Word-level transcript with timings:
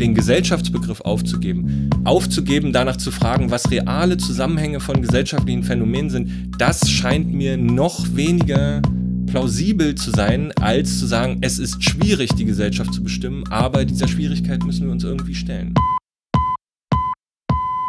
den 0.00 0.14
Gesellschaftsbegriff 0.14 1.02
aufzugeben. 1.02 1.90
Aufzugeben, 2.04 2.72
danach 2.72 2.96
zu 2.96 3.10
fragen, 3.10 3.50
was 3.50 3.70
reale 3.70 4.16
Zusammenhänge 4.16 4.80
von 4.80 5.02
gesellschaftlichen 5.02 5.62
Phänomenen 5.62 6.10
sind, 6.10 6.52
das 6.58 6.90
scheint 6.90 7.32
mir 7.32 7.56
noch 7.56 8.16
weniger 8.16 8.80
plausibel 9.26 9.94
zu 9.94 10.10
sein, 10.10 10.52
als 10.60 10.98
zu 10.98 11.06
sagen, 11.06 11.38
es 11.42 11.58
ist 11.58 11.84
schwierig, 11.84 12.30
die 12.34 12.46
Gesellschaft 12.46 12.92
zu 12.92 13.02
bestimmen, 13.02 13.44
aber 13.50 13.84
dieser 13.84 14.08
Schwierigkeit 14.08 14.64
müssen 14.64 14.86
wir 14.86 14.92
uns 14.92 15.04
irgendwie 15.04 15.34
stellen. 15.34 15.74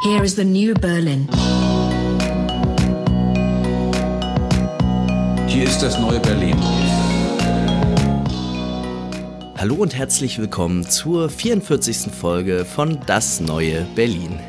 Here 0.03 0.23
is 0.23 0.35
the 0.35 0.43
new 0.43 0.73
Berlin. 0.73 1.27
Hier 5.47 5.63
ist 5.63 5.79
das 5.81 5.99
neue 5.99 6.19
Berlin. 6.19 6.57
Hallo 9.61 9.75
und 9.75 9.95
herzlich 9.95 10.39
willkommen 10.39 10.89
zur 10.89 11.29
44. 11.29 12.11
Folge 12.11 12.65
von 12.65 12.97
Das 13.05 13.39
neue 13.39 13.85
Berlin. 13.93 14.39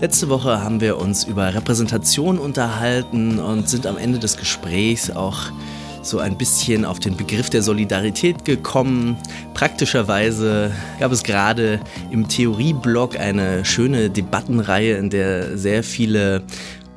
Letzte 0.00 0.30
Woche 0.30 0.62
haben 0.62 0.80
wir 0.80 0.96
uns 0.96 1.24
über 1.24 1.52
Repräsentation 1.52 2.38
unterhalten 2.38 3.38
und 3.38 3.68
sind 3.68 3.86
am 3.86 3.98
Ende 3.98 4.18
des 4.18 4.38
Gesprächs 4.38 5.10
auch 5.10 5.52
so 6.00 6.20
ein 6.20 6.38
bisschen 6.38 6.86
auf 6.86 7.00
den 7.00 7.18
Begriff 7.18 7.50
der 7.50 7.60
Solidarität 7.60 8.46
gekommen. 8.46 9.18
Praktischerweise 9.52 10.72
gab 11.00 11.12
es 11.12 11.22
gerade 11.22 11.78
im 12.10 12.26
Theorieblock 12.26 13.20
eine 13.20 13.62
schöne 13.62 14.08
Debattenreihe, 14.08 14.96
in 14.96 15.10
der 15.10 15.58
sehr 15.58 15.82
viele 15.82 16.42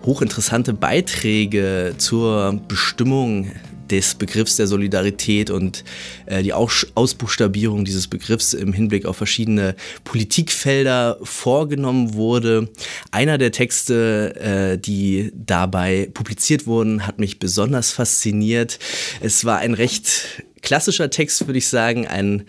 hochinteressante 0.05 0.73
Beiträge 0.73 1.95
zur 1.97 2.57
Bestimmung 2.69 3.51
des 3.91 4.15
Begriffs 4.15 4.55
der 4.55 4.67
Solidarität 4.67 5.49
und 5.49 5.83
äh, 6.25 6.43
die 6.43 6.53
Aus 6.53 6.87
Ausbuchstabierung 6.95 7.85
dieses 7.85 8.07
Begriffs 8.07 8.53
im 8.53 8.73
Hinblick 8.73 9.05
auf 9.05 9.17
verschiedene 9.17 9.75
Politikfelder 10.03 11.19
vorgenommen 11.23 12.13
wurde. 12.13 12.69
Einer 13.11 13.37
der 13.37 13.51
Texte, 13.51 14.35
äh, 14.35 14.77
die 14.77 15.31
dabei 15.33 16.09
publiziert 16.13 16.67
wurden, 16.67 17.05
hat 17.05 17.19
mich 17.19 17.39
besonders 17.39 17.91
fasziniert. 17.91 18.79
Es 19.21 19.45
war 19.45 19.59
ein 19.59 19.73
recht 19.73 20.43
klassischer 20.61 21.09
Text, 21.09 21.45
würde 21.47 21.57
ich 21.57 21.67
sagen, 21.67 22.07
ein 22.07 22.45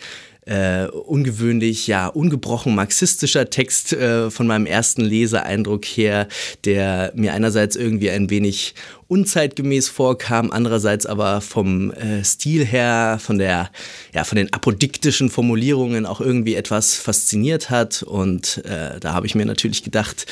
äh, 0.47 0.87
ungewöhnlich, 0.87 1.87
ja, 1.87 2.09
ungebrochen 2.09 2.75
marxistischer 2.75 3.51
Text 3.51 3.93
äh, 3.93 4.31
von 4.31 4.47
meinem 4.47 4.67
ersten 4.67 5.03
Leseeindruck 5.03 5.85
her, 5.85 6.29
der 6.65 7.13
mir 7.15 7.35
einerseits 7.35 7.77
irgendwie 7.77 8.11
ein 8.11 8.31
wenig 8.31 8.75
unzeitgemäß 9.11 9.89
vorkam, 9.89 10.53
andererseits 10.53 11.05
aber 11.05 11.41
vom 11.41 11.91
äh, 11.91 12.23
Stil 12.23 12.65
her, 12.65 13.19
von 13.21 13.39
der, 13.39 13.71
ja, 14.15 14.23
von 14.23 14.37
den 14.37 14.53
apodiktischen 14.53 15.31
Formulierungen 15.31 16.07
auch 16.07 16.21
irgendwie 16.21 16.55
etwas 16.55 16.95
fasziniert 16.95 17.71
hat. 17.71 18.05
Und 18.05 18.65
äh, 18.65 19.01
da 19.01 19.13
habe 19.13 19.27
ich 19.27 19.35
mir 19.35 19.45
natürlich 19.45 19.83
gedacht, 19.83 20.27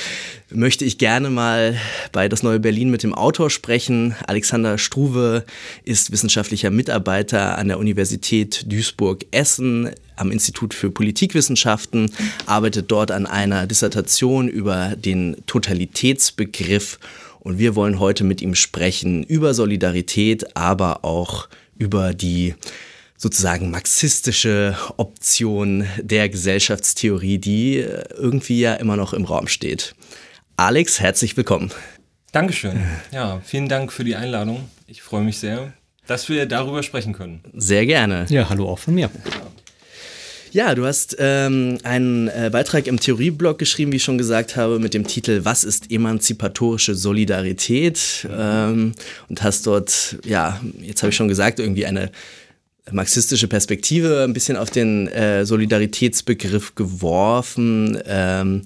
möchte 0.50 0.84
ich 0.84 0.96
gerne 0.96 1.28
mal 1.28 1.76
bei 2.12 2.28
das 2.28 2.44
neue 2.44 2.60
Berlin 2.60 2.90
mit 2.90 3.02
dem 3.02 3.14
Autor 3.14 3.50
sprechen. 3.50 4.14
Alexander 4.28 4.78
Struve 4.78 5.44
ist 5.82 6.12
wissenschaftlicher 6.12 6.70
Mitarbeiter 6.70 7.58
an 7.58 7.66
der 7.66 7.80
Universität 7.80 8.64
Duisburg-Essen 8.70 9.90
am 10.14 10.30
Institut 10.30 10.74
für 10.74 10.90
Politikwissenschaften, 10.90 12.10
arbeitet 12.46 12.90
dort 12.90 13.10
an 13.10 13.26
einer 13.26 13.66
Dissertation 13.66 14.48
über 14.48 14.94
den 14.96 15.36
Totalitätsbegriff 15.46 16.98
und 17.48 17.58
wir 17.58 17.74
wollen 17.74 17.98
heute 17.98 18.24
mit 18.24 18.42
ihm 18.42 18.54
sprechen 18.54 19.22
über 19.22 19.54
Solidarität, 19.54 20.54
aber 20.54 21.02
auch 21.06 21.48
über 21.78 22.12
die 22.12 22.54
sozusagen 23.16 23.70
marxistische 23.70 24.76
Option 24.98 25.86
der 26.02 26.28
Gesellschaftstheorie, 26.28 27.38
die 27.38 27.76
irgendwie 27.76 28.60
ja 28.60 28.74
immer 28.74 28.96
noch 28.96 29.14
im 29.14 29.24
Raum 29.24 29.48
steht. 29.48 29.94
Alex, 30.58 31.00
herzlich 31.00 31.38
willkommen. 31.38 31.70
Dankeschön. 32.32 32.82
Ja, 33.12 33.40
vielen 33.42 33.70
Dank 33.70 33.92
für 33.92 34.04
die 34.04 34.14
Einladung. 34.14 34.68
Ich 34.86 35.00
freue 35.00 35.24
mich 35.24 35.38
sehr, 35.38 35.72
dass 36.06 36.28
wir 36.28 36.44
darüber 36.44 36.82
sprechen 36.82 37.14
können. 37.14 37.40
Sehr 37.54 37.86
gerne. 37.86 38.26
Ja, 38.28 38.50
hallo 38.50 38.68
auch 38.68 38.78
von 38.78 38.94
mir. 38.94 39.08
Ja, 39.24 39.46
du 40.74 40.86
hast 40.86 41.16
ähm, 41.18 41.78
einen 41.82 42.28
äh, 42.28 42.50
Beitrag 42.52 42.86
im 42.86 42.98
Theorieblog 42.98 43.58
geschrieben, 43.58 43.92
wie 43.92 43.96
ich 43.96 44.04
schon 44.04 44.18
gesagt 44.18 44.56
habe, 44.56 44.78
mit 44.78 44.94
dem 44.94 45.06
Titel 45.06 45.40
Was 45.44 45.64
ist 45.64 45.90
emanzipatorische 45.90 46.94
Solidarität? 46.94 48.26
Ähm, 48.30 48.94
und 49.28 49.42
hast 49.42 49.66
dort, 49.66 50.16
ja, 50.24 50.60
jetzt 50.80 51.02
habe 51.02 51.10
ich 51.10 51.16
schon 51.16 51.28
gesagt, 51.28 51.58
irgendwie 51.58 51.86
eine 51.86 52.10
marxistische 52.90 53.48
Perspektive 53.48 54.24
ein 54.24 54.32
bisschen 54.32 54.56
auf 54.56 54.70
den 54.70 55.08
äh, 55.08 55.44
Solidaritätsbegriff 55.44 56.74
geworfen. 56.74 57.98
Ähm, 58.06 58.62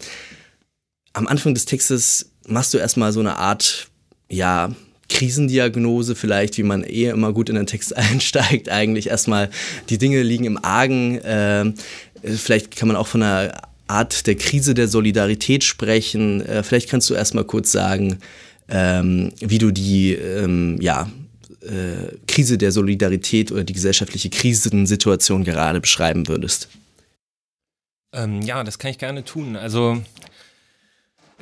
am 1.13 1.27
Anfang 1.27 1.55
des 1.55 1.65
Textes 1.65 2.31
machst 2.47 2.75
du 2.75 2.79
erstmal 2.79 3.13
so 3.13 3.21
eine 3.21 3.39
Art, 3.39 3.89
ja, 4.31 4.75
Krisendiagnose 5.13 6.15
vielleicht, 6.15 6.57
wie 6.57 6.63
man 6.63 6.83
eh 6.83 7.11
immer 7.11 7.33
gut 7.33 7.49
in 7.49 7.55
den 7.55 7.67
Text 7.67 7.97
einsteigt, 7.97 8.69
eigentlich 8.69 9.09
erstmal 9.09 9.51
die 9.91 9.99
Dinge 9.99 10.23
liegen 10.23 10.45
im 10.45 10.63
Argen. 10.65 11.19
Äh, 11.19 11.73
vielleicht 12.23 12.75
kann 12.77 12.89
man 12.89 12.97
auch 12.97 13.07
von 13.07 13.23
einer 13.23 13.53
Art 13.87 14.27
der 14.27 14.37
Krise 14.37 14.75
der 14.75 14.89
Solidarität 14.89 15.65
sprechen. 15.65 16.45
Äh, 16.47 16.63
vielleicht 16.63 16.89
kannst 16.89 17.11
du 17.11 17.15
erstmal 17.15 17.45
kurz 17.45 17.71
sagen, 17.71 18.19
ähm, 18.69 19.33
wie 19.41 19.59
du 19.59 19.71
die 19.71 20.15
ähm, 20.15 20.79
ja, 20.81 21.11
äh, 21.61 22.17
Krise 22.27 22.57
der 22.57 22.73
Solidarität 22.73 23.53
oder 23.53 23.65
die 23.65 23.75
gesellschaftliche 23.75 24.31
Krisensituation 24.31 25.45
gerade 25.45 25.81
beschreiben 25.81 26.27
würdest. 26.27 26.69
Ähm, 28.15 28.41
ja, 28.43 28.65
das 28.65 28.79
kann 28.79 28.91
ich 28.91 28.99
gerne 28.99 29.25
tun. 29.25 29.57
Also 29.57 30.03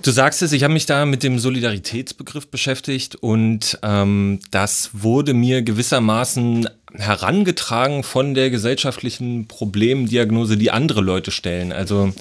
Du 0.03 0.13
sagst 0.13 0.41
es, 0.41 0.53
ich 0.53 0.63
habe 0.65 0.73
mich 0.73 0.87
da 0.87 1.05
mit 1.05 1.23
dem 1.23 1.39
Solidaritätsbegriff 1.39 2.49
beschäftigt 2.49 3.17
und 3.17 3.79
ähm, 3.83 4.41
das 4.51 4.91
wurde 4.95 5.35
mir 5.35 5.61
gewissermaßen 5.61 6.71
herangetragen 6.95 8.03
von 8.03 8.33
der 8.33 8.49
gesellschaftlichen 8.49 9.47
Problemdiagnose, 9.47 10.57
die 10.57 10.71
andere 10.71 11.03
Leute 11.03 11.31
stellen. 11.31 11.71
Also 11.73 12.15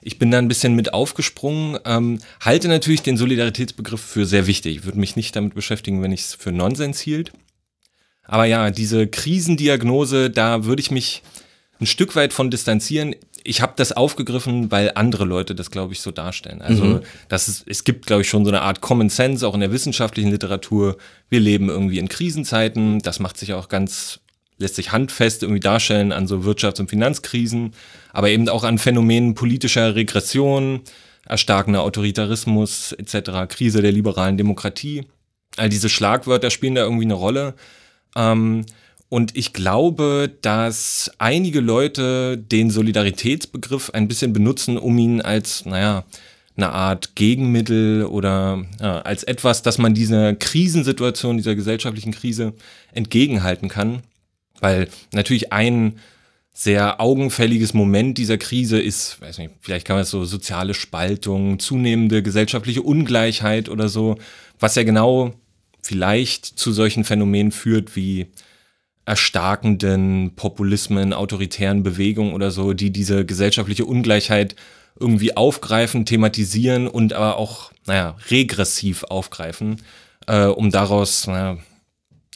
ich 0.00 0.18
bin 0.18 0.30
da 0.30 0.38
ein 0.38 0.48
bisschen 0.48 0.74
mit 0.74 0.94
aufgesprungen, 0.94 1.78
ähm, 1.84 2.20
halte 2.40 2.68
natürlich 2.68 3.02
den 3.02 3.18
Solidaritätsbegriff 3.18 4.00
für 4.00 4.24
sehr 4.24 4.46
wichtig, 4.46 4.86
würde 4.86 4.98
mich 4.98 5.14
nicht 5.14 5.36
damit 5.36 5.54
beschäftigen, 5.54 6.02
wenn 6.02 6.12
ich 6.12 6.22
es 6.22 6.34
für 6.34 6.52
Nonsens 6.52 7.00
hielt. 7.00 7.32
Aber 8.24 8.46
ja, 8.46 8.70
diese 8.70 9.06
Krisendiagnose, 9.06 10.30
da 10.30 10.64
würde 10.64 10.80
ich 10.80 10.90
mich 10.90 11.22
ein 11.80 11.86
Stück 11.86 12.16
weit 12.16 12.32
von 12.32 12.50
distanzieren 12.50 13.14
ich 13.46 13.60
habe 13.60 13.74
das 13.76 13.92
aufgegriffen, 13.92 14.70
weil 14.70 14.92
andere 14.94 15.24
Leute 15.24 15.54
das, 15.54 15.70
glaube 15.70 15.92
ich, 15.92 16.00
so 16.00 16.10
darstellen. 16.10 16.62
Also 16.62 16.84
mhm. 16.84 17.00
das 17.28 17.48
ist, 17.48 17.64
es 17.66 17.84
gibt, 17.84 18.06
glaube 18.06 18.22
ich, 18.22 18.28
schon 18.28 18.44
so 18.44 18.50
eine 18.50 18.62
Art 18.62 18.80
Common 18.80 19.08
Sense, 19.08 19.46
auch 19.46 19.54
in 19.54 19.60
der 19.60 19.72
wissenschaftlichen 19.72 20.30
Literatur. 20.30 20.96
Wir 21.28 21.40
leben 21.40 21.68
irgendwie 21.68 21.98
in 21.98 22.08
Krisenzeiten. 22.08 22.98
Das 23.00 23.20
macht 23.20 23.38
sich 23.38 23.54
auch 23.54 23.68
ganz, 23.68 24.20
lässt 24.58 24.74
sich 24.76 24.92
handfest 24.92 25.42
irgendwie 25.42 25.60
darstellen 25.60 26.12
an 26.12 26.26
so 26.26 26.38
Wirtschafts- 26.38 26.80
und 26.80 26.90
Finanzkrisen, 26.90 27.72
aber 28.12 28.30
eben 28.30 28.48
auch 28.48 28.64
an 28.64 28.78
Phänomenen 28.78 29.34
politischer 29.34 29.94
Regression, 29.94 30.80
erstarkender 31.24 31.82
Autoritarismus 31.82 32.92
etc., 32.92 33.48
Krise 33.48 33.80
der 33.80 33.92
liberalen 33.92 34.36
Demokratie. 34.36 35.06
All 35.56 35.68
diese 35.68 35.88
Schlagwörter 35.88 36.50
spielen 36.50 36.74
da 36.74 36.82
irgendwie 36.82 37.04
eine 37.04 37.14
Rolle. 37.14 37.54
Ähm, 38.16 38.66
und 39.08 39.36
ich 39.36 39.52
glaube, 39.52 40.32
dass 40.42 41.10
einige 41.18 41.60
Leute 41.60 42.36
den 42.36 42.70
Solidaritätsbegriff 42.70 43.90
ein 43.90 44.08
bisschen 44.08 44.32
benutzen, 44.32 44.78
um 44.78 44.98
ihn 44.98 45.20
als, 45.20 45.64
naja, 45.64 46.04
eine 46.56 46.70
Art 46.70 47.14
Gegenmittel 47.14 48.04
oder 48.04 48.64
ja, 48.80 49.00
als 49.02 49.22
etwas, 49.22 49.62
dass 49.62 49.78
man 49.78 49.94
dieser 49.94 50.34
Krisensituation, 50.34 51.36
dieser 51.36 51.54
gesellschaftlichen 51.54 52.12
Krise 52.12 52.54
entgegenhalten 52.92 53.68
kann. 53.68 54.02
Weil 54.60 54.88
natürlich 55.12 55.52
ein 55.52 55.98
sehr 56.54 57.00
augenfälliges 57.00 57.74
Moment 57.74 58.16
dieser 58.16 58.38
Krise 58.38 58.80
ist, 58.80 59.20
weiß 59.20 59.38
nicht, 59.38 59.50
vielleicht 59.60 59.86
kann 59.86 59.96
man 59.96 60.04
es 60.04 60.10
so 60.10 60.24
soziale 60.24 60.72
Spaltung, 60.72 61.58
zunehmende 61.58 62.22
gesellschaftliche 62.22 62.80
Ungleichheit 62.80 63.68
oder 63.68 63.90
so, 63.90 64.16
was 64.58 64.74
ja 64.74 64.82
genau 64.82 65.34
vielleicht 65.82 66.46
zu 66.46 66.72
solchen 66.72 67.04
Phänomenen 67.04 67.52
führt 67.52 67.94
wie 67.94 68.28
erstarkenden 69.06 70.32
Populismen, 70.34 71.12
autoritären 71.12 71.84
Bewegungen 71.84 72.34
oder 72.34 72.50
so, 72.50 72.72
die 72.72 72.90
diese 72.90 73.24
gesellschaftliche 73.24 73.84
Ungleichheit 73.84 74.56
irgendwie 74.98 75.36
aufgreifen, 75.36 76.04
thematisieren 76.04 76.88
und 76.88 77.12
aber 77.12 77.36
auch, 77.36 77.70
naja, 77.86 78.16
regressiv 78.30 79.04
aufgreifen, 79.04 79.80
äh, 80.26 80.46
um 80.46 80.70
daraus 80.70 81.26
naja, 81.28 81.58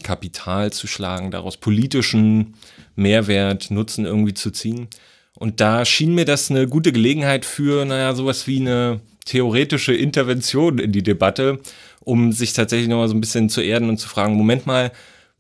Kapital 0.02 0.72
zu 0.72 0.87
schlagen, 0.87 1.32
daraus 1.32 1.56
politischen 1.56 2.55
Mehrwert, 2.94 3.70
Nutzen 3.70 4.05
irgendwie 4.05 4.34
zu 4.34 4.50
ziehen. 4.50 4.88
Und 5.34 5.61
da 5.61 5.84
schien 5.84 6.14
mir 6.14 6.25
das 6.25 6.50
eine 6.50 6.69
gute 6.69 6.93
Gelegenheit 6.93 7.44
für, 7.44 7.84
naja, 7.84 8.14
sowas 8.14 8.46
wie 8.46 8.61
eine 8.61 9.00
theoretische 9.25 9.94
Intervention 9.94 10.78
in 10.78 10.93
die 10.93 11.02
Debatte, 11.02 11.61
um 12.00 12.32
sich 12.32 12.52
tatsächlich 12.52 12.88
nochmal 12.88 13.08
so 13.08 13.14
ein 13.14 13.20
bisschen 13.20 13.49
zu 13.49 13.61
erden 13.61 13.88
und 13.88 13.99
zu 13.99 14.08
fragen, 14.08 14.34
Moment 14.34 14.67
mal, 14.67 14.93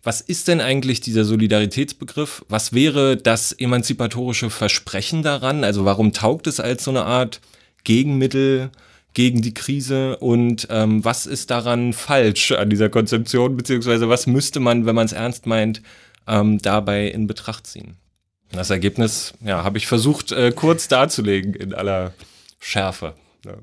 was 0.02 0.20
ist 0.20 0.48
denn 0.48 0.60
eigentlich 0.60 1.00
dieser 1.00 1.24
Solidaritätsbegriff? 1.24 2.44
Was 2.48 2.72
wäre 2.72 3.16
das 3.16 3.52
emanzipatorische 3.52 4.48
Versprechen 4.48 5.22
daran? 5.22 5.62
Also 5.62 5.84
warum 5.84 6.12
taugt 6.12 6.46
es 6.46 6.58
als 6.58 6.84
so 6.84 6.90
eine 6.90 7.04
Art 7.04 7.40
Gegenmittel 7.84 8.70
gegen 9.12 9.42
die 9.42 9.52
Krise? 9.52 10.16
Und 10.16 10.68
ähm, 10.70 11.04
was 11.04 11.26
ist 11.26 11.50
daran 11.50 11.92
falsch 11.92 12.52
an 12.52 12.70
dieser 12.70 12.88
Konzeption? 12.88 13.56
Beziehungsweise 13.56 14.08
was 14.08 14.26
müsste 14.26 14.58
man, 14.58 14.86
wenn 14.86 14.94
man 14.94 15.06
es 15.06 15.12
ernst 15.12 15.46
meint, 15.46 15.82
ähm, 16.26 16.58
dabei 16.62 17.08
in 17.08 17.26
Betracht 17.26 17.66
ziehen? 17.66 17.96
Das 18.52 18.70
Ergebnis, 18.70 19.34
ja, 19.44 19.62
habe 19.64 19.78
ich 19.78 19.86
versucht 19.86 20.32
äh, 20.32 20.50
kurz 20.50 20.88
darzulegen 20.88 21.54
in 21.54 21.74
aller 21.74 22.14
Schärfe. 22.58 23.14
Ja. 23.44 23.54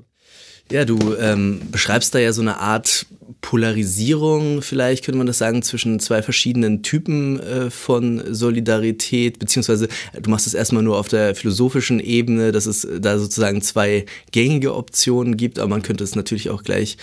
Ja, 0.70 0.84
du 0.84 1.14
ähm, 1.18 1.60
beschreibst 1.70 2.14
da 2.14 2.18
ja 2.18 2.32
so 2.32 2.42
eine 2.42 2.58
Art 2.58 3.06
Polarisierung, 3.40 4.60
vielleicht 4.60 5.04
könnte 5.04 5.16
man 5.16 5.26
das 5.26 5.38
sagen, 5.38 5.62
zwischen 5.62 6.00
zwei 6.00 6.22
verschiedenen 6.22 6.82
Typen 6.82 7.40
äh, 7.40 7.70
von 7.70 8.22
Solidarität, 8.34 9.38
beziehungsweise 9.38 9.88
äh, 10.12 10.20
du 10.20 10.28
machst 10.28 10.46
es 10.46 10.54
erstmal 10.54 10.82
nur 10.82 10.98
auf 10.98 11.08
der 11.08 11.34
philosophischen 11.34 12.00
Ebene, 12.00 12.52
dass 12.52 12.66
es 12.66 12.86
da 13.00 13.18
sozusagen 13.18 13.62
zwei 13.62 14.04
gängige 14.32 14.74
Optionen 14.74 15.36
gibt, 15.38 15.58
aber 15.58 15.68
man 15.68 15.82
könnte 15.82 16.04
es 16.04 16.16
natürlich 16.16 16.50
auch 16.50 16.64
gleich 16.64 16.98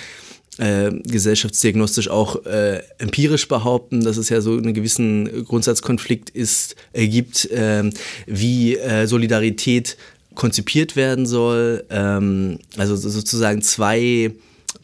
äh, 0.57 0.91
gesellschaftsdiagnostisch 1.03 2.09
auch 2.09 2.45
äh, 2.45 2.81
empirisch 2.97 3.47
behaupten, 3.47 4.03
dass 4.03 4.17
es 4.17 4.29
ja 4.29 4.41
so 4.41 4.51
einen 4.51 4.73
gewissen 4.73 5.45
Grundsatzkonflikt 5.45 6.29
ist, 6.29 6.75
äh, 6.93 7.07
gibt, 7.07 7.49
ähm, 7.51 7.91
wie 8.25 8.77
äh, 8.77 9.07
Solidarität 9.07 9.97
konzipiert 10.35 10.95
werden 10.95 11.25
soll. 11.25 11.85
Ähm, 11.89 12.59
also 12.77 12.95
sozusagen 12.95 13.61
zwei 13.61 14.31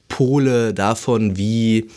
Pole 0.08 0.74
davon, 0.74 1.38
wie 1.38 1.90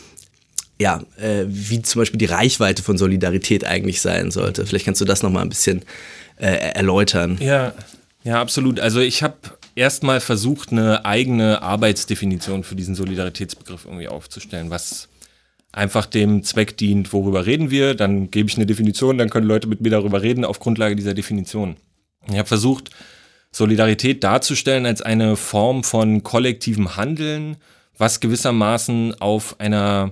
ja, 0.77 1.01
äh, 1.17 1.45
wie 1.47 1.81
zum 1.81 2.01
Beispiel 2.01 2.17
die 2.17 2.25
Reichweite 2.25 2.83
von 2.83 2.97
Solidarität 2.97 3.65
eigentlich 3.65 4.01
sein 4.01 4.29
sollte. 4.31 4.65
Vielleicht 4.65 4.85
kannst 4.85 4.99
du 4.99 5.05
das 5.05 5.23
nochmal 5.23 5.43
ein 5.43 5.49
bisschen 5.49 5.83
äh, 6.37 6.47
erläutern. 6.47 7.37
Ja, 7.39 7.73
ja, 8.23 8.41
absolut. 8.41 8.79
Also 8.79 8.99
ich 8.99 9.23
habe 9.23 9.35
erstmal 9.75 10.19
versucht, 10.19 10.71
eine 10.71 11.05
eigene 11.05 11.61
Arbeitsdefinition 11.61 12.63
für 12.63 12.75
diesen 12.75 12.95
Solidaritätsbegriff 12.95 13.85
irgendwie 13.85 14.07
aufzustellen, 14.07 14.69
was 14.69 15.07
einfach 15.71 16.05
dem 16.05 16.43
Zweck 16.43 16.77
dient, 16.77 17.13
worüber 17.13 17.45
reden 17.45 17.69
wir, 17.69 17.95
dann 17.95 18.31
gebe 18.31 18.49
ich 18.49 18.55
eine 18.55 18.65
Definition, 18.65 19.17
dann 19.17 19.29
können 19.29 19.45
Leute 19.45 19.67
mit 19.67 19.81
mir 19.81 19.89
darüber 19.89 20.21
reden 20.21 20.45
auf 20.45 20.59
Grundlage 20.59 20.95
dieser 20.95 21.13
Definition. 21.13 21.75
Ich 22.27 22.37
habe 22.37 22.47
versucht, 22.47 22.89
Solidarität 23.55 24.21
darzustellen 24.21 24.85
als 24.85 25.01
eine 25.01 25.37
Form 25.37 25.85
von 25.85 26.23
kollektivem 26.23 26.97
Handeln, 26.97 27.55
was 27.97 28.19
gewissermaßen 28.19 29.21
auf 29.21 29.61
einer 29.61 30.11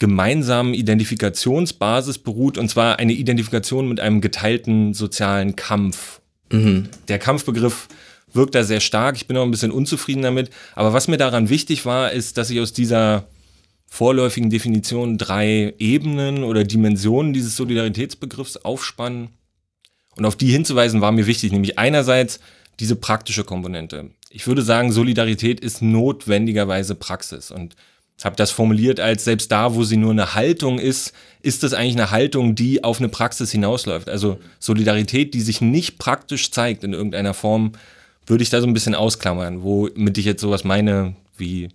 gemeinsamen 0.00 0.74
Identifikationsbasis 0.74 2.18
beruht, 2.18 2.58
und 2.58 2.68
zwar 2.68 2.98
eine 2.98 3.12
Identifikation 3.12 3.88
mit 3.88 4.00
einem 4.00 4.20
geteilten 4.20 4.92
sozialen 4.92 5.54
Kampf. 5.54 6.20
Mhm. 6.50 6.88
Der 7.06 7.20
Kampfbegriff 7.20 7.86
wirkt 8.32 8.56
da 8.56 8.64
sehr 8.64 8.80
stark, 8.80 9.14
ich 9.14 9.28
bin 9.28 9.36
auch 9.36 9.44
ein 9.44 9.52
bisschen 9.52 9.70
unzufrieden 9.70 10.22
damit, 10.22 10.50
aber 10.74 10.92
was 10.92 11.06
mir 11.06 11.16
daran 11.16 11.48
wichtig 11.48 11.86
war, 11.86 12.10
ist, 12.10 12.38
dass 12.38 12.50
ich 12.50 12.58
aus 12.58 12.72
dieser 12.72 13.28
vorläufigen 13.86 14.50
Definition 14.50 15.16
drei 15.16 15.74
Ebenen 15.78 16.42
oder 16.42 16.64
Dimensionen 16.64 17.34
dieses 17.34 17.54
Solidaritätsbegriffs 17.54 18.56
aufspannen. 18.56 19.28
Und 20.16 20.24
auf 20.26 20.34
die 20.34 20.50
hinzuweisen 20.50 21.00
war 21.00 21.12
mir 21.12 21.28
wichtig, 21.28 21.52
nämlich 21.52 21.78
einerseits 21.78 22.40
diese 22.78 22.96
praktische 22.96 23.44
Komponente. 23.44 24.10
Ich 24.30 24.46
würde 24.46 24.62
sagen, 24.62 24.92
Solidarität 24.92 25.60
ist 25.60 25.82
notwendigerweise 25.82 26.94
Praxis 26.94 27.50
und 27.50 27.74
habe 28.24 28.36
das 28.36 28.50
formuliert 28.50 29.00
als 29.00 29.24
selbst 29.24 29.50
da, 29.50 29.74
wo 29.74 29.84
sie 29.84 29.96
nur 29.96 30.10
eine 30.10 30.34
Haltung 30.34 30.78
ist, 30.78 31.12
ist 31.42 31.62
das 31.62 31.72
eigentlich 31.72 31.96
eine 31.96 32.10
Haltung, 32.10 32.54
die 32.54 32.84
auf 32.84 32.98
eine 32.98 33.08
Praxis 33.08 33.50
hinausläuft. 33.50 34.08
Also 34.08 34.38
Solidarität, 34.58 35.32
die 35.32 35.40
sich 35.40 35.60
nicht 35.60 35.98
praktisch 35.98 36.50
zeigt 36.50 36.84
in 36.84 36.92
irgendeiner 36.92 37.34
Form, 37.34 37.72
würde 38.26 38.42
ich 38.42 38.50
da 38.50 38.60
so 38.60 38.66
ein 38.66 38.74
bisschen 38.74 38.94
ausklammern, 38.94 39.62
womit 39.62 40.18
ich 40.18 40.26
jetzt 40.26 40.42
sowas 40.42 40.64
meine 40.64 41.16
wie 41.36 41.68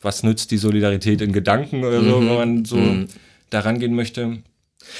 was 0.00 0.22
nützt 0.22 0.50
die 0.50 0.56
Solidarität 0.56 1.20
in 1.20 1.32
Gedanken 1.32 1.84
oder 1.84 2.02
so, 2.02 2.20
mhm. 2.20 2.28
wenn 2.28 2.34
man 2.36 2.64
so 2.64 2.76
mhm. 2.76 3.08
daran 3.50 3.78
gehen 3.78 3.94
möchte. 3.94 4.38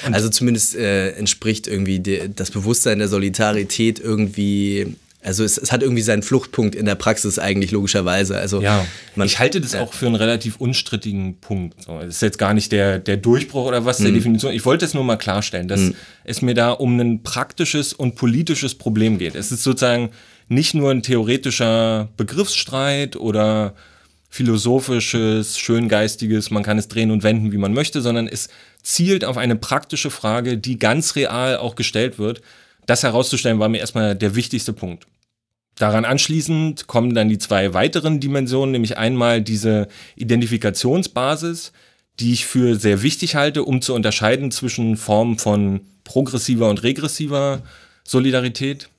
Und 0.05 0.13
also 0.13 0.29
zumindest 0.29 0.75
äh, 0.75 1.11
entspricht 1.11 1.67
irgendwie 1.67 1.99
de, 1.99 2.29
das 2.33 2.51
Bewusstsein 2.51 2.99
der 2.99 3.07
Solidarität 3.07 3.99
irgendwie 3.99 4.95
also 5.23 5.43
es, 5.43 5.57
es, 5.57 5.71
hat 5.71 5.83
irgendwie 5.83 6.01
seinen 6.01 6.23
Fluchtpunkt 6.23 6.73
in 6.73 6.85
der 6.85 6.95
Praxis 6.95 7.37
eigentlich 7.37 7.71
logischerweise. 7.71 8.37
Also 8.37 8.61
ja, 8.61 8.85
ich 9.23 9.37
halte 9.37 9.61
das 9.61 9.75
auch 9.75 9.93
für 9.93 10.07
einen 10.07 10.15
relativ 10.15 10.57
unstrittigen 10.57 11.37
Punkt. 11.39 11.83
So, 11.83 11.99
es 11.99 12.15
ist 12.15 12.21
jetzt 12.21 12.37
gar 12.39 12.53
nicht 12.53 12.71
der, 12.71 12.97
der 12.97 13.17
Durchbruch 13.17 13.65
oder 13.65 13.85
was 13.85 13.97
der 13.97 14.09
mhm. 14.09 14.15
Definition. 14.15 14.51
Ich 14.53 14.65
wollte 14.65 14.83
es 14.83 14.93
nur 14.93 15.03
mal 15.03 15.17
klarstellen, 15.17 15.67
dass 15.67 15.81
mhm. 15.81 15.95
es 16.23 16.41
mir 16.41 16.55
da 16.55 16.71
um 16.71 16.99
ein 16.99 17.21
praktisches 17.21 17.93
und 17.93 18.15
politisches 18.15 18.73
Problem 18.73 19.19
geht. 19.19 19.35
Es 19.35 19.51
ist 19.51 19.63
sozusagen 19.63 20.09
nicht 20.47 20.73
nur 20.73 20.89
ein 20.89 21.03
theoretischer 21.03 22.09
Begriffsstreit 22.17 23.15
oder 23.15 23.75
philosophisches, 24.29 25.59
schöngeistiges, 25.59 26.51
man 26.51 26.63
kann 26.63 26.77
es 26.77 26.87
drehen 26.87 27.11
und 27.11 27.21
wenden, 27.21 27.51
wie 27.51 27.57
man 27.57 27.73
möchte, 27.73 28.01
sondern 28.01 28.27
es 28.27 28.49
zielt 28.83 29.25
auf 29.25 29.37
eine 29.37 29.55
praktische 29.55 30.09
Frage, 30.09 30.57
die 30.57 30.79
ganz 30.79 31.15
real 31.15 31.57
auch 31.57 31.75
gestellt 31.75 32.19
wird. 32.19 32.41
Das 32.85 33.03
herauszustellen 33.03 33.59
war 33.59 33.69
mir 33.69 33.79
erstmal 33.79 34.15
der 34.15 34.35
wichtigste 34.35 34.73
Punkt. 34.73 35.05
Daran 35.75 36.05
anschließend 36.05 36.87
kommen 36.87 37.15
dann 37.15 37.29
die 37.29 37.37
zwei 37.37 37.73
weiteren 37.73 38.19
Dimensionen, 38.19 38.71
nämlich 38.71 38.97
einmal 38.97 39.41
diese 39.41 39.87
Identifikationsbasis, 40.15 41.71
die 42.19 42.33
ich 42.33 42.45
für 42.45 42.75
sehr 42.75 43.01
wichtig 43.01 43.35
halte, 43.35 43.63
um 43.63 43.81
zu 43.81 43.93
unterscheiden 43.93 44.51
zwischen 44.51 44.97
Formen 44.97 45.37
von 45.37 45.81
progressiver 46.03 46.69
und 46.69 46.83
regressiver 46.83 47.61
Solidarität. 48.03 48.89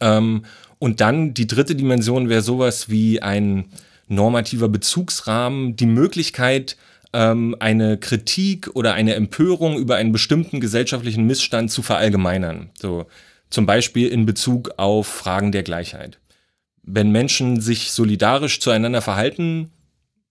Ähm, 0.00 0.44
und 0.78 1.00
dann 1.00 1.32
die 1.34 1.46
dritte 1.46 1.74
Dimension 1.74 2.28
wäre 2.28 2.42
sowas 2.42 2.88
wie 2.88 3.22
ein 3.22 3.66
normativer 4.08 4.68
Bezugsrahmen, 4.68 5.76
die 5.76 5.86
Möglichkeit, 5.86 6.76
ähm, 7.12 7.56
eine 7.60 7.98
Kritik 7.98 8.70
oder 8.74 8.94
eine 8.94 9.14
Empörung 9.14 9.78
über 9.78 9.96
einen 9.96 10.12
bestimmten 10.12 10.60
gesellschaftlichen 10.60 11.26
Missstand 11.26 11.70
zu 11.70 11.82
verallgemeinern. 11.82 12.70
So 12.80 13.06
zum 13.50 13.66
Beispiel 13.66 14.08
in 14.08 14.26
Bezug 14.26 14.70
auf 14.78 15.06
Fragen 15.06 15.52
der 15.52 15.62
Gleichheit. 15.62 16.18
Wenn 16.82 17.12
Menschen 17.12 17.60
sich 17.60 17.92
solidarisch 17.92 18.60
zueinander 18.60 19.02
verhalten, 19.02 19.70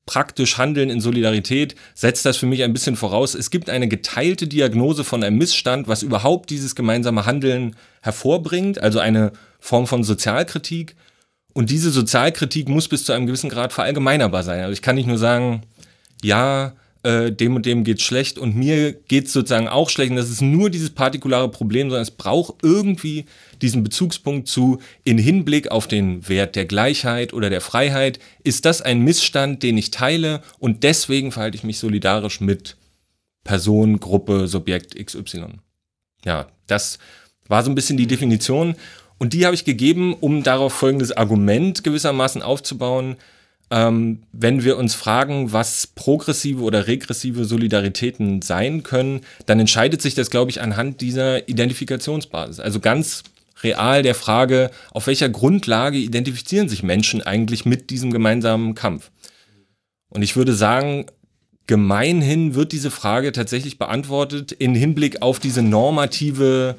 praktisch 0.06 0.58
handeln 0.58 0.90
in 0.90 1.00
Solidarität, 1.00 1.76
setzt 1.94 2.26
das 2.26 2.38
für 2.38 2.48
mich 2.48 2.64
ein 2.64 2.74
bisschen 2.74 2.96
voraus. 2.96 3.36
Es 3.36 3.52
gibt 3.52 3.70
eine 3.70 3.88
geteilte 3.88 4.48
Diagnose 4.48 5.04
von 5.04 5.24
einem 5.24 5.38
Missstand, 5.38 5.88
was 5.88 6.04
überhaupt 6.04 6.50
dieses 6.50 6.76
gemeinsame 6.76 7.26
Handeln 7.26 7.76
hervorbringt, 8.02 8.82
also 8.82 9.00
eine 9.00 9.32
Form 9.60 9.88
von 9.88 10.04
Sozialkritik. 10.04 10.96
Und 11.54 11.70
diese 11.70 11.92
Sozialkritik 11.92 12.68
muss 12.68 12.88
bis 12.88 13.06
zu 13.06 13.14
einem 13.14 13.28
gewissen 13.28 13.50
Grad 13.50 13.72
verallgemeinerbar 13.72 14.44
sein. 14.44 14.62
Also 14.62 14.74
ich 14.74 14.82
kann 14.82 14.96
nicht 14.96 15.08
nur 15.08 15.18
sagen, 15.18 15.62
ja, 16.24 16.74
äh, 17.04 17.32
dem 17.32 17.56
und 17.56 17.66
dem 17.66 17.84
geht's 17.84 18.04
schlecht 18.04 18.38
und 18.38 18.56
mir 18.56 18.94
geht's 18.94 19.34
sozusagen 19.34 19.68
auch 19.68 19.90
schlecht. 19.90 20.12
Und 20.12 20.18
das 20.18 20.30
ist 20.30 20.42
nur 20.42 20.70
dieses 20.70 20.92
partikulare 20.92 21.50
Problem, 21.50 21.90
sondern 21.90 22.04
es 22.04 22.12
braucht 22.12 22.56
irgendwie 22.64 23.26
diesen 23.62 23.84
Bezugspunkt 23.84 24.48
zu, 24.48 24.80
in 25.04 25.18
Hinblick 25.18 25.72
auf 25.72 25.88
den 25.88 26.28
Wert 26.30 26.56
der 26.56 26.66
Gleichheit 26.66 27.34
oder 27.34 27.50
der 27.50 27.62
Freiheit, 27.62 28.20
ist 28.44 28.66
das 28.66 28.82
ein 28.82 29.02
Missstand, 29.02 29.64
den 29.64 29.78
ich 29.78 29.92
teile 29.92 30.42
und 30.60 30.84
deswegen 30.84 31.32
verhalte 31.32 31.58
ich 31.58 31.64
mich 31.64 31.80
solidarisch 31.80 32.40
mit 32.40 32.78
Person, 33.44 34.00
Gruppe, 34.00 34.48
Subjekt 34.48 34.96
XY. 34.96 35.60
Ja, 36.24 36.48
das 36.68 37.00
war 37.48 37.64
so 37.64 37.72
ein 37.72 37.76
bisschen 37.76 37.98
die 37.98 38.08
Definition 38.08 38.76
und 39.18 39.34
die 39.34 39.46
habe 39.46 39.56
ich 39.56 39.66
gegeben, 39.66 40.14
um 40.14 40.44
darauf 40.44 40.74
folgendes 40.74 41.12
Argument 41.12 41.84
gewissermaßen 41.84 42.44
aufzubauen, 42.44 43.18
ähm, 43.72 44.24
wenn 44.34 44.64
wir 44.64 44.78
uns 44.78 44.94
fragen, 44.94 45.54
was 45.54 45.88
progressive 45.88 46.62
oder 46.62 46.88
regressive 46.88 47.46
Solidaritäten 47.46 48.42
sein 48.42 48.84
können, 48.84 49.22
dann 49.46 49.60
entscheidet 49.60 50.02
sich 50.02 50.14
das, 50.14 50.30
glaube 50.30 50.52
ich, 50.52 50.62
anhand 50.62 51.00
dieser 51.00 51.48
Identifikationsbasis. 51.48 52.60
Also 52.60 52.82
ganz 52.82 53.24
real 53.64 54.04
der 54.04 54.16
Frage, 54.16 54.72
auf 54.92 55.08
welcher 55.08 55.30
Grundlage 55.30 55.98
identifizieren 55.98 56.68
sich 56.68 56.84
Menschen 56.84 57.22
eigentlich 57.22 57.66
mit 57.66 57.90
diesem 57.90 58.12
gemeinsamen 58.12 58.76
Kampf? 58.76 59.10
Und 60.10 60.22
ich 60.22 60.36
würde 60.36 60.54
sagen, 60.54 61.06
gemeinhin 61.68 62.56
wird 62.56 62.74
diese 62.74 62.92
Frage 62.92 63.32
tatsächlich 63.32 63.78
beantwortet 63.78 64.52
in 64.52 64.76
Hinblick 64.76 65.22
auf 65.22 65.40
diese 65.40 65.62
normative 65.62 66.76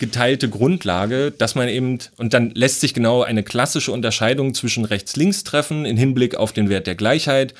geteilte 0.00 0.48
Grundlage, 0.48 1.30
dass 1.30 1.54
man 1.54 1.68
eben, 1.68 1.98
und 2.16 2.34
dann 2.34 2.50
lässt 2.50 2.80
sich 2.80 2.94
genau 2.94 3.22
eine 3.22 3.44
klassische 3.44 3.92
Unterscheidung 3.92 4.54
zwischen 4.54 4.84
rechts-links 4.84 5.44
treffen 5.44 5.84
in 5.84 5.96
Hinblick 5.96 6.34
auf 6.34 6.52
den 6.52 6.68
Wert 6.68 6.88
der 6.88 6.96
Gleichheit. 6.96 7.54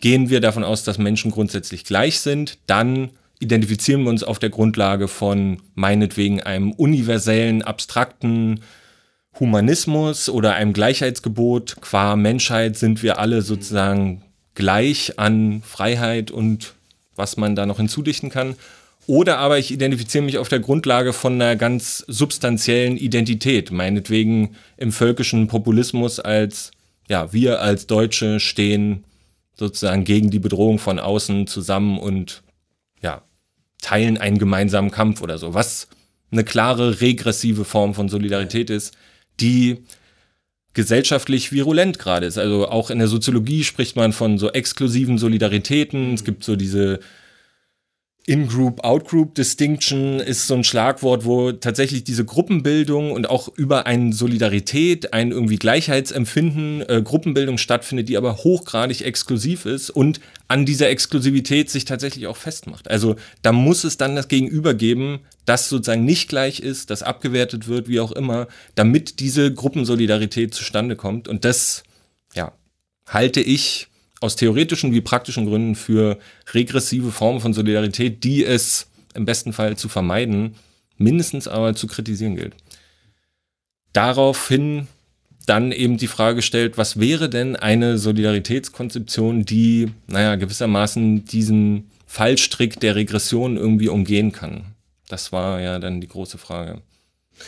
Gehen 0.00 0.30
wir 0.30 0.40
davon 0.40 0.62
aus, 0.62 0.84
dass 0.84 0.98
Menschen 0.98 1.32
grundsätzlich 1.32 1.84
gleich 1.84 2.20
sind, 2.20 2.58
dann 2.66 3.10
identifizieren 3.40 4.02
wir 4.02 4.10
uns 4.10 4.22
auf 4.22 4.38
der 4.38 4.50
Grundlage 4.50 5.08
von 5.08 5.60
meinetwegen 5.74 6.40
einem 6.40 6.72
universellen, 6.72 7.62
abstrakten 7.62 8.60
Humanismus 9.38 10.28
oder 10.28 10.54
einem 10.54 10.72
Gleichheitsgebot. 10.72 11.76
Qua 11.80 12.16
Menschheit 12.16 12.76
sind 12.76 13.02
wir 13.02 13.18
alle 13.18 13.42
sozusagen 13.42 14.22
gleich 14.54 15.18
an 15.18 15.62
Freiheit 15.64 16.30
und 16.30 16.74
was 17.14 17.36
man 17.36 17.56
da 17.56 17.64
noch 17.64 17.78
hinzudichten 17.78 18.30
kann. 18.30 18.56
Oder 19.08 19.38
aber 19.38 19.58
ich 19.58 19.70
identifiziere 19.70 20.22
mich 20.22 20.36
auf 20.36 20.50
der 20.50 20.60
Grundlage 20.60 21.14
von 21.14 21.32
einer 21.32 21.56
ganz 21.56 22.04
substanziellen 22.08 22.98
Identität, 22.98 23.70
meinetwegen 23.70 24.54
im 24.76 24.92
völkischen 24.92 25.46
Populismus 25.46 26.20
als, 26.20 26.72
ja, 27.08 27.32
wir 27.32 27.62
als 27.62 27.86
Deutsche 27.86 28.38
stehen 28.38 29.04
sozusagen 29.54 30.04
gegen 30.04 30.30
die 30.30 30.38
Bedrohung 30.38 30.78
von 30.78 30.98
außen 30.98 31.46
zusammen 31.46 31.98
und 31.98 32.42
ja, 33.02 33.22
teilen 33.80 34.18
einen 34.18 34.36
gemeinsamen 34.36 34.90
Kampf 34.90 35.22
oder 35.22 35.38
so, 35.38 35.54
was 35.54 35.88
eine 36.30 36.44
klare 36.44 37.00
regressive 37.00 37.64
Form 37.64 37.94
von 37.94 38.10
Solidarität 38.10 38.68
ist, 38.68 38.94
die 39.40 39.78
gesellschaftlich 40.74 41.50
virulent 41.50 41.98
gerade 41.98 42.26
ist. 42.26 42.36
Also 42.36 42.68
auch 42.68 42.90
in 42.90 42.98
der 42.98 43.08
Soziologie 43.08 43.64
spricht 43.64 43.96
man 43.96 44.12
von 44.12 44.36
so 44.36 44.50
exklusiven 44.50 45.16
Solidaritäten. 45.16 46.12
Es 46.12 46.24
gibt 46.24 46.44
so 46.44 46.56
diese 46.56 47.00
in-Group, 48.28 48.84
Out-Group-Distinction 48.84 50.20
ist 50.20 50.46
so 50.46 50.54
ein 50.54 50.62
Schlagwort, 50.62 51.24
wo 51.24 51.50
tatsächlich 51.52 52.04
diese 52.04 52.26
Gruppenbildung 52.26 53.10
und 53.10 53.30
auch 53.30 53.48
über 53.56 53.86
eine 53.86 54.12
Solidarität, 54.12 55.14
ein 55.14 55.30
irgendwie 55.30 55.56
Gleichheitsempfinden, 55.56 56.82
äh, 56.86 57.00
Gruppenbildung 57.02 57.56
stattfindet, 57.56 58.10
die 58.10 58.18
aber 58.18 58.36
hochgradig 58.36 59.00
exklusiv 59.00 59.64
ist 59.64 59.88
und 59.88 60.20
an 60.46 60.66
dieser 60.66 60.90
Exklusivität 60.90 61.70
sich 61.70 61.86
tatsächlich 61.86 62.26
auch 62.26 62.36
festmacht. 62.36 62.90
Also 62.90 63.16
da 63.40 63.52
muss 63.52 63.84
es 63.84 63.96
dann 63.96 64.14
das 64.14 64.28
Gegenüber 64.28 64.74
geben, 64.74 65.20
das 65.46 65.70
sozusagen 65.70 66.04
nicht 66.04 66.28
gleich 66.28 66.60
ist, 66.60 66.90
das 66.90 67.02
abgewertet 67.02 67.66
wird, 67.66 67.88
wie 67.88 68.00
auch 68.00 68.12
immer, 68.12 68.46
damit 68.74 69.20
diese 69.20 69.54
Gruppensolidarität 69.54 70.52
zustande 70.52 70.96
kommt. 70.96 71.28
Und 71.28 71.46
das, 71.46 71.82
ja, 72.34 72.52
halte 73.06 73.40
ich 73.40 73.87
aus 74.20 74.36
theoretischen 74.36 74.92
wie 74.92 75.00
praktischen 75.00 75.46
Gründen 75.46 75.74
für 75.74 76.18
regressive 76.52 77.12
Formen 77.12 77.40
von 77.40 77.54
Solidarität, 77.54 78.24
die 78.24 78.44
es 78.44 78.88
im 79.14 79.24
besten 79.24 79.52
Fall 79.52 79.76
zu 79.76 79.88
vermeiden, 79.88 80.54
mindestens 80.96 81.48
aber 81.48 81.74
zu 81.74 81.86
kritisieren 81.86 82.36
gilt. 82.36 82.54
Daraufhin 83.92 84.88
dann 85.46 85.72
eben 85.72 85.96
die 85.96 86.08
Frage 86.08 86.36
gestellt, 86.36 86.76
was 86.76 87.00
wäre 87.00 87.30
denn 87.30 87.56
eine 87.56 87.98
Solidaritätskonzeption, 87.98 89.44
die, 89.44 89.90
naja, 90.06 90.36
gewissermaßen 90.36 91.24
diesen 91.24 91.90
Fallstrick 92.06 92.80
der 92.80 92.96
Regression 92.96 93.56
irgendwie 93.56 93.88
umgehen 93.88 94.32
kann? 94.32 94.66
Das 95.08 95.32
war 95.32 95.60
ja 95.60 95.78
dann 95.78 96.00
die 96.00 96.08
große 96.08 96.36
Frage. 96.36 96.82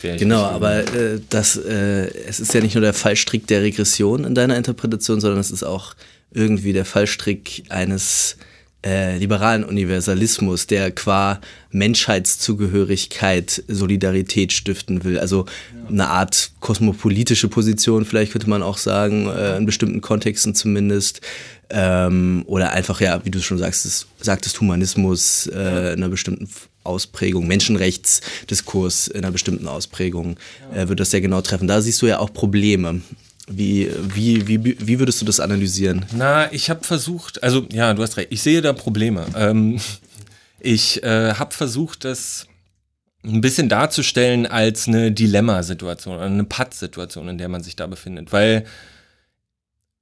Genau, 0.02 0.44
aber 0.44 0.84
äh, 0.94 1.20
das, 1.28 1.56
äh, 1.56 2.06
es 2.26 2.40
ist 2.40 2.54
ja 2.54 2.60
nicht 2.60 2.74
nur 2.74 2.82
der 2.82 2.94
Fallstrick 2.94 3.46
der 3.48 3.62
Regression 3.62 4.24
in 4.24 4.34
deiner 4.34 4.56
Interpretation, 4.56 5.20
sondern 5.20 5.40
es 5.40 5.50
ist 5.50 5.64
auch 5.64 5.94
irgendwie 6.32 6.72
der 6.72 6.84
Fallstrick 6.84 7.64
eines 7.68 8.37
äh, 8.84 9.18
liberalen 9.18 9.64
Universalismus, 9.64 10.66
der 10.66 10.90
qua 10.90 11.40
Menschheitszugehörigkeit 11.70 13.62
Solidarität 13.68 14.52
stiften 14.52 15.04
will. 15.04 15.18
Also 15.18 15.44
ja. 15.44 15.88
eine 15.88 16.08
Art 16.08 16.52
kosmopolitische 16.60 17.49
Position, 17.49 18.06
vielleicht 18.06 18.32
könnte 18.32 18.49
man 18.49 18.62
auch 18.62 18.78
sagen, 18.78 19.28
äh, 19.28 19.58
in 19.58 19.66
bestimmten 19.66 20.00
Kontexten 20.00 20.54
zumindest. 20.54 21.20
Ähm, 21.68 22.42
oder 22.46 22.72
einfach, 22.72 23.00
ja, 23.00 23.25
wie 23.25 23.30
du 23.30 23.40
schon 23.40 23.58
sagst, 23.58 23.84
es, 23.84 24.06
sagtest, 24.18 24.60
Humanismus 24.60 25.46
äh, 25.46 25.92
in 25.92 25.99
einer 26.02 26.08
bestimmten 26.08 26.49
Ausprägung, 26.82 27.46
Menschenrechtsdiskurs 27.46 29.08
in 29.08 29.18
einer 29.18 29.30
bestimmten 29.30 29.68
Ausprägung, 29.68 30.37
äh, 30.75 30.88
wird 30.88 31.00
das 31.00 31.10
sehr 31.10 31.20
genau 31.20 31.42
treffen. 31.42 31.68
Da 31.68 31.80
siehst 31.82 32.00
du 32.02 32.06
ja 32.06 32.18
auch 32.18 32.32
Probleme. 32.32 33.02
Wie, 33.52 33.90
wie, 34.14 34.47
wie, 34.47 34.76
wie 34.78 34.99
würdest 35.00 35.21
du 35.21 35.26
das 35.26 35.40
analysieren? 35.40 36.07
Na, 36.12 36.52
ich 36.52 36.71
habe 36.71 36.85
versucht, 36.85 37.42
also 37.42 37.66
ja, 37.73 37.92
du 37.95 38.02
hast 38.02 38.16
recht, 38.16 38.28
ich 38.30 38.42
sehe 38.42 38.62
da 38.62 38.73
Probleme. 38.73 39.26
Ähm, 39.37 39.80
ich 40.61 41.02
äh, 41.02 41.35
habe 41.35 41.52
versucht, 41.52 42.04
das 42.04 42.47
ein 43.25 43.40
bisschen 43.40 43.69
darzustellen 43.69 44.47
als 44.47 44.88
eine 44.88 45.12
Dilemmasituation 45.12 46.14
oder 46.14 46.25
eine 46.25 46.45
Patt-Situation, 46.45 47.28
in 47.28 47.38
der 47.38 47.49
man 47.49 47.62
sich 47.62 47.76
da 47.76 47.87
befindet. 47.87 48.33
Weil 48.33 48.64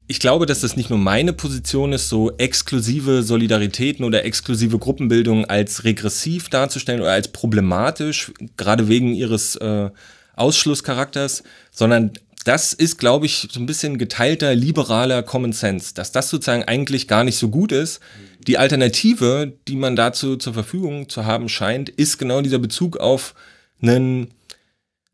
ich 0.07 0.21
glaube, 0.21 0.47
dass 0.47 0.61
das 0.61 0.76
nicht 0.76 0.90
nur 0.90 0.99
meine 0.99 1.33
Position 1.33 1.93
ist, 1.93 2.09
so 2.09 2.37
exklusive 2.38 3.23
Solidaritäten 3.23 4.05
oder 4.05 4.25
exklusive 4.25 4.78
Gruppenbildung 4.78 5.45
als 5.45 5.85
regressiv 5.85 6.49
darzustellen 6.49 7.00
oder 7.00 7.12
als 7.12 7.28
problematisch, 7.28 8.33
gerade 8.57 8.88
wegen 8.88 9.14
ihres 9.14 9.57
äh, 9.57 9.90
Ausschlusscharakters, 10.35 11.43
sondern 11.71 12.12
das 12.49 12.73
ist, 12.73 12.99
glaube 12.99 13.26
ich, 13.26 13.47
so 13.52 13.61
ein 13.61 13.67
bisschen 13.67 13.99
geteilter 13.99 14.55
liberaler 14.55 15.23
Common 15.23 15.52
Sense, 15.52 15.93
dass 15.93 16.12
das 16.12 16.31
sozusagen 16.31 16.64
eigentlich 16.64 17.07
gar 17.07 17.23
nicht 17.23 17.37
so 17.37 17.50
gut 17.50 17.73
ist. 17.73 18.00
Die 18.47 18.57
Alternative, 18.57 19.52
die 19.69 19.76
man 19.76 19.97
dazu 19.97 20.37
zur 20.37 20.55
Verfügung 20.55 21.11
zu 21.11 21.26
haben 21.26 21.50
scheint, 21.50 21.90
ist 21.90 22.17
genau 22.17 22.40
dieser 22.40 22.59
Bezug 22.59 22.97
auf 22.97 23.35
einen 23.83 24.28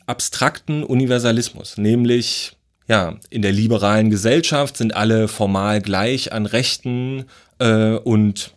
abstrakten 0.07 0.85
Universalismus, 0.85 1.77
nämlich 1.77 2.57
ja, 2.87 3.17
in 3.31 3.43
der 3.43 3.53
liberalen 3.53 4.11
Gesellschaft 4.11 4.77
sind 4.77 4.95
alle 4.95 5.27
formal 5.27 5.81
gleich 5.81 6.33
an 6.33 6.47
Rechten 6.47 7.25
äh, 7.59 7.95
und 7.95 8.53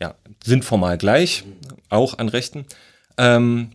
ja, 0.00 0.14
sind 0.44 0.64
formal 0.64 0.96
gleich, 0.96 1.42
auch 1.88 2.18
an 2.18 2.28
Rechten. 2.28 2.66
Ähm, 3.18 3.70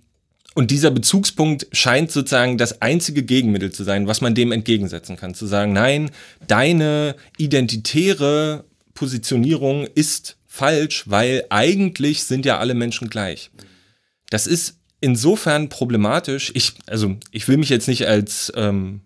und 0.53 0.71
dieser 0.71 0.91
Bezugspunkt 0.91 1.67
scheint 1.71 2.11
sozusagen 2.11 2.57
das 2.57 2.81
einzige 2.81 3.23
Gegenmittel 3.23 3.71
zu 3.71 3.83
sein, 3.83 4.07
was 4.07 4.21
man 4.21 4.35
dem 4.35 4.51
entgegensetzen 4.51 5.15
kann. 5.15 5.33
Zu 5.33 5.45
sagen, 5.45 5.71
nein, 5.71 6.11
deine 6.45 7.15
identitäre 7.37 8.65
Positionierung 8.93 9.87
ist 9.95 10.37
falsch, 10.45 11.05
weil 11.07 11.45
eigentlich 11.49 12.23
sind 12.23 12.45
ja 12.45 12.59
alle 12.59 12.73
Menschen 12.73 13.09
gleich. 13.09 13.51
Das 14.29 14.45
ist 14.45 14.79
insofern 14.99 15.69
problematisch. 15.69 16.51
Ich, 16.53 16.73
also, 16.85 17.15
ich 17.31 17.47
will 17.47 17.57
mich 17.57 17.69
jetzt 17.69 17.87
nicht 17.87 18.07
als 18.07 18.51
ähm, 18.55 19.01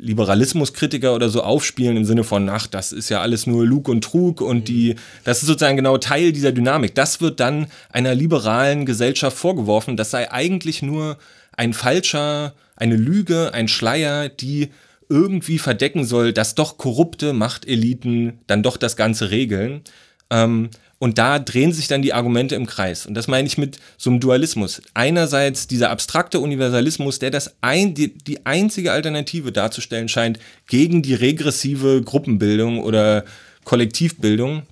Liberalismuskritiker 0.00 1.14
oder 1.14 1.28
so 1.28 1.42
aufspielen 1.42 1.96
im 1.96 2.04
Sinne 2.04 2.22
von, 2.22 2.48
ach, 2.48 2.68
das 2.68 2.92
ist 2.92 3.08
ja 3.08 3.20
alles 3.20 3.46
nur 3.46 3.66
Lug 3.66 3.88
und 3.88 4.04
Trug 4.04 4.40
und 4.40 4.68
die, 4.68 4.94
das 5.24 5.40
ist 5.40 5.48
sozusagen 5.48 5.76
genau 5.76 5.98
Teil 5.98 6.32
dieser 6.32 6.52
Dynamik. 6.52 6.94
Das 6.94 7.20
wird 7.20 7.40
dann 7.40 7.66
einer 7.90 8.14
liberalen 8.14 8.86
Gesellschaft 8.86 9.36
vorgeworfen. 9.36 9.96
Das 9.96 10.12
sei 10.12 10.30
eigentlich 10.30 10.82
nur 10.82 11.18
ein 11.56 11.72
falscher, 11.72 12.54
eine 12.76 12.96
Lüge, 12.96 13.52
ein 13.52 13.66
Schleier, 13.66 14.28
die 14.28 14.70
irgendwie 15.08 15.58
verdecken 15.58 16.04
soll, 16.04 16.32
dass 16.32 16.54
doch 16.54 16.78
korrupte 16.78 17.32
Machteliten 17.32 18.38
dann 18.46 18.62
doch 18.62 18.76
das 18.76 18.96
Ganze 18.96 19.30
regeln. 19.30 19.82
Ähm, 20.30 20.70
und 20.98 21.18
da 21.18 21.38
drehen 21.38 21.72
sich 21.72 21.86
dann 21.86 22.02
die 22.02 22.12
Argumente 22.12 22.56
im 22.56 22.66
Kreis. 22.66 23.06
Und 23.06 23.14
das 23.14 23.28
meine 23.28 23.46
ich 23.46 23.56
mit 23.56 23.78
so 23.96 24.10
einem 24.10 24.18
Dualismus. 24.18 24.82
Einerseits 24.94 25.68
dieser 25.68 25.90
abstrakte 25.90 26.40
Universalismus, 26.40 27.20
der 27.20 27.30
das 27.30 27.54
ein, 27.60 27.94
die, 27.94 28.18
die 28.18 28.44
einzige 28.46 28.92
Alternative 28.92 29.52
darzustellen 29.52 30.08
scheint 30.08 30.40
gegen 30.66 31.02
die 31.02 31.14
regressive 31.14 32.02
Gruppenbildung 32.02 32.82
oder 32.82 33.24
Kollektivbildung. 33.64 34.64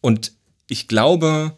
Und 0.00 0.32
ich 0.68 0.88
glaube, 0.88 1.52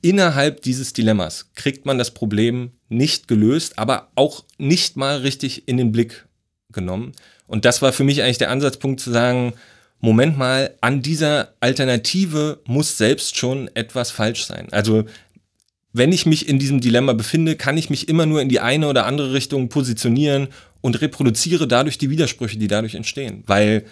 innerhalb 0.00 0.62
dieses 0.62 0.94
Dilemmas 0.94 1.50
kriegt 1.54 1.84
man 1.84 1.98
das 1.98 2.12
Problem 2.12 2.70
nicht 2.88 3.28
gelöst, 3.28 3.78
aber 3.78 4.08
auch 4.14 4.44
nicht 4.56 4.96
mal 4.96 5.18
richtig 5.18 5.68
in 5.68 5.76
den 5.76 5.92
Blick 5.92 6.26
genommen. 6.72 7.12
Und 7.46 7.66
das 7.66 7.82
war 7.82 7.92
für 7.92 8.04
mich 8.04 8.22
eigentlich 8.22 8.38
der 8.38 8.50
Ansatzpunkt 8.50 9.00
zu 9.00 9.10
sagen, 9.10 9.52
Moment 10.00 10.38
mal, 10.38 10.74
an 10.80 11.02
dieser 11.02 11.54
Alternative 11.60 12.60
muss 12.66 12.96
selbst 12.96 13.36
schon 13.36 13.68
etwas 13.74 14.10
falsch 14.10 14.44
sein. 14.44 14.68
Also 14.70 15.04
wenn 15.92 16.12
ich 16.12 16.24
mich 16.24 16.48
in 16.48 16.58
diesem 16.58 16.80
Dilemma 16.80 17.12
befinde, 17.12 17.56
kann 17.56 17.76
ich 17.76 17.90
mich 17.90 18.08
immer 18.08 18.24
nur 18.24 18.40
in 18.40 18.48
die 18.48 18.60
eine 18.60 18.88
oder 18.88 19.06
andere 19.06 19.32
Richtung 19.32 19.68
positionieren 19.68 20.48
und 20.80 21.00
reproduziere 21.00 21.68
dadurch 21.68 21.98
die 21.98 22.10
Widersprüche, 22.10 22.58
die 22.58 22.68
dadurch 22.68 22.94
entstehen. 22.94 23.42
Weil 23.46 23.84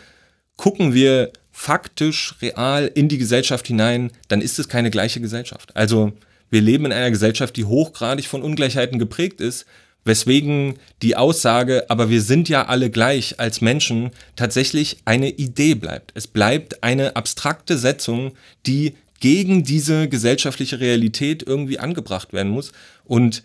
gucken 0.56 0.94
wir 0.94 1.32
faktisch, 1.50 2.36
real 2.40 2.90
in 2.94 3.08
die 3.08 3.18
Gesellschaft 3.18 3.66
hinein, 3.66 4.10
dann 4.28 4.40
ist 4.40 4.58
es 4.58 4.68
keine 4.68 4.90
gleiche 4.90 5.20
Gesellschaft. 5.20 5.76
Also 5.76 6.12
wir 6.50 6.62
leben 6.62 6.86
in 6.86 6.92
einer 6.92 7.10
Gesellschaft, 7.10 7.56
die 7.56 7.64
hochgradig 7.64 8.26
von 8.26 8.42
Ungleichheiten 8.42 8.98
geprägt 8.98 9.40
ist 9.40 9.66
weswegen 10.04 10.78
die 11.02 11.16
Aussage, 11.16 11.84
aber 11.88 12.10
wir 12.10 12.22
sind 12.22 12.48
ja 12.48 12.66
alle 12.66 12.90
gleich 12.90 13.38
als 13.40 13.60
Menschen, 13.60 14.10
tatsächlich 14.36 14.98
eine 15.04 15.28
Idee 15.30 15.74
bleibt. 15.74 16.12
Es 16.14 16.26
bleibt 16.26 16.82
eine 16.82 17.16
abstrakte 17.16 17.76
Setzung, 17.76 18.32
die 18.66 18.94
gegen 19.20 19.64
diese 19.64 20.08
gesellschaftliche 20.08 20.80
Realität 20.80 21.42
irgendwie 21.42 21.78
angebracht 21.78 22.32
werden 22.32 22.52
muss. 22.52 22.72
Und 23.04 23.42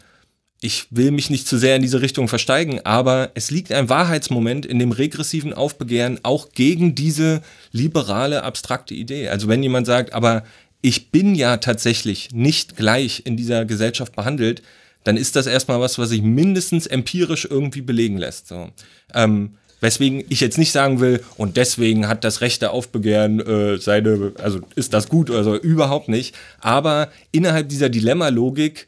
ich 0.62 0.88
will 0.92 1.12
mich 1.12 1.30
nicht 1.30 1.48
zu 1.48 1.58
sehr 1.58 1.76
in 1.76 1.82
diese 1.82 2.02
Richtung 2.02 2.30
versteigen, 2.30 2.80
aber 2.86 3.32
es 3.34 3.52
liegt 3.52 3.74
ein 3.74 3.90
Wahrheitsmoment 3.90 4.66
in 4.66 4.80
dem 4.80 4.94
regressiven 4.94 5.54
Aufbegehren 5.54 6.20
auch 6.24 6.52
gegen 6.54 6.96
diese 6.96 7.42
liberale, 7.74 8.44
abstrakte 8.44 8.94
Idee. 8.94 9.28
Also 9.28 9.50
wenn 9.50 9.62
jemand 9.62 9.88
sagt, 9.88 10.14
aber 10.14 10.44
ich 10.82 11.12
bin 11.12 11.36
ja 11.36 11.58
tatsächlich 11.58 12.32
nicht 12.32 12.78
gleich 12.78 13.24
in 13.26 13.36
dieser 13.36 13.66
Gesellschaft 13.66 14.16
behandelt, 14.16 14.62
dann 15.04 15.18
ist 15.18 15.36
das 15.36 15.48
erstmal 15.48 15.80
was, 15.80 15.98
was 15.98 16.10
sich 16.10 16.22
mindestens 16.22 16.88
empirisch 16.88 17.46
irgendwie 17.50 17.82
belegen 17.82 18.18
lässt. 18.18 18.48
So. 18.48 18.70
Ähm, 19.14 19.56
Weswegen 19.84 20.24
ich 20.30 20.40
jetzt 20.40 20.58
nicht 20.58 20.72
sagen 20.72 21.02
will, 21.02 21.22
und 21.36 21.58
deswegen 21.58 22.08
hat 22.08 22.24
das 22.24 22.40
rechte 22.40 22.72
Aufbegehren 22.72 23.42
äh, 23.42 23.78
seine, 23.78 24.32
also 24.42 24.62
ist 24.76 24.94
das 24.94 25.10
gut 25.10 25.30
oder 25.30 25.44
so, 25.44 25.58
überhaupt 25.58 26.08
nicht. 26.08 26.34
Aber 26.62 27.12
innerhalb 27.34 27.68
dieser 27.68 27.90
Dilemma-Logik 27.90 28.88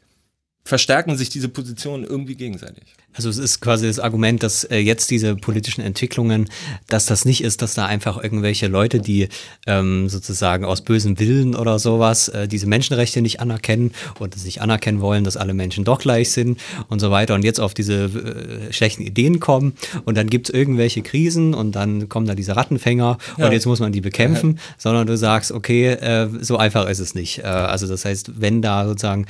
verstärken 0.64 1.14
sich 1.18 1.28
diese 1.28 1.50
Positionen 1.50 2.02
irgendwie 2.02 2.34
gegenseitig. 2.34 2.84
Also 3.16 3.30
es 3.30 3.38
ist 3.38 3.60
quasi 3.60 3.86
das 3.86 3.98
Argument, 3.98 4.42
dass 4.42 4.64
äh, 4.64 4.78
jetzt 4.78 5.10
diese 5.10 5.36
politischen 5.36 5.80
Entwicklungen, 5.80 6.48
dass 6.88 7.06
das 7.06 7.24
nicht 7.24 7.42
ist, 7.42 7.62
dass 7.62 7.74
da 7.74 7.86
einfach 7.86 8.22
irgendwelche 8.22 8.68
Leute, 8.68 9.00
die 9.00 9.28
ähm, 9.66 10.08
sozusagen 10.08 10.64
aus 10.64 10.82
bösem 10.82 11.18
Willen 11.18 11.54
oder 11.54 11.78
sowas 11.78 12.28
äh, 12.28 12.46
diese 12.46 12.66
Menschenrechte 12.66 13.22
nicht 13.22 13.40
anerkennen 13.40 13.92
und 14.18 14.44
nicht 14.44 14.60
anerkennen 14.60 15.00
wollen, 15.00 15.24
dass 15.24 15.36
alle 15.36 15.54
Menschen 15.54 15.84
doch 15.84 15.98
gleich 15.98 16.30
sind 16.30 16.60
und 16.88 17.00
so 17.00 17.10
weiter 17.10 17.34
und 17.34 17.44
jetzt 17.44 17.58
auf 17.58 17.72
diese 17.74 18.04
äh, 18.04 18.72
schlechten 18.72 19.02
Ideen 19.02 19.40
kommen 19.40 19.72
und 20.04 20.16
dann 20.16 20.28
gibt 20.28 20.48
es 20.48 20.54
irgendwelche 20.54 21.02
Krisen 21.02 21.54
und 21.54 21.72
dann 21.72 22.08
kommen 22.08 22.26
da 22.26 22.34
diese 22.34 22.54
Rattenfänger 22.54 23.18
ja. 23.38 23.46
und 23.46 23.52
jetzt 23.52 23.66
muss 23.66 23.80
man 23.80 23.92
die 23.92 24.02
bekämpfen, 24.02 24.56
ja. 24.56 24.62
sondern 24.78 25.06
du 25.06 25.16
sagst, 25.16 25.52
okay, 25.52 25.88
äh, 25.92 26.28
so 26.40 26.58
einfach 26.58 26.88
ist 26.88 26.98
es 26.98 27.14
nicht. 27.14 27.38
Äh, 27.38 27.44
also 27.46 27.86
das 27.86 28.04
heißt, 28.04 28.40
wenn 28.40 28.60
da 28.60 28.86
sozusagen 28.86 29.26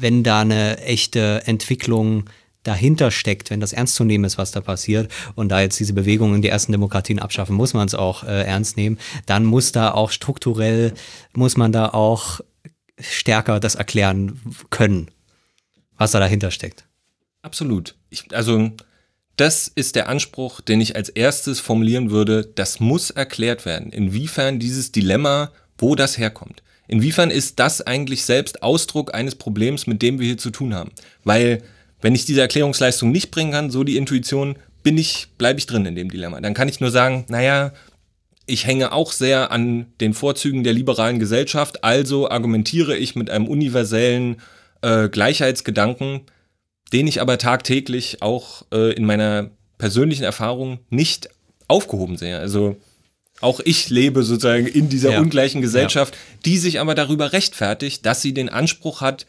wenn 0.00 0.22
da 0.22 0.40
eine 0.42 0.78
echte 0.78 1.42
Entwicklung 1.46 2.24
dahinter 2.62 3.10
steckt, 3.10 3.50
wenn 3.50 3.60
das 3.60 3.72
ernst 3.72 3.94
zu 3.94 4.04
nehmen 4.04 4.24
ist, 4.24 4.38
was 4.38 4.50
da 4.50 4.60
passiert 4.60 5.10
und 5.34 5.48
da 5.48 5.60
jetzt 5.60 5.78
diese 5.78 5.92
Bewegungen 5.92 6.42
die 6.42 6.48
ersten 6.48 6.72
Demokratien 6.72 7.18
abschaffen, 7.18 7.56
muss 7.56 7.74
man 7.74 7.86
es 7.86 7.94
auch 7.94 8.24
äh, 8.24 8.42
ernst 8.44 8.76
nehmen, 8.76 8.98
dann 9.26 9.44
muss 9.44 9.72
da 9.72 9.92
auch 9.92 10.10
strukturell, 10.10 10.92
muss 11.32 11.56
man 11.56 11.72
da 11.72 11.90
auch 11.90 12.40
stärker 13.00 13.60
das 13.60 13.74
erklären 13.74 14.40
können, 14.70 15.10
was 15.96 16.10
da 16.10 16.20
dahinter 16.20 16.50
steckt. 16.50 16.84
Absolut. 17.42 17.94
Ich, 18.10 18.34
also 18.34 18.72
das 19.36 19.68
ist 19.68 19.94
der 19.94 20.08
Anspruch, 20.08 20.60
den 20.60 20.80
ich 20.80 20.96
als 20.96 21.08
erstes 21.08 21.60
formulieren 21.60 22.10
würde. 22.10 22.44
Das 22.44 22.80
muss 22.80 23.10
erklärt 23.10 23.64
werden, 23.64 23.92
inwiefern 23.92 24.58
dieses 24.58 24.90
Dilemma, 24.90 25.52
wo 25.78 25.94
das 25.94 26.18
herkommt. 26.18 26.62
Inwiefern 26.88 27.30
ist 27.30 27.60
das 27.60 27.82
eigentlich 27.82 28.24
selbst 28.24 28.62
Ausdruck 28.62 29.14
eines 29.14 29.36
Problems, 29.36 29.86
mit 29.86 30.02
dem 30.02 30.18
wir 30.18 30.26
hier 30.26 30.38
zu 30.38 30.50
tun 30.50 30.74
haben? 30.74 30.90
Weil 31.22 31.62
wenn 32.00 32.14
ich 32.14 32.24
diese 32.24 32.40
Erklärungsleistung 32.40 33.10
nicht 33.10 33.30
bringen 33.30 33.52
kann, 33.52 33.70
so 33.70 33.84
die 33.84 33.96
Intuition, 33.96 34.56
bin 34.82 34.96
ich, 34.96 35.28
bleibe 35.36 35.58
ich 35.58 35.66
drin 35.66 35.86
in 35.86 35.94
dem 35.94 36.10
Dilemma. 36.10 36.40
Dann 36.40 36.54
kann 36.54 36.68
ich 36.68 36.80
nur 36.80 36.90
sagen, 36.90 37.24
naja, 37.28 37.72
ich 38.46 38.66
hänge 38.66 38.92
auch 38.92 39.12
sehr 39.12 39.50
an 39.52 39.86
den 40.00 40.14
Vorzügen 40.14 40.64
der 40.64 40.72
liberalen 40.72 41.18
Gesellschaft, 41.18 41.84
also 41.84 42.30
argumentiere 42.30 42.96
ich 42.96 43.14
mit 43.14 43.28
einem 43.28 43.46
universellen 43.46 44.40
äh, 44.80 45.08
Gleichheitsgedanken, 45.08 46.22
den 46.92 47.06
ich 47.06 47.20
aber 47.20 47.36
tagtäglich 47.36 48.22
auch 48.22 48.64
äh, 48.72 48.92
in 48.94 49.04
meiner 49.04 49.50
persönlichen 49.76 50.24
Erfahrung 50.24 50.78
nicht 50.88 51.28
aufgehoben 51.68 52.16
sehe. 52.16 52.38
Also 52.38 52.76
auch 53.40 53.60
ich 53.60 53.90
lebe 53.90 54.22
sozusagen 54.22 54.66
in 54.66 54.88
dieser 54.88 55.12
ja. 55.12 55.20
ungleichen 55.20 55.60
Gesellschaft, 55.60 56.14
ja. 56.14 56.20
die 56.46 56.58
sich 56.58 56.80
aber 56.80 56.94
darüber 56.94 57.32
rechtfertigt, 57.32 58.06
dass 58.06 58.22
sie 58.22 58.32
den 58.32 58.48
Anspruch 58.48 59.00
hat, 59.00 59.26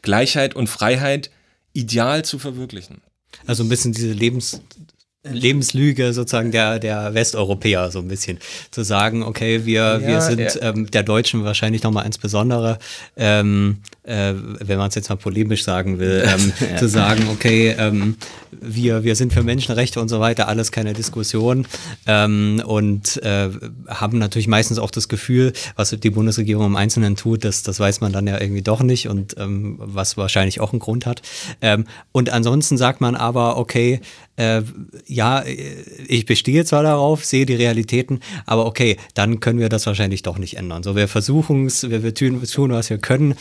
Gleichheit 0.00 0.56
und 0.56 0.68
Freiheit 0.68 1.30
ideal 1.72 2.24
zu 2.24 2.38
verwirklichen. 2.38 3.00
Also 3.46 3.62
ein 3.64 3.68
bisschen 3.68 3.92
diese 3.92 4.12
Lebens, 4.12 4.60
Lebenslüge 5.24 6.12
sozusagen 6.12 6.50
der, 6.50 6.78
der 6.78 7.14
Westeuropäer 7.14 7.90
so 7.90 8.00
ein 8.00 8.08
bisschen. 8.08 8.38
Zu 8.70 8.82
sagen, 8.82 9.22
okay, 9.22 9.64
wir, 9.64 10.00
ja, 10.00 10.06
wir 10.06 10.20
sind 10.20 10.40
ja. 10.40 10.62
ähm, 10.62 10.90
der 10.90 11.04
Deutschen 11.04 11.44
wahrscheinlich 11.44 11.82
nochmal 11.82 12.06
insbesondere, 12.06 12.78
ähm, 13.16 13.78
äh, 14.04 14.34
wenn 14.34 14.78
man 14.78 14.88
es 14.88 14.94
jetzt 14.94 15.08
mal 15.08 15.16
polemisch 15.16 15.64
sagen 15.64 15.98
will, 15.98 16.24
ähm, 16.26 16.52
ja. 16.72 16.76
zu 16.76 16.88
sagen, 16.88 17.28
okay, 17.30 17.74
ähm, 17.78 18.16
wir, 18.50 19.04
wir 19.04 19.16
sind 19.16 19.32
für 19.32 19.42
Menschenrechte 19.42 20.00
und 20.00 20.08
so 20.08 20.20
weiter, 20.20 20.48
alles 20.48 20.72
keine 20.72 20.92
Diskussion 20.92 21.66
ähm, 22.06 22.62
und 22.64 23.22
äh, 23.22 23.50
haben 23.88 24.18
natürlich 24.18 24.48
meistens 24.48 24.78
auch 24.78 24.90
das 24.90 25.08
Gefühl, 25.08 25.52
was 25.76 25.90
die 25.90 26.10
Bundesregierung 26.10 26.66
im 26.66 26.76
Einzelnen 26.76 27.16
tut, 27.16 27.44
das, 27.44 27.62
das 27.62 27.78
weiß 27.78 28.00
man 28.00 28.12
dann 28.12 28.26
ja 28.26 28.40
irgendwie 28.40 28.62
doch 28.62 28.82
nicht 28.82 29.08
und 29.08 29.36
ähm, 29.38 29.76
was 29.78 30.16
wahrscheinlich 30.16 30.60
auch 30.60 30.72
einen 30.72 30.80
Grund 30.80 31.06
hat. 31.06 31.22
Ähm, 31.60 31.86
und 32.10 32.30
ansonsten 32.30 32.76
sagt 32.76 33.00
man 33.00 33.14
aber, 33.14 33.56
okay, 33.56 34.00
äh, 34.36 34.62
ja, 35.06 35.44
ich 36.08 36.26
bestehe 36.26 36.64
zwar 36.64 36.82
darauf, 36.82 37.24
sehe 37.24 37.46
die 37.46 37.54
Realitäten, 37.54 38.20
aber 38.46 38.66
okay, 38.66 38.96
dann 39.14 39.40
können 39.40 39.58
wir 39.58 39.68
das 39.68 39.86
wahrscheinlich 39.86 40.22
doch 40.22 40.38
nicht 40.38 40.56
ändern. 40.56 40.82
So, 40.82 40.96
wir 40.96 41.06
versuchen 41.06 41.66
es, 41.66 41.88
wir, 41.88 42.02
wir 42.02 42.14
tun, 42.14 42.42
tun, 42.42 42.72
was 42.72 42.90
wir 42.90 42.98
können, 42.98 43.34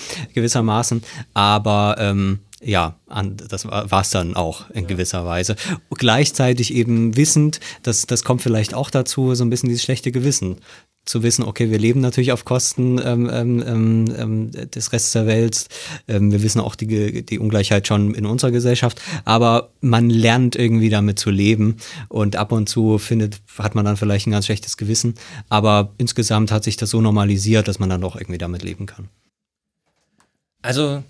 gewissermaßen, 0.51 1.03
aber 1.33 1.95
ähm, 1.99 2.39
ja, 2.63 2.95
an, 3.07 3.37
das 3.37 3.65
war 3.65 4.01
es 4.01 4.11
dann 4.11 4.35
auch 4.35 4.69
in 4.69 4.85
gewisser 4.85 5.25
Weise. 5.25 5.55
Gleichzeitig 5.89 6.73
eben 6.73 7.17
wissend, 7.17 7.59
dass 7.81 8.05
das 8.05 8.23
kommt 8.23 8.43
vielleicht 8.43 8.75
auch 8.75 8.91
dazu, 8.91 9.33
so 9.33 9.43
ein 9.43 9.49
bisschen 9.49 9.69
dieses 9.69 9.83
schlechte 9.83 10.11
Gewissen 10.11 10.57
zu 11.03 11.23
wissen, 11.23 11.43
okay, 11.43 11.71
wir 11.71 11.79
leben 11.79 11.99
natürlich 11.99 12.31
auf 12.31 12.45
Kosten 12.45 13.01
ähm, 13.03 13.27
ähm, 13.33 13.63
ähm, 13.65 14.15
ähm 14.15 14.51
des 14.51 14.93
Restes 14.93 15.13
der 15.13 15.25
Welt. 15.25 15.67
Ähm, 16.07 16.31
wir 16.31 16.43
wissen 16.43 16.61
auch 16.61 16.75
die, 16.75 17.25
die 17.25 17.39
Ungleichheit 17.39 17.87
schon 17.87 18.13
in 18.13 18.27
unserer 18.27 18.51
Gesellschaft, 18.51 19.01
aber 19.25 19.71
man 19.81 20.11
lernt 20.11 20.55
irgendwie 20.55 20.89
damit 20.89 21.17
zu 21.17 21.31
leben 21.31 21.77
und 22.07 22.35
ab 22.35 22.51
und 22.51 22.69
zu 22.69 22.99
findet, 22.99 23.41
hat 23.57 23.73
man 23.73 23.83
dann 23.83 23.97
vielleicht 23.97 24.27
ein 24.27 24.31
ganz 24.31 24.45
schlechtes 24.45 24.77
Gewissen, 24.77 25.15
aber 25.49 25.95
insgesamt 25.97 26.51
hat 26.51 26.63
sich 26.63 26.77
das 26.77 26.91
so 26.91 27.01
normalisiert, 27.01 27.67
dass 27.67 27.79
man 27.79 27.89
dann 27.89 28.01
doch 28.01 28.15
irgendwie 28.15 28.37
damit 28.37 28.61
leben 28.61 28.85
kann. 28.85 29.09
Also 30.61 31.03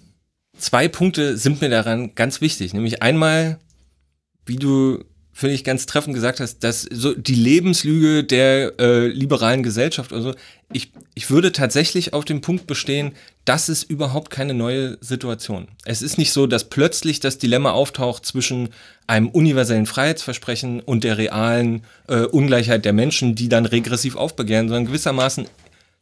zwei 0.57 0.87
Punkte 0.87 1.37
sind 1.37 1.61
mir 1.61 1.69
daran 1.69 2.15
ganz 2.15 2.41
wichtig, 2.41 2.73
nämlich 2.73 3.01
einmal, 3.01 3.59
wie 4.45 4.55
du 4.55 5.03
finde 5.33 5.55
ich, 5.55 5.63
ganz 5.63 5.85
treffend 5.85 6.13
gesagt 6.13 6.39
hast, 6.39 6.59
dass 6.59 6.81
so 6.81 7.13
die 7.13 7.35
Lebenslüge 7.35 8.23
der 8.23 8.73
äh, 8.79 9.07
liberalen 9.07 9.63
Gesellschaft 9.63 10.11
oder 10.11 10.21
so, 10.21 10.33
ich, 10.73 10.91
ich 11.15 11.29
würde 11.29 11.51
tatsächlich 11.51 12.13
auf 12.13 12.25
dem 12.25 12.41
Punkt 12.41 12.67
bestehen, 12.67 13.13
das 13.45 13.69
ist 13.69 13.83
überhaupt 13.83 14.29
keine 14.29 14.53
neue 14.53 14.97
Situation. 15.01 15.67
Es 15.85 16.01
ist 16.01 16.17
nicht 16.17 16.31
so, 16.31 16.47
dass 16.47 16.69
plötzlich 16.69 17.19
das 17.21 17.37
Dilemma 17.37 17.71
auftaucht 17.71 18.25
zwischen 18.25 18.69
einem 19.07 19.29
universellen 19.29 19.85
Freiheitsversprechen 19.85 20.79
und 20.79 21.03
der 21.03 21.17
realen 21.17 21.83
äh, 22.07 22.21
Ungleichheit 22.25 22.85
der 22.85 22.93
Menschen, 22.93 23.33
die 23.33 23.49
dann 23.49 23.65
regressiv 23.65 24.15
aufbegehren, 24.15 24.67
sondern 24.67 24.85
gewissermaßen 24.85 25.47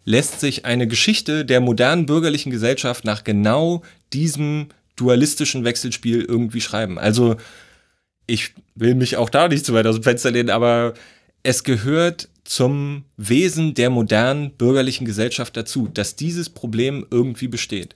lässt 0.10 0.40
sich 0.40 0.66
eine 0.66 0.88
Geschichte 0.88 1.46
der 1.46 1.62
modernen 1.62 2.08
bürgerlichen 2.08 2.52
Gesellschaft 2.52 3.06
nach 3.06 3.24
genau 3.24 3.84
diesem 4.12 4.70
dualistischen 4.96 5.64
Wechselspiel 5.64 6.24
irgendwie 6.24 6.62
schreiben. 6.62 6.98
Also 6.98 7.36
ich 8.26 8.56
will 8.74 8.96
mich 8.96 9.18
auch 9.18 9.30
da 9.30 9.48
nicht 9.48 9.68
zu 9.68 9.74
weit 9.76 9.86
aus 9.86 9.98
dem 9.98 10.04
Fenster 10.04 10.32
lehnen, 10.32 10.50
aber 10.50 10.96
es 11.44 11.64
gehört 11.64 12.28
zum 12.44 13.06
Wesen 13.18 13.76
der 13.76 13.92
modernen 13.92 14.50
bürgerlichen 14.50 15.06
Gesellschaft 15.06 15.56
dazu, 15.56 15.88
dass 15.88 16.16
dieses 16.16 16.50
Problem 16.50 17.06
irgendwie 17.12 17.48
besteht. 17.48 17.96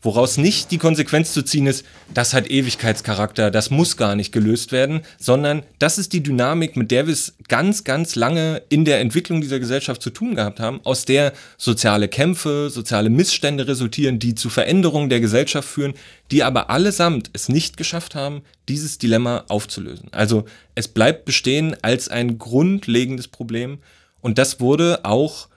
Woraus 0.00 0.36
nicht 0.36 0.70
die 0.70 0.78
Konsequenz 0.78 1.32
zu 1.32 1.42
ziehen 1.42 1.66
ist, 1.66 1.84
das 2.14 2.32
hat 2.32 2.48
Ewigkeitscharakter, 2.48 3.50
das 3.50 3.70
muss 3.70 3.96
gar 3.96 4.14
nicht 4.14 4.30
gelöst 4.30 4.70
werden, 4.70 5.00
sondern 5.18 5.64
das 5.80 5.98
ist 5.98 6.12
die 6.12 6.22
Dynamik, 6.22 6.76
mit 6.76 6.92
der 6.92 7.08
wir 7.08 7.12
es 7.12 7.34
ganz, 7.48 7.82
ganz 7.82 8.14
lange 8.14 8.62
in 8.68 8.84
der 8.84 9.00
Entwicklung 9.00 9.40
dieser 9.40 9.58
Gesellschaft 9.58 10.00
zu 10.00 10.10
tun 10.10 10.36
gehabt 10.36 10.60
haben, 10.60 10.80
aus 10.84 11.04
der 11.04 11.32
soziale 11.56 12.06
Kämpfe, 12.06 12.70
soziale 12.70 13.10
Missstände 13.10 13.66
resultieren, 13.66 14.20
die 14.20 14.36
zu 14.36 14.50
Veränderungen 14.50 15.10
der 15.10 15.18
Gesellschaft 15.18 15.68
führen, 15.68 15.94
die 16.30 16.44
aber 16.44 16.70
allesamt 16.70 17.30
es 17.32 17.48
nicht 17.48 17.76
geschafft 17.76 18.14
haben, 18.14 18.42
dieses 18.68 18.98
Dilemma 18.98 19.46
aufzulösen. 19.48 20.08
Also 20.12 20.44
es 20.76 20.86
bleibt 20.86 21.24
bestehen 21.24 21.76
als 21.82 22.08
ein 22.08 22.38
grundlegendes 22.38 23.26
Problem 23.26 23.78
und 24.20 24.38
das 24.38 24.60
wurde 24.60 25.00
auch 25.04 25.48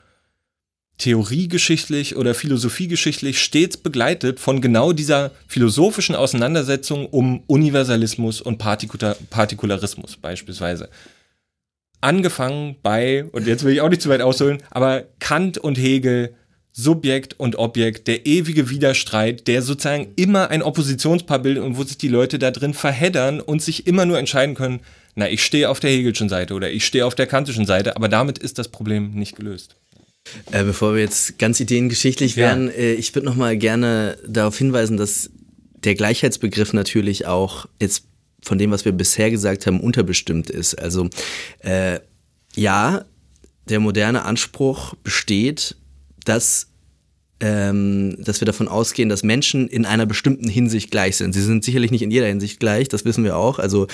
theoriegeschichtlich 1.01 2.15
oder 2.15 2.35
philosophiegeschichtlich 2.35 3.41
stets 3.41 3.75
begleitet 3.75 4.39
von 4.39 4.61
genau 4.61 4.93
dieser 4.93 5.31
philosophischen 5.47 6.13
Auseinandersetzung 6.13 7.07
um 7.07 7.43
Universalismus 7.47 8.39
und 8.39 8.59
Partikularismus 8.59 10.17
beispielsweise. 10.17 10.89
Angefangen 12.01 12.75
bei, 12.83 13.25
und 13.31 13.47
jetzt 13.47 13.63
will 13.63 13.73
ich 13.73 13.81
auch 13.81 13.89
nicht 13.89 14.03
zu 14.03 14.09
weit 14.09 14.21
ausholen, 14.21 14.59
aber 14.69 15.05
Kant 15.19 15.57
und 15.57 15.79
Hegel, 15.79 16.35
Subjekt 16.71 17.37
und 17.39 17.55
Objekt, 17.57 18.07
der 18.07 18.27
ewige 18.27 18.69
Widerstreit, 18.69 19.47
der 19.47 19.63
sozusagen 19.63 20.13
immer 20.15 20.51
ein 20.51 20.61
Oppositionspaar 20.61 21.39
bildet 21.39 21.63
und 21.63 21.77
wo 21.77 21.83
sich 21.83 21.97
die 21.97 22.07
Leute 22.09 22.37
da 22.37 22.51
drin 22.51 22.75
verheddern 22.75 23.41
und 23.41 23.61
sich 23.61 23.87
immer 23.87 24.05
nur 24.05 24.19
entscheiden 24.19 24.53
können, 24.53 24.81
na, 25.15 25.27
ich 25.27 25.43
stehe 25.43 25.67
auf 25.67 25.79
der 25.79 25.89
Hegelschen 25.89 26.29
Seite 26.29 26.53
oder 26.53 26.71
ich 26.71 26.85
stehe 26.85 27.07
auf 27.07 27.15
der 27.15 27.27
kantischen 27.27 27.65
Seite, 27.65 27.95
aber 27.95 28.07
damit 28.07 28.37
ist 28.37 28.59
das 28.59 28.69
Problem 28.69 29.11
nicht 29.11 29.35
gelöst. 29.35 29.75
Äh, 30.51 30.63
bevor 30.63 30.93
wir 30.93 31.01
jetzt 31.01 31.39
ganz 31.39 31.59
ideengeschichtlich 31.59 32.35
ja. 32.35 32.47
werden, 32.47 32.69
äh, 32.69 32.93
ich 32.93 33.13
würde 33.15 33.25
noch 33.25 33.35
mal 33.35 33.57
gerne 33.57 34.17
darauf 34.27 34.57
hinweisen, 34.57 34.97
dass 34.97 35.29
der 35.83 35.95
Gleichheitsbegriff 35.95 36.73
natürlich 36.73 37.25
auch 37.25 37.67
jetzt 37.81 38.05
von 38.43 38.57
dem, 38.57 38.71
was 38.71 38.85
wir 38.85 38.91
bisher 38.91 39.31
gesagt 39.31 39.67
haben, 39.67 39.79
unterbestimmt 39.79 40.49
ist. 40.49 40.75
Also 40.75 41.09
äh, 41.59 41.99
ja, 42.55 43.05
der 43.69 43.79
moderne 43.79 44.25
Anspruch 44.25 44.95
besteht, 45.03 45.75
dass 46.25 46.70
ähm, 47.41 48.15
dass 48.19 48.39
wir 48.39 48.45
davon 48.45 48.67
ausgehen, 48.67 49.09
dass 49.09 49.23
Menschen 49.23 49.67
in 49.67 49.85
einer 49.85 50.05
bestimmten 50.05 50.47
Hinsicht 50.47 50.91
gleich 50.91 51.17
sind. 51.17 51.33
Sie 51.33 51.41
sind 51.41 51.63
sicherlich 51.63 51.91
nicht 51.91 52.03
in 52.03 52.11
jeder 52.11 52.27
Hinsicht 52.27 52.59
gleich, 52.59 52.87
das 52.87 53.03
wissen 53.03 53.23
wir 53.23 53.35
auch. 53.35 53.59
Also 53.59 53.87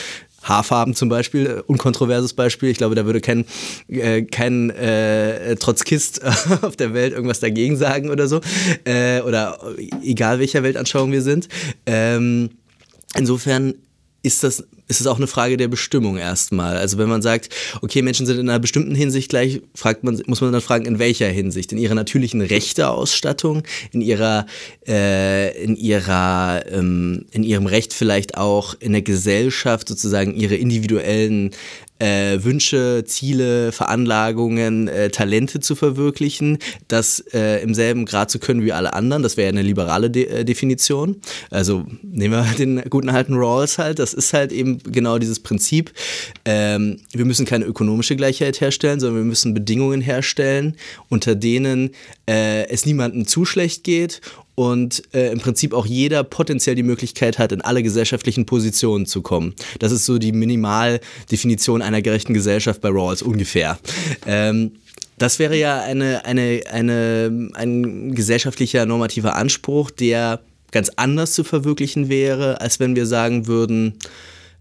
Haarfarben 0.43 0.93
zum 0.93 1.09
Beispiel, 1.09 1.45
äh, 1.47 1.61
unkontroverses 1.65 2.33
Beispiel. 2.33 2.69
Ich 2.69 2.77
glaube, 2.77 2.95
da 2.95 3.05
würde 3.05 3.21
kein, 3.21 3.45
äh, 3.87 4.23
kein 4.23 4.69
äh, 4.69 5.55
Trotzkist 5.55 6.23
auf 6.61 6.75
der 6.75 6.93
Welt 6.93 7.13
irgendwas 7.13 7.39
dagegen 7.39 7.77
sagen 7.77 8.09
oder 8.09 8.27
so. 8.27 8.41
Äh, 8.83 9.21
oder 9.21 9.59
egal 10.03 10.39
welcher 10.39 10.63
Weltanschauung 10.63 11.11
wir 11.11 11.21
sind. 11.21 11.47
Ähm, 11.85 12.49
insofern 13.15 13.73
ist 14.27 14.43
das 14.43 14.63
ist 14.87 15.01
es 15.01 15.07
auch 15.07 15.17
eine 15.17 15.27
Frage 15.27 15.57
der 15.57 15.67
Bestimmung 15.67 16.17
erstmal. 16.17 16.77
Also 16.77 16.97
wenn 16.97 17.09
man 17.09 17.21
sagt, 17.21 17.49
okay, 17.81 18.01
Menschen 18.01 18.25
sind 18.25 18.39
in 18.39 18.49
einer 18.49 18.59
bestimmten 18.59 18.95
Hinsicht 18.95 19.29
gleich, 19.29 19.61
fragt 19.75 20.03
man, 20.03 20.21
muss 20.27 20.41
man 20.41 20.51
dann 20.51 20.61
fragen, 20.61 20.85
in 20.85 20.97
welcher 20.97 21.27
Hinsicht? 21.27 21.71
In 21.71 21.77
ihrer 21.77 21.95
natürlichen 21.95 22.41
Rechteausstattung, 22.41 23.63
in 23.91 24.01
ihrer, 24.01 24.45
äh, 24.87 25.61
in 25.61 25.75
ihrer, 25.75 26.63
ähm, 26.71 27.25
in 27.31 27.43
ihrem 27.43 27.65
Recht 27.65 27.93
vielleicht 27.93 28.37
auch 28.37 28.75
in 28.79 28.93
der 28.93 29.01
Gesellschaft 29.01 29.89
sozusagen 29.89 30.33
ihre 30.35 30.55
individuellen 30.55 31.51
äh, 31.99 32.43
Wünsche, 32.43 33.03
Ziele, 33.05 33.71
Veranlagungen, 33.71 34.87
äh, 34.87 35.09
Talente 35.09 35.59
zu 35.59 35.75
verwirklichen, 35.75 36.59
das 36.87 37.19
äh, 37.33 37.61
im 37.61 37.73
selben 37.73 38.05
Grad 38.05 38.31
zu 38.31 38.39
können 38.39 38.63
wie 38.63 38.73
alle 38.73 38.93
anderen. 38.93 39.23
Das 39.23 39.37
wäre 39.37 39.47
ja 39.47 39.51
eine 39.51 39.61
liberale 39.61 40.09
De 40.09 40.25
äh, 40.25 40.45
Definition. 40.45 41.21
Also 41.49 41.85
nehmen 42.03 42.33
wir 42.33 42.55
den 42.57 42.81
guten 42.89 43.09
alten 43.09 43.33
Rawls 43.35 43.77
halt. 43.77 43.99
Das 43.99 44.13
ist 44.13 44.33
halt 44.33 44.51
eben 44.51 44.79
genau 44.79 45.17
dieses 45.17 45.39
Prinzip. 45.39 45.91
Ähm, 46.45 46.97
wir 47.13 47.25
müssen 47.25 47.45
keine 47.45 47.65
ökonomische 47.65 48.15
Gleichheit 48.15 48.61
herstellen, 48.61 48.99
sondern 48.99 49.23
wir 49.23 49.25
müssen 49.25 49.53
Bedingungen 49.53 50.01
herstellen, 50.01 50.75
unter 51.09 51.35
denen 51.35 51.91
äh, 52.29 52.67
es 52.69 52.85
niemandem 52.85 53.25
zu 53.25 53.45
schlecht 53.45 53.83
geht 53.83 54.21
und 54.57 55.03
äh, 55.13 55.31
im 55.31 55.39
Prinzip 55.39 55.71
auch 55.71 55.85
jeder 55.85 56.23
potenziell 56.23 56.75
die 56.75 56.81
Möglichkeit 56.81 57.37
hat, 57.37 57.51
in 57.51 57.61
alle 57.61 57.83
gesellschaftlichen 57.83 58.47
Positionen 58.47 59.05
zu 59.05 59.21
kommen. 59.21 59.53
Das 59.77 59.91
ist 59.91 60.07
so 60.07 60.17
die 60.17 60.31
Minimaldefinition 60.31 61.83
einer 61.83 62.01
gerechten 62.01 62.33
Gesellschaft 62.33 62.81
bei 62.81 62.89
Rawls 62.89 63.21
ungefähr. 63.21 63.77
Ähm, 64.25 64.71
das 65.19 65.37
wäre 65.37 65.55
ja 65.55 65.81
eine, 65.81 66.25
eine, 66.25 66.61
eine, 66.71 67.49
ein 67.53 68.15
gesellschaftlicher 68.15 68.87
normativer 68.87 69.35
Anspruch, 69.35 69.91
der 69.91 70.41
ganz 70.71 70.89
anders 70.95 71.33
zu 71.33 71.43
verwirklichen 71.43 72.09
wäre, 72.09 72.59
als 72.59 72.79
wenn 72.79 72.95
wir 72.95 73.05
sagen 73.05 73.45
würden, 73.45 73.93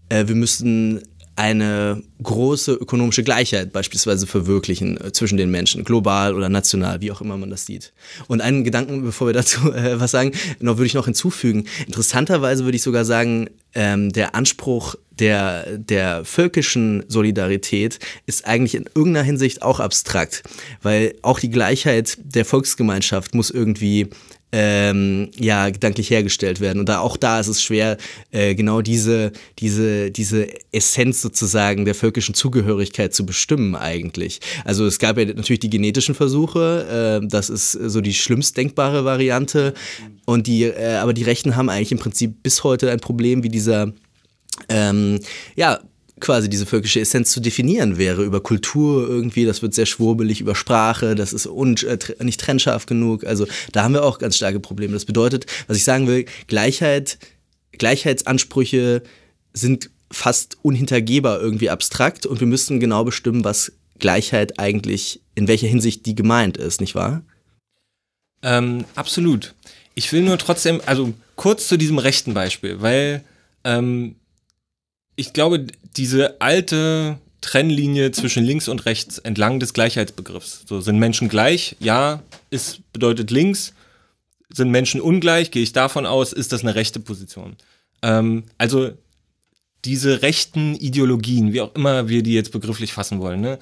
äh, 0.09 0.27
wir 0.27 0.35
müssten 0.35 1.01
eine 1.37 2.01
große 2.23 2.73
ökonomische 2.73 3.23
Gleichheit 3.23 3.71
beispielsweise 3.71 4.25
verwirklichen 4.25 4.99
äh, 4.99 5.11
zwischen 5.11 5.37
den 5.37 5.51
Menschen, 5.51 5.83
global 5.83 6.33
oder 6.33 6.49
national, 6.49 6.99
wie 7.01 7.11
auch 7.11 7.21
immer 7.21 7.37
man 7.37 7.51
das 7.51 7.67
sieht. 7.67 7.93
Und 8.27 8.41
einen 8.41 8.63
Gedanken, 8.63 9.03
bevor 9.03 9.27
wir 9.27 9.33
dazu 9.33 9.71
äh, 9.73 9.99
was 9.99 10.11
sagen, 10.11 10.31
noch 10.59 10.77
würde 10.77 10.87
ich 10.87 10.95
noch 10.95 11.05
hinzufügen. 11.05 11.65
Interessanterweise 11.85 12.63
würde 12.63 12.75
ich 12.75 12.81
sogar 12.81 13.05
sagen, 13.05 13.49
ähm, 13.75 14.11
der 14.11 14.33
Anspruch 14.33 14.95
der, 15.11 15.77
der 15.77 16.25
völkischen 16.25 17.03
Solidarität 17.07 17.99
ist 18.25 18.47
eigentlich 18.47 18.75
in 18.75 18.85
irgendeiner 18.95 19.25
Hinsicht 19.25 19.61
auch 19.61 19.79
abstrakt, 19.79 20.43
weil 20.81 21.15
auch 21.21 21.39
die 21.39 21.49
Gleichheit 21.49 22.17
der 22.23 22.45
Volksgemeinschaft 22.45 23.35
muss 23.35 23.51
irgendwie 23.51 24.09
ähm, 24.51 25.29
ja, 25.37 25.69
gedanklich 25.69 26.09
hergestellt 26.09 26.61
werden. 26.61 26.79
Und 26.79 26.87
da 26.87 26.99
auch 26.99 27.17
da 27.17 27.39
ist 27.39 27.47
es 27.47 27.61
schwer, 27.61 27.97
äh, 28.31 28.55
genau 28.55 28.81
diese, 28.81 29.31
diese, 29.59 30.09
diese 30.11 30.47
Essenz 30.71 31.21
sozusagen 31.21 31.85
der 31.85 31.95
völkischen 31.95 32.33
Zugehörigkeit 32.33 33.13
zu 33.13 33.25
bestimmen 33.25 33.75
eigentlich. 33.75 34.39
Also 34.63 34.85
es 34.85 34.99
gab 34.99 35.17
ja 35.17 35.25
natürlich 35.25 35.59
die 35.59 35.69
genetischen 35.69 36.15
Versuche, 36.15 37.21
äh, 37.21 37.27
das 37.27 37.49
ist 37.49 37.71
so 37.71 38.01
die 38.01 38.13
schlimmst 38.13 38.55
denkbare 38.55 39.03
Variante. 39.03 39.73
Und 40.25 40.47
die, 40.47 40.63
äh, 40.63 40.95
aber 40.95 41.13
die 41.13 41.23
Rechten 41.23 41.55
haben 41.55 41.69
eigentlich 41.69 41.91
im 41.91 41.99
Prinzip 41.99 42.43
bis 42.43 42.63
heute 42.63 42.91
ein 42.91 42.99
Problem 42.99 43.43
wie 43.43 43.49
dieser 43.49 43.91
ähm, 44.69 45.19
ja, 45.55 45.79
quasi 46.19 46.49
diese 46.49 46.65
völkische 46.65 46.99
Essenz 46.99 47.31
zu 47.31 47.39
definieren 47.39 47.97
wäre 47.97 48.23
über 48.23 48.41
Kultur 48.41 49.07
irgendwie, 49.07 49.45
das 49.45 49.61
wird 49.61 49.73
sehr 49.73 49.85
schwurbelig, 49.85 50.41
über 50.41 50.55
Sprache, 50.55 51.15
das 51.15 51.33
ist 51.33 51.45
äh, 51.45 51.97
nicht 52.23 52.39
trennscharf 52.39 52.85
genug. 52.85 53.23
Also 53.25 53.47
da 53.71 53.83
haben 53.83 53.93
wir 53.93 54.03
auch 54.03 54.19
ganz 54.19 54.37
starke 54.37 54.59
Probleme. 54.59 54.93
Das 54.93 55.05
bedeutet, 55.05 55.45
was 55.67 55.77
ich 55.77 55.83
sagen 55.83 56.07
will, 56.07 56.25
Gleichheit, 56.47 57.17
Gleichheitsansprüche 57.73 59.03
sind 59.53 59.89
fast 60.11 60.57
unhintergehbar 60.61 61.41
irgendwie 61.41 61.69
abstrakt 61.69 62.25
und 62.25 62.39
wir 62.39 62.47
müssten 62.47 62.79
genau 62.79 63.03
bestimmen, 63.03 63.43
was 63.43 63.73
Gleichheit 63.99 64.59
eigentlich, 64.59 65.21
in 65.35 65.47
welcher 65.47 65.67
Hinsicht 65.67 66.05
die 66.05 66.15
gemeint 66.15 66.57
ist, 66.57 66.81
nicht 66.81 66.95
wahr? 66.95 67.23
Ähm, 68.41 68.85
absolut. 68.95 69.53
Ich 69.95 70.11
will 70.13 70.21
nur 70.21 70.37
trotzdem, 70.37 70.81
also 70.85 71.13
kurz 71.35 71.67
zu 71.67 71.77
diesem 71.77 71.97
rechten 71.97 72.33
Beispiel, 72.33 72.81
weil 72.81 73.23
ähm, 73.63 74.15
ich 75.17 75.33
glaube, 75.33 75.67
diese 75.97 76.39
alte 76.39 77.17
Trennlinie 77.41 78.11
zwischen 78.11 78.45
links 78.45 78.67
und 78.67 78.85
rechts 78.85 79.17
entlang 79.17 79.59
des 79.59 79.73
Gleichheitsbegriffs. 79.73 80.63
So 80.65 80.79
sind 80.79 80.99
Menschen 80.99 81.27
gleich? 81.27 81.75
Ja, 81.79 82.23
es 82.51 82.79
bedeutet 82.93 83.31
links. 83.31 83.73
Sind 84.49 84.69
Menschen 84.71 85.01
ungleich? 85.01 85.51
Gehe 85.51 85.63
ich 85.63 85.73
davon 85.73 86.05
aus, 86.05 86.31
ist 86.33 86.53
das 86.53 86.61
eine 86.61 86.75
rechte 86.75 86.99
Position? 86.99 87.57
Ähm, 88.01 88.43
also 88.57 88.91
diese 89.85 90.21
rechten 90.21 90.75
Ideologien, 90.75 91.51
wie 91.51 91.61
auch 91.61 91.75
immer 91.75 92.07
wir 92.07 92.23
die 92.23 92.33
jetzt 92.33 92.51
begrifflich 92.51 92.93
fassen 92.93 93.19
wollen, 93.19 93.41
ne, 93.41 93.59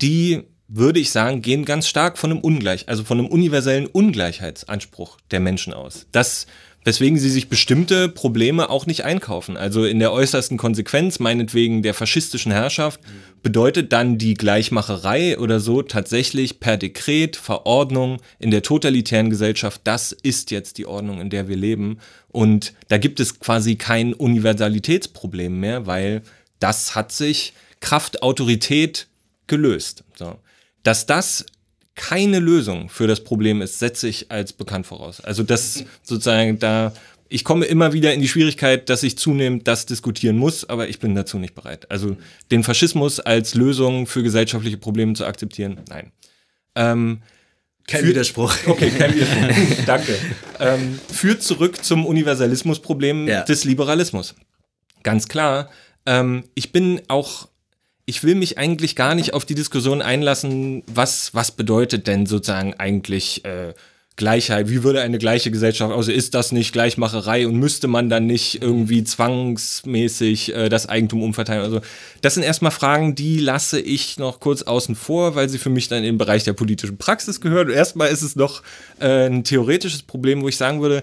die 0.00 0.42
würde 0.68 1.00
ich 1.00 1.10
sagen, 1.10 1.42
gehen 1.42 1.64
ganz 1.64 1.86
stark 1.86 2.16
von 2.16 2.30
einem 2.30 2.40
Ungleich, 2.40 2.88
also 2.88 3.04
von 3.04 3.18
einem 3.18 3.28
universellen 3.28 3.86
Ungleichheitsanspruch 3.86 5.18
der 5.30 5.40
Menschen 5.40 5.74
aus. 5.74 6.06
Das 6.12 6.46
weswegen 6.84 7.18
sie 7.18 7.30
sich 7.30 7.48
bestimmte 7.48 8.08
Probleme 8.08 8.68
auch 8.70 8.86
nicht 8.86 9.04
einkaufen. 9.04 9.56
Also 9.56 9.84
in 9.84 9.98
der 9.98 10.12
äußersten 10.12 10.58
Konsequenz, 10.58 11.18
meinetwegen 11.18 11.82
der 11.82 11.94
faschistischen 11.94 12.52
Herrschaft, 12.52 13.00
bedeutet 13.42 13.92
dann 13.92 14.18
die 14.18 14.34
Gleichmacherei 14.34 15.38
oder 15.38 15.60
so 15.60 15.82
tatsächlich 15.82 16.60
per 16.60 16.76
Dekret, 16.76 17.36
Verordnung 17.36 18.20
in 18.38 18.50
der 18.50 18.62
totalitären 18.62 19.30
Gesellschaft, 19.30 19.80
das 19.84 20.12
ist 20.12 20.50
jetzt 20.50 20.78
die 20.78 20.86
Ordnung, 20.86 21.20
in 21.20 21.30
der 21.30 21.48
wir 21.48 21.56
leben. 21.56 21.98
Und 22.28 22.74
da 22.88 22.98
gibt 22.98 23.18
es 23.18 23.40
quasi 23.40 23.76
kein 23.76 24.12
Universalitätsproblem 24.12 25.58
mehr, 25.58 25.86
weil 25.86 26.22
das 26.60 26.94
hat 26.94 27.12
sich 27.12 27.54
Kraft 27.80 28.22
Autorität 28.22 29.08
gelöst. 29.46 30.04
So. 30.14 30.36
Dass 30.82 31.06
das 31.06 31.46
keine 31.94 32.40
Lösung 32.40 32.88
für 32.88 33.06
das 33.06 33.22
Problem 33.22 33.62
ist, 33.62 33.78
setze 33.78 34.08
ich 34.08 34.30
als 34.30 34.52
bekannt 34.52 34.86
voraus. 34.86 35.20
Also 35.20 35.42
das 35.42 35.84
sozusagen 36.02 36.58
da, 36.58 36.92
ich 37.28 37.44
komme 37.44 37.66
immer 37.66 37.92
wieder 37.92 38.12
in 38.12 38.20
die 38.20 38.28
Schwierigkeit, 38.28 38.88
dass 38.88 39.02
ich 39.02 39.16
zunehmend 39.16 39.68
das 39.68 39.86
diskutieren 39.86 40.36
muss, 40.36 40.68
aber 40.68 40.88
ich 40.88 40.98
bin 40.98 41.14
dazu 41.14 41.38
nicht 41.38 41.54
bereit. 41.54 41.90
Also 41.90 42.16
den 42.50 42.64
Faschismus 42.64 43.20
als 43.20 43.54
Lösung 43.54 44.06
für 44.06 44.22
gesellschaftliche 44.22 44.76
Probleme 44.76 45.14
zu 45.14 45.24
akzeptieren, 45.24 45.80
nein. 45.88 46.12
Ähm, 46.74 47.22
kein 47.86 48.06
Widerspruch. 48.06 48.54
Okay, 48.66 48.90
kein 48.90 49.14
Widerspruch. 49.14 49.84
Danke. 49.86 50.18
Ähm, 50.58 50.98
führt 51.12 51.42
zurück 51.42 51.84
zum 51.84 52.06
Universalismusproblem 52.06 53.28
ja. 53.28 53.42
des 53.42 53.64
Liberalismus. 53.64 54.34
Ganz 55.02 55.28
klar. 55.28 55.70
Ähm, 56.06 56.44
ich 56.54 56.72
bin 56.72 57.02
auch 57.08 57.48
ich 58.06 58.22
will 58.22 58.34
mich 58.34 58.58
eigentlich 58.58 58.96
gar 58.96 59.14
nicht 59.14 59.34
auf 59.34 59.44
die 59.44 59.54
Diskussion 59.54 60.02
einlassen, 60.02 60.82
was, 60.86 61.34
was 61.34 61.52
bedeutet 61.52 62.06
denn 62.06 62.26
sozusagen 62.26 62.74
eigentlich 62.74 63.44
äh, 63.44 63.72
Gleichheit? 64.16 64.68
Wie 64.68 64.84
würde 64.84 65.00
eine 65.00 65.18
gleiche 65.18 65.50
Gesellschaft? 65.50 65.92
Also 65.92 66.12
ist 66.12 66.34
das 66.34 66.52
nicht 66.52 66.72
Gleichmacherei 66.72 67.48
und 67.48 67.56
müsste 67.56 67.88
man 67.88 68.08
dann 68.08 68.26
nicht 68.26 68.62
irgendwie 68.62 69.02
zwangsmäßig 69.02 70.54
äh, 70.54 70.68
das 70.68 70.88
Eigentum 70.88 71.22
umverteilen? 71.22 71.62
Also, 71.62 71.80
das 72.20 72.34
sind 72.34 72.44
erstmal 72.44 72.70
Fragen, 72.70 73.14
die 73.14 73.38
lasse 73.38 73.80
ich 73.80 74.18
noch 74.18 74.38
kurz 74.38 74.62
außen 74.62 74.94
vor, 74.94 75.34
weil 75.34 75.48
sie 75.48 75.58
für 75.58 75.70
mich 75.70 75.88
dann 75.88 76.02
den 76.02 76.18
Bereich 76.18 76.44
der 76.44 76.52
politischen 76.52 76.98
Praxis 76.98 77.40
gehören. 77.40 77.68
Und 77.68 77.74
erstmal 77.74 78.08
ist 78.08 78.22
es 78.22 78.36
noch 78.36 78.62
äh, 79.00 79.26
ein 79.26 79.44
theoretisches 79.44 80.02
Problem, 80.02 80.42
wo 80.42 80.48
ich 80.48 80.56
sagen 80.56 80.80
würde, 80.80 81.02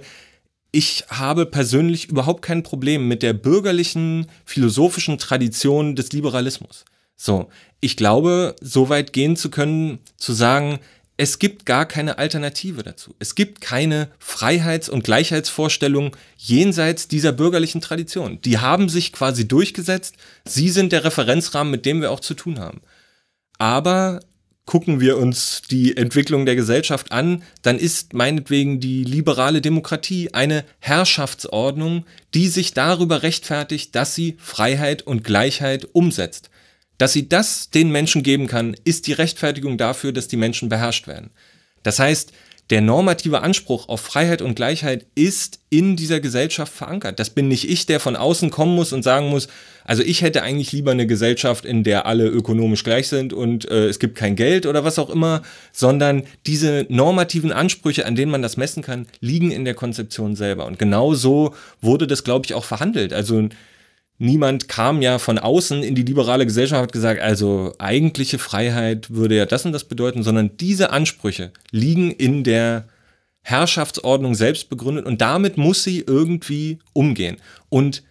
ich 0.71 1.03
habe 1.09 1.45
persönlich 1.45 2.09
überhaupt 2.09 2.43
kein 2.43 2.63
Problem 2.63 3.09
mit 3.09 3.23
der 3.23 3.33
bürgerlichen 3.33 4.27
philosophischen 4.45 5.17
Tradition 5.17 5.97
des 5.97 6.13
Liberalismus. 6.13 6.85
So, 7.23 7.49
ich 7.81 7.97
glaube, 7.97 8.55
so 8.61 8.89
weit 8.89 9.13
gehen 9.13 9.35
zu 9.35 9.51
können, 9.51 9.99
zu 10.17 10.33
sagen, 10.33 10.79
es 11.17 11.37
gibt 11.37 11.67
gar 11.67 11.85
keine 11.85 12.17
Alternative 12.17 12.81
dazu. 12.81 13.13
Es 13.19 13.35
gibt 13.35 13.61
keine 13.61 14.07
Freiheits- 14.17 14.89
und 14.89 15.03
Gleichheitsvorstellung 15.03 16.17
jenseits 16.35 17.07
dieser 17.07 17.31
bürgerlichen 17.31 17.79
Tradition. 17.79 18.41
Die 18.41 18.57
haben 18.57 18.89
sich 18.89 19.13
quasi 19.13 19.47
durchgesetzt. 19.47 20.15
Sie 20.45 20.69
sind 20.69 20.91
der 20.91 21.03
Referenzrahmen, 21.03 21.69
mit 21.69 21.85
dem 21.85 22.01
wir 22.01 22.09
auch 22.09 22.21
zu 22.21 22.33
tun 22.33 22.57
haben. 22.59 22.81
Aber 23.59 24.21
gucken 24.65 24.99
wir 24.99 25.17
uns 25.17 25.61
die 25.69 25.95
Entwicklung 25.97 26.47
der 26.47 26.55
Gesellschaft 26.55 27.11
an, 27.11 27.43
dann 27.61 27.77
ist 27.77 28.13
meinetwegen 28.13 28.79
die 28.79 29.03
liberale 29.03 29.61
Demokratie 29.61 30.33
eine 30.33 30.65
Herrschaftsordnung, 30.79 32.05
die 32.33 32.47
sich 32.47 32.73
darüber 32.73 33.21
rechtfertigt, 33.21 33.93
dass 33.93 34.15
sie 34.15 34.37
Freiheit 34.39 35.03
und 35.03 35.23
Gleichheit 35.23 35.87
umsetzt. 35.93 36.50
Dass 37.01 37.13
sie 37.13 37.27
das 37.27 37.71
den 37.71 37.89
Menschen 37.89 38.21
geben 38.21 38.45
kann, 38.45 38.75
ist 38.83 39.07
die 39.07 39.13
Rechtfertigung 39.13 39.79
dafür, 39.79 40.11
dass 40.11 40.27
die 40.27 40.37
Menschen 40.37 40.69
beherrscht 40.69 41.07
werden. 41.07 41.31
Das 41.81 41.97
heißt, 41.97 42.31
der 42.69 42.81
normative 42.81 43.41
Anspruch 43.41 43.89
auf 43.89 44.01
Freiheit 44.01 44.43
und 44.43 44.53
Gleichheit 44.53 45.07
ist 45.15 45.61
in 45.71 45.95
dieser 45.95 46.19
Gesellschaft 46.19 46.71
verankert. 46.71 47.19
Das 47.19 47.31
bin 47.31 47.47
nicht 47.47 47.67
ich, 47.67 47.87
der 47.87 47.99
von 47.99 48.15
außen 48.15 48.51
kommen 48.51 48.75
muss 48.75 48.93
und 48.93 49.01
sagen 49.01 49.29
muss, 49.29 49.47
also 49.83 50.03
ich 50.03 50.21
hätte 50.21 50.43
eigentlich 50.43 50.73
lieber 50.73 50.91
eine 50.91 51.07
Gesellschaft, 51.07 51.65
in 51.65 51.83
der 51.83 52.05
alle 52.05 52.27
ökonomisch 52.27 52.83
gleich 52.83 53.07
sind 53.07 53.33
und 53.33 53.67
äh, 53.67 53.87
es 53.87 53.97
gibt 53.97 54.15
kein 54.15 54.35
Geld 54.35 54.67
oder 54.67 54.83
was 54.83 54.99
auch 54.99 55.09
immer, 55.09 55.41
sondern 55.71 56.21
diese 56.45 56.85
normativen 56.87 57.51
Ansprüche, 57.51 58.05
an 58.05 58.15
denen 58.15 58.31
man 58.31 58.43
das 58.43 58.57
messen 58.57 58.83
kann, 58.83 59.07
liegen 59.21 59.49
in 59.49 59.65
der 59.65 59.73
Konzeption 59.73 60.35
selber. 60.35 60.67
Und 60.67 60.77
genau 60.77 61.15
so 61.15 61.55
wurde 61.81 62.05
das, 62.05 62.23
glaube 62.23 62.45
ich, 62.45 62.53
auch 62.53 62.65
verhandelt. 62.65 63.11
Also 63.11 63.49
niemand 64.21 64.67
kam 64.67 65.01
ja 65.01 65.19
von 65.19 65.39
außen 65.39 65.83
in 65.83 65.95
die 65.95 66.03
liberale 66.03 66.45
Gesellschaft 66.45 66.79
und 66.79 66.83
hat 66.83 66.93
gesagt, 66.93 67.21
also 67.21 67.73
eigentliche 67.79 68.37
Freiheit 68.37 69.09
würde 69.09 69.35
ja 69.35 69.45
das 69.45 69.65
und 69.65 69.71
das 69.71 69.83
bedeuten, 69.83 70.23
sondern 70.23 70.55
diese 70.57 70.91
Ansprüche 70.91 71.51
liegen 71.71 72.11
in 72.11 72.43
der 72.43 72.85
Herrschaftsordnung 73.41 74.35
selbst 74.35 74.69
begründet 74.69 75.05
und 75.05 75.21
damit 75.21 75.57
muss 75.57 75.83
sie 75.83 76.01
irgendwie 76.01 76.77
umgehen. 76.93 77.37
Und 77.69 78.03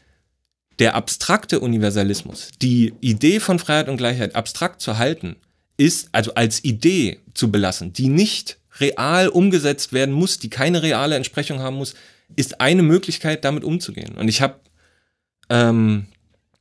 der 0.81 0.97
abstrakte 0.97 1.61
Universalismus, 1.61 2.51
die 2.61 2.93
Idee 3.01 3.39
von 3.39 3.61
Freiheit 3.61 3.89
und 3.89 3.97
Gleichheit 3.97 4.35
abstrakt 4.35 4.81
zu 4.81 4.99
halten, 4.99 5.37
ist 5.77 6.09
also 6.13 6.35
als 6.35 6.65
Idee 6.65 7.21
zu 7.35 7.53
belassen, 7.53 7.93
die 7.93 8.09
nicht 8.09 8.59
real 8.81 9.29
umgesetzt 9.29 9.93
werden 9.93 10.13
muss, 10.13 10.39
die 10.39 10.51
keine 10.51 10.83
reale 10.83 11.15
Entsprechung 11.15 11.61
haben 11.61 11.77
muss, 11.77 11.95
ist 12.35 12.61
eine 12.61 12.83
Möglichkeit, 12.83 13.45
damit 13.45 13.63
umzugehen. 13.63 14.17
Und 14.17 14.29
ich 14.29 14.43
habe 14.43 14.57
ähm, 15.51 16.07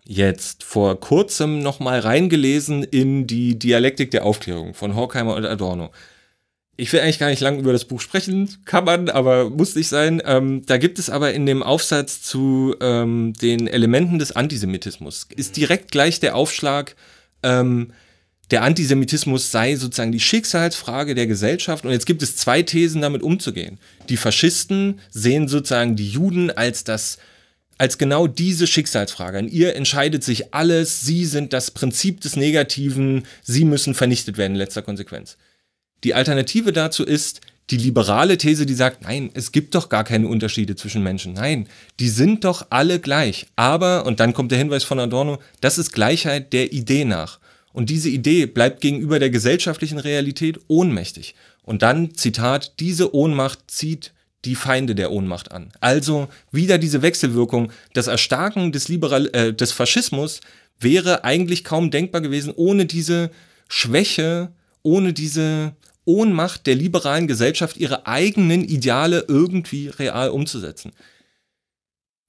jetzt 0.06 0.64
vor 0.64 1.00
kurzem 1.00 1.62
nochmal 1.62 2.00
reingelesen 2.00 2.84
in 2.84 3.28
die 3.28 3.58
Dialektik 3.58 4.12
der 4.12 4.26
Aufklärung 4.26 4.74
von 4.74 4.96
Horkheimer 4.96 5.36
und 5.36 5.46
Adorno. 5.46 5.92
Ich 6.76 6.92
will 6.92 7.02
eigentlich 7.02 7.20
gar 7.20 7.30
nicht 7.30 7.42
lange 7.42 7.60
über 7.60 7.74
das 7.74 7.86
Buch 7.86 8.02
sprechen, 8.02 8.50
kann 8.66 8.86
man, 8.86 9.10
aber 9.10 9.50
muss 9.50 9.76
nicht 9.76 9.90
sein. 9.90 10.22
Ähm, 10.26 10.66
da 10.66 10.78
gibt 10.78 10.98
es 10.98 11.10
aber 11.10 11.34
in 11.34 11.46
dem 11.46 11.62
Aufsatz 11.62 12.22
zu 12.22 12.76
ähm, 12.82 13.34
den 13.34 13.68
Elementen 13.68 14.18
des 14.18 14.32
Antisemitismus, 14.32 15.28
ist 15.36 15.58
direkt 15.58 15.92
gleich 15.92 16.20
der 16.20 16.36
Aufschlag, 16.36 16.96
ähm, 17.44 17.92
der 18.52 18.64
Antisemitismus 18.64 19.52
sei 19.52 19.76
sozusagen 19.76 20.12
die 20.12 20.20
Schicksalsfrage 20.20 21.14
der 21.14 21.28
Gesellschaft. 21.28 21.86
Und 21.86 21.92
jetzt 21.92 22.08
gibt 22.08 22.24
es 22.24 22.36
zwei 22.36 22.64
Thesen, 22.64 23.02
damit 23.02 23.22
umzugehen. 23.22 23.78
Die 24.10 24.18
Faschisten 24.18 25.00
sehen 25.12 25.48
sozusagen 25.48 25.96
die 25.96 26.10
Juden 26.10 26.50
als 26.50 26.84
das 26.84 27.20
als 27.80 27.98
genau 27.98 28.28
diese 28.28 28.68
Schicksalsfrage. 28.68 29.40
An 29.40 29.48
ihr 29.48 29.76
entscheidet 29.76 30.24
sich 30.24 30.54
alles. 30.54 31.02
Sie 31.02 31.26
sind 31.26 31.54
das 31.54 31.72
Prinzip 31.72 32.22
des 32.22 32.36
Negativen. 32.36 33.24
Sie 33.42 33.66
müssen 33.66 33.96
vernichtet 33.96 34.38
werden 34.38 34.54
in 34.54 34.60
letzter 34.60 34.82
Konsequenz. 34.82 35.38
Die 36.04 36.14
Alternative 36.14 36.74
dazu 36.74 37.04
ist 37.04 37.42
die 37.70 37.78
liberale 37.78 38.38
These, 38.38 38.66
die 38.66 38.74
sagt, 38.74 39.04
nein, 39.04 39.30
es 39.34 39.52
gibt 39.52 39.76
doch 39.76 39.90
gar 39.90 40.04
keine 40.04 40.28
Unterschiede 40.28 40.76
zwischen 40.76 41.04
Menschen. 41.04 41.34
Nein, 41.34 41.68
die 42.00 42.10
sind 42.10 42.44
doch 42.44 42.68
alle 42.70 43.00
gleich. 43.00 43.48
Aber, 43.56 44.06
und 44.06 44.20
dann 44.20 44.34
kommt 44.34 44.52
der 44.52 44.58
Hinweis 44.58 44.84
von 44.84 45.00
Adorno, 45.00 45.40
das 45.62 45.78
ist 45.78 45.94
Gleichheit 45.94 46.52
der 46.52 46.74
Idee 46.74 47.06
nach. 47.06 47.40
Und 47.72 47.90
diese 47.90 48.10
Idee 48.10 48.46
bleibt 48.46 48.82
gegenüber 48.82 49.20
der 49.20 49.30
gesellschaftlichen 49.30 50.00
Realität 50.00 50.60
ohnmächtig. 50.68 51.36
Und 51.64 51.82
dann, 51.82 52.16
Zitat, 52.16 52.74
diese 52.80 53.14
Ohnmacht 53.16 53.60
zieht 53.68 54.12
die 54.46 54.56
Feinde 54.56 54.96
der 54.96 55.12
Ohnmacht 55.12 55.52
an. 55.52 55.72
Also 55.82 56.30
wieder 56.52 56.78
diese 56.78 57.02
Wechselwirkung. 57.02 57.72
Das 57.94 58.08
Erstarken 58.08 58.72
des, 58.72 58.88
Liberal 58.88 59.28
äh, 59.34 59.54
des 59.54 59.72
Faschismus 59.72 60.42
wäre 60.80 61.24
eigentlich 61.24 61.64
kaum 61.64 61.92
denkbar 61.92 62.22
gewesen 62.22 62.54
ohne 62.56 62.86
diese 62.86 63.32
Schwäche, 63.68 64.52
ohne 64.82 65.14
diese 65.14 65.74
Ohnmacht 66.06 66.66
der 66.66 66.76
liberalen 66.76 67.28
Gesellschaft, 67.28 67.78
ihre 67.78 68.08
eigenen 68.08 68.64
Ideale 68.64 69.26
irgendwie 69.28 69.90
real 69.90 70.30
umzusetzen. 70.30 70.94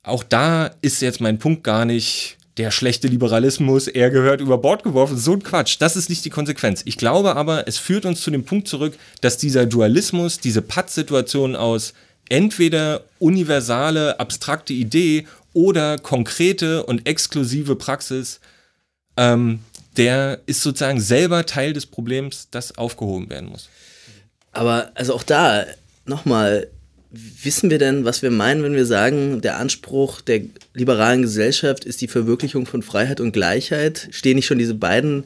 Auch 0.02 0.24
da 0.24 0.70
ist 0.82 1.00
jetzt 1.02 1.20
mein 1.20 1.38
Punkt 1.38 1.62
gar 1.62 1.84
nicht 1.84 2.36
der 2.56 2.70
schlechte 2.70 3.08
Liberalismus, 3.08 3.86
er 3.88 4.10
gehört 4.10 4.40
über 4.40 4.58
Bord 4.58 4.82
geworfen. 4.82 5.16
So 5.16 5.32
ein 5.32 5.42
Quatsch. 5.42 5.76
Das 5.78 5.96
ist 5.96 6.10
nicht 6.10 6.24
die 6.24 6.30
Konsequenz. 6.30 6.82
Ich 6.84 6.96
glaube 6.96 7.36
aber, 7.36 7.68
es 7.68 7.78
führt 7.78 8.04
uns 8.04 8.20
zu 8.20 8.30
dem 8.30 8.44
Punkt 8.44 8.68
zurück, 8.68 8.94
dass 9.20 9.38
dieser 9.38 9.66
Dualismus, 9.66 10.38
diese 10.38 10.62
Pattsituation 10.62 11.56
aus 11.56 11.94
entweder 12.28 13.04
universale, 13.18 14.18
abstrakte 14.20 14.72
Idee 14.72 15.26
oder 15.52 15.98
konkrete 15.98 16.84
und 16.84 17.06
exklusive 17.06 17.76
Praxis, 17.76 18.40
ähm, 19.16 19.60
der 19.96 20.40
ist 20.46 20.62
sozusagen 20.62 21.00
selber 21.00 21.46
Teil 21.46 21.72
des 21.72 21.86
Problems, 21.86 22.48
das 22.50 22.78
aufgehoben 22.78 23.28
werden 23.30 23.48
muss. 23.48 23.68
Aber 24.52 24.90
also 24.94 25.14
auch 25.14 25.22
da 25.22 25.66
nochmal, 26.04 26.68
Wissen 27.12 27.70
wir 27.70 27.78
denn, 27.78 28.04
was 28.04 28.22
wir 28.22 28.30
meinen, 28.30 28.62
wenn 28.62 28.74
wir 28.74 28.86
sagen, 28.86 29.40
der 29.40 29.58
Anspruch 29.58 30.20
der 30.20 30.42
liberalen 30.74 31.22
Gesellschaft 31.22 31.84
ist 31.84 32.00
die 32.00 32.08
Verwirklichung 32.08 32.66
von 32.66 32.82
Freiheit 32.82 33.20
und 33.20 33.32
Gleichheit? 33.32 34.08
Stehen 34.12 34.36
nicht 34.36 34.46
schon 34.46 34.58
diese 34.58 34.74
beiden 34.74 35.24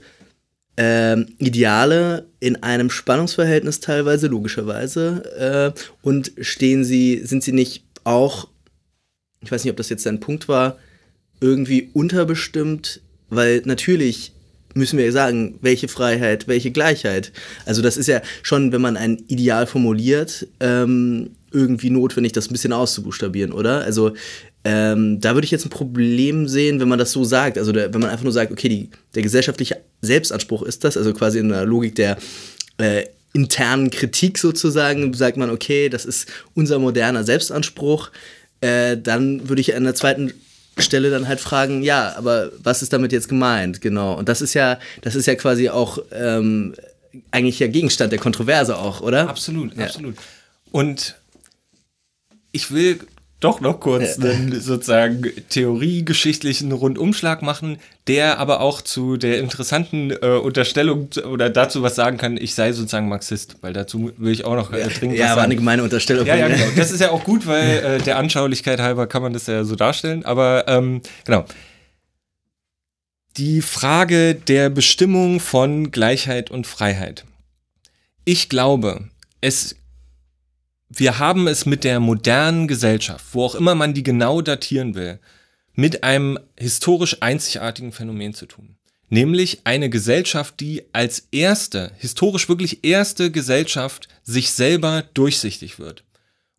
äh, 0.76 1.20
Ideale 1.38 2.26
in 2.40 2.62
einem 2.62 2.88
Spannungsverhältnis 2.88 3.80
teilweise, 3.80 4.28
logischerweise? 4.28 5.74
Äh, 5.76 5.80
und 6.00 6.32
stehen 6.40 6.84
sie, 6.84 7.20
sind 7.24 7.42
sie 7.42 7.52
nicht 7.52 7.84
auch, 8.04 8.48
ich 9.42 9.52
weiß 9.52 9.64
nicht, 9.64 9.70
ob 9.70 9.76
das 9.76 9.90
jetzt 9.90 10.06
dein 10.06 10.20
Punkt 10.20 10.48
war, 10.48 10.78
irgendwie 11.40 11.90
unterbestimmt? 11.92 13.02
Weil 13.28 13.60
natürlich 13.66 14.33
müssen 14.74 14.98
wir 14.98 15.10
sagen, 15.12 15.58
welche 15.62 15.88
Freiheit, 15.88 16.48
welche 16.48 16.70
Gleichheit. 16.70 17.32
Also 17.64 17.80
das 17.80 17.96
ist 17.96 18.08
ja 18.08 18.20
schon, 18.42 18.72
wenn 18.72 18.80
man 18.80 18.96
ein 18.96 19.22
Ideal 19.28 19.66
formuliert, 19.66 20.46
ähm, 20.60 21.30
irgendwie 21.52 21.90
notwendig, 21.90 22.32
das 22.32 22.50
ein 22.50 22.52
bisschen 22.52 22.72
auszubuchstabieren, 22.72 23.52
oder? 23.52 23.82
Also 23.82 24.12
ähm, 24.64 25.20
da 25.20 25.34
würde 25.34 25.44
ich 25.44 25.50
jetzt 25.50 25.66
ein 25.66 25.70
Problem 25.70 26.48
sehen, 26.48 26.80
wenn 26.80 26.88
man 26.88 26.98
das 26.98 27.12
so 27.12 27.22
sagt. 27.22 27.58
Also 27.58 27.70
der, 27.70 27.92
wenn 27.94 28.00
man 28.00 28.10
einfach 28.10 28.24
nur 28.24 28.32
sagt, 28.32 28.50
okay, 28.50 28.68
die, 28.68 28.90
der 29.14 29.22
gesellschaftliche 29.22 29.80
Selbstanspruch 30.02 30.62
ist 30.62 30.84
das, 30.84 30.96
also 30.96 31.12
quasi 31.12 31.38
in 31.38 31.50
der 31.50 31.64
Logik 31.64 31.94
der 31.94 32.16
äh, 32.78 33.04
internen 33.34 33.90
Kritik 33.90 34.38
sozusagen, 34.38 35.12
sagt 35.12 35.36
man, 35.36 35.50
okay, 35.50 35.88
das 35.88 36.04
ist 36.04 36.28
unser 36.54 36.78
moderner 36.78 37.24
Selbstanspruch. 37.24 38.10
Äh, 38.60 38.96
dann 38.96 39.48
würde 39.48 39.60
ich 39.60 39.74
an 39.76 39.84
der 39.84 39.94
zweiten 39.94 40.32
Stelle 40.78 41.10
dann 41.10 41.28
halt 41.28 41.40
fragen, 41.40 41.82
ja, 41.82 42.14
aber 42.16 42.50
was 42.62 42.82
ist 42.82 42.92
damit 42.92 43.12
jetzt 43.12 43.28
gemeint? 43.28 43.80
Genau. 43.80 44.14
Und 44.14 44.28
das 44.28 44.40
ist 44.40 44.54
ja, 44.54 44.78
das 45.02 45.14
ist 45.14 45.26
ja 45.26 45.34
quasi 45.34 45.68
auch 45.68 45.98
ähm, 46.12 46.74
eigentlich 47.30 47.58
ja 47.58 47.68
Gegenstand 47.68 48.12
der 48.12 48.18
Kontroverse 48.18 48.76
auch, 48.76 49.00
oder? 49.00 49.28
Absolut, 49.28 49.76
ja. 49.76 49.84
absolut. 49.84 50.16
Und 50.72 51.16
ich 52.52 52.70
will 52.70 53.00
doch 53.44 53.60
noch 53.60 53.78
kurz 53.78 54.18
einen 54.18 54.58
sozusagen 54.58 55.22
theoriegeschichtlichen 55.50 56.72
Rundumschlag 56.72 57.42
machen, 57.42 57.78
der 58.06 58.38
aber 58.38 58.60
auch 58.60 58.80
zu 58.80 59.18
der 59.18 59.38
interessanten 59.38 60.10
äh, 60.10 60.38
Unterstellung 60.42 61.10
oder 61.30 61.50
dazu 61.50 61.82
was 61.82 61.94
sagen 61.94 62.16
kann, 62.16 62.38
ich 62.38 62.54
sei 62.54 62.72
sozusagen 62.72 63.08
Marxist, 63.08 63.56
weil 63.60 63.74
dazu 63.74 64.12
will 64.16 64.32
ich 64.32 64.46
auch 64.46 64.54
noch 64.54 64.72
äh, 64.72 64.88
dringend 64.88 65.18
Ja, 65.18 65.32
aber 65.32 65.42
eine 65.42 65.56
gemeine 65.56 65.82
Unterstellung. 65.82 66.26
Ja, 66.26 66.36
ja, 66.36 66.48
genau. 66.48 66.64
Das 66.76 66.90
ist 66.90 67.00
ja 67.00 67.10
auch 67.10 67.22
gut, 67.22 67.46
weil 67.46 67.78
äh, 67.78 67.98
der 67.98 68.16
Anschaulichkeit 68.16 68.80
halber 68.80 69.06
kann 69.06 69.22
man 69.22 69.34
das 69.34 69.46
ja 69.46 69.64
so 69.64 69.76
darstellen, 69.76 70.24
aber 70.24 70.64
ähm, 70.66 71.02
genau. 71.26 71.44
Die 73.36 73.60
Frage 73.60 74.34
der 74.34 74.70
Bestimmung 74.70 75.38
von 75.40 75.90
Gleichheit 75.90 76.50
und 76.50 76.66
Freiheit. 76.66 77.24
Ich 78.24 78.48
glaube, 78.48 79.08
es 79.40 79.76
wir 80.88 81.18
haben 81.18 81.46
es 81.48 81.66
mit 81.66 81.84
der 81.84 82.00
modernen 82.00 82.68
Gesellschaft, 82.68 83.24
wo 83.32 83.44
auch 83.44 83.54
immer 83.54 83.74
man 83.74 83.94
die 83.94 84.02
genau 84.02 84.40
datieren 84.40 84.94
will, 84.94 85.18
mit 85.74 86.04
einem 86.04 86.38
historisch 86.58 87.18
einzigartigen 87.20 87.92
Phänomen 87.92 88.34
zu 88.34 88.46
tun. 88.46 88.76
Nämlich 89.08 89.60
eine 89.64 89.90
Gesellschaft, 89.90 90.60
die 90.60 90.82
als 90.92 91.28
erste, 91.30 91.92
historisch 91.98 92.48
wirklich 92.48 92.84
erste 92.84 93.30
Gesellschaft 93.30 94.08
sich 94.22 94.52
selber 94.52 95.04
durchsichtig 95.14 95.78
wird. 95.78 96.04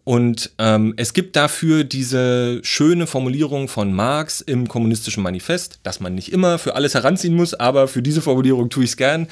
Und 0.03 0.51
ähm, 0.59 0.93
es 0.97 1.13
gibt 1.13 1.35
dafür 1.35 1.83
diese 1.83 2.59
schöne 2.63 3.07
Formulierung 3.07 3.67
von 3.67 3.91
Marx 3.91 4.39
im 4.39 4.67
kommunistischen 4.67 5.23
Manifest, 5.23 5.79
dass 5.81 5.99
man 5.99 6.13
nicht 6.13 6.31
immer 6.31 6.59
für 6.59 6.75
alles 6.75 6.93
heranziehen 6.93 7.33
muss, 7.33 7.55
aber 7.55 7.87
für 7.87 8.03
diese 8.03 8.21
Formulierung 8.21 8.69
tue 8.69 8.83
ich 8.83 8.91
es 8.91 8.97
gern 8.97 9.27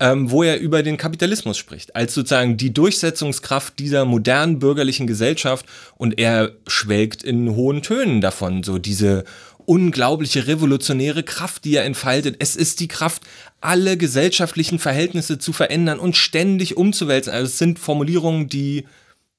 ähm, 0.00 0.30
wo 0.30 0.42
er 0.42 0.58
über 0.58 0.82
den 0.82 0.96
Kapitalismus 0.96 1.58
spricht, 1.58 1.94
als 1.94 2.14
sozusagen 2.14 2.56
die 2.56 2.72
Durchsetzungskraft 2.72 3.78
dieser 3.78 4.06
modernen 4.06 4.58
bürgerlichen 4.58 5.06
Gesellschaft 5.06 5.66
und 5.96 6.18
er 6.18 6.52
schwelgt 6.66 7.22
in 7.22 7.54
hohen 7.54 7.82
Tönen 7.82 8.22
davon, 8.22 8.62
so 8.62 8.78
diese 8.78 9.24
unglaubliche 9.66 10.46
revolutionäre 10.46 11.22
Kraft, 11.22 11.64
die 11.64 11.76
er 11.76 11.84
entfaltet. 11.84 12.36
Es 12.38 12.56
ist 12.56 12.80
die 12.80 12.88
Kraft, 12.88 13.22
alle 13.60 13.98
gesellschaftlichen 13.98 14.78
Verhältnisse 14.78 15.38
zu 15.38 15.52
verändern 15.52 16.00
und 16.00 16.16
ständig 16.16 16.78
umzuwälzen. 16.78 17.32
Also 17.32 17.46
es 17.46 17.58
sind 17.58 17.78
Formulierungen, 17.78 18.48
die, 18.48 18.86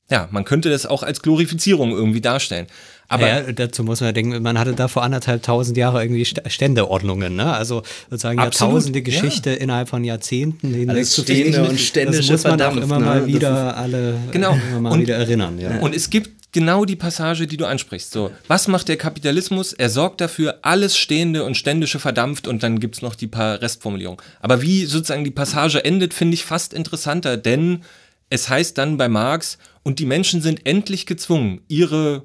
ja, 0.09 0.29
man 0.31 0.45
könnte 0.45 0.69
das 0.69 0.85
auch 0.85 1.01
als 1.01 1.23
Glorifizierung 1.23 1.91
irgendwie 1.91 2.21
darstellen. 2.21 2.67
Aber 3.11 3.27
ja, 3.27 3.51
dazu 3.51 3.83
muss 3.83 3.99
man 3.99 4.13
denken, 4.13 4.41
man 4.41 4.57
hatte 4.57 4.73
da 4.73 4.87
vor 4.87 5.03
anderthalb 5.03 5.43
tausend 5.43 5.75
Jahre 5.75 6.01
irgendwie 6.01 6.23
Ständeordnungen, 6.23 7.35
ne? 7.35 7.51
Also 7.51 7.83
sozusagen 8.09 8.39
absolut, 8.39 8.71
Jahrtausende 8.71 9.01
Geschichte 9.01 9.49
ja. 9.49 9.55
innerhalb 9.57 9.89
von 9.89 10.05
Jahrzehnten. 10.05 10.89
Alles 10.89 11.17
Stehende 11.17 11.67
und 11.67 11.77
Ständische 11.77 12.31
Das 12.31 12.43
muss 12.43 12.57
man 12.57 12.61
auch 12.61 12.77
immer 12.77 12.99
ne? 12.99 13.05
mal 13.05 13.27
wieder 13.27 13.75
alle 13.75 14.15
genau. 14.31 14.57
mal 14.79 14.93
und, 14.93 15.01
wieder 15.01 15.17
erinnern. 15.17 15.59
Ja. 15.59 15.79
Und 15.79 15.93
es 15.93 16.09
gibt 16.09 16.53
genau 16.53 16.85
die 16.85 16.95
Passage, 16.95 17.47
die 17.47 17.57
du 17.57 17.65
ansprichst. 17.65 18.11
So, 18.11 18.31
was 18.47 18.69
macht 18.69 18.87
der 18.87 18.95
Kapitalismus? 18.95 19.73
Er 19.73 19.89
sorgt 19.89 20.21
dafür, 20.21 20.59
alles 20.61 20.97
Stehende 20.97 21.43
und 21.43 21.57
Ständische 21.57 21.99
verdampft 21.99 22.47
und 22.47 22.63
dann 22.63 22.79
gibt 22.79 22.95
es 22.95 23.01
noch 23.01 23.15
die 23.15 23.27
paar 23.27 23.61
Restformulierungen. 23.61 24.21
Aber 24.39 24.61
wie 24.61 24.85
sozusagen 24.85 25.25
die 25.25 25.31
Passage 25.31 25.83
endet, 25.83 26.13
finde 26.13 26.35
ich 26.35 26.45
fast 26.45 26.73
interessanter, 26.73 27.35
denn 27.35 27.83
es 28.29 28.47
heißt 28.47 28.77
dann 28.77 28.95
bei 28.95 29.09
Marx, 29.09 29.57
und 29.83 29.99
die 29.99 30.05
Menschen 30.05 30.41
sind 30.41 30.65
endlich 30.65 31.05
gezwungen, 31.05 31.61
ihre 31.67 32.23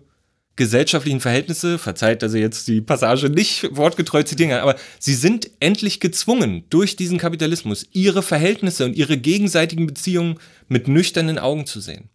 gesellschaftlichen 0.57 1.21
Verhältnisse, 1.21 1.79
verzeiht, 1.79 2.23
dass 2.23 2.35
ich 2.35 2.41
jetzt 2.41 2.67
die 2.67 2.81
Passage 2.81 3.29
nicht 3.29 3.77
wortgetreu 3.77 4.23
zitieren 4.23 4.51
kann, 4.51 4.61
aber 4.61 4.77
sie 4.99 5.15
sind 5.15 5.51
endlich 5.61 6.01
gezwungen, 6.01 6.65
durch 6.71 6.97
diesen 6.97 7.19
Kapitalismus 7.19 7.87
ihre 7.93 8.23
Verhältnisse 8.23 8.87
und 8.87 8.97
ihre 8.97 9.19
gegenseitigen 9.19 9.87
Beziehungen 9.87 10.39
mit 10.69 10.89
nüchternen 10.89 11.39
Augen 11.39 11.67
zu 11.67 11.81
sehen. 11.81 12.09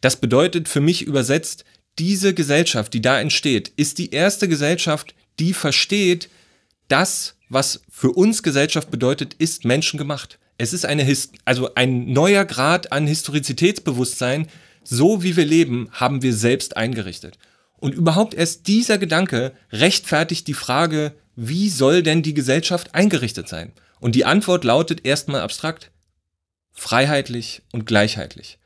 Das 0.00 0.16
bedeutet 0.16 0.68
für 0.68 0.80
mich 0.80 1.02
übersetzt, 1.02 1.64
diese 1.98 2.34
Gesellschaft, 2.34 2.94
die 2.94 3.02
da 3.02 3.20
entsteht, 3.20 3.72
ist 3.76 3.98
die 3.98 4.10
erste 4.10 4.48
Gesellschaft, 4.48 5.14
die 5.38 5.52
versteht, 5.52 6.28
das, 6.88 7.36
was 7.48 7.82
für 7.90 8.10
uns 8.10 8.42
Gesellschaft 8.42 8.90
bedeutet, 8.90 9.34
ist 9.34 9.64
menschengemacht. 9.64 10.38
Es 10.58 10.72
ist 10.72 10.84
eine, 10.84 11.06
also 11.44 11.74
ein 11.74 12.12
neuer 12.12 12.44
Grad 12.44 12.92
an 12.92 13.06
Historizitätsbewusstsein. 13.06 14.48
So 14.84 15.22
wie 15.22 15.36
wir 15.36 15.46
leben, 15.46 15.88
haben 15.92 16.22
wir 16.22 16.34
selbst 16.34 16.76
eingerichtet. 16.76 17.38
Und 17.80 17.94
überhaupt 17.94 18.34
erst 18.34 18.68
dieser 18.68 18.98
Gedanke 18.98 19.52
rechtfertigt 19.72 20.46
die 20.46 20.54
Frage, 20.54 21.14
wie 21.34 21.68
soll 21.70 22.02
denn 22.02 22.22
die 22.22 22.34
Gesellschaft 22.34 22.94
eingerichtet 22.94 23.48
sein? 23.48 23.72
Und 23.98 24.14
die 24.14 24.24
Antwort 24.24 24.64
lautet 24.64 25.04
erstmal 25.06 25.40
abstrakt, 25.40 25.90
freiheitlich 26.72 27.62
und 27.72 27.86
gleichheitlich. 27.86 28.58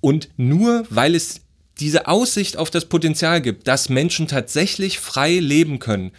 Und 0.00 0.28
nur 0.36 0.86
weil 0.90 1.14
es 1.14 1.42
diese 1.78 2.06
Aussicht 2.08 2.56
auf 2.56 2.70
das 2.70 2.86
Potenzial 2.86 3.40
gibt, 3.40 3.68
dass 3.68 3.88
Menschen 3.88 4.28
tatsächlich 4.28 4.98
frei 4.98 5.38
leben 5.38 5.78
können, 5.78 6.12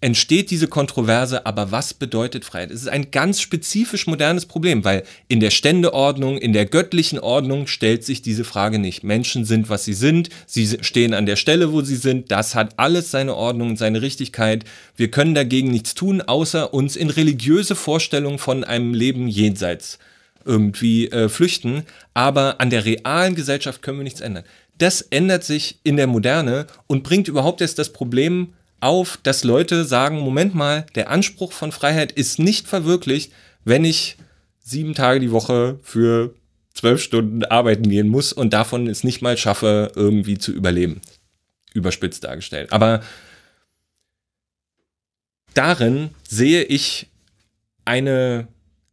entsteht 0.00 0.50
diese 0.50 0.66
Kontroverse, 0.66 1.44
aber 1.44 1.70
was 1.72 1.92
bedeutet 1.92 2.44
Freiheit? 2.44 2.70
Es 2.70 2.82
ist 2.82 2.88
ein 2.88 3.10
ganz 3.10 3.40
spezifisch 3.40 4.06
modernes 4.06 4.46
Problem, 4.46 4.84
weil 4.84 5.02
in 5.28 5.40
der 5.40 5.50
Ständeordnung, 5.50 6.38
in 6.38 6.52
der 6.52 6.64
göttlichen 6.64 7.18
Ordnung 7.18 7.66
stellt 7.66 8.04
sich 8.04 8.22
diese 8.22 8.44
Frage 8.44 8.78
nicht. 8.78 9.04
Menschen 9.04 9.44
sind, 9.44 9.68
was 9.68 9.84
sie 9.84 9.92
sind, 9.92 10.30
sie 10.46 10.78
stehen 10.80 11.12
an 11.12 11.26
der 11.26 11.36
Stelle, 11.36 11.72
wo 11.72 11.82
sie 11.82 11.96
sind, 11.96 12.30
das 12.30 12.54
hat 12.54 12.78
alles 12.78 13.10
seine 13.10 13.34
Ordnung 13.34 13.70
und 13.70 13.76
seine 13.76 14.00
Richtigkeit. 14.00 14.64
Wir 14.96 15.10
können 15.10 15.34
dagegen 15.34 15.70
nichts 15.70 15.94
tun, 15.94 16.22
außer 16.22 16.72
uns 16.72 16.96
in 16.96 17.10
religiöse 17.10 17.74
Vorstellungen 17.74 18.38
von 18.38 18.64
einem 18.64 18.94
Leben 18.94 19.28
jenseits 19.28 19.98
irgendwie 20.46 21.08
äh, 21.08 21.28
flüchten, 21.28 21.84
aber 22.14 22.60
an 22.60 22.70
der 22.70 22.86
realen 22.86 23.34
Gesellschaft 23.34 23.82
können 23.82 23.98
wir 23.98 24.04
nichts 24.04 24.22
ändern. 24.22 24.44
Das 24.78 25.02
ändert 25.02 25.44
sich 25.44 25.78
in 25.82 25.98
der 25.98 26.06
Moderne 26.06 26.66
und 26.86 27.02
bringt 27.02 27.28
überhaupt 27.28 27.60
erst 27.60 27.78
das 27.78 27.92
Problem 27.92 28.54
auf, 28.80 29.18
dass 29.22 29.44
Leute 29.44 29.84
sagen, 29.84 30.18
Moment 30.18 30.54
mal, 30.54 30.86
der 30.94 31.10
Anspruch 31.10 31.52
von 31.52 31.72
Freiheit 31.72 32.12
ist 32.12 32.38
nicht 32.38 32.68
verwirklicht, 32.68 33.32
wenn 33.64 33.84
ich 33.84 34.16
sieben 34.60 34.94
Tage 34.94 35.20
die 35.20 35.32
Woche 35.32 35.78
für 35.82 36.34
zwölf 36.74 37.02
Stunden 37.02 37.44
arbeiten 37.44 37.88
gehen 37.88 38.08
muss 38.08 38.32
und 38.32 38.52
davon 38.52 38.86
es 38.86 39.04
nicht 39.04 39.22
mal 39.22 39.36
schaffe, 39.36 39.92
irgendwie 39.94 40.38
zu 40.38 40.52
überleben. 40.52 41.00
Überspitzt 41.74 42.24
dargestellt. 42.24 42.72
Aber 42.72 43.02
darin 45.54 46.10
sehe 46.28 46.62
ich 46.62 47.08
eine 47.84 48.48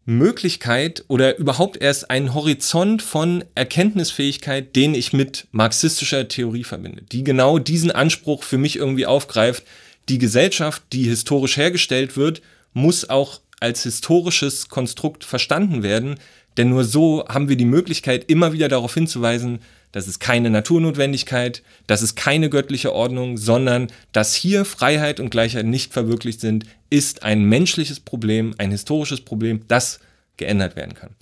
Möglichkeit 0.07 1.03
oder 1.09 1.37
überhaupt 1.37 1.81
erst 1.81 2.09
einen 2.09 2.33
Horizont 2.33 3.01
von 3.01 3.43
Erkenntnisfähigkeit, 3.55 4.73
den 4.73 4.95
ich 4.95 5.11
mit 5.11 5.47
marxistischer 5.51 6.29
Theorie 6.29 6.63
verbinde, 6.63 7.03
die 7.11 7.25
genau 7.25 7.59
diesen 7.59 7.91
Anspruch 7.91 8.43
für 8.43 8.57
mich 8.57 8.77
irgendwie 8.77 9.05
aufgreift. 9.05 9.63
Die 10.07 10.17
Gesellschaft, 10.17 10.81
die 10.93 11.03
historisch 11.03 11.57
hergestellt 11.57 12.15
wird, 12.15 12.41
muss 12.73 13.09
auch 13.09 13.41
als 13.59 13.83
historisches 13.83 14.69
Konstrukt 14.69 15.25
verstanden 15.25 15.83
werden, 15.83 16.15
denn 16.55 16.69
nur 16.69 16.85
so 16.85 17.25
haben 17.27 17.49
wir 17.49 17.57
die 17.57 17.65
Möglichkeit, 17.65 18.31
immer 18.31 18.53
wieder 18.53 18.69
darauf 18.69 18.93
hinzuweisen, 18.93 19.59
das 19.97 20.07
ist 20.07 20.19
keine 20.19 20.51
Naturnotwendigkeit, 20.51 21.63
das 21.87 22.03
ist 22.03 22.15
keine 22.15 22.51
göttliche 22.51 22.93
Ordnung, 22.93 23.35
sondern 23.35 23.87
dass 24.11 24.35
hier 24.35 24.63
Freiheit 24.63 25.19
und 25.19 25.31
Gleichheit 25.31 25.65
nicht 25.65 25.91
verwirklicht 25.91 26.39
sind, 26.39 26.65
ist 26.91 27.23
ein 27.23 27.41
menschliches 27.45 27.99
Problem, 27.99 28.53
ein 28.59 28.69
historisches 28.69 29.21
Problem, 29.21 29.61
das 29.67 29.99
geändert 30.37 30.75
werden 30.75 30.93
kann. 30.93 31.15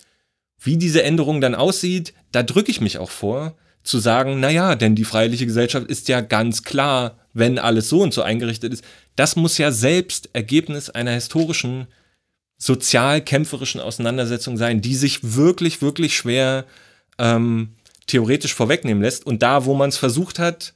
Wie 0.60 0.76
diese 0.76 1.04
Änderung 1.04 1.40
dann 1.40 1.56
aussieht, 1.56 2.14
da 2.34 2.44
drücke 2.44 2.70
ich 2.70 2.82
mich 2.82 2.98
auch 2.98 3.12
vor, 3.12 3.56
zu 3.82 3.98
sagen, 3.98 4.42
naja, 4.42 4.76
denn 4.76 4.94
die 4.94 5.06
freiheitliche 5.06 5.46
Gesellschaft 5.46 5.88
ist 5.88 6.10
ja 6.10 6.20
ganz 6.20 6.64
klar, 6.64 7.18
wenn 7.32 7.58
alles 7.58 7.88
so 7.88 8.02
und 8.02 8.14
so 8.14 8.24
eingerichtet 8.24 8.74
ist. 8.74 8.84
Das 9.16 9.38
muss 9.38 9.58
ja 9.58 9.72
selbst 9.72 10.32
Ergebnis 10.34 10.90
einer 10.90 11.12
historischen, 11.12 11.88
sozial-kämpferischen 12.58 13.80
Auseinandersetzung 13.80 14.58
sein, 14.58 14.82
die 14.82 14.96
sich 14.96 15.20
wirklich, 15.24 15.82
wirklich 15.82 16.18
schwer 16.18 16.66
ähm, 17.18 17.70
theoretisch 18.08 18.54
vorwegnehmen 18.54 19.04
lässt. 19.04 19.26
Und 19.26 19.42
da, 19.42 19.66
wo 19.66 19.74
man 19.74 19.90
es 19.90 19.98
versucht 19.98 20.40
hat, 20.40 20.74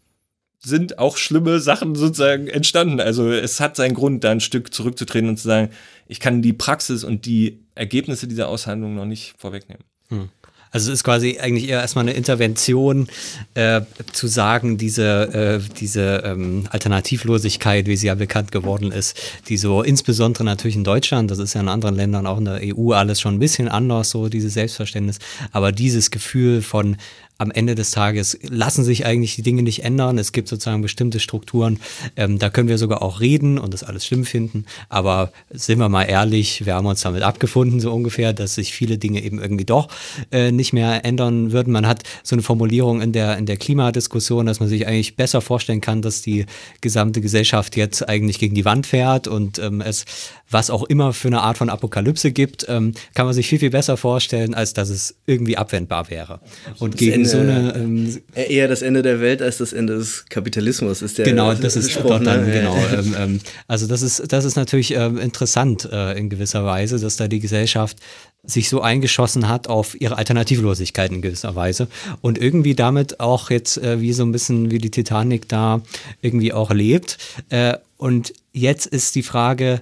sind 0.60 1.00
auch 1.00 1.18
schlimme 1.18 1.60
Sachen 1.60 1.96
sozusagen 1.96 2.48
entstanden. 2.48 3.00
Also 3.00 3.32
es 3.32 3.60
hat 3.60 3.76
seinen 3.76 3.94
Grund, 3.94 4.24
da 4.24 4.32
ein 4.32 4.42
Stück 4.42 4.74
zurückzutreten 4.74 5.30
und 5.30 5.38
zu 5.38 5.48
sagen, 5.48 5.70
ich 6.08 6.20
kann 6.20 6.42
die 6.42 6.54
Praxis 6.54 7.04
und 7.04 7.26
die 7.26 7.64
Ergebnisse 7.76 8.28
dieser 8.28 8.50
Aushandlung 8.50 8.96
noch 8.96 9.06
nicht 9.06 9.36
vorwegnehmen. 9.38 9.84
Hm. 10.10 10.30
Also 10.72 10.92
es 10.92 11.00
ist 11.00 11.04
quasi 11.04 11.40
eigentlich 11.40 11.68
eher 11.68 11.82
erstmal 11.82 12.04
eine 12.04 12.14
Intervention, 12.14 13.08
äh, 13.56 13.82
zu 14.12 14.28
sagen, 14.28 14.78
diese, 14.78 15.62
äh, 15.64 15.76
diese 15.80 16.22
ähm, 16.26 16.68
Alternativlosigkeit, 16.70 17.88
wie 17.88 17.96
sie 17.96 18.08
ja 18.08 18.16
bekannt 18.16 18.52
geworden 18.52 18.92
ist, 18.92 19.20
die 19.48 19.58
so 19.58 19.82
insbesondere 19.82 20.44
natürlich 20.44 20.76
in 20.76 20.84
Deutschland, 20.84 21.32
das 21.32 21.40
ist 21.40 21.56
ja 21.56 21.62
in 21.62 21.70
anderen 21.70 21.96
Ländern, 21.96 22.28
auch 22.28 22.38
in 22.38 22.46
der 22.46 22.62
EU 22.64 22.92
alles 22.92 23.20
schon 23.20 23.36
ein 23.36 23.40
bisschen 23.40 23.68
anders, 23.68 24.12
so 24.12 24.30
dieses 24.30 24.54
Selbstverständnis, 24.54 25.20
aber 25.52 25.72
dieses 25.72 26.12
Gefühl 26.12 26.62
von 26.62 26.98
am 27.40 27.52
Ende 27.52 27.74
des 27.74 27.92
Tages 27.92 28.38
lassen 28.44 28.84
sich 28.84 29.06
eigentlich 29.06 29.36
die 29.36 29.42
Dinge 29.42 29.64
nicht 29.64 29.84
ändern. 29.84 30.18
Es 30.18 30.34
gibt 30.34 30.50
sozusagen 30.50 30.82
bestimmte 30.82 31.22
Strukturen, 31.22 31.80
ähm, 32.18 32.38
da 32.38 32.50
können 32.50 32.68
wir 32.68 32.78
sogar 32.78 33.02
auch 33.02 33.22
reden 33.22 33.58
und 33.58 33.74
das 33.74 33.84
alles 33.84 34.06
schlimm 34.06 34.26
finden. 34.26 34.66
Aber 34.90 35.32
sind 35.50 35.80
wir 35.80 35.88
mal 35.88 36.04
ehrlich, 36.04 36.66
wir 36.66 36.76
haben 36.76 36.86
uns 36.86 37.02
damit 37.02 37.24
abgefunden, 37.24 37.80
so 37.80 37.94
ungefähr, 37.94 38.34
dass 38.34 38.56
sich 38.56 38.74
viele 38.74 38.98
Dinge 38.98 39.24
eben 39.24 39.40
irgendwie 39.40 39.64
doch 39.64 39.88
äh, 40.32 40.52
nicht 40.52 40.74
mehr 40.74 41.06
ändern 41.06 41.54
würden. 41.54 41.72
Man 41.72 41.88
hat 41.88 42.04
so 42.24 42.36
eine 42.36 42.44
Formulierung 42.44 43.02
in 43.02 43.14
der, 43.14 43.38
in 43.38 43.46
der 43.46 43.56
Klimadiskussion, 43.56 44.46
dass 44.46 44.60
man 44.60 44.68
sich 44.68 44.86
eigentlich 44.86 45.16
besser 45.16 45.40
vorstellen 45.40 45.82
kann, 45.82 46.02
dass 46.02 46.22
die 46.22 46.46
gesamte 46.82 47.22
Gesellschaft 47.22 47.78
jetzt 47.78 48.08
eigentlich 48.08 48.38
gegen 48.40 48.54
die 48.54 48.66
Wand 48.66 48.86
fährt 48.86 49.30
und 49.30 49.60
ähm, 49.60 49.80
es 49.80 50.06
was 50.52 50.70
auch 50.70 50.84
immer 50.84 51.14
für 51.14 51.28
eine 51.28 51.42
Art 51.42 51.58
von 51.58 51.70
Apokalypse 51.70 52.32
gibt, 52.32 52.66
ähm, 52.68 52.94
kann 53.14 53.26
man 53.26 53.34
sich 53.34 53.48
viel, 53.48 53.60
viel 53.60 53.70
besser 53.70 53.98
vorstellen, 53.98 54.54
als 54.54 54.74
dass 54.74 54.90
es 54.90 55.16
irgendwie 55.26 55.58
abwendbar 55.58 56.10
wäre. 56.10 56.40
Und 56.80 56.98
gegen 56.98 57.26
so 57.30 57.40
eine. 57.40 57.74
Ähm, 57.76 58.22
eher 58.36 58.68
das 58.68 58.82
Ende 58.82 59.02
der 59.02 59.22
Welt 59.22 59.42
als 59.42 59.58
das 59.58 59.74
Ende 59.74 59.98
des 59.98 60.26
Kapitalismus 60.30 61.02
ist 61.02 61.18
der 61.18 61.26
Genau, 61.26 61.54
das 61.54 61.76
ist 61.76 61.92
Spruch, 61.92 62.20
dann, 62.20 62.46
ne? 62.46 62.52
genau. 62.52 62.78
Ähm, 62.94 63.16
ähm, 63.18 63.40
also 63.68 63.88
das 63.88 64.02
ist, 64.02 64.32
das 64.32 64.46
ist 64.46 64.56
natürlich 64.56 64.96
ähm, 64.96 65.18
interessant 65.18 65.88
äh, 65.92 66.18
in 66.18 66.30
gewisser 66.30 66.66
Weise, 66.66 67.00
dass 67.00 67.16
da 67.16 67.28
die 67.28 67.40
Gesellschaft 67.40 67.98
sich 68.44 68.70
so 68.70 68.82
eingeschossen 68.82 69.50
hat 69.50 69.68
auf 69.68 70.00
ihre 70.00 70.18
Alternativlosigkeit 70.18 71.12
in 71.12 71.22
gewisser 71.22 71.56
Weise 71.56 71.88
und 72.22 72.38
irgendwie 72.38 72.74
damit 72.74 73.20
auch 73.20 73.50
jetzt 73.50 73.78
äh, 73.78 74.00
wie 74.02 74.14
so 74.14 74.24
ein 74.24 74.32
bisschen 74.32 74.72
wie 74.72 74.80
die 74.80 74.92
Titanic 74.92 75.50
da 75.50 75.82
irgendwie 76.22 76.54
auch 76.54 76.72
lebt. 76.72 77.18
Äh, 77.50 77.78
und 77.98 78.34
jetzt 78.54 78.86
ist 78.86 79.16
die 79.16 79.24
Frage, 79.24 79.82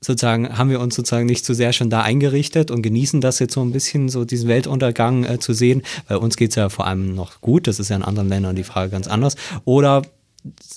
sozusagen 0.00 0.56
haben 0.56 0.70
wir 0.70 0.80
uns 0.80 0.94
sozusagen 0.94 1.26
nicht 1.26 1.44
zu 1.44 1.54
sehr 1.54 1.72
schon 1.72 1.90
da 1.90 2.02
eingerichtet 2.02 2.70
und 2.70 2.82
genießen 2.82 3.20
das 3.20 3.38
jetzt 3.38 3.54
so 3.54 3.62
ein 3.62 3.72
bisschen, 3.72 4.08
so 4.08 4.24
diesen 4.24 4.48
Weltuntergang 4.48 5.24
äh, 5.24 5.38
zu 5.38 5.52
sehen. 5.52 5.82
Bei 6.08 6.16
uns 6.16 6.36
geht 6.36 6.50
es 6.50 6.56
ja 6.56 6.68
vor 6.68 6.86
allem 6.86 7.14
noch 7.14 7.40
gut, 7.40 7.66
das 7.66 7.80
ist 7.80 7.88
ja 7.88 7.96
in 7.96 8.02
anderen 8.02 8.28
Ländern 8.28 8.56
die 8.56 8.64
Frage 8.64 8.90
ganz 8.90 9.08
anders. 9.08 9.34
Oder 9.64 10.02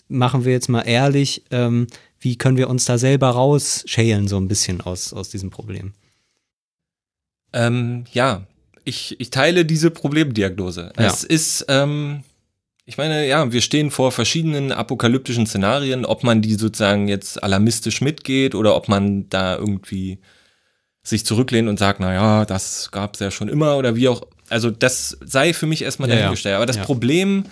machen 0.08 0.46
wir 0.46 0.52
jetzt 0.52 0.70
mal 0.70 0.82
ehrlich, 0.82 1.44
ähm, 1.52 1.88
wie 2.20 2.38
können 2.38 2.58
wir 2.58 2.70
uns 2.70 2.86
da 2.86 2.98
selber 2.98 3.30
rausschälen, 3.30 4.28
so 4.28 4.38
ein 4.38 4.48
bisschen 4.48 4.82
aus, 4.82 5.14
aus 5.14 5.30
diesem 5.30 5.50
Problem? 5.50 5.94
Ähm, 7.54 8.06
ja, 8.12 8.46
ich, 8.84 9.20
ich 9.20 9.30
teile 9.30 9.66
diese 9.66 9.92
Problemdiagnose. 9.92 10.94
Ja. 10.98 11.06
Es 11.08 11.24
ist, 11.24 11.66
ähm, 11.68 12.24
ich 12.92 12.98
meine, 12.98 13.26
ja, 13.26 13.54
wir 13.54 13.62
stehen 13.62 13.90
vor 13.90 14.12
verschiedenen 14.12 14.74
apokalyptischen 14.74 15.48
Szenarien, 15.48 16.04
ob 16.04 16.26
man 16.26 16.42
die 16.42 16.56
sozusagen 16.56 17.08
jetzt 17.08 17.42
alarmistisch 17.42 18.02
mitgeht 18.02 18.54
oder 18.54 18.76
ob 18.76 18.90
man 18.90 19.30
da 19.30 19.56
irgendwie 19.56 20.20
sich 21.02 21.26
zurücklehnt 21.26 21.70
und 21.70 21.80
sagt, 21.80 22.02
na 22.02 22.14
ja, 22.14 22.44
das 22.44 22.92
gab 22.92 23.14
es 23.14 23.22
ja 23.22 23.32
schon 23.32 23.48
immer 23.48 23.78
oder 23.78 23.96
wie 23.96 24.10
auch. 24.10 24.28
Also 24.50 24.70
das 24.70 25.18
sei 25.22 25.54
für 25.54 25.68
mich 25.68 25.84
erstmal 25.84 26.10
dahingestellt. 26.10 26.52
Ja, 26.52 26.52
ja. 26.52 26.58
Aber 26.58 26.66
das 26.66 26.76
ja. 26.76 26.84
Problem 26.84 27.46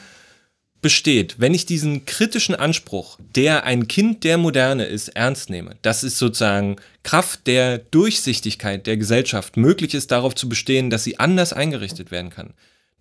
besteht, 0.81 1.39
wenn 1.39 1.53
ich 1.53 1.65
diesen 1.65 2.03
kritischen 2.03 2.55
Anspruch, 2.55 3.17
der 3.33 3.63
ein 3.63 3.87
Kind 3.87 4.25
der 4.25 4.37
Moderne 4.37 4.83
ist, 4.83 5.07
ernst 5.07 5.49
nehme, 5.49 5.77
dass 5.83 6.03
es 6.03 6.19
sozusagen 6.19 6.75
Kraft 7.03 7.47
der 7.47 7.77
Durchsichtigkeit 7.77 8.87
der 8.87 8.97
Gesellschaft 8.97 9.55
möglich 9.55 9.93
ist, 9.93 10.11
darauf 10.11 10.35
zu 10.35 10.49
bestehen, 10.49 10.89
dass 10.89 11.05
sie 11.05 11.17
anders 11.17 11.53
eingerichtet 11.53 12.11
werden 12.11 12.29
kann, 12.29 12.53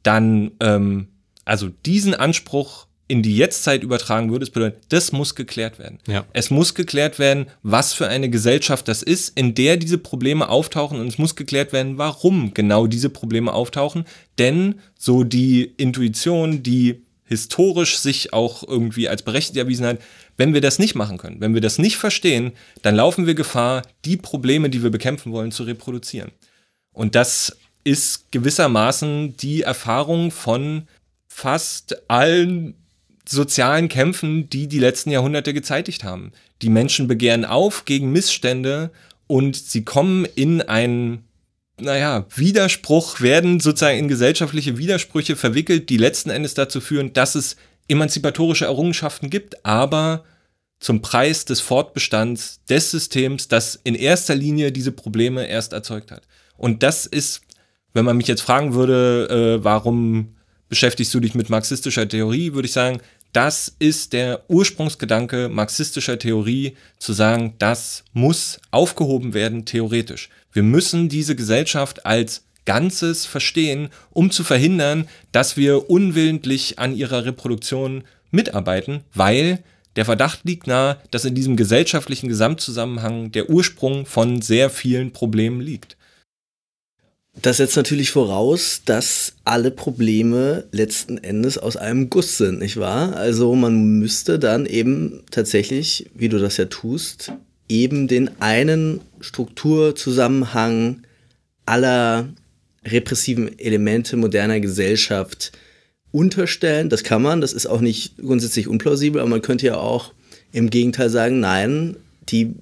dann, 0.04 0.52
ähm, 0.60 1.08
also 1.48 1.68
diesen 1.86 2.14
Anspruch 2.14 2.86
in 3.08 3.22
die 3.22 3.34
Jetztzeit 3.34 3.82
übertragen 3.82 4.30
würde, 4.30 4.44
es 4.44 4.50
bedeutet, 4.50 4.82
das 4.90 5.12
muss 5.12 5.34
geklärt 5.34 5.78
werden. 5.78 5.98
Ja. 6.06 6.26
Es 6.34 6.50
muss 6.50 6.74
geklärt 6.74 7.18
werden, 7.18 7.46
was 7.62 7.94
für 7.94 8.06
eine 8.06 8.28
Gesellschaft 8.28 8.86
das 8.86 9.02
ist, 9.02 9.36
in 9.36 9.54
der 9.54 9.78
diese 9.78 9.96
Probleme 9.96 10.50
auftauchen 10.50 11.00
und 11.00 11.08
es 11.08 11.16
muss 11.16 11.34
geklärt 11.34 11.72
werden, 11.72 11.96
warum 11.96 12.52
genau 12.52 12.86
diese 12.86 13.08
Probleme 13.08 13.52
auftauchen, 13.52 14.04
denn 14.38 14.74
so 14.98 15.24
die 15.24 15.72
Intuition, 15.78 16.62
die 16.62 17.02
historisch 17.24 17.98
sich 17.98 18.34
auch 18.34 18.62
irgendwie 18.62 19.08
als 19.08 19.22
berechtigt 19.22 19.56
erwiesen 19.56 19.86
hat, 19.86 20.00
wenn 20.36 20.52
wir 20.52 20.60
das 20.60 20.78
nicht 20.78 20.94
machen 20.94 21.16
können, 21.16 21.40
wenn 21.40 21.54
wir 21.54 21.62
das 21.62 21.78
nicht 21.78 21.96
verstehen, 21.96 22.52
dann 22.82 22.94
laufen 22.94 23.26
wir 23.26 23.34
Gefahr, 23.34 23.82
die 24.04 24.18
Probleme, 24.18 24.68
die 24.68 24.82
wir 24.82 24.90
bekämpfen 24.90 25.32
wollen, 25.32 25.50
zu 25.50 25.62
reproduzieren. 25.62 26.30
Und 26.92 27.14
das 27.14 27.56
ist 27.84 28.30
gewissermaßen 28.32 29.36
die 29.38 29.62
Erfahrung 29.62 30.30
von 30.30 30.86
fast 31.38 32.10
allen 32.10 32.74
sozialen 33.24 33.88
Kämpfen, 33.88 34.50
die 34.50 34.66
die 34.66 34.80
letzten 34.80 35.10
Jahrhunderte 35.10 35.54
gezeitigt 35.54 36.02
haben. 36.02 36.32
Die 36.62 36.68
Menschen 36.68 37.06
begehren 37.06 37.44
auf 37.44 37.84
gegen 37.84 38.10
Missstände 38.10 38.90
und 39.28 39.54
sie 39.54 39.84
kommen 39.84 40.24
in 40.34 40.62
einen 40.62 41.24
naja, 41.80 42.26
Widerspruch 42.34 43.20
werden 43.20 43.60
sozusagen 43.60 44.00
in 44.00 44.08
gesellschaftliche 44.08 44.78
Widersprüche 44.78 45.36
verwickelt, 45.36 45.90
die 45.90 45.96
letzten 45.96 46.30
Endes 46.30 46.54
dazu 46.54 46.80
führen, 46.80 47.12
dass 47.12 47.36
es 47.36 47.54
emanzipatorische 47.86 48.64
Errungenschaften 48.64 49.30
gibt, 49.30 49.64
aber 49.64 50.24
zum 50.80 51.02
Preis 51.02 51.44
des 51.44 51.60
Fortbestands 51.60 52.64
des 52.68 52.90
Systems, 52.90 53.46
das 53.46 53.78
in 53.84 53.94
erster 53.94 54.34
Linie 54.34 54.72
diese 54.72 54.90
Probleme 54.90 55.46
erst 55.46 55.72
erzeugt 55.72 56.10
hat. 56.10 56.22
Und 56.56 56.82
das 56.82 57.06
ist, 57.06 57.42
wenn 57.92 58.04
man 58.04 58.16
mich 58.16 58.26
jetzt 58.26 58.42
fragen 58.42 58.74
würde, 58.74 59.58
äh, 59.60 59.64
warum 59.64 60.34
beschäftigst 60.68 61.12
du 61.14 61.20
dich 61.20 61.34
mit 61.34 61.50
marxistischer 61.50 62.08
Theorie, 62.08 62.52
würde 62.52 62.66
ich 62.66 62.72
sagen, 62.72 63.00
das 63.32 63.74
ist 63.78 64.14
der 64.14 64.44
Ursprungsgedanke 64.48 65.48
marxistischer 65.48 66.18
Theorie, 66.18 66.76
zu 66.98 67.12
sagen, 67.12 67.54
das 67.58 68.04
muss 68.12 68.58
aufgehoben 68.70 69.34
werden, 69.34 69.64
theoretisch. 69.64 70.30
Wir 70.52 70.62
müssen 70.62 71.08
diese 71.08 71.36
Gesellschaft 71.36 72.06
als 72.06 72.44
Ganzes 72.64 73.26
verstehen, 73.26 73.90
um 74.10 74.30
zu 74.30 74.44
verhindern, 74.44 75.08
dass 75.32 75.56
wir 75.56 75.90
unwillentlich 75.90 76.78
an 76.78 76.96
ihrer 76.96 77.24
Reproduktion 77.24 78.04
mitarbeiten, 78.30 79.00
weil 79.14 79.62
der 79.96 80.04
Verdacht 80.04 80.40
liegt 80.44 80.66
nahe, 80.66 80.98
dass 81.10 81.24
in 81.24 81.34
diesem 81.34 81.56
gesellschaftlichen 81.56 82.28
Gesamtzusammenhang 82.28 83.32
der 83.32 83.50
Ursprung 83.50 84.06
von 84.06 84.42
sehr 84.42 84.70
vielen 84.70 85.12
Problemen 85.12 85.60
liegt. 85.60 85.96
Das 87.40 87.58
setzt 87.58 87.76
natürlich 87.76 88.10
voraus, 88.10 88.82
dass 88.84 89.34
alle 89.44 89.70
Probleme 89.70 90.64
letzten 90.72 91.18
Endes 91.18 91.56
aus 91.56 91.76
einem 91.76 92.10
Guss 92.10 92.36
sind, 92.36 92.58
nicht 92.58 92.78
wahr? 92.78 93.16
Also 93.16 93.54
man 93.54 93.98
müsste 93.98 94.38
dann 94.38 94.66
eben 94.66 95.22
tatsächlich, 95.30 96.10
wie 96.14 96.28
du 96.28 96.38
das 96.38 96.56
ja 96.56 96.64
tust, 96.64 97.32
eben 97.68 98.08
den 98.08 98.40
einen 98.40 99.00
Strukturzusammenhang 99.20 101.02
aller 101.64 102.28
repressiven 102.84 103.58
Elemente 103.58 104.16
moderner 104.16 104.58
Gesellschaft 104.60 105.52
unterstellen. 106.10 106.88
Das 106.88 107.04
kann 107.04 107.22
man, 107.22 107.40
das 107.40 107.52
ist 107.52 107.66
auch 107.66 107.80
nicht 107.80 108.16
grundsätzlich 108.18 108.66
unplausibel, 108.66 109.20
aber 109.20 109.30
man 109.30 109.42
könnte 109.42 109.66
ja 109.66 109.76
auch 109.76 110.12
im 110.52 110.70
Gegenteil 110.70 111.10
sagen, 111.10 111.40
nein, 111.40 111.96
die 112.30 112.54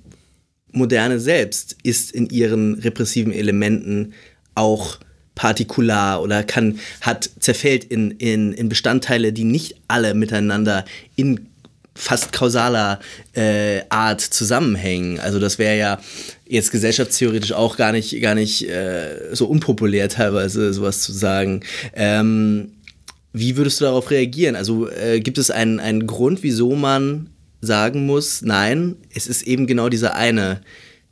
Moderne 0.72 1.20
selbst 1.20 1.76
ist 1.82 2.10
in 2.10 2.28
ihren 2.28 2.74
repressiven 2.74 3.32
Elementen 3.32 4.12
auch 4.56 4.98
partikular 5.34 6.22
oder 6.22 6.42
kann, 6.42 6.80
hat, 7.00 7.30
zerfällt 7.38 7.84
in, 7.84 8.10
in, 8.12 8.52
in 8.52 8.68
Bestandteile, 8.68 9.32
die 9.32 9.44
nicht 9.44 9.76
alle 9.86 10.14
miteinander 10.14 10.84
in 11.14 11.46
fast 11.94 12.32
kausaler 12.32 13.00
äh, 13.34 13.80
Art 13.88 14.20
zusammenhängen. 14.20 15.18
Also 15.18 15.38
das 15.38 15.58
wäre 15.58 15.78
ja 15.78 16.00
jetzt 16.46 16.70
gesellschaftstheoretisch 16.70 17.52
auch 17.52 17.76
gar 17.76 17.92
nicht, 17.92 18.20
gar 18.20 18.34
nicht 18.34 18.68
äh, 18.68 19.34
so 19.34 19.46
unpopulär 19.46 20.08
teilweise 20.08 20.72
sowas 20.72 21.00
zu 21.00 21.12
sagen. 21.12 21.60
Ähm, 21.94 22.72
wie 23.32 23.56
würdest 23.56 23.80
du 23.80 23.84
darauf 23.84 24.10
reagieren? 24.10 24.56
Also 24.56 24.88
äh, 24.90 25.20
gibt 25.20 25.38
es 25.38 25.50
einen, 25.50 25.80
einen 25.80 26.06
Grund, 26.06 26.42
wieso 26.42 26.74
man 26.76 27.30
sagen 27.60 28.06
muss, 28.06 28.42
nein, 28.42 28.96
es 29.14 29.26
ist 29.26 29.42
eben 29.42 29.66
genau 29.66 29.88
dieser 29.88 30.14
eine, 30.14 30.60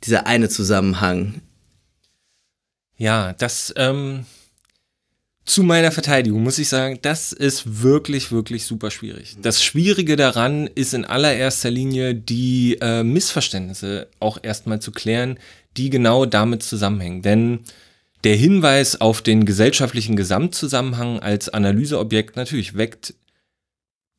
dieser 0.03 0.25
eine 0.25 0.49
Zusammenhang. 0.49 1.41
Ja, 2.97 3.33
das 3.33 3.73
ähm, 3.77 4.25
zu 5.45 5.63
meiner 5.63 5.91
Verteidigung 5.91 6.41
muss 6.43 6.57
ich 6.57 6.69
sagen, 6.69 6.97
das 7.01 7.31
ist 7.31 7.83
wirklich, 7.83 8.31
wirklich 8.31 8.65
super 8.65 8.89
schwierig. 8.89 9.37
Das 9.41 9.63
Schwierige 9.63 10.15
daran 10.15 10.67
ist 10.67 10.93
in 10.93 11.05
allererster 11.05 11.69
Linie 11.69 12.15
die 12.15 12.77
äh, 12.81 13.03
Missverständnisse 13.03 14.07
auch 14.19 14.39
erstmal 14.41 14.79
zu 14.81 14.91
klären, 14.91 15.37
die 15.77 15.89
genau 15.89 16.25
damit 16.25 16.63
zusammenhängen. 16.63 17.21
Denn 17.21 17.59
der 18.23 18.35
Hinweis 18.35 18.99
auf 18.99 19.21
den 19.21 19.45
gesellschaftlichen 19.45 20.15
Gesamtzusammenhang 20.15 21.19
als 21.19 21.49
Analyseobjekt 21.49 22.35
natürlich 22.37 22.75
weckt 22.75 23.13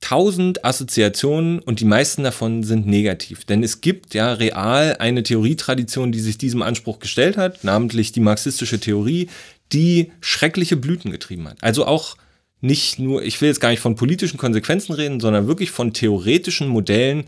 tausend 0.00 0.64
Assoziationen 0.64 1.58
und 1.58 1.80
die 1.80 1.84
meisten 1.84 2.22
davon 2.22 2.62
sind 2.62 2.86
negativ. 2.86 3.44
Denn 3.44 3.62
es 3.62 3.80
gibt 3.80 4.14
ja 4.14 4.32
real 4.32 4.96
eine 4.98 5.22
Theorietradition, 5.22 6.12
die 6.12 6.20
sich 6.20 6.38
diesem 6.38 6.62
Anspruch 6.62 6.98
gestellt 6.98 7.36
hat, 7.36 7.64
namentlich 7.64 8.12
die 8.12 8.20
marxistische 8.20 8.78
Theorie, 8.78 9.28
die 9.72 10.12
schreckliche 10.20 10.76
Blüten 10.76 11.10
getrieben 11.10 11.48
hat. 11.48 11.58
Also 11.62 11.86
auch 11.86 12.16
nicht 12.60 12.98
nur, 12.98 13.22
ich 13.22 13.40
will 13.40 13.48
jetzt 13.48 13.60
gar 13.60 13.70
nicht 13.70 13.80
von 13.80 13.96
politischen 13.96 14.38
Konsequenzen 14.38 14.92
reden, 14.92 15.20
sondern 15.20 15.46
wirklich 15.46 15.70
von 15.70 15.92
theoretischen 15.92 16.68
Modellen, 16.68 17.24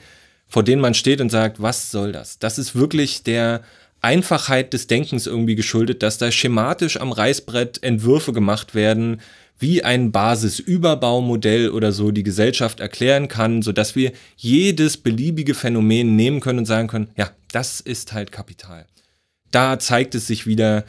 vor 0.46 0.62
denen 0.62 0.80
man 0.80 0.94
steht 0.94 1.20
und 1.20 1.30
sagt, 1.30 1.60
was 1.60 1.90
soll 1.90 2.12
das? 2.12 2.38
Das 2.38 2.58
ist 2.58 2.74
wirklich 2.74 3.22
der 3.22 3.62
Einfachheit 4.00 4.72
des 4.72 4.86
Denkens 4.86 5.26
irgendwie 5.26 5.56
geschuldet, 5.56 6.02
dass 6.02 6.18
da 6.18 6.30
schematisch 6.30 7.00
am 7.00 7.12
Reißbrett 7.12 7.82
Entwürfe 7.82 8.32
gemacht 8.32 8.74
werden, 8.74 9.20
wie 9.58 9.82
ein 9.82 10.12
Basisüberbaumodell 10.12 11.70
oder 11.70 11.92
so 11.92 12.10
die 12.10 12.22
Gesellschaft 12.22 12.80
erklären 12.80 13.28
kann, 13.28 13.62
sodass 13.62 13.96
wir 13.96 14.12
jedes 14.36 14.96
beliebige 14.96 15.54
Phänomen 15.54 16.16
nehmen 16.16 16.40
können 16.40 16.60
und 16.60 16.66
sagen 16.66 16.88
können, 16.88 17.10
ja, 17.16 17.30
das 17.52 17.80
ist 17.80 18.12
halt 18.12 18.32
Kapital. 18.32 18.86
Da 19.50 19.78
zeigt 19.78 20.14
es 20.14 20.26
sich 20.26 20.46
wieder, 20.46 20.84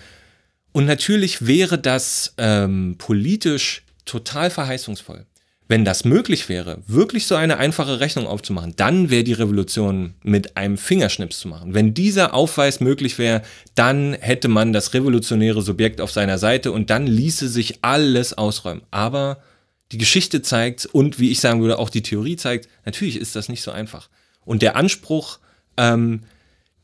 und 0.71 0.85
natürlich 0.85 1.47
wäre 1.47 1.79
das 1.79 2.33
ähm, 2.37 2.95
politisch 2.97 3.83
total 4.05 4.49
verheißungsvoll. 4.49 5.25
Wenn 5.71 5.85
das 5.85 6.03
möglich 6.03 6.49
wäre, 6.49 6.79
wirklich 6.87 7.27
so 7.27 7.35
eine 7.35 7.57
einfache 7.57 7.99
Rechnung 7.99 8.25
aufzumachen, 8.25 8.73
dann 8.75 9.11
wäre 9.11 9.23
die 9.23 9.33
Revolution 9.33 10.15
mit 10.23 10.57
einem 10.57 10.79
Fingerschnips 10.79 11.41
zu 11.41 11.47
machen. 11.47 11.75
Wenn 11.75 11.93
dieser 11.93 12.33
Aufweis 12.33 12.79
möglich 12.79 13.19
wäre, 13.19 13.43
dann 13.75 14.13
hätte 14.13 14.47
man 14.47 14.73
das 14.73 14.95
revolutionäre 14.95 15.61
Subjekt 15.61 16.01
auf 16.01 16.11
seiner 16.11 16.39
Seite 16.39 16.71
und 16.71 16.89
dann 16.89 17.05
ließe 17.05 17.47
sich 17.47 17.83
alles 17.83 18.35
ausräumen. 18.35 18.81
Aber 18.89 19.43
die 19.91 19.99
Geschichte 19.99 20.41
zeigt 20.41 20.87
und 20.87 21.19
wie 21.19 21.29
ich 21.29 21.39
sagen 21.39 21.61
würde, 21.61 21.77
auch 21.77 21.91
die 21.91 22.01
Theorie 22.01 22.35
zeigt, 22.35 22.67
natürlich 22.85 23.17
ist 23.17 23.35
das 23.35 23.47
nicht 23.47 23.61
so 23.61 23.69
einfach. 23.69 24.09
Und 24.45 24.63
der 24.63 24.75
Anspruch, 24.75 25.37
ähm, 25.77 26.21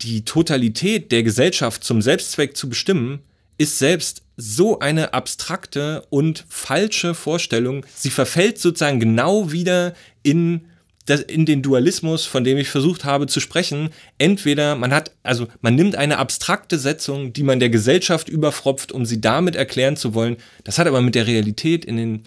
die 0.02 0.26
Totalität 0.26 1.12
der 1.12 1.24
Gesellschaft 1.24 1.84
zum 1.84 2.04
Selbstzweck 2.04 2.56
zu 2.56 2.70
bestimmen, 2.70 3.24
ist 3.58 3.80
selbst 3.80 4.22
so 4.38 4.80
eine 4.80 5.14
abstrakte 5.14 6.06
und 6.10 6.46
falsche 6.50 7.14
Vorstellung. 7.14 7.86
Sie 7.94 8.10
verfällt 8.10 8.60
sozusagen 8.60 9.00
genau 9.00 9.52
wieder 9.52 9.94
in 10.24 10.68
das, 11.06 11.22
in 11.22 11.46
den 11.46 11.62
Dualismus, 11.62 12.26
von 12.26 12.44
dem 12.44 12.58
ich 12.58 12.70
versucht 12.70 13.06
habe 13.06 13.28
zu 13.28 13.40
sprechen, 13.40 13.90
entweder 14.18 14.76
man 14.76 14.92
hat, 14.92 15.12
also 15.24 15.48
man 15.62 15.76
nimmt 15.76 15.96
eine 15.96 16.18
abstrakte 16.18 16.80
Setzung, 16.80 17.32
die 17.32 17.44
man 17.44 17.60
der 17.60 17.70
Gesellschaft 17.70 18.28
überfropft, 18.28 18.92
um 18.92 19.06
sie 19.06 19.22
damit 19.22 19.56
erklären 19.56 19.98
zu 19.98 20.14
wollen. 20.14 20.38
Das 20.64 20.80
hat 20.80 20.88
aber 20.88 21.02
mit 21.02 21.16
der 21.16 21.28
Realität 21.28 21.86
in 21.86 21.98
den, 21.98 22.24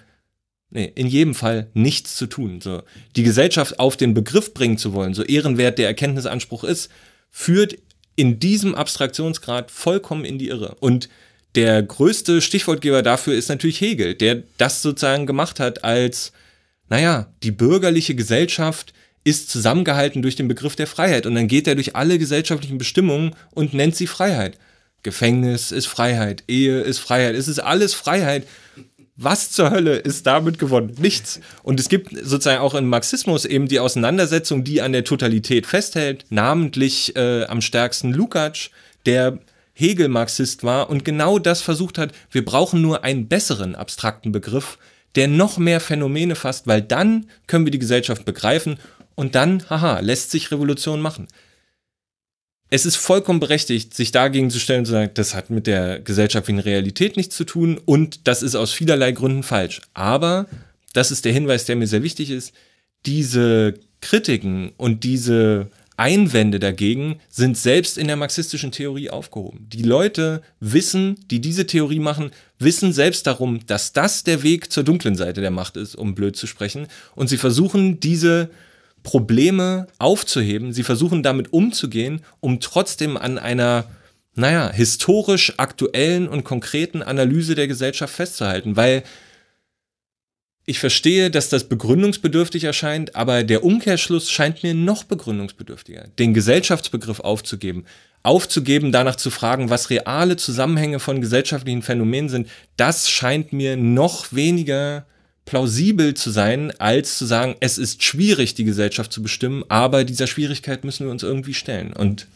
nee, 0.70 0.92
in 0.94 1.08
jedem 1.08 1.34
Fall 1.34 1.70
nichts 1.74 2.16
zu 2.16 2.26
tun. 2.26 2.60
So, 2.60 2.82
die 3.16 3.24
Gesellschaft 3.24 3.80
auf 3.80 3.96
den 3.96 4.14
Begriff 4.14 4.54
bringen 4.54 4.78
zu 4.78 4.92
wollen, 4.92 5.14
so 5.14 5.24
ehrenwert 5.24 5.78
der 5.78 5.88
Erkenntnisanspruch 5.88 6.62
ist, 6.62 6.88
führt 7.30 7.76
in 8.14 8.38
diesem 8.38 8.74
Abstraktionsgrad 8.74 9.70
vollkommen 9.70 10.24
in 10.24 10.38
die 10.38 10.48
Irre. 10.48 10.76
Und 10.80 11.08
der 11.58 11.82
größte 11.82 12.40
Stichwortgeber 12.40 13.02
dafür 13.02 13.34
ist 13.34 13.48
natürlich 13.48 13.80
Hegel, 13.80 14.14
der 14.14 14.44
das 14.58 14.80
sozusagen 14.80 15.26
gemacht 15.26 15.58
hat 15.58 15.82
als, 15.82 16.30
naja, 16.88 17.26
die 17.42 17.50
bürgerliche 17.50 18.14
Gesellschaft 18.14 18.92
ist 19.24 19.50
zusammengehalten 19.50 20.22
durch 20.22 20.36
den 20.36 20.46
Begriff 20.46 20.76
der 20.76 20.86
Freiheit. 20.86 21.26
Und 21.26 21.34
dann 21.34 21.48
geht 21.48 21.66
er 21.66 21.74
durch 21.74 21.96
alle 21.96 22.16
gesellschaftlichen 22.20 22.78
Bestimmungen 22.78 23.34
und 23.50 23.74
nennt 23.74 23.96
sie 23.96 24.06
Freiheit. 24.06 24.56
Gefängnis 25.02 25.72
ist 25.72 25.86
Freiheit, 25.86 26.44
Ehe 26.46 26.80
ist 26.80 27.00
Freiheit, 27.00 27.34
es 27.34 27.48
ist 27.48 27.58
alles 27.58 27.92
Freiheit. 27.92 28.46
Was 29.16 29.50
zur 29.50 29.72
Hölle 29.72 29.96
ist 29.96 30.28
damit 30.28 30.60
gewonnen? 30.60 30.94
Nichts. 31.00 31.40
Und 31.64 31.80
es 31.80 31.88
gibt 31.88 32.12
sozusagen 32.22 32.60
auch 32.60 32.76
im 32.76 32.88
Marxismus 32.88 33.44
eben 33.44 33.66
die 33.66 33.80
Auseinandersetzung, 33.80 34.62
die 34.62 34.80
an 34.80 34.92
der 34.92 35.02
Totalität 35.02 35.66
festhält, 35.66 36.24
namentlich 36.30 37.16
äh, 37.16 37.46
am 37.46 37.60
stärksten 37.62 38.14
Lukács, 38.14 38.70
der 39.06 39.40
Hegel-Marxist 39.78 40.64
war 40.64 40.90
und 40.90 41.04
genau 41.04 41.38
das 41.38 41.62
versucht 41.62 41.98
hat, 41.98 42.12
wir 42.32 42.44
brauchen 42.44 42.82
nur 42.82 43.04
einen 43.04 43.28
besseren 43.28 43.76
abstrakten 43.76 44.32
Begriff, 44.32 44.76
der 45.14 45.28
noch 45.28 45.56
mehr 45.56 45.78
Phänomene 45.78 46.34
fasst, 46.34 46.66
weil 46.66 46.82
dann 46.82 47.26
können 47.46 47.64
wir 47.64 47.70
die 47.70 47.78
Gesellschaft 47.78 48.24
begreifen 48.24 48.78
und 49.14 49.36
dann, 49.36 49.62
haha, 49.70 50.00
lässt 50.00 50.32
sich 50.32 50.50
Revolution 50.50 51.00
machen. 51.00 51.28
Es 52.70 52.86
ist 52.86 52.96
vollkommen 52.96 53.40
berechtigt, 53.40 53.94
sich 53.94 54.10
dagegen 54.10 54.50
zu 54.50 54.58
stellen 54.58 54.80
und 54.80 54.86
zu 54.86 54.92
sagen, 54.92 55.10
das 55.14 55.34
hat 55.34 55.48
mit 55.48 55.66
der 55.68 56.00
gesellschaftlichen 56.00 56.58
Realität 56.58 57.16
nichts 57.16 57.36
zu 57.36 57.44
tun 57.44 57.80
und 57.84 58.26
das 58.26 58.42
ist 58.42 58.56
aus 58.56 58.72
vielerlei 58.72 59.12
Gründen 59.12 59.44
falsch. 59.44 59.80
Aber, 59.94 60.46
das 60.92 61.12
ist 61.12 61.24
der 61.24 61.32
Hinweis, 61.32 61.66
der 61.66 61.76
mir 61.76 61.86
sehr 61.86 62.02
wichtig 62.02 62.30
ist, 62.30 62.52
diese 63.06 63.74
Kritiken 64.00 64.72
und 64.76 65.04
diese 65.04 65.70
Einwände 65.98 66.60
dagegen 66.60 67.18
sind 67.28 67.58
selbst 67.58 67.98
in 67.98 68.06
der 68.06 68.16
marxistischen 68.16 68.70
Theorie 68.70 69.10
aufgehoben. 69.10 69.66
Die 69.68 69.82
Leute 69.82 70.42
wissen, 70.60 71.16
die 71.28 71.40
diese 71.40 71.66
Theorie 71.66 71.98
machen, 71.98 72.30
wissen 72.60 72.92
selbst 72.92 73.26
darum, 73.26 73.66
dass 73.66 73.92
das 73.92 74.22
der 74.22 74.44
Weg 74.44 74.72
zur 74.72 74.84
dunklen 74.84 75.16
Seite 75.16 75.40
der 75.40 75.50
Macht 75.50 75.76
ist, 75.76 75.96
um 75.96 76.14
blöd 76.14 76.36
zu 76.36 76.46
sprechen. 76.46 76.86
Und 77.16 77.28
sie 77.28 77.36
versuchen 77.36 77.98
diese 77.98 78.48
Probleme 79.02 79.88
aufzuheben, 79.98 80.72
sie 80.72 80.84
versuchen 80.84 81.24
damit 81.24 81.52
umzugehen, 81.52 82.22
um 82.38 82.60
trotzdem 82.60 83.16
an 83.16 83.36
einer, 83.36 83.84
naja, 84.36 84.70
historisch 84.70 85.54
aktuellen 85.56 86.28
und 86.28 86.44
konkreten 86.44 87.02
Analyse 87.02 87.56
der 87.56 87.66
Gesellschaft 87.66 88.14
festzuhalten, 88.14 88.76
weil 88.76 89.02
ich 90.68 90.78
verstehe, 90.78 91.30
dass 91.30 91.48
das 91.48 91.64
begründungsbedürftig 91.64 92.64
erscheint, 92.64 93.16
aber 93.16 93.42
der 93.42 93.64
Umkehrschluss 93.64 94.30
scheint 94.30 94.62
mir 94.62 94.74
noch 94.74 95.04
begründungsbedürftiger. 95.04 96.08
Den 96.18 96.34
Gesellschaftsbegriff 96.34 97.20
aufzugeben, 97.20 97.86
aufzugeben, 98.22 98.92
danach 98.92 99.16
zu 99.16 99.30
fragen, 99.30 99.70
was 99.70 99.88
reale 99.88 100.36
Zusammenhänge 100.36 101.00
von 101.00 101.22
gesellschaftlichen 101.22 101.80
Phänomenen 101.80 102.28
sind, 102.28 102.48
das 102.76 103.08
scheint 103.08 103.54
mir 103.54 103.78
noch 103.78 104.34
weniger 104.34 105.06
plausibel 105.46 106.12
zu 106.12 106.30
sein, 106.30 106.70
als 106.78 107.16
zu 107.16 107.24
sagen, 107.24 107.56
es 107.60 107.78
ist 107.78 108.02
schwierig, 108.02 108.54
die 108.54 108.64
Gesellschaft 108.64 109.10
zu 109.10 109.22
bestimmen, 109.22 109.64
aber 109.68 110.04
dieser 110.04 110.26
Schwierigkeit 110.26 110.84
müssen 110.84 111.06
wir 111.06 111.10
uns 111.10 111.22
irgendwie 111.22 111.54
stellen. 111.54 111.94
Und 111.94 112.26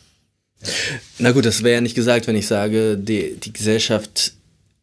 na 1.18 1.32
gut, 1.32 1.44
das 1.44 1.62
wäre 1.62 1.74
ja 1.74 1.80
nicht 1.82 1.96
gesagt, 1.96 2.28
wenn 2.28 2.36
ich 2.36 2.46
sage, 2.46 2.96
die, 2.96 3.36
die 3.38 3.52
Gesellschaft 3.52 4.32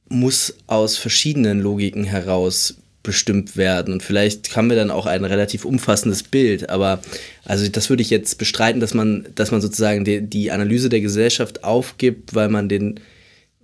muss 0.07 0.53
aus 0.67 0.97
verschiedenen 0.97 1.61
Logiken 1.61 2.03
heraus 2.03 2.75
bestimmt 3.09 3.57
werden. 3.57 3.91
Und 3.91 4.03
vielleicht 4.03 4.55
haben 4.55 4.69
wir 4.69 4.75
dann 4.75 4.91
auch 4.91 5.07
ein 5.07 5.25
relativ 5.25 5.65
umfassendes 5.65 6.21
Bild. 6.21 6.69
Aber 6.69 7.01
also 7.43 7.67
das 7.67 7.89
würde 7.89 8.03
ich 8.03 8.11
jetzt 8.11 8.37
bestreiten, 8.37 8.79
dass 8.79 8.93
man, 8.93 9.25
dass 9.33 9.49
man 9.49 9.61
sozusagen 9.61 10.05
die, 10.05 10.21
die 10.21 10.51
Analyse 10.51 10.89
der 10.89 11.01
Gesellschaft 11.01 11.63
aufgibt, 11.63 12.35
weil 12.35 12.49
man 12.49 12.69
den, 12.69 12.99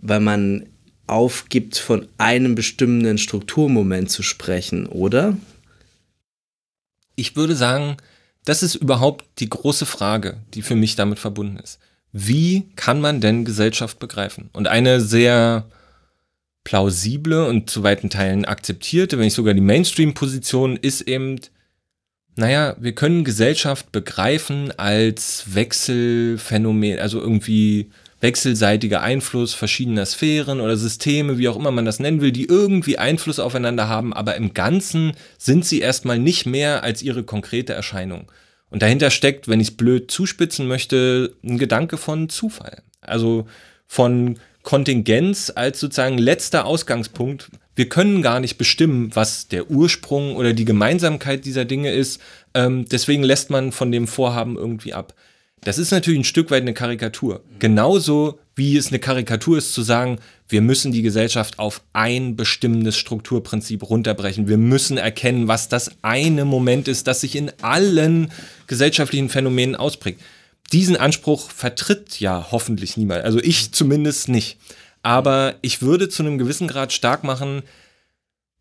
weil 0.02 0.20
man 0.20 0.66
aufgibt, 1.06 1.78
von 1.78 2.08
einem 2.18 2.56
bestimmenden 2.56 3.20
Strukturmoment 3.20 4.10
zu 4.10 4.24
sprechen, 4.24 4.88
oder? 4.88 5.38
Ich 7.16 7.36
würde 7.36 7.56
sagen, 7.56 7.98
das 8.46 8.64
ist 8.64 8.74
überhaupt 8.74 9.26
die 9.38 9.50
große 9.50 9.86
Frage, 9.86 10.38
die 10.56 10.64
für 10.64 10.76
mich 10.76 10.96
damit 10.96 11.20
verbunden 11.20 11.58
ist. 11.58 11.78
Wie 12.12 12.64
kann 12.76 13.00
man 13.00 13.22
denn 13.22 13.46
Gesellschaft 13.46 14.00
begreifen? 14.00 14.50
Und 14.54 14.68
eine 14.68 15.02
sehr 15.02 15.68
plausible 16.66 17.48
und 17.48 17.70
zu 17.70 17.84
weiten 17.84 18.10
Teilen 18.10 18.44
akzeptierte, 18.44 19.18
wenn 19.18 19.24
nicht 19.24 19.36
sogar 19.36 19.54
die 19.54 19.62
Mainstream-Position 19.62 20.76
ist 20.76 21.02
eben, 21.02 21.40
naja, 22.36 22.76
wir 22.78 22.94
können 22.94 23.24
Gesellschaft 23.24 23.94
begreifen 23.94 24.78
als 24.78 25.46
Wechselphänomen, 25.54 27.00
also 27.00 27.22
irgendwie 27.22 27.92
wechselseitiger 28.20 29.02
Einfluss 29.02 29.54
verschiedener 29.54 30.06
Sphären 30.06 30.60
oder 30.60 30.76
Systeme, 30.76 31.38
wie 31.38 31.48
auch 31.48 31.56
immer 31.56 31.72
man 31.72 31.86
das 31.86 32.00
nennen 32.00 32.22
will, 32.22 32.32
die 32.32 32.46
irgendwie 32.46 32.98
Einfluss 32.98 33.40
aufeinander 33.40 33.88
haben, 33.88 34.14
aber 34.14 34.36
im 34.36 34.54
Ganzen 34.54 35.14
sind 35.38 35.66
sie 35.66 35.80
erstmal 35.80 36.18
nicht 36.18 36.46
mehr 36.46 36.84
als 36.84 37.04
ihre 37.04 37.24
konkrete 37.24 37.74
Erscheinung. 37.74 38.32
Und 38.72 38.82
dahinter 38.82 39.12
steckt, 39.12 39.48
wenn 39.48 39.60
ich 39.60 39.70
es 39.70 39.78
blöd 39.78 40.10
zuspitzen 40.10 40.68
möchte, 40.68 41.36
ein 41.44 41.58
Gedanke 41.60 41.98
von 41.98 42.28
Zufall. 42.28 42.82
Also 43.00 43.46
von 43.86 44.40
Kontingenz 44.66 45.54
als 45.56 45.80
sozusagen 45.80 46.18
letzter 46.18 46.66
Ausgangspunkt. 46.66 47.50
Wir 47.76 47.88
können 47.88 48.22
gar 48.22 48.42
nicht 48.42 48.58
bestimmen, 48.58 49.12
was 49.14 49.48
der 49.48 49.70
Ursprung 49.70 50.36
oder 50.36 50.54
die 50.54 50.66
Gemeinsamkeit 50.66 51.46
dieser 51.46 51.64
Dinge 51.66 51.94
ist. 51.94 52.20
Ähm, 52.54 52.86
deswegen 52.92 53.24
lässt 53.24 53.50
man 53.50 53.72
von 53.72 53.92
dem 53.92 54.08
Vorhaben 54.08 54.58
irgendwie 54.58 54.94
ab. 54.94 55.14
Das 55.64 55.78
ist 55.78 55.92
natürlich 55.92 56.20
ein 56.20 56.26
Stück 56.26 56.52
weit 56.52 56.62
eine 56.62 56.74
Karikatur. 56.74 57.44
Genauso 57.60 58.40
wie 58.56 58.76
es 58.76 58.88
eine 58.88 59.00
Karikatur 59.00 59.58
ist 59.58 59.74
zu 59.74 59.82
sagen, 59.82 60.20
wir 60.48 60.62
müssen 60.62 60.92
die 60.92 61.02
Gesellschaft 61.02 61.60
auf 61.60 61.82
ein 61.94 62.36
bestimmendes 62.36 62.98
Strukturprinzip 62.98 63.88
runterbrechen. 63.90 64.48
Wir 64.48 64.58
müssen 64.58 64.98
erkennen, 64.98 65.48
was 65.48 65.70
das 65.70 65.92
eine 66.02 66.46
Moment 66.46 66.88
ist, 66.88 67.08
das 67.08 67.22
sich 67.22 67.36
in 67.36 67.52
allen 67.62 68.32
gesellschaftlichen 68.68 69.30
Phänomenen 69.30 69.76
ausprägt 69.76 70.22
diesen 70.72 70.98
Anspruch 70.98 71.50
vertritt 71.50 72.20
ja 72.20 72.48
hoffentlich 72.52 72.98
niemand. 72.98 73.24
Also 73.24 73.40
ich 73.40 73.72
zumindest 73.72 74.30
nicht. 74.30 74.58
Aber 75.04 75.56
ich 75.62 75.82
würde 75.82 76.10
zu 76.10 76.24
einem 76.24 76.38
gewissen 76.38 76.68
Grad 76.68 76.92
stark 76.92 77.24
machen, 77.24 77.62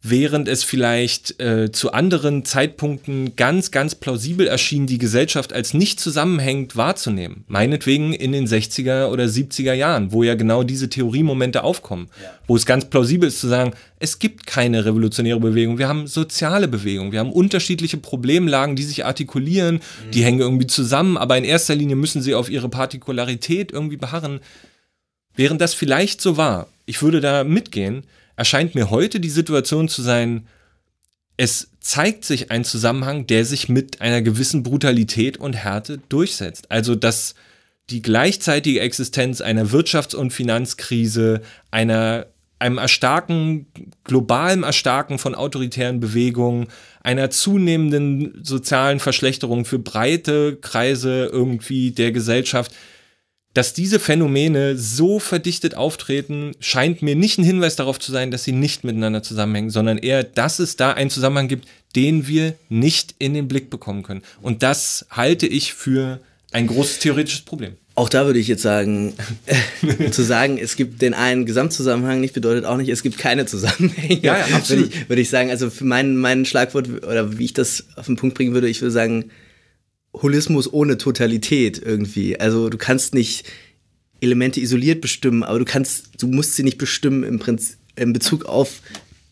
während 0.07 0.49
es 0.49 0.63
vielleicht 0.65 1.41
äh, 1.41 1.73
zu 1.73 1.93
anderen 1.93 2.45
Zeitpunkten 2.45 3.37
ganz, 3.37 3.71
ganz 3.71 3.95
plausibel 3.95 4.47
erschien, 4.47 4.87
die 4.87 4.99
Gesellschaft 4.99 5.55
als 5.55 5.73
nicht 5.73 5.99
zusammenhängend 5.99 6.77
wahrzunehmen. 6.77 7.45
Meinetwegen 7.49 8.13
in 8.13 8.33
den 8.33 8.47
60er 8.47 9.07
oder 9.07 9.25
70er 9.25 9.73
Jahren, 9.73 10.13
wo 10.13 10.23
ja 10.23 10.35
genau 10.35 10.63
diese 10.63 10.91
Theoriemomente 10.91 11.65
aufkommen, 11.65 12.09
ja. 12.23 12.29
wo 12.47 12.55
es 12.55 12.67
ganz 12.67 12.85
plausibel 12.85 13.29
ist 13.29 13.41
zu 13.41 13.49
sagen, 13.49 13.73
es 13.99 14.19
gibt 14.19 14.47
keine 14.47 14.85
revolutionäre 14.85 15.41
Bewegung, 15.41 15.79
wir 15.79 15.89
haben 15.89 16.07
soziale 16.07 16.69
Bewegungen, 16.69 17.13
wir 17.13 17.21
haben 17.21 17.33
unterschiedliche 17.33 17.97
Problemlagen, 17.97 18.77
die 18.77 18.83
sich 18.83 19.07
artikulieren, 19.07 19.77
mhm. 19.77 20.11
die 20.11 20.23
hängen 20.23 20.41
irgendwie 20.41 20.67
zusammen, 20.67 21.17
aber 21.17 21.39
in 21.39 21.45
erster 21.45 21.75
Linie 21.75 21.97
müssen 21.97 22.21
sie 22.21 22.35
auf 22.35 22.51
ihre 22.51 22.69
Partikularität 22.69 23.73
irgendwie 23.73 23.97
beharren. 23.97 24.41
Während 25.35 25.63
das 25.63 25.73
vielleicht 25.73 26.21
so 26.21 26.37
war, 26.37 26.69
ich 26.85 27.01
würde 27.01 27.23
da 27.23 27.43
mitgehen, 27.43 28.05
erscheint 28.37 28.75
mir 28.75 28.91
heute 28.91 29.21
die 29.21 29.31
Situation 29.31 29.89
zu 29.89 30.03
sein, 30.03 30.47
es 31.37 31.71
zeigt 31.81 32.25
sich 32.25 32.51
ein 32.51 32.65
Zusammenhang, 32.65 33.27
der 33.27 33.45
sich 33.45 33.69
mit 33.69 34.01
einer 34.01 34.23
gewissen 34.23 34.63
Brutalität 34.63 35.37
und 35.37 35.55
Härte 35.55 35.99
durchsetzt. 36.09 36.71
Also, 36.71 36.95
dass 36.95 37.35
die 37.91 38.03
gleichzeitige 38.03 38.81
Existenz 38.81 39.41
einer 39.41 39.67
Wirtschafts- 39.67 40.15
und 40.15 40.33
Finanzkrise, 40.33 41.43
einer, 41.71 42.27
einem 42.59 42.79
Erstarken, 42.79 43.67
globalen 44.05 44.63
Erstarken 44.63 45.19
von 45.19 45.35
autoritären 45.35 46.01
Bewegungen, 46.01 46.69
einer 47.03 47.31
zunehmenden 47.31 48.43
sozialen 48.43 49.01
Verschlechterung 49.01 49.65
für 49.65 49.79
breite 49.79 50.57
Kreise 50.57 51.29
irgendwie 51.31 51.91
der 51.91 52.13
Gesellschaft, 52.13 52.73
dass 53.55 53.73
diese 53.73 54.01
Phänomene 54.01 54.77
so 54.77 55.21
verdichtet 55.21 55.77
auftreten, 55.77 56.53
scheint 56.59 57.03
mir 57.03 57.15
nicht 57.15 57.39
ein 57.39 57.45
Hinweis 57.45 57.77
darauf 57.77 58.01
zu 58.01 58.11
sein, 58.11 58.31
dass 58.31 58.45
sie 58.45 58.53
nicht 58.53 58.85
miteinander 58.85 59.23
zusammenhängen, 59.23 59.71
sondern 59.71 59.99
eher, 59.99 60.25
dass 60.25 60.59
es 60.59 60.77
da 60.77 60.93
einen 60.93 61.11
Zusammenhang 61.11 61.49
gibt, 61.49 61.69
den 61.95 62.27
wir 62.27 62.55
nicht 62.69 63.15
in 63.19 63.33
den 63.33 63.47
Blick 63.47 63.71
bekommen 63.71 64.03
können. 64.03 64.23
Und 64.43 64.65
das 64.65 65.07
halte 65.11 65.47
ich 65.47 65.73
für 65.73 66.19
ein 66.51 66.67
großes 66.67 66.99
theoretisches 66.99 67.43
Problem. 67.43 67.75
Auch 67.97 68.09
da 68.09 68.27
würde 68.27 68.41
ich 68.41 68.49
jetzt 68.49 68.63
sagen, 68.63 69.13
zu 70.11 70.23
sagen, 70.23 70.59
es 70.59 70.75
gibt 70.75 71.01
den 71.01 71.15
einen 71.15 71.47
Gesamtzusammenhang 71.47 72.21
nicht, 72.21 72.35
bedeutet 72.35 72.65
auch 72.65 72.77
nicht, 72.77 72.89
es 72.89 73.05
gibt 73.05 73.19
keine 73.19 73.47
Zusammenhänge. 73.47 74.21
Ja, 74.21 74.39
ja 74.39 74.57
absolut. 74.57 74.87
Würde 74.87 74.97
ich, 74.97 75.09
würde 75.09 75.23
ich 75.23 75.31
sagen, 75.31 75.51
also 75.51 75.71
für 75.71 75.85
mein, 75.85 76.17
mein 76.17 76.45
Schlagwort 76.45 76.89
oder 77.05 77.39
wie 77.39 77.45
ich 77.45 77.53
das 77.53 77.85
auf 77.95 78.07
den 78.07 78.17
Punkt 78.17 78.37
bringen 78.37 78.53
würde, 78.53 78.69
ich 78.69 78.81
würde 78.81 78.91
sagen, 78.91 79.31
Holismus 80.15 80.73
ohne 80.73 80.97
Totalität 80.97 81.81
irgendwie. 81.85 82.39
Also 82.39 82.69
du 82.71 82.79
kannst 82.79 83.15
nicht 83.15 83.45
Elemente 84.21 84.61
isoliert 84.61 85.01
bestimmen, 85.01 85.43
aber 85.43 85.59
du 85.59 85.65
kannst, 85.65 86.23
du 86.23 86.29
musst 86.29 86.55
sie 86.55 86.63
nicht 86.63 86.79
bestimmen 86.79 87.25
im 87.25 87.39
Prinzip 87.39 87.77
in 87.97 88.13
Bezug 88.13 88.47
auf 88.47 88.81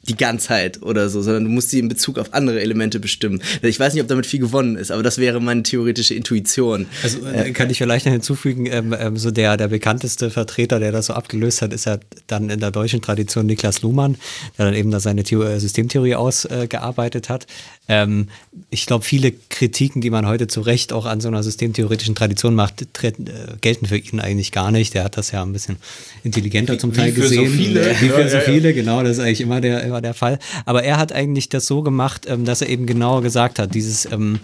die 0.08 0.16
Ganzheit 0.16 0.82
oder 0.82 1.08
so, 1.08 1.22
sondern 1.22 1.44
du 1.44 1.50
musst 1.50 1.70
sie 1.70 1.78
in 1.78 1.88
Bezug 1.88 2.18
auf 2.18 2.34
andere 2.34 2.60
Elemente 2.60 2.98
bestimmen. 2.98 3.40
Ich 3.62 3.78
weiß 3.78 3.94
nicht, 3.94 4.02
ob 4.02 4.08
damit 4.08 4.26
viel 4.26 4.40
gewonnen 4.40 4.76
ist, 4.76 4.90
aber 4.90 5.02
das 5.02 5.18
wäre 5.18 5.40
meine 5.40 5.62
theoretische 5.62 6.14
Intuition. 6.14 6.86
Also 7.04 7.24
äh, 7.24 7.52
kann 7.52 7.70
ich 7.70 7.78
vielleicht 7.78 8.06
noch 8.06 8.12
hinzufügen, 8.12 8.66
ähm, 8.66 8.94
ähm, 8.98 9.16
so 9.16 9.30
der, 9.30 9.56
der 9.56 9.68
bekannteste 9.68 10.30
Vertreter, 10.30 10.80
der 10.80 10.90
das 10.90 11.06
so 11.06 11.12
abgelöst 11.12 11.62
hat, 11.62 11.72
ist 11.72 11.86
ja 11.86 11.98
dann 12.26 12.50
in 12.50 12.58
der 12.58 12.72
deutschen 12.72 13.00
Tradition 13.00 13.46
Niklas 13.46 13.82
Luhmann, 13.82 14.16
der 14.58 14.66
dann 14.66 14.74
eben 14.74 14.90
da 14.90 14.98
seine 14.98 15.22
Theo 15.22 15.44
äh, 15.44 15.60
Systemtheorie 15.60 16.16
ausgearbeitet 16.16 17.26
äh, 17.26 17.32
hat. 17.32 17.46
Ähm, 17.88 18.28
ich 18.70 18.86
glaube, 18.86 19.04
viele 19.04 19.32
Kritiken, 19.32 20.00
die 20.00 20.10
man 20.10 20.26
heute 20.26 20.46
zu 20.46 20.60
Recht 20.60 20.92
auch 20.92 21.04
an 21.04 21.20
so 21.20 21.28
einer 21.28 21.42
systemtheoretischen 21.42 22.14
Tradition 22.14 22.54
macht, 22.54 22.82
äh, 23.02 23.12
gelten 23.60 23.86
für 23.86 23.96
ihn 23.96 24.20
eigentlich 24.20 24.52
gar 24.52 24.70
nicht. 24.70 24.94
Der 24.94 25.04
hat 25.04 25.16
das 25.16 25.32
ja 25.32 25.42
ein 25.42 25.52
bisschen 25.52 25.76
intelligenter 26.22 26.78
zum 26.78 26.92
Teil 26.92 27.14
wie 27.14 27.20
gesehen. 27.20 27.50
So 27.50 27.56
viele, 27.56 27.90
wie 28.00 28.08
für 28.08 28.20
ja, 28.20 28.28
so 28.28 28.38
viele, 28.38 28.72
genau. 28.72 29.02
Das 29.02 29.18
ist 29.18 29.18
eigentlich 29.18 29.40
immer 29.40 29.60
der 29.60 29.82
immer 29.82 30.00
der 30.00 30.14
Fall. 30.14 30.38
Aber 30.64 30.84
er 30.84 30.96
hat 30.96 31.12
eigentlich 31.12 31.48
das 31.48 31.66
so 31.66 31.82
gemacht, 31.82 32.26
ähm, 32.28 32.44
dass 32.44 32.62
er 32.62 32.68
eben 32.68 32.86
genau 32.86 33.20
gesagt 33.20 33.58
hat, 33.58 33.74
dieses, 33.74 34.06
ähm, 34.10 34.38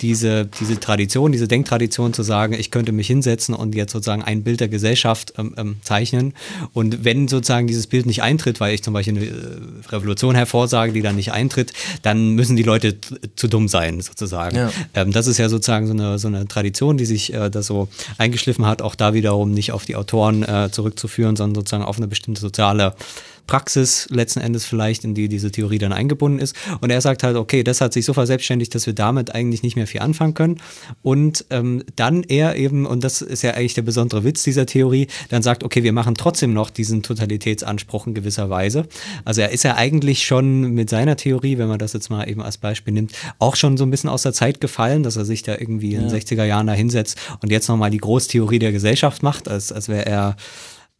diese, 0.00 0.46
diese 0.46 0.80
Tradition, 0.80 1.32
diese 1.32 1.48
Denktradition 1.48 2.12
zu 2.12 2.22
sagen, 2.22 2.54
ich 2.54 2.70
könnte 2.70 2.92
mich 2.92 3.06
hinsetzen 3.06 3.54
und 3.54 3.74
jetzt 3.74 3.92
sozusagen 3.92 4.22
ein 4.22 4.42
Bild 4.42 4.60
der 4.60 4.68
Gesellschaft 4.68 5.34
ähm, 5.38 5.54
ähm, 5.56 5.76
zeichnen. 5.82 6.34
Und 6.72 7.04
wenn 7.04 7.28
sozusagen 7.28 7.66
dieses 7.66 7.86
Bild 7.86 8.06
nicht 8.06 8.22
eintritt, 8.22 8.60
weil 8.60 8.74
ich 8.74 8.82
zum 8.82 8.94
Beispiel 8.94 9.16
eine 9.16 9.26
äh, 9.26 9.88
Revolution 9.90 10.34
hervorsage, 10.34 10.92
die 10.92 11.02
dann 11.02 11.16
nicht 11.16 11.32
eintritt, 11.32 11.72
dann 12.02 12.30
müssen 12.34 12.56
die 12.56 12.62
Leute 12.62 12.96
zu 13.36 13.48
dumm 13.48 13.68
sein, 13.68 14.00
sozusagen. 14.00 14.56
Ja. 14.56 14.70
Ähm, 14.94 15.12
das 15.12 15.26
ist 15.26 15.38
ja 15.38 15.48
sozusagen 15.48 15.86
so 15.86 15.92
eine, 15.92 16.18
so 16.18 16.28
eine 16.28 16.46
Tradition, 16.46 16.96
die 16.96 17.06
sich 17.06 17.32
äh, 17.32 17.50
da 17.50 17.62
so 17.62 17.88
eingeschliffen 18.18 18.66
hat, 18.66 18.82
auch 18.82 18.94
da 18.94 19.14
wiederum 19.14 19.52
nicht 19.52 19.72
auf 19.72 19.84
die 19.84 19.96
Autoren 19.96 20.42
äh, 20.42 20.70
zurückzuführen, 20.70 21.36
sondern 21.36 21.56
sozusagen 21.56 21.84
auf 21.84 21.96
eine 21.96 22.08
bestimmte 22.08 22.40
soziale 22.40 22.94
Praxis 23.48 24.06
letzten 24.10 24.40
Endes 24.40 24.64
vielleicht, 24.66 25.02
in 25.02 25.14
die 25.14 25.28
diese 25.28 25.50
Theorie 25.50 25.78
dann 25.78 25.92
eingebunden 25.92 26.38
ist. 26.38 26.54
Und 26.80 26.90
er 26.90 27.00
sagt 27.00 27.24
halt, 27.24 27.34
okay, 27.36 27.64
das 27.64 27.80
hat 27.80 27.92
sich 27.94 28.04
so 28.04 28.12
verselbstständigt, 28.12 28.72
dass 28.74 28.86
wir 28.86 28.92
damit 28.92 29.34
eigentlich 29.34 29.64
nicht 29.64 29.74
mehr 29.74 29.88
viel 29.88 30.02
anfangen 30.02 30.34
können. 30.34 30.60
Und 31.02 31.46
ähm, 31.50 31.82
dann 31.96 32.22
er 32.22 32.56
eben, 32.56 32.86
und 32.86 33.02
das 33.02 33.22
ist 33.22 33.42
ja 33.42 33.52
eigentlich 33.52 33.74
der 33.74 33.82
besondere 33.82 34.22
Witz 34.22 34.42
dieser 34.42 34.66
Theorie, 34.66 35.08
dann 35.30 35.42
sagt, 35.42 35.64
okay, 35.64 35.82
wir 35.82 35.92
machen 35.92 36.14
trotzdem 36.14 36.52
noch 36.52 36.70
diesen 36.70 37.02
Totalitätsanspruch 37.02 38.06
in 38.06 38.14
gewisser 38.14 38.50
Weise. 38.50 38.86
Also 39.24 39.40
er 39.40 39.50
ist 39.50 39.64
ja 39.64 39.76
eigentlich 39.76 40.26
schon 40.26 40.74
mit 40.74 40.90
seiner 40.90 41.16
Theorie, 41.16 41.56
wenn 41.56 41.68
man 41.68 41.78
das 41.78 41.94
jetzt 41.94 42.10
mal 42.10 42.28
eben 42.28 42.42
als 42.42 42.58
Beispiel 42.58 42.92
nimmt, 42.92 43.12
auch 43.38 43.56
schon 43.56 43.78
so 43.78 43.84
ein 43.84 43.90
bisschen 43.90 44.10
aus 44.10 44.22
der 44.22 44.34
Zeit 44.34 44.60
gefallen, 44.60 45.02
dass 45.02 45.16
er 45.16 45.24
sich 45.24 45.42
da 45.42 45.52
irgendwie 45.52 45.92
ja. 45.92 46.00
in 46.00 46.08
den 46.08 46.14
60er 46.14 46.44
Jahren 46.44 46.66
da 46.66 46.74
hinsetzt 46.74 47.18
und 47.40 47.50
jetzt 47.50 47.68
nochmal 47.68 47.90
die 47.90 47.98
Großtheorie 47.98 48.58
der 48.58 48.72
Gesellschaft 48.72 49.22
macht, 49.22 49.48
als, 49.48 49.72
als 49.72 49.88
wäre 49.88 50.04
er 50.04 50.36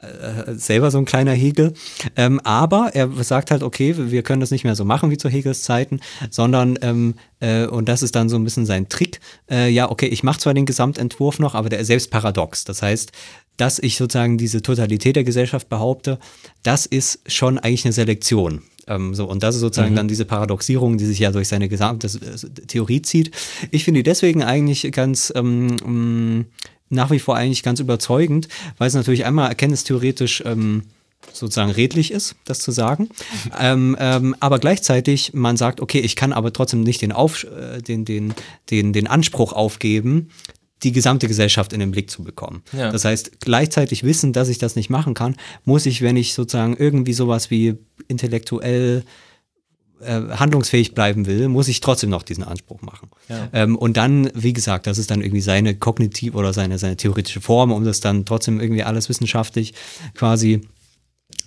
äh, 0.00 0.54
selber 0.54 0.90
so 0.92 0.98
ein 0.98 1.04
kleiner 1.04 1.32
Hegel. 1.32 1.72
Ähm, 2.14 2.40
aber 2.44 2.90
er 2.94 3.10
sagt 3.24 3.50
halt, 3.50 3.64
okay, 3.64 3.94
wir 3.96 4.22
können 4.22 4.40
das 4.40 4.52
nicht 4.52 4.62
mehr 4.62 4.76
so 4.76 4.84
machen 4.84 5.10
wie 5.10 5.18
zu 5.18 5.28
Hegels 5.28 5.62
Zeiten, 5.62 6.00
sondern, 6.30 6.78
ähm, 6.82 7.14
äh, 7.40 7.66
und 7.66 7.88
das 7.88 8.02
ist 8.02 8.14
dann 8.14 8.28
so 8.28 8.36
ein 8.36 8.44
bisschen 8.44 8.64
sein 8.64 8.88
Trick, 8.88 9.18
äh, 9.50 9.68
ja, 9.68 9.90
okay, 9.90 10.06
ich 10.06 10.22
mache 10.22 10.38
zwar 10.38 10.54
den 10.54 10.66
Gesamtentwurf 10.66 11.40
noch, 11.40 11.56
aber 11.56 11.68
der 11.68 11.80
ist 11.80 11.88
selbst 11.88 12.10
paradox. 12.12 12.64
Das 12.64 12.80
heißt, 12.80 13.10
dass 13.56 13.80
ich 13.80 13.96
sozusagen 13.96 14.38
diese 14.38 14.62
Totalität 14.62 15.16
der 15.16 15.24
Gesellschaft 15.24 15.68
behaupte, 15.68 16.18
das 16.62 16.86
ist 16.86 17.20
schon 17.26 17.58
eigentlich 17.58 17.84
eine 17.84 17.92
Selektion. 17.92 18.62
Ähm, 18.86 19.14
so, 19.14 19.28
und 19.28 19.42
das 19.42 19.56
ist 19.56 19.60
sozusagen 19.60 19.92
mhm. 19.92 19.96
dann 19.96 20.08
diese 20.08 20.24
Paradoxierung, 20.24 20.96
die 20.96 21.06
sich 21.06 21.18
ja 21.18 21.32
durch 21.32 21.48
seine 21.48 21.68
gesamte 21.68 22.06
äh, 22.06 22.66
Theorie 22.66 23.02
zieht. 23.02 23.32
Ich 23.72 23.84
finde 23.84 23.98
die 23.98 24.04
deswegen 24.04 24.42
eigentlich 24.42 24.90
ganz 24.92 25.32
ähm, 25.34 26.46
nach 26.90 27.10
wie 27.10 27.18
vor 27.18 27.36
eigentlich 27.36 27.62
ganz 27.62 27.80
überzeugend, 27.80 28.48
weil 28.78 28.88
es 28.88 28.94
natürlich 28.94 29.24
einmal 29.24 29.48
erkenntnistheoretisch 29.48 30.42
ähm, 30.46 30.84
sozusagen 31.32 31.70
redlich 31.70 32.10
ist, 32.10 32.36
das 32.44 32.60
zu 32.60 32.70
sagen. 32.70 33.10
ähm, 33.58 33.96
ähm, 33.98 34.34
aber 34.40 34.58
gleichzeitig 34.58 35.32
man 35.34 35.56
sagt, 35.56 35.80
okay, 35.80 36.00
ich 36.00 36.16
kann 36.16 36.32
aber 36.32 36.52
trotzdem 36.52 36.82
nicht 36.82 37.02
den, 37.02 37.12
Auf, 37.12 37.44
äh, 37.44 37.80
den, 37.82 38.04
den, 38.04 38.34
den, 38.70 38.92
den 38.92 39.06
Anspruch 39.06 39.52
aufgeben, 39.52 40.30
die 40.82 40.92
gesamte 40.92 41.26
Gesellschaft 41.26 41.72
in 41.72 41.80
den 41.80 41.90
Blick 41.90 42.10
zu 42.10 42.22
bekommen. 42.22 42.62
Ja. 42.72 42.92
Das 42.92 43.04
heißt, 43.04 43.40
gleichzeitig 43.40 44.04
wissen, 44.04 44.32
dass 44.32 44.48
ich 44.48 44.58
das 44.58 44.76
nicht 44.76 44.90
machen 44.90 45.14
kann, 45.14 45.36
muss 45.64 45.86
ich, 45.86 46.02
wenn 46.02 46.16
ich 46.16 46.34
sozusagen 46.34 46.76
irgendwie 46.76 47.12
sowas 47.12 47.50
wie 47.50 47.74
intellektuell 48.06 49.04
handlungsfähig 50.06 50.94
bleiben 50.94 51.26
will, 51.26 51.48
muss 51.48 51.68
ich 51.68 51.80
trotzdem 51.80 52.10
noch 52.10 52.22
diesen 52.22 52.44
Anspruch 52.44 52.82
machen. 52.82 53.08
Ja. 53.28 53.48
Ähm, 53.52 53.76
und 53.76 53.96
dann, 53.96 54.30
wie 54.34 54.52
gesagt, 54.52 54.86
das 54.86 54.98
ist 54.98 55.10
dann 55.10 55.20
irgendwie 55.20 55.40
seine 55.40 55.74
kognitive 55.74 56.36
oder 56.36 56.52
seine, 56.52 56.78
seine 56.78 56.96
theoretische 56.96 57.40
Form, 57.40 57.72
um 57.72 57.84
das 57.84 58.00
dann 58.00 58.24
trotzdem 58.24 58.60
irgendwie 58.60 58.84
alles 58.84 59.08
wissenschaftlich 59.08 59.74
quasi 60.14 60.62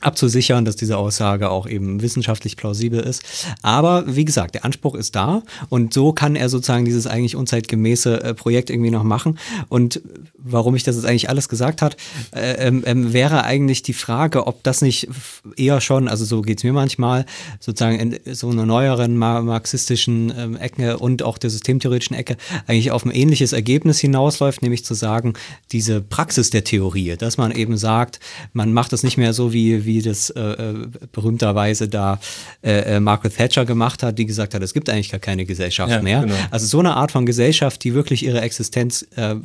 abzusichern, 0.02 0.66
dass 0.66 0.76
diese 0.76 0.97
Aussage 0.97 1.49
auch 1.49 1.68
eben 1.68 2.02
wissenschaftlich 2.02 2.58
plausibel 2.58 2.99
ist. 2.99 3.24
Aber 3.62 4.04
wie 4.08 4.26
gesagt, 4.26 4.56
der 4.56 4.66
Anspruch 4.66 4.95
ist 4.95 5.16
da 5.16 5.43
und 5.70 5.93
so 5.93 6.14
kann 6.14 6.36
er 6.36 6.49
sozusagen 6.49 6.86
dieses 6.86 7.08
eigentlich 7.08 7.36
unzeitgemäße 7.36 8.24
äh, 8.24 8.34
Projekt 8.34 8.70
irgendwie 8.70 8.91
noch 8.91 9.04
machen. 9.04 9.38
Und 9.70 10.02
warum 10.38 10.76
ich 10.76 10.84
das 10.84 10.95
jetzt 10.95 11.06
eigentlich 11.06 11.30
alles 11.30 11.49
gesagt 11.49 11.82
hat, 11.82 11.97
äh, 12.36 12.68
ähm, 12.68 12.84
ähm, 12.86 13.14
wäre 13.14 13.43
eigentlich 13.43 13.84
die 13.84 13.93
Frage, 13.93 14.47
ob 14.47 14.64
das 14.64 14.82
nicht 14.82 15.08
eher 15.56 15.82
schon, 15.82 16.08
also 16.08 16.26
so 16.26 16.41
geht's 16.41 16.64
mir 16.64 16.74
manchmal, 16.74 17.26
sozusagen 17.60 17.99
in 17.99 18.34
so 18.34 18.49
einer 18.49 18.66
neueren 18.66 19.18
marxistischen 19.18 20.34
ähm, 20.36 20.56
Ecke 20.56 20.97
und 20.97 21.24
auch 21.24 21.38
der 21.38 21.49
systemtheoretischen 21.49 22.16
Ecke 22.16 22.38
eigentlich 22.68 22.91
auf 22.91 23.06
ein 23.06 23.12
ähnliches 23.12 23.54
Ergebnis 23.54 23.99
hinausläuft, 23.99 24.62
nämlich 24.62 24.86
zu 24.86 24.93
sagen, 24.93 25.34
diese 25.72 26.02
Praxis 26.02 26.49
der 26.49 26.64
Theorie, 26.64 27.16
dass 27.18 27.38
man 27.38 27.52
eben 27.52 27.78
sagt, 27.78 28.20
man 28.54 28.74
macht 28.74 28.93
das 28.93 29.04
nicht 29.04 29.18
mehr 29.18 29.34
so 29.34 29.54
wie, 29.54 29.86
wie 29.86 29.90
das 29.99 30.29
äh, 30.29 30.39
äh 30.39 30.87
berühmterweise 31.11 31.87
da 31.87 32.19
äh, 32.63 32.95
äh, 32.95 32.99
Margaret 32.99 33.35
Thatcher 33.35 33.65
gemacht 33.65 34.03
hat, 34.03 34.17
die 34.17 34.25
gesagt 34.25 34.53
hat, 34.53 34.61
es 34.61 34.73
gibt 34.73 34.89
eigentlich 34.89 35.11
gar 35.11 35.19
keine 35.19 35.45
Gesellschaft 35.45 35.91
ja, 35.91 36.01
mehr. 36.01 36.21
Genau. 36.21 36.35
Also 36.51 36.67
so 36.67 36.79
eine 36.79 36.95
Art 36.95 37.11
von 37.11 37.25
Gesellschaft, 37.25 37.83
die 37.83 37.93
wirklich 37.93 38.23
ihre 38.23 38.41
Existenz 38.41 39.05
äh, 39.15 39.35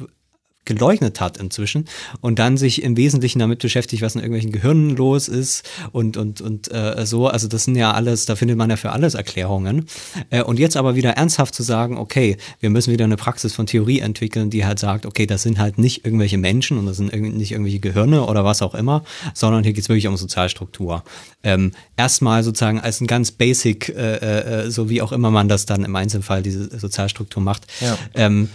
geleugnet 0.67 1.21
hat 1.21 1.39
inzwischen 1.39 1.87
und 2.21 2.39
dann 2.39 2.57
sich 2.57 2.83
im 2.83 2.97
Wesentlichen 2.97 3.39
damit 3.39 3.61
beschäftigt, 3.61 4.03
was 4.03 4.15
in 4.15 4.21
irgendwelchen 4.21 4.53
Gehirnen 4.53 4.91
los 4.91 5.29
ist 5.29 5.69
und, 5.93 6.17
und, 6.17 6.41
und 6.41 6.71
äh, 6.73 7.07
so. 7.07 7.29
Also 7.29 7.49
das 7.49 7.65
sind 7.65 7.77
ja 7.77 7.93
alles, 7.93 8.27
da 8.27 8.37
findet 8.37 8.59
man 8.59 8.69
ja 8.69 8.77
für 8.77 8.91
alles 8.91 9.15
Erklärungen. 9.15 9.87
Äh, 10.31 10.43
und 10.43 10.59
jetzt 10.59 10.77
aber 10.77 10.97
wieder 10.97 11.11
ernsthaft 11.11 11.55
zu 11.55 11.63
sagen, 11.63 11.97
okay, 11.97 12.37
wir 12.61 12.71
müssen 12.71 12.93
wieder 12.93 13.05
eine 13.05 13.17
Praxis 13.17 13.55
von 13.55 13.67
Theorie 13.67 14.01
entwickeln, 14.01 14.51
die 14.51 14.67
halt 14.67 14.79
sagt, 14.79 15.07
okay, 15.07 15.27
das 15.27 15.43
sind 15.43 15.59
halt 15.59 15.79
nicht 15.79 16.05
irgendwelche 16.05 16.39
Menschen 16.39 16.79
und 16.79 16.87
das 16.87 16.99
sind 16.99 17.13
nicht 17.13 17.53
irgendwelche 17.53 17.81
Gehirne 17.81 18.27
oder 18.27 18.45
was 18.45 18.63
auch 18.63 18.75
immer, 18.75 19.05
sondern 19.35 19.65
hier 19.65 19.73
geht 19.73 19.83
es 19.83 19.89
wirklich 19.89 20.09
um 20.09 20.17
Sozialstruktur. 20.17 21.05
Ähm, 21.43 21.73
erstmal 21.97 22.43
sozusagen 22.43 22.81
als 22.81 23.01
ein 23.01 23.07
ganz 23.07 23.31
basic, 23.31 23.89
äh, 23.89 24.65
äh, 24.65 24.71
so 24.71 24.91
wie 24.91 25.01
auch 25.01 25.13
immer 25.13 25.31
man 25.31 25.49
das 25.49 25.67
dann 25.67 25.85
im 25.85 25.95
Einzelfall 25.95 26.43
diese 26.43 26.77
Sozialstruktur 26.79 27.43
macht. 27.43 27.67
Ja. 27.81 27.97
Ähm, 28.15 28.49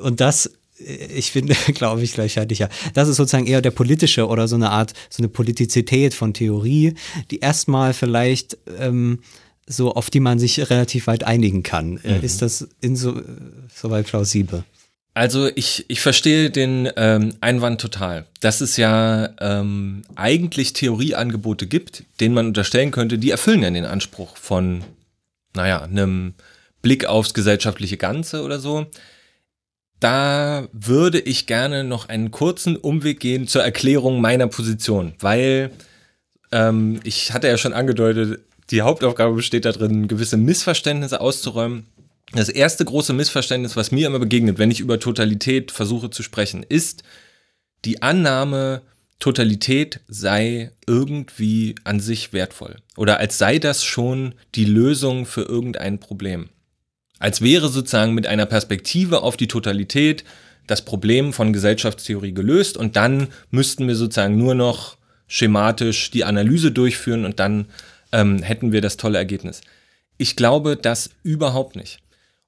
und 0.00 0.20
das 0.20 0.50
ich 0.78 1.30
finde, 1.30 1.54
glaube 1.74 2.02
ich, 2.02 2.14
gleichheitlicher. 2.14 2.68
Das 2.94 3.08
ist 3.08 3.16
sozusagen 3.16 3.46
eher 3.46 3.62
der 3.62 3.70
politische 3.70 4.26
oder 4.26 4.48
so 4.48 4.56
eine 4.56 4.70
Art, 4.70 4.92
so 5.10 5.22
eine 5.22 5.28
Politizität 5.28 6.14
von 6.14 6.34
Theorie, 6.34 6.94
die 7.30 7.40
erstmal 7.40 7.94
vielleicht 7.94 8.58
ähm, 8.78 9.20
so, 9.66 9.94
auf 9.94 10.10
die 10.10 10.20
man 10.20 10.38
sich 10.38 10.70
relativ 10.70 11.06
weit 11.06 11.24
einigen 11.24 11.62
kann. 11.62 11.98
Äh, 11.98 12.18
mhm. 12.18 12.24
Ist 12.24 12.42
das 12.42 12.68
insoweit 12.80 14.06
plausibel? 14.06 14.64
Also 15.16 15.48
ich, 15.54 15.84
ich 15.86 16.00
verstehe 16.00 16.50
den 16.50 16.90
ähm, 16.96 17.34
Einwand 17.40 17.80
total, 17.80 18.26
dass 18.40 18.60
es 18.60 18.76
ja 18.76 19.30
ähm, 19.40 20.02
eigentlich 20.16 20.72
Theorieangebote 20.72 21.68
gibt, 21.68 22.02
denen 22.20 22.34
man 22.34 22.48
unterstellen 22.48 22.90
könnte, 22.90 23.16
die 23.16 23.30
erfüllen 23.30 23.62
ja 23.62 23.70
den 23.70 23.84
Anspruch 23.84 24.36
von, 24.36 24.82
naja, 25.54 25.82
einem 25.82 26.34
Blick 26.82 27.06
aufs 27.06 27.32
gesellschaftliche 27.32 27.96
Ganze 27.96 28.42
oder 28.42 28.58
so 28.58 28.86
da 30.00 30.68
würde 30.72 31.20
ich 31.20 31.46
gerne 31.46 31.84
noch 31.84 32.08
einen 32.08 32.30
kurzen 32.30 32.76
Umweg 32.76 33.20
gehen 33.20 33.46
zur 33.46 33.62
Erklärung 33.62 34.20
meiner 34.20 34.48
Position, 34.48 35.14
weil 35.20 35.70
ähm, 36.52 37.00
ich 37.04 37.32
hatte 37.32 37.48
ja 37.48 37.56
schon 37.56 37.72
angedeutet, 37.72 38.40
die 38.70 38.82
Hauptaufgabe 38.82 39.34
besteht 39.34 39.64
darin, 39.64 40.08
gewisse 40.08 40.36
Missverständnisse 40.36 41.20
auszuräumen. 41.20 41.86
Das 42.32 42.48
erste 42.48 42.84
große 42.84 43.12
Missverständnis, 43.12 43.76
was 43.76 43.92
mir 43.92 44.06
immer 44.06 44.18
begegnet, 44.18 44.58
wenn 44.58 44.70
ich 44.70 44.80
über 44.80 44.98
Totalität 44.98 45.70
versuche 45.70 46.10
zu 46.10 46.22
sprechen, 46.22 46.64
ist 46.66 47.02
die 47.84 48.02
Annahme, 48.02 48.82
Totalität 49.20 50.00
sei 50.08 50.72
irgendwie 50.86 51.76
an 51.84 52.00
sich 52.00 52.32
wertvoll 52.32 52.76
oder 52.96 53.20
als 53.20 53.38
sei 53.38 53.58
das 53.58 53.84
schon 53.84 54.34
die 54.54 54.64
Lösung 54.64 55.24
für 55.24 55.42
irgendein 55.42 55.98
Problem. 55.98 56.50
Als 57.18 57.40
wäre 57.40 57.68
sozusagen 57.68 58.14
mit 58.14 58.26
einer 58.26 58.46
Perspektive 58.46 59.22
auf 59.22 59.36
die 59.36 59.48
Totalität 59.48 60.24
das 60.66 60.82
Problem 60.82 61.32
von 61.32 61.52
Gesellschaftstheorie 61.52 62.32
gelöst 62.32 62.76
und 62.76 62.96
dann 62.96 63.28
müssten 63.50 63.86
wir 63.86 63.96
sozusagen 63.96 64.36
nur 64.36 64.54
noch 64.54 64.96
schematisch 65.26 66.10
die 66.10 66.24
Analyse 66.24 66.72
durchführen 66.72 67.24
und 67.24 67.40
dann 67.40 67.66
ähm, 68.12 68.42
hätten 68.42 68.72
wir 68.72 68.80
das 68.80 68.96
tolle 68.96 69.18
Ergebnis. 69.18 69.60
Ich 70.16 70.36
glaube 70.36 70.76
das 70.76 71.10
überhaupt 71.22 71.76
nicht. 71.76 71.98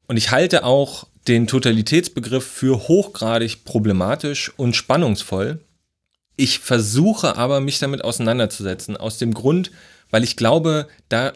Und 0.09 0.17
ich 0.17 0.31
halte 0.31 0.65
auch 0.65 1.07
den 1.27 1.47
Totalitätsbegriff 1.47 2.47
für 2.47 2.89
hochgradig 2.89 3.65
problematisch 3.65 4.53
und 4.57 4.77
spannungsvoll. 4.77 5.61
Ich 6.37 6.61
versuche 6.61 7.37
aber, 7.37 7.61
mich 7.61 7.79
damit 7.79 8.05
auseinanderzusetzen, 8.05 8.97
aus 8.97 9.19
dem 9.19 9.35
Grund, 9.35 9.73
weil 10.11 10.23
ich 10.23 10.37
glaube, 10.37 10.87
da 11.09 11.33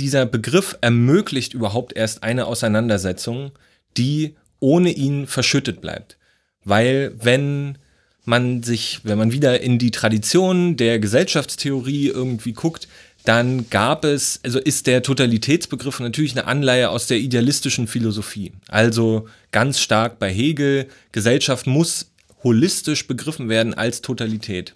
dieser 0.00 0.26
Begriff 0.26 0.76
ermöglicht 0.80 1.54
überhaupt 1.54 1.96
erst 1.96 2.22
eine 2.22 2.46
Auseinandersetzung, 2.46 3.52
die 3.96 4.34
ohne 4.58 4.90
ihn 4.90 5.26
verschüttet 5.26 5.80
bleibt. 5.80 6.16
Weil 6.64 7.12
wenn 7.20 7.78
man 8.24 8.62
sich, 8.62 9.00
wenn 9.02 9.18
man 9.18 9.32
wieder 9.32 9.60
in 9.60 9.78
die 9.78 9.90
Tradition 9.90 10.76
der 10.76 10.98
Gesellschaftstheorie 10.98 12.08
irgendwie 12.08 12.52
guckt, 12.52 12.88
dann 13.24 13.68
gab 13.68 14.04
es, 14.04 14.40
also 14.42 14.58
ist 14.58 14.86
der 14.86 15.02
Totalitätsbegriff 15.02 16.00
natürlich 16.00 16.32
eine 16.32 16.46
Anleihe 16.46 16.88
aus 16.88 17.06
der 17.06 17.18
idealistischen 17.18 17.86
Philosophie. 17.86 18.52
Also 18.68 19.28
ganz 19.52 19.80
stark 19.80 20.18
bei 20.18 20.32
Hegel, 20.32 20.86
Gesellschaft 21.12 21.66
muss 21.66 22.12
holistisch 22.42 23.06
begriffen 23.06 23.48
werden 23.48 23.74
als 23.74 24.00
Totalität. 24.00 24.74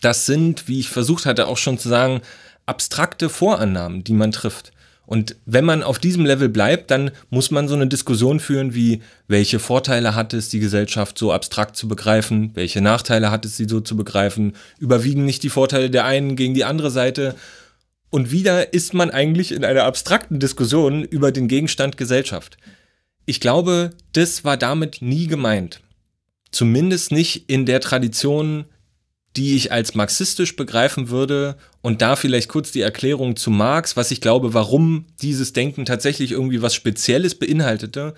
Das 0.00 0.26
sind, 0.26 0.68
wie 0.68 0.80
ich 0.80 0.88
versucht 0.88 1.26
hatte 1.26 1.48
auch 1.48 1.56
schon 1.56 1.78
zu 1.78 1.88
sagen, 1.88 2.22
abstrakte 2.66 3.28
Vorannahmen, 3.28 4.04
die 4.04 4.12
man 4.12 4.32
trifft. 4.32 4.72
Und 5.04 5.36
wenn 5.46 5.64
man 5.64 5.82
auf 5.82 5.98
diesem 5.98 6.24
Level 6.24 6.48
bleibt, 6.48 6.90
dann 6.90 7.10
muss 7.28 7.50
man 7.50 7.68
so 7.68 7.74
eine 7.74 7.86
Diskussion 7.86 8.40
führen 8.40 8.74
wie, 8.74 9.02
welche 9.26 9.58
Vorteile 9.58 10.14
hat 10.14 10.32
es, 10.32 10.48
die 10.48 10.60
Gesellschaft 10.60 11.18
so 11.18 11.32
abstrakt 11.32 11.76
zu 11.76 11.88
begreifen, 11.88 12.52
welche 12.54 12.80
Nachteile 12.80 13.30
hat 13.30 13.44
es, 13.44 13.56
sie 13.56 13.68
so 13.68 13.80
zu 13.80 13.96
begreifen, 13.96 14.54
überwiegen 14.78 15.24
nicht 15.24 15.42
die 15.42 15.50
Vorteile 15.50 15.90
der 15.90 16.04
einen 16.04 16.36
gegen 16.36 16.54
die 16.54 16.64
andere 16.64 16.90
Seite. 16.90 17.34
Und 18.10 18.30
wieder 18.30 18.72
ist 18.72 18.94
man 18.94 19.10
eigentlich 19.10 19.52
in 19.52 19.64
einer 19.64 19.84
abstrakten 19.84 20.38
Diskussion 20.38 21.02
über 21.02 21.32
den 21.32 21.48
Gegenstand 21.48 21.96
Gesellschaft. 21.96 22.56
Ich 23.26 23.40
glaube, 23.40 23.90
das 24.12 24.44
war 24.44 24.56
damit 24.56 25.02
nie 25.02 25.26
gemeint. 25.26 25.80
Zumindest 26.52 27.12
nicht 27.12 27.50
in 27.50 27.66
der 27.66 27.80
Tradition, 27.80 28.66
die 29.36 29.56
ich 29.56 29.72
als 29.72 29.94
marxistisch 29.94 30.56
begreifen 30.56 31.08
würde 31.08 31.56
und 31.80 32.02
da 32.02 32.16
vielleicht 32.16 32.48
kurz 32.48 32.70
die 32.70 32.82
Erklärung 32.82 33.36
zu 33.36 33.50
Marx, 33.50 33.96
was 33.96 34.10
ich 34.10 34.20
glaube, 34.20 34.52
warum 34.52 35.06
dieses 35.22 35.54
Denken 35.54 35.86
tatsächlich 35.86 36.32
irgendwie 36.32 36.60
was 36.62 36.74
Spezielles 36.74 37.34
beinhaltete, 37.34 38.12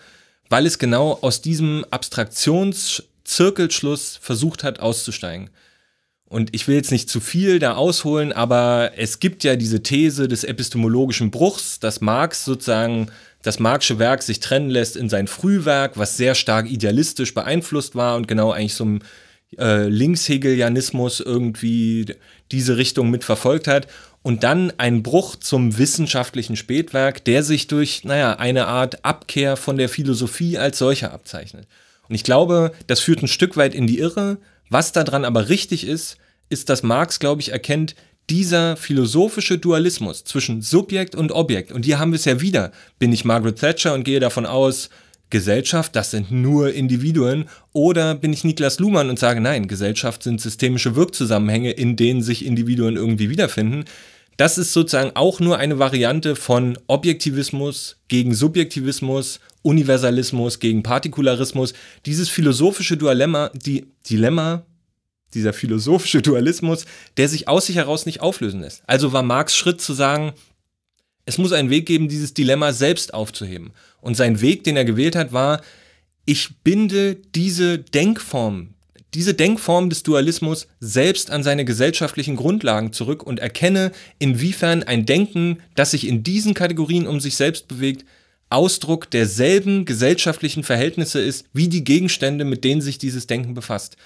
weil 0.48 0.66
es 0.66 0.78
genau 0.78 1.18
aus 1.20 1.40
diesem 1.40 1.84
Abstraktionszirkelschluss 1.90 4.18
versucht 4.20 4.64
hat 4.64 4.80
auszusteigen. 4.80 5.50
Und 6.26 6.52
ich 6.52 6.66
will 6.66 6.74
jetzt 6.74 6.90
nicht 6.90 7.08
zu 7.08 7.20
viel 7.20 7.60
da 7.60 7.74
ausholen, 7.74 8.32
aber 8.32 8.90
es 8.96 9.20
gibt 9.20 9.44
ja 9.44 9.54
diese 9.54 9.84
These 9.84 10.26
des 10.26 10.42
epistemologischen 10.42 11.30
Bruchs, 11.30 11.78
dass 11.78 12.00
Marx 12.00 12.44
sozusagen 12.44 13.06
das 13.42 13.60
Marxische 13.60 14.00
Werk 14.00 14.22
sich 14.22 14.40
trennen 14.40 14.70
lässt 14.70 14.96
in 14.96 15.08
sein 15.08 15.28
Frühwerk, 15.28 15.96
was 15.96 16.16
sehr 16.16 16.34
stark 16.34 16.68
idealistisch 16.68 17.34
beeinflusst 17.34 17.94
war 17.94 18.16
und 18.16 18.26
genau 18.26 18.50
eigentlich 18.50 18.74
so 18.74 18.84
ein 18.84 19.04
äh, 19.58 19.88
Linkshegelianismus 19.88 21.20
irgendwie 21.20 22.06
diese 22.52 22.76
Richtung 22.76 23.10
mitverfolgt 23.10 23.66
hat. 23.66 23.86
Und 24.22 24.42
dann 24.42 24.72
ein 24.78 25.02
Bruch 25.02 25.36
zum 25.36 25.76
wissenschaftlichen 25.76 26.56
Spätwerk, 26.56 27.24
der 27.24 27.42
sich 27.42 27.66
durch, 27.66 28.04
naja, 28.04 28.38
eine 28.38 28.66
Art 28.66 29.04
Abkehr 29.04 29.56
von 29.56 29.76
der 29.76 29.90
Philosophie 29.90 30.56
als 30.56 30.78
solcher 30.78 31.12
abzeichnet. 31.12 31.66
Und 32.08 32.14
ich 32.14 32.24
glaube, 32.24 32.72
das 32.86 33.00
führt 33.00 33.22
ein 33.22 33.28
Stück 33.28 33.56
weit 33.56 33.74
in 33.74 33.86
die 33.86 33.98
Irre. 33.98 34.38
Was 34.70 34.92
daran 34.92 35.26
aber 35.26 35.50
richtig 35.50 35.86
ist, 35.86 36.16
ist, 36.48 36.70
dass 36.70 36.82
Marx, 36.82 37.18
glaube 37.18 37.42
ich, 37.42 37.52
erkennt, 37.52 37.94
dieser 38.30 38.76
philosophische 38.76 39.58
Dualismus 39.58 40.24
zwischen 40.24 40.62
Subjekt 40.62 41.14
und 41.14 41.32
Objekt, 41.32 41.72
und 41.72 41.84
hier 41.84 41.98
haben 41.98 42.12
wir 42.12 42.16
es 42.16 42.24
ja 42.24 42.40
wieder, 42.40 42.72
bin 42.98 43.12
ich 43.12 43.24
Margaret 43.24 43.58
Thatcher 43.58 43.92
und 43.92 44.04
gehe 44.04 44.20
davon 44.20 44.46
aus, 44.46 44.88
Gesellschaft, 45.34 45.96
das 45.96 46.12
sind 46.12 46.30
nur 46.30 46.72
Individuen, 46.72 47.46
oder 47.72 48.14
bin 48.14 48.32
ich 48.32 48.44
Niklas 48.44 48.78
Luhmann 48.78 49.10
und 49.10 49.18
sage, 49.18 49.40
nein, 49.40 49.66
Gesellschaft 49.66 50.22
sind 50.22 50.40
systemische 50.40 50.94
Wirkzusammenhänge, 50.94 51.72
in 51.72 51.96
denen 51.96 52.22
sich 52.22 52.46
Individuen 52.46 52.94
irgendwie 52.94 53.30
wiederfinden. 53.30 53.84
Das 54.36 54.58
ist 54.58 54.72
sozusagen 54.72 55.10
auch 55.16 55.40
nur 55.40 55.58
eine 55.58 55.80
Variante 55.80 56.36
von 56.36 56.78
Objektivismus 56.86 57.96
gegen 58.06 58.32
Subjektivismus, 58.32 59.40
Universalismus 59.62 60.60
gegen 60.60 60.84
Partikularismus. 60.84 61.74
Dieses 62.06 62.28
philosophische 62.28 62.96
Dilemma, 62.96 63.50
die 63.54 63.88
Dilemma, 64.08 64.64
dieser 65.34 65.52
philosophische 65.52 66.22
Dualismus, 66.22 66.84
der 67.16 67.28
sich 67.28 67.48
aus 67.48 67.66
sich 67.66 67.74
heraus 67.74 68.06
nicht 68.06 68.20
auflösen 68.20 68.60
lässt. 68.60 68.84
Also 68.86 69.12
war 69.12 69.24
Marx 69.24 69.56
Schritt 69.56 69.80
zu 69.80 69.94
sagen, 69.94 70.32
es 71.26 71.38
muss 71.38 71.52
einen 71.52 71.70
Weg 71.70 71.86
geben, 71.86 72.08
dieses 72.08 72.34
Dilemma 72.34 72.72
selbst 72.72 73.14
aufzuheben. 73.14 73.72
Und 74.00 74.16
sein 74.16 74.40
Weg, 74.40 74.64
den 74.64 74.76
er 74.76 74.84
gewählt 74.84 75.16
hat, 75.16 75.32
war, 75.32 75.62
ich 76.26 76.50
binde 76.62 77.16
diese 77.34 77.78
Denkform, 77.78 78.74
diese 79.14 79.34
Denkform 79.34 79.90
des 79.90 80.02
Dualismus 80.02 80.66
selbst 80.80 81.30
an 81.30 81.42
seine 81.42 81.64
gesellschaftlichen 81.64 82.36
Grundlagen 82.36 82.92
zurück 82.92 83.22
und 83.22 83.38
erkenne, 83.38 83.92
inwiefern 84.18 84.82
ein 84.82 85.06
Denken, 85.06 85.58
das 85.74 85.92
sich 85.92 86.06
in 86.08 86.24
diesen 86.24 86.52
Kategorien 86.52 87.06
um 87.06 87.20
sich 87.20 87.36
selbst 87.36 87.68
bewegt, 87.68 88.04
Ausdruck 88.50 89.10
derselben 89.10 89.84
gesellschaftlichen 89.84 90.64
Verhältnisse 90.64 91.20
ist, 91.20 91.46
wie 91.52 91.68
die 91.68 91.84
Gegenstände, 91.84 92.44
mit 92.44 92.64
denen 92.64 92.80
sich 92.80 92.98
dieses 92.98 93.26
Denken 93.26 93.54
befasst. 93.54 93.96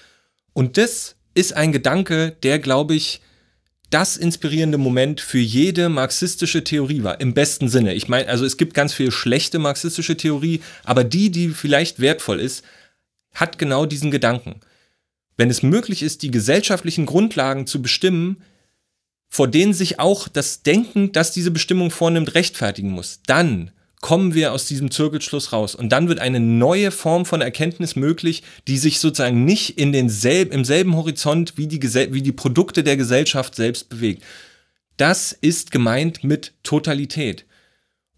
Und 0.53 0.77
das 0.77 1.15
ist 1.33 1.53
ein 1.53 1.71
Gedanke, 1.71 2.35
der, 2.43 2.59
glaube 2.59 2.95
ich, 2.95 3.21
das 3.89 4.17
inspirierende 4.17 4.77
Moment 4.77 5.21
für 5.21 5.39
jede 5.39 5.89
marxistische 5.89 6.63
Theorie 6.63 7.03
war, 7.03 7.19
im 7.19 7.33
besten 7.33 7.69
Sinne. 7.69 7.93
Ich 7.93 8.07
meine, 8.07 8.29
also 8.29 8.45
es 8.45 8.57
gibt 8.57 8.73
ganz 8.73 8.93
viel 8.93 9.11
schlechte 9.11 9.59
marxistische 9.59 10.17
Theorie, 10.17 10.61
aber 10.83 11.03
die, 11.03 11.31
die 11.31 11.49
vielleicht 11.49 11.99
wertvoll 11.99 12.39
ist, 12.39 12.63
hat 13.33 13.57
genau 13.57 13.85
diesen 13.85 14.11
Gedanken. 14.11 14.59
Wenn 15.37 15.49
es 15.49 15.63
möglich 15.63 16.03
ist, 16.03 16.21
die 16.21 16.31
gesellschaftlichen 16.31 17.05
Grundlagen 17.05 17.65
zu 17.65 17.81
bestimmen, 17.81 18.43
vor 19.29 19.47
denen 19.47 19.73
sich 19.73 19.99
auch 19.99 20.27
das 20.27 20.63
Denken, 20.63 21.11
das 21.11 21.31
diese 21.31 21.51
Bestimmung 21.51 21.91
vornimmt, 21.91 22.35
rechtfertigen 22.35 22.89
muss, 22.89 23.21
dann 23.25 23.71
kommen 24.01 24.33
wir 24.33 24.53
aus 24.53 24.65
diesem 24.65 24.91
Zirkelschluss 24.91 25.51
raus. 25.51 25.75
Und 25.75 25.89
dann 25.89 26.07
wird 26.07 26.19
eine 26.19 26.39
neue 26.39 26.91
Form 26.91 27.25
von 27.25 27.41
Erkenntnis 27.41 27.95
möglich, 27.95 28.43
die 28.67 28.77
sich 28.77 28.99
sozusagen 28.99 29.43
nicht 29.43 29.77
in 29.77 29.91
den 29.91 30.09
selb, 30.09 30.53
im 30.53 30.63
selben 30.63 30.95
Horizont 30.95 31.57
wie 31.57 31.67
die, 31.67 31.81
wie 32.13 32.21
die 32.21 32.31
Produkte 32.31 32.83
der 32.83 32.97
Gesellschaft 32.97 33.55
selbst 33.55 33.89
bewegt. 33.89 34.23
Das 34.97 35.31
ist 35.31 35.71
gemeint 35.71 36.23
mit 36.23 36.53
Totalität. 36.63 37.45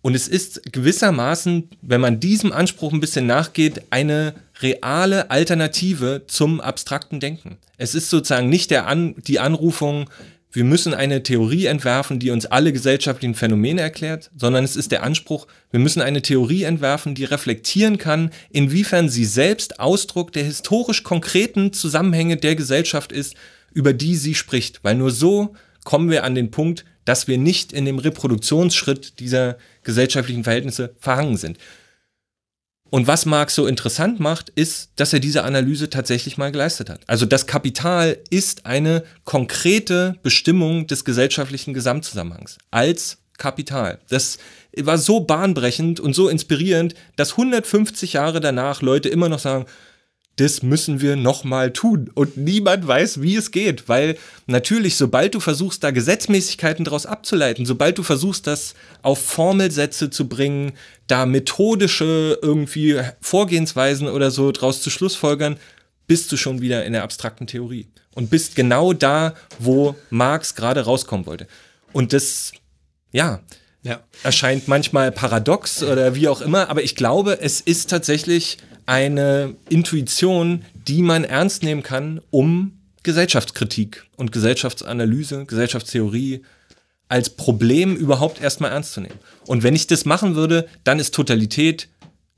Und 0.01 0.15
es 0.15 0.27
ist 0.27 0.71
gewissermaßen, 0.71 1.69
wenn 1.81 2.01
man 2.01 2.19
diesem 2.19 2.51
Anspruch 2.51 2.91
ein 2.91 2.99
bisschen 2.99 3.27
nachgeht, 3.27 3.83
eine 3.91 4.33
reale 4.61 5.29
Alternative 5.29 6.23
zum 6.27 6.59
abstrakten 6.59 7.19
Denken. 7.19 7.57
Es 7.77 7.93
ist 7.93 8.09
sozusagen 8.09 8.49
nicht 8.49 8.71
der 8.71 8.87
An 8.87 9.15
die 9.27 9.39
Anrufung, 9.39 10.09
wir 10.51 10.63
müssen 10.65 10.93
eine 10.93 11.23
Theorie 11.23 11.65
entwerfen, 11.65 12.19
die 12.19 12.29
uns 12.29 12.45
alle 12.45 12.73
gesellschaftlichen 12.73 13.35
Phänomene 13.35 13.81
erklärt, 13.81 14.31
sondern 14.35 14.63
es 14.63 14.75
ist 14.75 14.91
der 14.91 15.03
Anspruch, 15.03 15.47
wir 15.71 15.79
müssen 15.79 16.01
eine 16.01 16.21
Theorie 16.21 16.63
entwerfen, 16.63 17.15
die 17.15 17.23
reflektieren 17.23 17.97
kann, 17.97 18.31
inwiefern 18.49 19.09
sie 19.09 19.25
selbst 19.25 19.79
Ausdruck 19.79 20.33
der 20.33 20.43
historisch 20.43 21.03
konkreten 21.03 21.71
Zusammenhänge 21.71 22.37
der 22.37 22.55
Gesellschaft 22.55 23.11
ist, 23.11 23.35
über 23.73 23.93
die 23.93 24.15
sie 24.15 24.35
spricht. 24.35 24.83
Weil 24.83 24.95
nur 24.95 25.11
so 25.11 25.55
kommen 25.85 26.09
wir 26.09 26.25
an 26.25 26.35
den 26.35 26.51
Punkt, 26.51 26.85
dass 27.05 27.27
wir 27.27 27.37
nicht 27.37 27.73
in 27.73 27.85
dem 27.85 27.97
Reproduktionsschritt 27.97 29.19
dieser 29.19 29.57
gesellschaftlichen 29.83 30.43
Verhältnisse 30.43 30.93
verhangen 30.99 31.37
sind. 31.37 31.57
Und 32.91 33.07
was 33.07 33.25
Marx 33.25 33.55
so 33.55 33.67
interessant 33.67 34.19
macht, 34.19 34.49
ist, 34.49 34.91
dass 34.97 35.13
er 35.13 35.21
diese 35.21 35.43
Analyse 35.45 35.89
tatsächlich 35.89 36.37
mal 36.37 36.51
geleistet 36.51 36.89
hat. 36.89 36.99
Also 37.07 37.25
das 37.25 37.47
Kapital 37.47 38.17
ist 38.29 38.65
eine 38.65 39.03
konkrete 39.23 40.17
Bestimmung 40.23 40.87
des 40.87 41.05
gesellschaftlichen 41.05 41.73
Gesamtzusammenhangs 41.73 42.57
als 42.69 43.19
Kapital. 43.37 43.99
Das 44.09 44.39
war 44.77 44.97
so 44.97 45.21
bahnbrechend 45.21 46.01
und 46.01 46.13
so 46.13 46.27
inspirierend, 46.27 46.93
dass 47.15 47.31
150 47.31 48.13
Jahre 48.13 48.41
danach 48.41 48.81
Leute 48.81 49.07
immer 49.07 49.29
noch 49.29 49.39
sagen, 49.39 49.65
das 50.37 50.63
müssen 50.63 51.01
wir 51.01 51.15
nochmal 51.15 51.71
tun. 51.71 52.09
Und 52.13 52.37
niemand 52.37 52.87
weiß, 52.87 53.21
wie 53.21 53.35
es 53.35 53.51
geht, 53.51 53.89
weil 53.89 54.17
natürlich, 54.47 54.95
sobald 54.95 55.35
du 55.35 55.39
versuchst, 55.39 55.83
da 55.83 55.91
Gesetzmäßigkeiten 55.91 56.85
daraus 56.85 57.05
abzuleiten, 57.05 57.65
sobald 57.65 57.97
du 57.97 58.03
versuchst, 58.03 58.47
das 58.47 58.73
auf 59.01 59.23
Formelsätze 59.23 60.09
zu 60.09 60.27
bringen, 60.27 60.73
da 61.07 61.25
methodische 61.25 62.39
irgendwie 62.41 62.99
Vorgehensweisen 63.19 64.07
oder 64.07 64.31
so 64.31 64.51
draus 64.51 64.81
zu 64.81 64.89
Schlussfolgern, 64.89 65.57
bist 66.07 66.31
du 66.31 66.37
schon 66.37 66.61
wieder 66.61 66.85
in 66.85 66.93
der 66.93 67.03
abstrakten 67.03 67.47
Theorie 67.47 67.87
und 68.15 68.29
bist 68.29 68.55
genau 68.55 68.93
da, 68.93 69.35
wo 69.59 69.95
Marx 70.09 70.55
gerade 70.55 70.81
rauskommen 70.81 71.25
wollte. 71.25 71.47
Und 71.93 72.13
das, 72.13 72.51
ja, 73.11 73.41
ja. 73.83 74.01
erscheint 74.23 74.67
manchmal 74.67 75.11
paradox 75.11 75.83
oder 75.83 76.15
wie 76.15 76.27
auch 76.27 76.41
immer, 76.41 76.69
aber 76.69 76.83
ich 76.83 76.95
glaube, 76.95 77.39
es 77.41 77.61
ist 77.61 77.89
tatsächlich 77.89 78.57
eine 78.91 79.55
Intuition, 79.69 80.65
die 80.85 81.01
man 81.01 81.23
ernst 81.23 81.63
nehmen 81.63 81.81
kann, 81.81 82.19
um 82.29 82.77
Gesellschaftskritik 83.03 84.03
und 84.17 84.33
Gesellschaftsanalyse, 84.33 85.45
Gesellschaftstheorie 85.45 86.41
als 87.07 87.29
Problem 87.29 87.95
überhaupt 87.95 88.41
erstmal 88.41 88.71
ernst 88.71 88.91
zu 88.91 88.99
nehmen. 88.99 89.17
Und 89.47 89.63
wenn 89.63 89.77
ich 89.77 89.87
das 89.87 90.03
machen 90.03 90.35
würde, 90.35 90.67
dann 90.83 90.99
ist 90.99 91.15
Totalität 91.15 91.87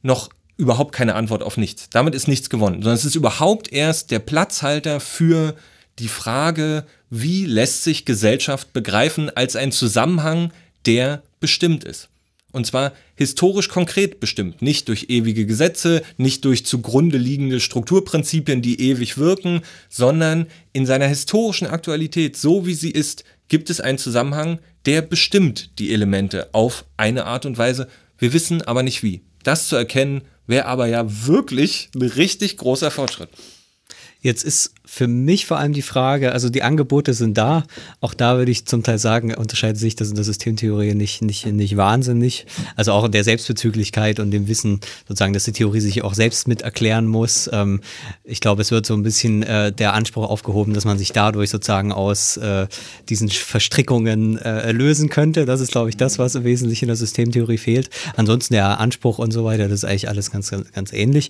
noch 0.04 0.30
überhaupt 0.56 0.94
keine 0.94 1.16
Antwort 1.16 1.42
auf 1.42 1.58
nichts. 1.58 1.90
Damit 1.90 2.14
ist 2.14 2.28
nichts 2.28 2.52
gewonnen, 2.52 2.84
sondern 2.84 2.98
es 2.98 3.06
ist 3.06 3.16
überhaupt 3.16 3.74
erst 3.74 4.12
der 4.12 4.20
Platzhalter 4.20 5.00
für 5.00 5.56
die 5.98 6.08
Frage, 6.08 6.86
wie 7.10 7.48
lässt 7.48 7.84
sich 7.84 8.06
Gesellschaft 8.06 8.74
begreifen 8.74 9.36
als 9.36 9.56
ein 9.56 9.72
Zusammenhang, 9.72 10.54
der 10.86 11.24
bestimmt 11.40 11.84
ist. 11.84 12.10
Und 12.54 12.68
zwar 12.68 12.94
historisch 13.16 13.68
konkret 13.68 14.20
bestimmt, 14.20 14.62
nicht 14.62 14.88
durch 14.88 15.08
ewige 15.10 15.48
Gesetze, 15.48 16.04
nicht 16.18 16.46
durch 16.46 16.66
zugrunde 16.66 17.18
liegende 17.18 17.60
Strukturprinzipien, 17.60 18.62
die 18.62 18.80
ewig 18.80 19.18
wirken, 19.18 19.62
sondern 19.90 20.46
in 20.72 20.86
seiner 20.86 21.08
historischen 21.08 21.66
Aktualität, 21.66 22.38
so 22.38 22.68
wie 22.68 22.76
sie 22.76 22.92
ist, 22.92 23.24
gibt 23.48 23.72
es 23.72 23.82
einen 23.82 23.98
Zusammenhang, 23.98 24.60
der 24.86 25.02
bestimmt 25.02 25.80
die 25.80 25.92
Elemente 25.92 26.54
auf 26.54 26.86
eine 26.96 27.26
Art 27.26 27.48
und 27.48 27.58
Weise. 27.58 27.88
Wir 28.20 28.34
wissen 28.34 28.62
aber 28.62 28.84
nicht 28.84 29.02
wie. 29.02 29.24
Das 29.42 29.68
zu 29.68 29.76
erkennen, 29.76 30.22
wäre 30.46 30.68
aber 30.68 30.86
ja 30.86 31.06
wirklich 31.26 31.90
ein 31.96 32.04
richtig 32.04 32.58
großer 32.58 32.92
Fortschritt. 32.92 33.30
Jetzt 34.24 34.46
ist 34.46 34.74
für 34.86 35.08
mich 35.08 35.46
vor 35.46 35.58
allem 35.58 35.74
die 35.74 35.82
Frage, 35.82 36.32
also 36.32 36.50
die 36.50 36.64
Angebote 36.64 37.14
sind 37.14 37.38
da. 37.38 37.64
Auch 38.00 38.14
da 38.14 38.38
würde 38.38 38.52
ich 38.52 38.66
zum 38.66 38.82
Teil 38.82 38.98
sagen, 38.98 39.34
unterscheidet 39.36 39.78
sich 39.78 39.98
das 39.98 40.10
in 40.10 40.16
der 40.16 40.24
Systemtheorie 40.24 40.94
nicht, 40.94 41.22
nicht, 41.22 41.46
nicht 41.46 41.76
wahnsinnig. 41.76 42.46
Also 42.78 42.94
auch 42.94 43.04
in 43.04 43.12
der 43.12 43.26
Selbstbezüglichkeit 43.26 44.22
und 44.22 44.32
dem 44.32 44.48
Wissen, 44.48 44.80
sozusagen, 45.08 45.34
dass 45.34 45.44
die 45.44 45.52
Theorie 45.52 45.82
sich 45.82 46.04
auch 46.04 46.14
selbst 46.14 46.48
mit 46.48 46.62
erklären 46.62 47.06
muss. 47.06 47.50
Ähm, 47.52 47.82
ich 48.24 48.40
glaube, 48.40 48.62
es 48.62 48.72
wird 48.72 48.86
so 48.86 48.94
ein 48.94 49.04
bisschen 49.04 49.44
äh, 49.44 49.74
der 49.74 49.94
Anspruch 49.94 50.30
aufgehoben, 50.30 50.74
dass 50.74 50.86
man 50.86 50.98
sich 50.98 51.12
dadurch 51.12 51.50
sozusagen 51.50 51.92
aus 51.92 52.38
äh, 52.38 52.68
diesen 53.10 53.28
Verstrickungen 53.28 54.38
äh, 54.38 54.72
lösen 54.72 55.10
könnte. 55.10 55.46
Das 55.46 55.60
ist, 55.60 55.74
glaube 55.74 55.90
ich, 55.90 55.98
das, 55.98 56.18
was 56.18 56.36
im 56.36 56.46
Wesentlichen 56.46 56.86
in 56.86 56.90
der 56.90 56.96
Systemtheorie 56.96 57.58
fehlt. 57.58 57.90
Ansonsten 58.16 58.54
der 58.54 58.80
Anspruch 58.80 59.20
und 59.20 59.32
so 59.32 59.44
weiter, 59.44 59.68
das 59.68 59.80
ist 59.80 59.86
eigentlich 59.86 60.08
alles 60.08 60.32
ganz, 60.32 60.50
ganz, 60.50 60.72
ganz 60.72 60.94
ähnlich. 60.94 61.30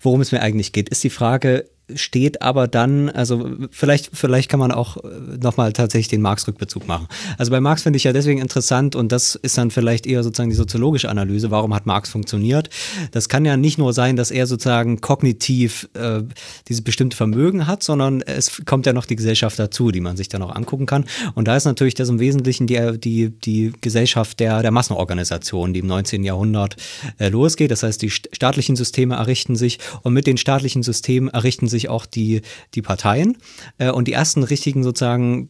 Worum 0.00 0.20
es 0.20 0.30
mir 0.30 0.42
eigentlich 0.42 0.72
geht, 0.72 0.88
ist 0.90 1.02
die 1.02 1.10
Frage, 1.10 1.64
steht 1.96 2.42
aber 2.42 2.68
dann, 2.68 3.10
also 3.10 3.50
vielleicht, 3.70 4.10
vielleicht 4.12 4.48
kann 4.48 4.60
man 4.60 4.72
auch 4.72 4.96
äh, 4.98 5.08
nochmal 5.40 5.72
tatsächlich 5.72 6.08
den 6.08 6.22
Marx-Rückbezug 6.22 6.86
machen. 6.86 7.06
Also 7.38 7.50
bei 7.50 7.60
Marx 7.60 7.82
finde 7.82 7.96
ich 7.96 8.04
ja 8.04 8.12
deswegen 8.12 8.40
interessant 8.40 8.94
und 8.96 9.12
das 9.12 9.34
ist 9.34 9.56
dann 9.58 9.70
vielleicht 9.70 10.06
eher 10.06 10.22
sozusagen 10.22 10.50
die 10.50 10.56
soziologische 10.56 11.08
Analyse, 11.08 11.50
warum 11.50 11.74
hat 11.74 11.86
Marx 11.86 12.10
funktioniert. 12.10 12.70
Das 13.12 13.28
kann 13.28 13.44
ja 13.44 13.56
nicht 13.56 13.78
nur 13.78 13.92
sein, 13.92 14.16
dass 14.16 14.30
er 14.30 14.46
sozusagen 14.46 15.00
kognitiv 15.00 15.88
äh, 15.94 16.22
diese 16.68 16.82
bestimmte 16.82 17.16
Vermögen 17.16 17.66
hat, 17.66 17.82
sondern 17.82 18.22
es 18.22 18.62
kommt 18.64 18.86
ja 18.86 18.92
noch 18.92 19.06
die 19.06 19.16
Gesellschaft 19.16 19.58
dazu, 19.58 19.90
die 19.90 20.00
man 20.00 20.16
sich 20.16 20.28
dann 20.28 20.42
auch 20.42 20.54
angucken 20.54 20.86
kann. 20.86 21.04
Und 21.34 21.48
da 21.48 21.56
ist 21.56 21.64
natürlich 21.64 21.94
das 21.94 22.08
im 22.08 22.20
Wesentlichen 22.20 22.66
die, 22.66 22.98
die, 22.98 23.30
die 23.30 23.72
Gesellschaft 23.80 24.40
der, 24.40 24.62
der 24.62 24.70
Massenorganisation, 24.70 25.72
die 25.72 25.80
im 25.80 25.86
19. 25.86 26.24
Jahrhundert 26.24 26.76
äh, 27.18 27.28
losgeht. 27.28 27.70
Das 27.70 27.82
heißt, 27.82 28.02
die 28.02 28.10
staatlichen 28.10 28.76
Systeme 28.76 29.16
errichten 29.16 29.56
sich 29.56 29.78
und 30.02 30.12
mit 30.12 30.26
den 30.26 30.36
staatlichen 30.36 30.82
Systemen 30.82 31.28
errichten 31.28 31.68
sich 31.68 31.79
auch 31.88 32.06
die, 32.06 32.42
die 32.74 32.82
Parteien. 32.82 33.38
Äh, 33.78 33.90
und 33.90 34.08
die 34.08 34.12
ersten 34.12 34.42
richtigen 34.42 34.82
sozusagen 34.82 35.48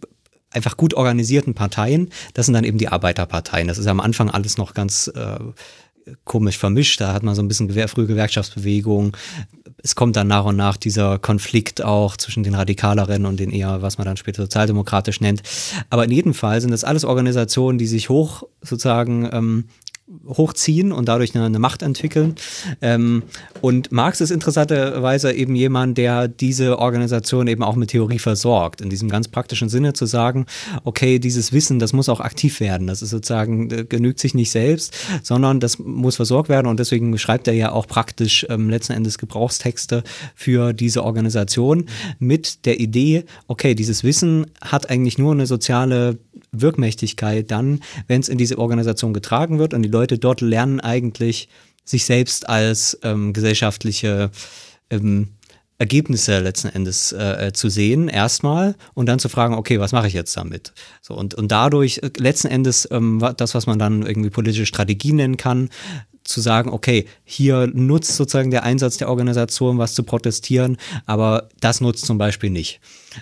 einfach 0.51 0.77
gut 0.77 0.95
organisierten 0.95 1.55
Parteien, 1.55 2.11
das 2.35 2.47
sind 2.47 2.55
dann 2.55 2.65
eben 2.65 2.79
die 2.79 2.89
Arbeiterparteien. 2.89 3.69
Das 3.69 3.79
ist 3.79 3.87
am 3.87 4.01
Anfang 4.01 4.31
alles 4.31 4.59
noch 4.59 4.75
ganz 4.75 5.09
äh, 5.15 5.39
komisch 6.25 6.59
vermischt. 6.59 7.01
Da 7.01 7.13
hat 7.13 7.23
man 7.23 7.35
so 7.35 7.43
ein 7.43 7.49
bisschen 7.49 7.69
Gewer 7.69 7.89
frühe 7.89 8.07
Gewerkschaftsbewegung. 8.07 9.17
Es 9.83 9.95
kommt 9.95 10.17
dann 10.17 10.27
nach 10.27 10.45
und 10.45 10.57
nach 10.57 10.77
dieser 10.77 11.19
Konflikt 11.19 11.83
auch 11.83 12.17
zwischen 12.17 12.43
den 12.43 12.55
Radikaleren 12.55 13.27
und 13.27 13.39
den 13.39 13.51
eher, 13.51 13.83
was 13.83 13.99
man 13.99 14.07
dann 14.07 14.17
später 14.17 14.43
sozialdemokratisch 14.43 15.21
nennt. 15.21 15.43
Aber 15.89 16.05
in 16.05 16.11
jedem 16.11 16.35
Fall 16.35 16.61
sind 16.61 16.71
das 16.71 16.85
alles 16.85 17.05
Organisationen, 17.05 17.79
die 17.79 17.87
sich 17.87 18.09
hoch 18.09 18.43
sozusagen 18.61 19.29
ähm, 19.33 19.65
hochziehen 20.27 20.93
und 20.93 21.09
dadurch 21.09 21.35
eine, 21.35 21.45
eine 21.45 21.59
Macht 21.59 21.83
entwickeln. 21.83 22.35
Ähm, 22.81 23.23
und 23.61 23.93
Marx 23.93 24.21
ist 24.21 24.31
interessanterweise 24.31 25.33
eben 25.33 25.55
jemand, 25.55 25.99
der 25.99 26.29
diese 26.29 26.79
Organisation 26.79 27.47
eben 27.47 27.63
auch 27.63 27.77
mit 27.77 27.91
Theorie 27.91 28.19
versorgt. 28.19 28.81
In 28.81 28.91
diesem 28.91 29.09
ganz 29.09 29.29
praktischen 29.29 29.69
Sinne 29.69 29.93
zu 29.93 30.07
sagen, 30.07 30.47
okay, 30.85 31.19
dieses 31.19 31.53
Wissen, 31.53 31.79
das 31.79 31.93
muss 31.93 32.09
auch 32.09 32.21
aktiv 32.21 32.61
werden. 32.61 32.87
Das 32.87 33.03
ist 33.03 33.11
sozusagen, 33.11 33.71
äh, 33.71 33.85
genügt 33.85 34.19
sich 34.19 34.35
nicht 34.35 34.51
selbst, 34.51 34.97
sondern 35.23 35.61
das 35.61 35.79
muss 35.79 36.17
versorgt 36.17 36.49
werden. 36.49 36.67
Und 36.67 36.81
deswegen 36.81 37.17
schreibt 37.19 37.47
er 37.49 37.55
ja 37.55 37.73
auch 37.73 37.87
praktisch 37.87 38.47
ähm, 38.49 38.69
letzten 38.69 38.95
Endes 38.95 39.19
Gebrauchstexte 39.19 40.03
für 40.35 40.73
diese 40.73 41.05
Organisation 41.05 41.87
mit 42.19 42.67
der 42.67 42.81
Idee, 42.81 43.25
okay, 43.47 43.75
dieses 43.75 44.05
Wissen 44.05 44.47
hat 44.61 44.91
eigentlich 44.91 45.19
nur 45.19 45.33
eine 45.33 45.47
soziale 45.47 46.19
Wirkmächtigkeit 46.53 47.51
dann, 47.51 47.81
wenn 48.09 48.21
es 48.21 48.29
in 48.29 48.39
diese 48.39 48.59
Organisation 48.59 49.13
getragen 49.13 49.59
wird 49.59 49.75
und 49.75 49.83
die 49.83 49.89
Leute 49.89 50.00
dort 50.07 50.41
lernen 50.41 50.81
eigentlich, 50.81 51.49
sich 51.85 52.05
selbst 52.05 52.49
als 52.49 52.99
ähm, 53.03 53.33
gesellschaftliche 53.33 54.31
ähm, 54.91 55.29
Ergebnisse 55.81 56.39
letzten 56.41 56.69
Endes 56.69 57.11
äh, 57.13 57.47
äh, 57.49 57.53
zu 57.55 57.71
sehen, 57.71 58.09
erstmal, 58.09 58.77
und 58.93 59.07
dann 59.07 59.19
zu 59.19 59.31
fragen, 59.31 59.55
okay, 59.55 59.81
was 59.81 59.93
mache 59.93 60.09
ich 60.09 60.13
jetzt 60.13 60.37
damit? 60.37 60.75
So, 61.01 61.15
und, 61.15 61.35
und 61.35 61.51
dadurch 61.51 62.01
äh, 62.03 62.11
letzten 62.19 62.49
Endes 62.49 62.87
ähm, 62.91 63.27
das, 63.39 63.55
was 63.55 63.67
man 63.67 63.79
dann 63.79 64.05
irgendwie 64.05 64.29
politische 64.29 64.67
Strategie 64.67 65.15
nennen 65.15 65.39
kann, 65.39 65.71
zu 66.23 66.43
sagen, 66.43 66.71
okay, 66.71 67.07
hier 67.25 67.67
nutzt 67.73 68.15
sozusagen 68.17 68.51
der 68.51 68.63
Einsatz 68.63 68.99
der 68.99 69.09
Organisation, 69.09 69.79
was 69.79 69.95
zu 69.95 70.03
protestieren, 70.03 70.77
aber 71.07 71.49
das 71.61 71.81
nutzt 71.81 72.05
zum 72.05 72.19
Beispiel 72.19 72.51
nicht. 72.51 72.81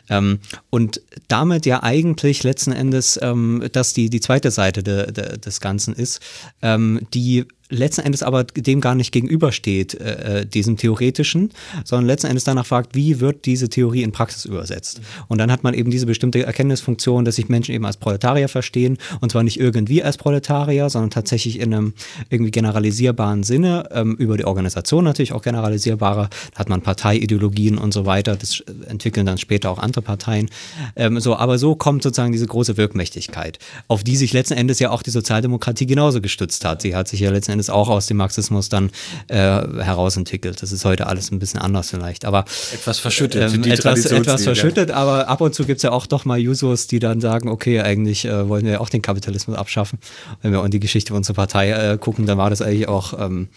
Ähm, 0.09 0.41
und 0.71 1.01
damit 1.29 1.67
ja 1.67 1.83
eigentlich 1.83 2.43
letzten 2.43 2.73
Endes, 2.73 3.19
ähm, 3.23 3.69
dass 3.73 3.95
die, 3.95 4.11
die 4.11 4.21
zweite 4.21 4.51
Seite 4.51 4.83
de, 4.83 5.13
de, 5.13 5.39
des 5.39 5.61
Ganzen 5.61 5.95
ist, 5.95 6.21
ähm, 6.63 7.01
die 7.15 7.47
letzten 7.71 8.03
Endes 8.03 8.23
aber 8.23 8.45
dem 8.45 8.81
gar 8.81 8.95
nicht 8.95 9.13
gegenübersteht, 9.13 9.95
äh, 9.95 10.41
äh, 10.41 10.47
diesem 10.47 10.77
theoretischen, 10.77 11.51
sondern 11.85 12.07
letzten 12.07 12.29
Endes 12.29 12.45
danach 12.45 12.67
fragt, 12.67 12.95
wie 12.95 13.21
wird 13.21 13.45
diese 13.47 13.69
Theorie 13.69 14.03
in 14.03 14.13
Praxis 14.13 14.45
übersetzt. 14.45 15.01
Und 15.29 15.39
dann 15.39 15.53
hat 15.53 15.65
man 15.65 15.75
eben 15.75 15.91
diese 15.91 16.07
bestimmte 16.07 16.45
Erkenntnisfunktion, 16.45 17.25
dass 17.25 17.37
sich 17.37 17.49
Menschen 17.49 17.75
eben 17.75 17.85
als 17.85 17.97
Proletarier 17.97 18.49
verstehen 18.49 18.99
und 19.21 19.33
zwar 19.33 19.43
nicht 19.43 19.61
irgendwie 19.61 20.03
als 20.03 20.17
Proletarier, 20.17 20.89
sondern 20.89 21.11
tatsächlich 21.11 21.61
in 21.61 21.75
einem 21.75 21.95
irgendwie 22.31 22.51
generalisierbaren 22.51 23.43
Sinne, 23.43 23.89
ähm, 23.93 24.15
über 24.17 24.37
die 24.37 24.45
Organisation 24.45 25.05
natürlich 25.05 25.33
auch 25.33 25.43
generalisierbarer, 25.43 26.31
da 26.55 26.59
hat 26.59 26.69
man 26.69 26.81
Parteiideologien 26.81 27.79
und 27.79 27.93
so 27.93 28.07
weiter, 28.07 28.37
das 28.37 28.61
entwickeln 28.87 29.27
dann 29.27 29.39
später 29.39 29.71
auch 29.71 29.78
andere 29.79 30.03
Parteien. 30.03 30.51
Ähm, 30.97 31.21
so, 31.21 31.37
aber 31.37 31.59
so 31.59 31.75
kommt 31.75 32.03
sozusagen 32.03 32.33
diese 32.33 32.47
große 32.47 32.77
Wirkmächtigkeit, 32.77 33.59
auf 33.89 34.05
die 34.05 34.17
sich 34.17 34.33
letzten 34.33 34.55
Endes 34.55 34.79
ja 34.79 34.91
auch 34.91 35.03
die 35.03 35.11
Sozialdemokratie 35.11 35.87
genauso 35.87 36.21
gestützt 36.21 36.65
hat. 36.65 36.83
Sie 36.83 36.95
hat 36.95 37.09
sich 37.09 37.21
ja 37.21 37.31
letzten 37.31 37.53
Endes 37.53 37.71
auch 37.71 37.89
aus 37.89 38.07
dem 38.07 38.17
Marxismus 38.17 38.69
dann 38.69 38.91
äh, 39.29 39.37
herausentwickelt. 39.37 40.63
Das 40.63 40.73
ist 40.73 40.85
heute 40.85 41.07
alles 41.07 41.31
ein 41.31 41.39
bisschen 41.39 41.61
anders 41.61 41.91
vielleicht. 41.91 42.25
Aber 42.25 42.45
etwas 42.73 42.99
verschüttet. 42.99 43.55
Ähm, 43.55 43.65
etwas, 43.65 44.05
etwas 44.07 44.43
verschüttet, 44.45 44.91
aber 44.91 45.29
ab 45.29 45.41
und 45.41 45.55
zu 45.55 45.65
gibt 45.65 45.79
es 45.79 45.83
ja 45.83 45.93
auch 45.93 46.07
doch 46.07 46.25
mal 46.25 46.39
Jusos, 46.39 46.87
die 46.87 46.99
dann 46.99 47.21
sagen, 47.21 47.49
okay, 47.49 47.81
eigentlich 47.81 48.25
äh, 48.25 48.49
wollen 48.49 48.65
wir 48.65 48.73
ja 48.73 48.81
auch 48.81 48.89
den 48.89 49.03
Kapitalismus 49.03 49.57
abschaffen. 49.57 49.99
Wenn 50.43 50.53
wir 50.53 50.65
in 50.65 50.71
die 50.71 50.81
Geschichte 50.81 51.15
unserer 51.15 51.35
Partei 51.35 51.71
äh, 51.71 51.99
gucken, 51.99 52.27
dann 52.27 52.39
war 52.39 52.51
das 52.51 52.63
eigentlich 52.63 52.89
auch 52.89 53.19
ähm, 53.19 53.49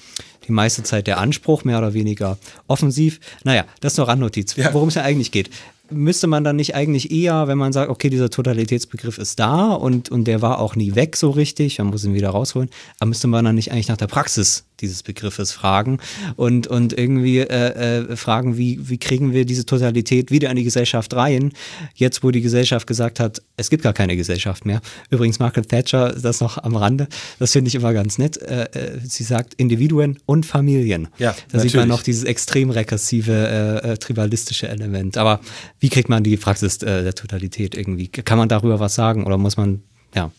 die 0.48 0.52
meiste 0.52 0.84
Zeit 0.84 1.08
der 1.08 1.20
Anspruch, 1.20 1.64
mehr 1.64 1.78
oder 1.78 1.94
weniger 1.94 2.38
offensiv. 2.68 3.20
Naja, 3.44 3.66
das 3.80 3.94
ist 3.94 3.98
noch 3.98 4.08
Randnotiz, 4.08 4.56
ja. 4.56 4.74
worum 4.74 4.90
es 4.90 4.96
ja 4.96 5.04
eigentlich 5.04 5.32
geht 5.32 5.50
müsste 5.92 6.28
man 6.28 6.44
dann 6.44 6.56
nicht 6.56 6.76
eigentlich 6.76 7.12
eher, 7.12 7.48
wenn 7.48 7.58
man 7.58 7.74
sagt, 7.74 7.90
okay, 7.90 8.10
dieser 8.10 8.30
Totalitätsbegriff 8.30 9.18
ist 9.18 9.40
da 9.40 9.72
und, 9.74 10.10
und 10.10 10.26
der 10.26 10.42
war 10.42 10.60
auch 10.60 10.76
nie 10.76 10.96
weg 10.96 11.16
so 11.16 11.30
richtig, 11.30 11.78
man 11.80 11.88
muss 11.88 12.04
ihn 12.06 12.14
wieder 12.14 12.30
rausholen, 12.30 12.70
aber 13.00 13.10
müsste 13.10 13.28
man 13.28 13.46
dann 13.46 13.56
nicht 13.56 13.72
eigentlich 13.72 13.88
nach 13.88 13.98
der 13.98 14.08
Praxis 14.08 14.66
dieses 14.82 15.04
Begriffes 15.04 15.52
fragen 15.52 16.00
und, 16.36 16.68
und 16.68 16.98
irgendwie 16.98 17.40
äh, 17.40 18.02
äh, 18.02 18.16
fragen, 18.16 18.58
wie, 18.58 18.90
wie 18.90 18.98
kriegen 18.98 19.34
wir 19.34 19.46
diese 19.46 19.66
Totalität 19.66 20.32
wieder 20.32 20.50
in 20.50 20.56
die 20.56 20.64
Gesellschaft 20.64 21.14
rein, 21.16 21.54
jetzt 21.96 22.24
wo 22.24 22.32
die 22.32 22.42
Gesellschaft 22.42 22.88
gesagt 22.88 23.20
hat, 23.20 23.42
es 23.58 23.70
gibt 23.70 23.84
gar 23.84 23.94
keine 23.94 24.16
Gesellschaft 24.16 24.66
mehr. 24.66 24.82
Übrigens, 25.10 25.40
Margaret 25.40 25.70
Thatcher, 25.70 26.14
das 26.14 26.42
noch 26.42 26.58
am 26.58 26.76
Rande, 26.76 27.08
das 27.40 27.52
finde 27.52 27.70
ich 27.70 27.76
immer 27.76 27.94
ganz 27.94 28.18
nett, 28.18 28.42
äh, 28.42 28.64
äh, 28.64 29.00
sie 29.04 29.24
sagt 29.24 29.54
Individuen 29.56 30.20
und 30.26 30.46
Familien. 30.46 31.08
Ja, 31.18 31.32
da 31.32 31.38
natürlich. 31.58 31.72
sieht 31.72 31.80
man 31.80 31.88
noch 31.88 32.04
dieses 32.04 32.24
extrem 32.24 32.70
rekursive, 32.70 33.82
äh, 33.84 33.92
äh, 33.92 33.98
tribalistische 33.98 34.68
Element. 34.68 35.18
Aber 35.18 35.40
wie 35.80 35.90
kriegt 35.90 36.10
man 36.10 36.24
die 36.24 36.38
Praxis 36.38 36.80
der 36.80 37.14
Totalität 37.14 37.76
irgendwie? 37.76 38.08
Kann 38.08 38.38
man 38.38 38.50
darüber 38.50 38.80
was 38.80 38.96
sagen 38.96 39.26
oder 39.26 39.38
muss 39.38 39.58
man, 39.58 39.84
ja. 40.16 40.32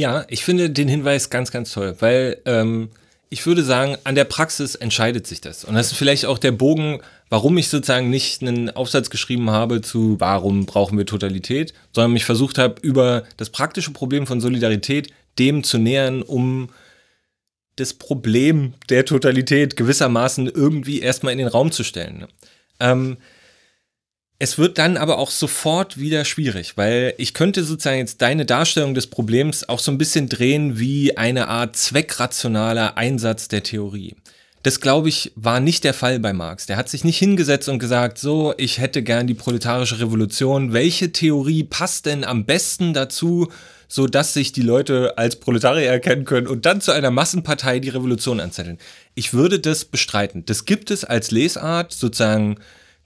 Ja, 0.00 0.24
ich 0.28 0.46
finde 0.46 0.70
den 0.70 0.88
Hinweis 0.88 1.28
ganz, 1.28 1.50
ganz 1.50 1.72
toll, 1.72 1.94
weil 1.98 2.38
ähm, 2.46 2.88
ich 3.28 3.44
würde 3.44 3.62
sagen, 3.62 3.98
an 4.04 4.14
der 4.14 4.24
Praxis 4.24 4.74
entscheidet 4.74 5.26
sich 5.26 5.42
das. 5.42 5.62
Und 5.62 5.74
das 5.74 5.92
ist 5.92 5.98
vielleicht 5.98 6.24
auch 6.24 6.38
der 6.38 6.52
Bogen, 6.52 7.02
warum 7.28 7.58
ich 7.58 7.68
sozusagen 7.68 8.08
nicht 8.08 8.40
einen 8.40 8.70
Aufsatz 8.70 9.10
geschrieben 9.10 9.50
habe 9.50 9.82
zu, 9.82 10.18
warum 10.18 10.64
brauchen 10.64 10.96
wir 10.96 11.04
Totalität, 11.04 11.74
sondern 11.92 12.14
mich 12.14 12.24
versucht 12.24 12.56
habe, 12.56 12.76
über 12.80 13.24
das 13.36 13.50
praktische 13.50 13.90
Problem 13.90 14.26
von 14.26 14.40
Solidarität 14.40 15.12
dem 15.38 15.64
zu 15.64 15.76
nähern, 15.76 16.22
um 16.22 16.70
das 17.76 17.92
Problem 17.92 18.72
der 18.88 19.04
Totalität 19.04 19.76
gewissermaßen 19.76 20.46
irgendwie 20.46 21.00
erstmal 21.00 21.34
in 21.34 21.40
den 21.40 21.48
Raum 21.48 21.72
zu 21.72 21.84
stellen. 21.84 22.24
Ähm, 22.80 23.18
es 24.42 24.56
wird 24.56 24.78
dann 24.78 24.96
aber 24.96 25.18
auch 25.18 25.30
sofort 25.30 25.98
wieder 25.98 26.24
schwierig, 26.24 26.78
weil 26.78 27.12
ich 27.18 27.34
könnte 27.34 27.62
sozusagen 27.62 27.98
jetzt 27.98 28.22
deine 28.22 28.46
Darstellung 28.46 28.94
des 28.94 29.06
Problems 29.06 29.68
auch 29.68 29.78
so 29.78 29.92
ein 29.92 29.98
bisschen 29.98 30.30
drehen 30.30 30.78
wie 30.78 31.18
eine 31.18 31.48
Art 31.48 31.76
zweckrationaler 31.76 32.96
Einsatz 32.96 33.48
der 33.48 33.62
Theorie. 33.62 34.16
Das, 34.62 34.80
glaube 34.80 35.10
ich, 35.10 35.32
war 35.36 35.60
nicht 35.60 35.84
der 35.84 35.92
Fall 35.92 36.18
bei 36.20 36.32
Marx. 36.32 36.64
Der 36.64 36.78
hat 36.78 36.88
sich 36.88 37.04
nicht 37.04 37.18
hingesetzt 37.18 37.68
und 37.68 37.78
gesagt, 37.78 38.16
so, 38.16 38.54
ich 38.56 38.78
hätte 38.78 39.02
gern 39.02 39.26
die 39.26 39.34
proletarische 39.34 40.00
Revolution. 40.00 40.72
Welche 40.72 41.12
Theorie 41.12 41.64
passt 41.64 42.06
denn 42.06 42.24
am 42.24 42.46
besten 42.46 42.94
dazu, 42.94 43.52
so 43.88 44.06
dass 44.06 44.32
sich 44.32 44.52
die 44.52 44.62
Leute 44.62 45.18
als 45.18 45.36
Proletarier 45.36 45.90
erkennen 45.90 46.24
können 46.24 46.46
und 46.46 46.64
dann 46.64 46.80
zu 46.80 46.92
einer 46.92 47.10
Massenpartei 47.10 47.78
die 47.78 47.88
Revolution 47.90 48.40
anzetteln? 48.40 48.78
Ich 49.14 49.34
würde 49.34 49.60
das 49.60 49.84
bestreiten. 49.84 50.46
Das 50.46 50.64
gibt 50.64 50.90
es 50.90 51.04
als 51.04 51.30
Lesart 51.30 51.92
sozusagen 51.92 52.56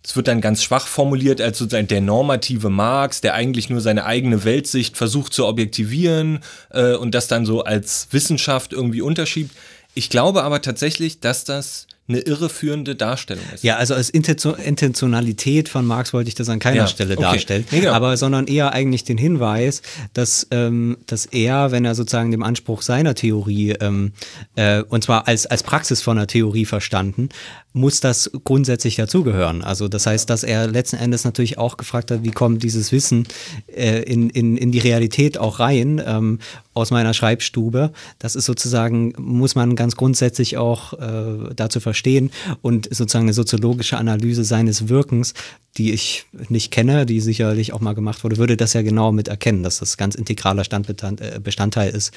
es 0.04 0.14
wird 0.16 0.28
dann 0.28 0.42
ganz 0.42 0.62
schwach 0.62 0.86
formuliert 0.86 1.40
als 1.40 1.58
sozusagen 1.58 1.88
der 1.88 2.02
normative 2.02 2.68
Marx, 2.68 3.22
der 3.22 3.34
eigentlich 3.34 3.70
nur 3.70 3.80
seine 3.80 4.04
eigene 4.04 4.44
Weltsicht 4.44 4.98
versucht 4.98 5.32
zu 5.32 5.46
objektivieren 5.46 6.40
äh, 6.70 6.94
und 6.94 7.14
das 7.14 7.26
dann 7.26 7.46
so 7.46 7.64
als 7.64 8.08
Wissenschaft 8.10 8.74
irgendwie 8.74 9.00
unterschiebt. 9.00 9.56
Ich 9.94 10.10
glaube 10.10 10.42
aber 10.42 10.60
tatsächlich, 10.60 11.20
dass 11.20 11.44
das 11.44 11.86
eine 12.06 12.18
irreführende 12.18 12.96
Darstellung 12.96 13.44
ist. 13.54 13.64
Ja, 13.64 13.76
also 13.76 13.94
als 13.94 14.10
Intentionalität 14.10 15.70
von 15.70 15.86
Marx 15.86 16.12
wollte 16.12 16.28
ich 16.28 16.34
das 16.34 16.50
an 16.50 16.58
keiner 16.58 16.76
ja, 16.76 16.86
Stelle 16.86 17.14
okay. 17.14 17.22
darstellen, 17.22 17.64
ja, 17.70 17.80
genau. 17.80 17.92
aber 17.92 18.18
sondern 18.18 18.46
eher 18.46 18.72
eigentlich 18.72 19.04
den 19.04 19.16
Hinweis, 19.16 19.80
dass, 20.12 20.46
ähm, 20.50 20.98
dass 21.06 21.24
er, 21.24 21.70
wenn 21.70 21.86
er 21.86 21.94
sozusagen 21.94 22.30
dem 22.30 22.42
Anspruch 22.42 22.82
seiner 22.82 23.14
Theorie, 23.14 23.70
ähm, 23.80 24.12
äh, 24.54 24.82
und 24.82 25.02
zwar 25.02 25.26
als, 25.28 25.46
als 25.46 25.62
Praxis 25.62 26.02
von 26.02 26.18
einer 26.18 26.26
Theorie 26.26 26.66
verstanden, 26.66 27.30
muss 27.74 27.98
das 27.98 28.30
grundsätzlich 28.44 28.94
dazugehören. 28.94 29.62
Also 29.62 29.88
das 29.88 30.06
heißt, 30.06 30.30
dass 30.30 30.44
er 30.44 30.68
letzten 30.68 30.96
Endes 30.96 31.24
natürlich 31.24 31.58
auch 31.58 31.76
gefragt 31.76 32.12
hat, 32.12 32.22
wie 32.22 32.30
kommt 32.30 32.62
dieses 32.62 32.92
Wissen 32.92 33.26
äh, 33.66 34.00
in, 34.04 34.30
in, 34.30 34.56
in 34.56 34.70
die 34.70 34.78
Realität 34.78 35.38
auch 35.38 35.58
rein 35.58 36.00
ähm, 36.06 36.38
aus 36.72 36.92
meiner 36.92 37.14
Schreibstube. 37.14 37.92
Das 38.20 38.36
ist 38.36 38.44
sozusagen, 38.44 39.12
muss 39.18 39.56
man 39.56 39.74
ganz 39.74 39.96
grundsätzlich 39.96 40.56
auch 40.56 40.92
äh, 40.92 41.52
dazu 41.56 41.80
verstehen 41.80 42.30
und 42.62 42.86
sozusagen 42.94 43.24
eine 43.24 43.32
soziologische 43.32 43.98
Analyse 43.98 44.44
seines 44.44 44.88
Wirkens, 44.88 45.34
die 45.76 45.92
ich 45.92 46.26
nicht 46.48 46.70
kenne, 46.70 47.06
die 47.06 47.20
sicherlich 47.20 47.72
auch 47.72 47.80
mal 47.80 47.94
gemacht 47.94 48.22
wurde, 48.22 48.36
würde 48.36 48.56
das 48.56 48.74
ja 48.74 48.82
genau 48.82 49.10
mit 49.10 49.26
erkennen, 49.26 49.64
dass 49.64 49.80
das 49.80 49.96
ganz 49.96 50.14
integraler 50.14 50.62
äh, 50.62 51.40
Bestandteil 51.40 51.90
ist, 51.90 52.12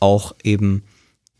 auch 0.00 0.34
eben 0.42 0.82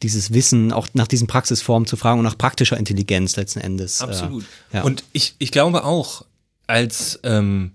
dieses 0.02 0.32
Wissen, 0.32 0.72
auch 0.72 0.88
nach 0.94 1.08
diesen 1.08 1.26
Praxisformen 1.26 1.86
zu 1.86 1.96
fragen 1.96 2.18
und 2.18 2.24
nach 2.24 2.38
praktischer 2.38 2.76
Intelligenz 2.76 3.36
letzten 3.36 3.60
Endes. 3.60 4.00
Äh, 4.00 4.04
Absolut. 4.04 4.44
Äh, 4.72 4.76
ja. 4.76 4.82
Und 4.82 5.04
ich, 5.12 5.34
ich 5.38 5.50
glaube 5.50 5.84
auch, 5.84 6.24
als 6.66 7.20
ähm, 7.22 7.72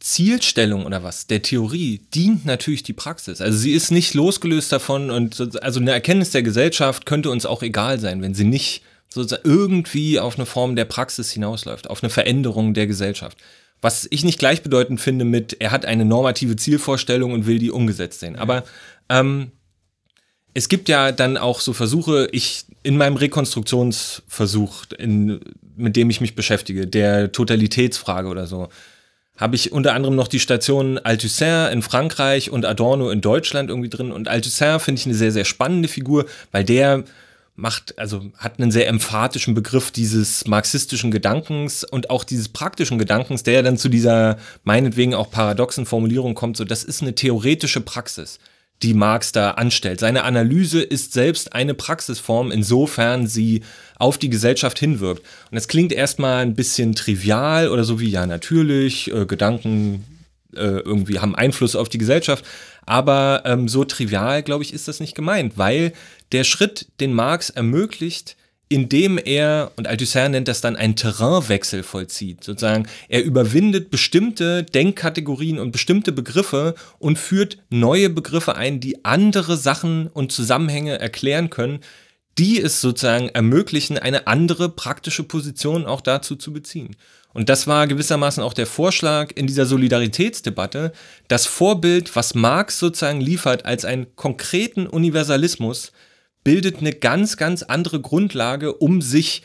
Zielstellung 0.00 0.86
oder 0.86 1.02
was 1.02 1.26
der 1.26 1.42
Theorie 1.42 2.00
dient 2.14 2.46
natürlich 2.46 2.82
die 2.82 2.94
Praxis. 2.94 3.40
Also 3.40 3.58
sie 3.58 3.72
ist 3.72 3.90
nicht 3.90 4.14
losgelöst 4.14 4.72
davon 4.72 5.10
und 5.10 5.62
also 5.62 5.78
eine 5.78 5.92
Erkenntnis 5.92 6.30
der 6.30 6.42
Gesellschaft 6.42 7.04
könnte 7.04 7.30
uns 7.30 7.44
auch 7.44 7.62
egal 7.62 8.00
sein, 8.00 8.22
wenn 8.22 8.34
sie 8.34 8.44
nicht 8.44 8.82
sozusagen 9.10 9.42
irgendwie 9.44 10.18
auf 10.18 10.36
eine 10.36 10.46
Form 10.46 10.74
der 10.74 10.86
Praxis 10.86 11.30
hinausläuft, 11.32 11.90
auf 11.90 12.02
eine 12.02 12.10
Veränderung 12.10 12.72
der 12.72 12.86
Gesellschaft. 12.86 13.36
Was 13.82 14.06
ich 14.10 14.24
nicht 14.24 14.38
gleichbedeutend 14.38 15.00
finde 15.00 15.24
mit, 15.24 15.56
er 15.60 15.70
hat 15.70 15.84
eine 15.84 16.04
normative 16.04 16.56
Zielvorstellung 16.56 17.32
und 17.32 17.46
will 17.46 17.58
die 17.58 17.70
umgesetzt 17.70 18.20
sehen. 18.20 18.36
Aber 18.36 18.64
ähm, 19.08 19.52
es 20.54 20.68
gibt 20.68 20.88
ja 20.88 21.12
dann 21.12 21.36
auch 21.36 21.60
so 21.60 21.72
Versuche, 21.72 22.28
ich 22.32 22.64
in 22.82 22.96
meinem 22.96 23.16
Rekonstruktionsversuch, 23.16 24.86
in, 24.98 25.40
mit 25.76 25.96
dem 25.96 26.10
ich 26.10 26.20
mich 26.20 26.34
beschäftige, 26.34 26.86
der 26.86 27.32
Totalitätsfrage 27.32 28.28
oder 28.28 28.46
so, 28.46 28.68
habe 29.36 29.56
ich 29.56 29.72
unter 29.72 29.94
anderem 29.94 30.16
noch 30.16 30.28
die 30.28 30.40
Station 30.40 30.98
Althusser 30.98 31.70
in 31.70 31.82
Frankreich 31.82 32.50
und 32.50 32.66
Adorno 32.66 33.10
in 33.10 33.20
Deutschland 33.20 33.70
irgendwie 33.70 33.88
drin. 33.88 34.12
Und 34.12 34.28
Althusser 34.28 34.80
finde 34.80 35.00
ich 35.00 35.06
eine 35.06 35.14
sehr, 35.14 35.32
sehr 35.32 35.44
spannende 35.44 35.88
Figur, 35.88 36.26
weil 36.52 36.64
der 36.64 37.04
macht, 37.56 37.98
also 37.98 38.30
hat 38.36 38.58
einen 38.58 38.70
sehr 38.70 38.88
emphatischen 38.88 39.54
Begriff 39.54 39.90
dieses 39.90 40.46
marxistischen 40.46 41.10
Gedankens 41.10 41.84
und 41.84 42.10
auch 42.10 42.24
dieses 42.24 42.48
praktischen 42.48 42.98
Gedankens, 42.98 43.42
der 43.42 43.62
dann 43.62 43.76
zu 43.76 43.88
dieser 43.88 44.38
meinetwegen 44.64 45.14
auch 45.14 45.30
paradoxen 45.30 45.86
Formulierung 45.86 46.34
kommt, 46.34 46.56
so 46.56 46.64
das 46.64 46.84
ist 46.84 47.02
eine 47.02 47.14
theoretische 47.14 47.80
Praxis 47.80 48.40
die 48.82 48.94
Marx 48.94 49.32
da 49.32 49.52
anstellt. 49.52 50.00
Seine 50.00 50.24
Analyse 50.24 50.80
ist 50.80 51.12
selbst 51.12 51.52
eine 51.52 51.74
Praxisform, 51.74 52.50
insofern 52.50 53.26
sie 53.26 53.62
auf 53.98 54.16
die 54.16 54.30
Gesellschaft 54.30 54.78
hinwirkt. 54.78 55.20
Und 55.50 55.54
das 55.56 55.68
klingt 55.68 55.92
erstmal 55.92 56.42
ein 56.42 56.54
bisschen 56.54 56.94
trivial 56.94 57.68
oder 57.68 57.84
so 57.84 58.00
wie, 58.00 58.08
ja, 58.08 58.26
natürlich, 58.26 59.12
äh, 59.12 59.26
Gedanken 59.26 60.04
äh, 60.54 60.80
irgendwie 60.80 61.18
haben 61.18 61.34
Einfluss 61.34 61.76
auf 61.76 61.88
die 61.88 61.98
Gesellschaft. 61.98 62.44
Aber 62.86 63.42
ähm, 63.44 63.68
so 63.68 63.84
trivial, 63.84 64.42
glaube 64.42 64.64
ich, 64.64 64.72
ist 64.72 64.88
das 64.88 65.00
nicht 65.00 65.14
gemeint, 65.14 65.58
weil 65.58 65.92
der 66.32 66.44
Schritt, 66.44 66.86
den 67.00 67.12
Marx 67.12 67.50
ermöglicht, 67.50 68.36
indem 68.70 69.18
er, 69.18 69.72
und 69.76 69.88
Althusser 69.88 70.28
nennt 70.28 70.46
das 70.46 70.60
dann 70.60 70.76
einen 70.76 70.94
Terrainwechsel 70.94 71.82
vollzieht, 71.82 72.44
sozusagen, 72.44 72.86
er 73.08 73.24
überwindet 73.24 73.90
bestimmte 73.90 74.62
Denkkategorien 74.62 75.58
und 75.58 75.72
bestimmte 75.72 76.12
Begriffe 76.12 76.76
und 77.00 77.18
führt 77.18 77.58
neue 77.68 78.08
Begriffe 78.08 78.54
ein, 78.54 78.78
die 78.78 79.04
andere 79.04 79.56
Sachen 79.56 80.06
und 80.06 80.30
Zusammenhänge 80.30 81.00
erklären 81.00 81.50
können, 81.50 81.80
die 82.38 82.60
es 82.60 82.80
sozusagen 82.80 83.28
ermöglichen, 83.30 83.98
eine 83.98 84.28
andere 84.28 84.68
praktische 84.68 85.24
Position 85.24 85.84
auch 85.84 86.00
dazu 86.00 86.36
zu 86.36 86.52
beziehen. 86.52 86.94
Und 87.32 87.48
das 87.48 87.66
war 87.66 87.88
gewissermaßen 87.88 88.42
auch 88.42 88.54
der 88.54 88.66
Vorschlag 88.66 89.32
in 89.34 89.48
dieser 89.48 89.66
Solidaritätsdebatte, 89.66 90.92
das 91.26 91.46
Vorbild, 91.46 92.14
was 92.14 92.36
Marx 92.36 92.78
sozusagen 92.78 93.20
liefert 93.20 93.64
als 93.64 93.84
einen 93.84 94.14
konkreten 94.14 94.86
Universalismus, 94.86 95.90
bildet 96.44 96.78
eine 96.78 96.92
ganz, 96.92 97.36
ganz 97.36 97.62
andere 97.62 98.00
Grundlage, 98.00 98.74
um 98.74 99.02
sich 99.02 99.42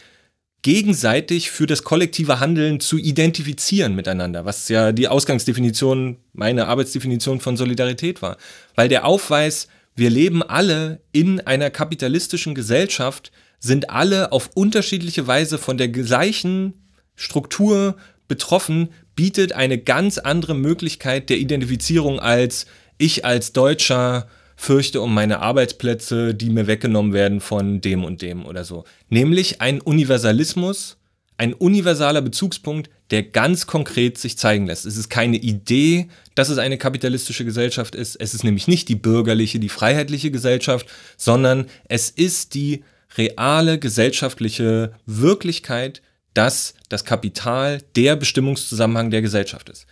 gegenseitig 0.61 1.51
für 1.51 1.67
das 1.67 1.83
kollektive 1.83 2.39
Handeln 2.39 2.79
zu 2.79 2.97
identifizieren 2.97 3.93
miteinander, 3.93 4.45
was 4.45 4.67
ja 4.67 4.91
die 4.91 5.07
Ausgangsdefinition, 5.07 6.17
meine 6.33 6.67
Arbeitsdefinition 6.67 7.39
von 7.39 7.55
Solidarität 7.55 8.23
war. 8.23 8.37
Weil 8.73 8.89
der 8.89 9.05
Aufweis, 9.05 9.67
wir 9.95 10.09
leben 10.09 10.41
alle 10.41 11.01
in 11.11 11.39
einer 11.39 11.69
kapitalistischen 11.69 12.55
Gesellschaft, 12.55 13.31
sind 13.59 13.91
alle 13.91 14.31
auf 14.31 14.49
unterschiedliche 14.55 15.27
Weise 15.27 15.59
von 15.59 15.77
der 15.77 15.89
gleichen 15.89 16.73
Struktur 17.15 17.95
betroffen, 18.27 18.89
bietet 19.15 19.53
eine 19.53 19.77
ganz 19.77 20.17
andere 20.17 20.55
Möglichkeit 20.55 21.29
der 21.29 21.37
Identifizierung 21.37 22.19
als 22.19 22.65
ich 22.97 23.23
als 23.23 23.53
Deutscher 23.53 24.27
fürchte 24.55 25.01
um 25.01 25.13
meine 25.13 25.39
Arbeitsplätze, 25.39 26.33
die 26.33 26.49
mir 26.49 26.67
weggenommen 26.67 27.13
werden 27.13 27.41
von 27.41 27.81
dem 27.81 28.03
und 28.03 28.21
dem 28.21 28.45
oder 28.45 28.63
so. 28.63 28.85
Nämlich 29.09 29.61
ein 29.61 29.81
Universalismus, 29.81 30.97
ein 31.37 31.53
universaler 31.53 32.21
Bezugspunkt, 32.21 32.89
der 33.11 33.23
ganz 33.23 33.67
konkret 33.67 34.17
sich 34.17 34.37
zeigen 34.37 34.67
lässt. 34.67 34.85
Es 34.85 34.97
ist 34.97 35.09
keine 35.09 35.37
Idee, 35.37 36.07
dass 36.33 36.49
es 36.49 36.57
eine 36.57 36.77
kapitalistische 36.77 37.45
Gesellschaft 37.45 37.93
ist. 37.93 38.15
Es 38.15 38.33
ist 38.33 38.43
nämlich 38.43 38.67
nicht 38.67 38.87
die 38.89 38.95
bürgerliche, 38.95 39.59
die 39.59 39.69
freiheitliche 39.69 40.31
Gesellschaft, 40.31 40.87
sondern 41.17 41.67
es 41.87 42.09
ist 42.09 42.53
die 42.53 42.83
reale 43.17 43.79
gesellschaftliche 43.79 44.93
Wirklichkeit, 45.05 46.01
dass 46.33 46.73
das 46.89 47.05
Kapital 47.05 47.81
der 47.95 48.15
Bestimmungszusammenhang 48.15 49.09
der 49.09 49.21
Gesellschaft 49.21 49.69
ist. 49.69 49.85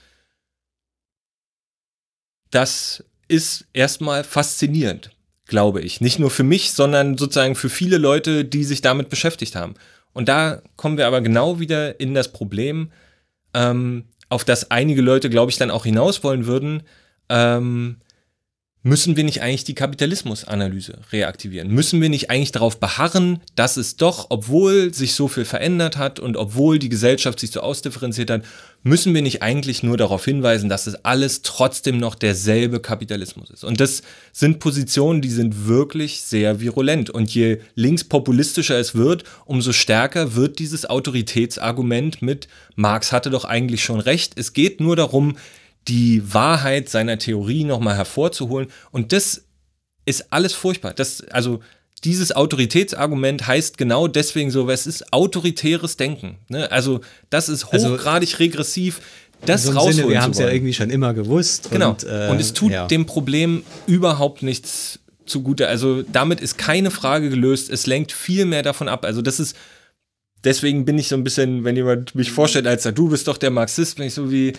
Das 2.51 3.03
ist 3.33 3.65
erstmal 3.73 4.23
faszinierend, 4.23 5.09
glaube 5.47 5.81
ich. 5.81 6.01
Nicht 6.01 6.19
nur 6.19 6.29
für 6.29 6.43
mich, 6.43 6.71
sondern 6.71 7.17
sozusagen 7.17 7.55
für 7.55 7.69
viele 7.69 7.97
Leute, 7.97 8.45
die 8.45 8.63
sich 8.63 8.81
damit 8.81 9.09
beschäftigt 9.09 9.55
haben. 9.55 9.73
Und 10.13 10.29
da 10.29 10.61
kommen 10.75 10.97
wir 10.97 11.07
aber 11.07 11.21
genau 11.21 11.59
wieder 11.59 11.99
in 11.99 12.13
das 12.13 12.31
Problem, 12.31 12.91
ähm, 13.55 14.05
auf 14.29 14.45
das 14.45 14.69
einige 14.69 15.01
Leute, 15.01 15.31
glaube 15.31 15.49
ich, 15.49 15.57
dann 15.57 15.71
auch 15.71 15.83
hinaus 15.85 16.23
wollen 16.23 16.45
würden. 16.45 16.83
Ähm, 17.29 17.97
müssen 18.83 19.15
wir 19.15 19.23
nicht 19.23 19.41
eigentlich 19.41 19.63
die 19.63 19.75
Kapitalismusanalyse 19.75 20.99
reaktivieren? 21.13 21.69
Müssen 21.69 22.01
wir 22.01 22.09
nicht 22.09 22.29
eigentlich 22.29 22.51
darauf 22.51 22.79
beharren, 22.79 23.39
dass 23.55 23.77
es 23.77 23.95
doch, 23.95 24.27
obwohl 24.29 24.93
sich 24.93 25.15
so 25.15 25.29
viel 25.29 25.45
verändert 25.45 25.97
hat 25.97 26.19
und 26.19 26.35
obwohl 26.35 26.79
die 26.79 26.89
Gesellschaft 26.89 27.39
sich 27.39 27.51
so 27.51 27.61
ausdifferenziert 27.61 28.29
hat, 28.29 28.43
müssen 28.83 29.13
wir 29.13 29.21
nicht 29.21 29.41
eigentlich 29.41 29.83
nur 29.83 29.95
darauf 29.95 30.25
hinweisen, 30.25 30.67
dass 30.67 30.85
es 30.85 31.05
alles 31.05 31.41
trotzdem 31.43 31.97
noch 31.97 32.15
derselbe 32.15 32.81
Kapitalismus 32.81 33.49
ist? 33.49 33.63
Und 33.63 33.79
das 33.79 34.03
sind 34.33 34.59
Positionen, 34.59 35.21
die 35.21 35.29
sind 35.29 35.65
wirklich 35.65 36.21
sehr 36.21 36.59
virulent. 36.59 37.09
Und 37.09 37.33
je 37.33 37.59
linkspopulistischer 37.75 38.77
es 38.77 38.95
wird, 38.95 39.23
umso 39.45 39.71
stärker 39.71 40.35
wird 40.35 40.59
dieses 40.59 40.89
Autoritätsargument 40.89 42.21
mit 42.21 42.49
Marx 42.75 43.13
hatte 43.13 43.29
doch 43.29 43.45
eigentlich 43.45 43.83
schon 43.83 44.01
recht. 44.01 44.33
Es 44.35 44.51
geht 44.51 44.81
nur 44.81 44.97
darum, 44.97 45.37
die 45.87 46.33
Wahrheit 46.33 46.89
seiner 46.89 47.17
Theorie 47.17 47.63
nochmal 47.63 47.97
hervorzuholen. 47.97 48.69
Und 48.91 49.11
das 49.11 49.45
ist 50.05 50.31
alles 50.31 50.53
furchtbar. 50.53 50.93
Das, 50.93 51.21
also 51.29 51.61
dieses 52.03 52.35
Autoritätsargument 52.35 53.47
heißt 53.47 53.77
genau 53.77 54.07
deswegen 54.07 54.51
so, 54.51 54.69
es 54.69 54.87
ist 54.87 55.13
autoritäres 55.13 55.97
Denken. 55.97 56.37
Ne? 56.49 56.71
Also 56.71 57.01
das 57.29 57.49
ist 57.49 57.65
also 57.65 57.93
hochgradig 57.93 58.29
also, 58.29 58.43
regressiv. 58.43 59.01
Das 59.45 59.63
so 59.63 59.71
rausholen 59.71 59.93
Sinne, 59.95 60.09
Wir 60.09 60.21
haben 60.21 60.31
es 60.31 60.39
ja 60.39 60.49
irgendwie 60.49 60.73
schon 60.73 60.89
immer 60.89 61.13
gewusst. 61.13 61.69
Genau. 61.71 61.91
Und, 61.91 62.03
äh, 62.03 62.29
und 62.29 62.39
es 62.39 62.53
tut 62.53 62.71
ja. 62.71 62.87
dem 62.87 63.05
Problem 63.05 63.63
überhaupt 63.87 64.41
nichts 64.41 64.99
zugute. 65.25 65.67
Also 65.67 66.01
damit 66.01 66.39
ist 66.39 66.57
keine 66.57 66.91
Frage 66.91 67.29
gelöst. 67.29 67.69
Es 67.69 67.85
lenkt 67.85 68.11
viel 68.11 68.45
mehr 68.45 68.63
davon 68.63 68.87
ab. 68.87 69.03
Also 69.05 69.21
das 69.21 69.39
ist 69.39 69.55
deswegen 70.43 70.85
bin 70.85 70.97
ich 70.97 71.07
so 71.07 71.15
ein 71.15 71.23
bisschen, 71.23 71.63
wenn 71.63 71.75
jemand 71.75 72.15
mich 72.15 72.31
vorstellt, 72.31 72.67
als 72.67 72.83
du 72.83 73.09
bist 73.09 73.27
doch 73.27 73.37
der 73.37 73.51
Marxist, 73.51 73.97
bin 73.97 74.07
ich 74.07 74.13
so 74.13 74.31
wie 74.31 74.53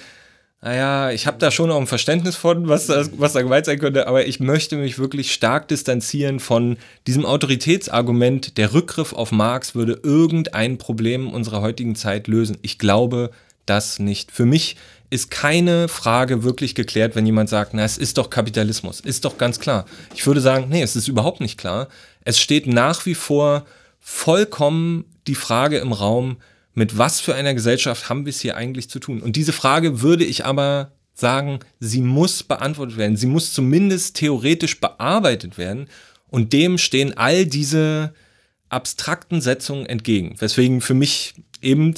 naja, 0.65 1.11
ich 1.11 1.27
habe 1.27 1.37
da 1.37 1.51
schon 1.51 1.71
auch 1.71 1.79
ein 1.79 1.87
Verständnis 1.87 2.37
von, 2.37 2.69
was, 2.69 2.87
das, 2.87 3.11
was 3.19 3.35
da 3.35 3.43
gemeint 3.43 3.67
sein 3.67 3.79
könnte, 3.79 4.07
aber 4.09 4.27
ich 4.27 4.41
möchte 4.41 4.77
mich 4.77 4.99
wirklich 4.99 5.35
stark 5.35 5.69
distanzieren 5.69 6.41
von 6.41 6.79
diesem 7.07 7.27
Autoritätsargument, 7.27 8.57
der 8.57 8.73
Rückgriff 8.73 9.13
auf 9.13 9.31
Marx 9.31 9.75
würde 9.75 10.01
irgendein 10.03 10.79
Problem 10.79 11.31
unserer 11.31 11.61
heutigen 11.61 11.97
Zeit 11.97 12.29
lösen. 12.29 12.57
Ich 12.63 12.79
glaube 12.79 13.31
das 13.67 13.99
nicht. 13.99 14.33
Für 14.33 14.47
mich 14.47 14.77
ist 15.11 15.31
keine 15.31 15.87
Frage 15.89 16.45
wirklich 16.45 16.75
geklärt, 16.75 17.15
wenn 17.15 17.27
jemand 17.27 17.51
sagt, 17.51 17.75
na, 17.75 17.85
es 17.85 17.99
ist 17.99 18.17
doch 18.17 18.31
Kapitalismus, 18.31 19.01
ist 19.01 19.27
doch 19.27 19.37
ganz 19.37 19.61
klar. 19.61 19.85
Ich 20.15 20.27
würde 20.27 20.41
sagen, 20.41 20.69
nee, 20.71 20.81
es 20.81 20.97
ist 20.97 21.09
überhaupt 21.09 21.43
nicht 21.43 21.59
klar. 21.59 21.89
Es 22.25 22.41
steht 22.41 22.67
nach 22.67 23.05
wie 23.05 23.15
vor 23.15 23.67
vollkommen 24.01 25.05
die 25.27 25.35
Frage 25.35 25.77
im 25.77 25.93
Raum, 25.93 26.39
mit 26.75 26.99
was 26.99 27.21
für 27.21 27.35
einer 27.35 27.55
Gesellschaft 27.55 28.09
haben 28.09 28.27
wir 28.27 28.31
es 28.31 28.41
hier 28.41 28.57
eigentlich 28.57 28.91
zu 28.91 28.99
tun? 28.99 29.21
Und 29.21 29.37
diese 29.37 29.53
Frage 29.53 30.03
würde 30.03 30.25
ich 30.25 30.45
aber 30.45 30.93
sagen, 31.15 31.61
sie 31.79 32.01
muss 32.01 32.43
beantwortet 32.43 32.97
werden. 32.97 33.17
Sie 33.17 33.27
muss 33.27 33.53
zumindest 33.53 34.17
theoretisch 34.17 34.81
bearbeitet 34.81 35.57
werden. 35.57 35.89
Und 36.29 36.53
dem 36.53 36.79
stehen 36.79 37.17
all 37.17 37.47
diese 37.47 38.13
abstrakten 38.69 39.41
Setzungen 39.41 39.87
entgegen. 39.87 40.35
Weswegen 40.41 40.81
für 40.81 40.95
mich 40.95 41.35
eben 41.63 41.95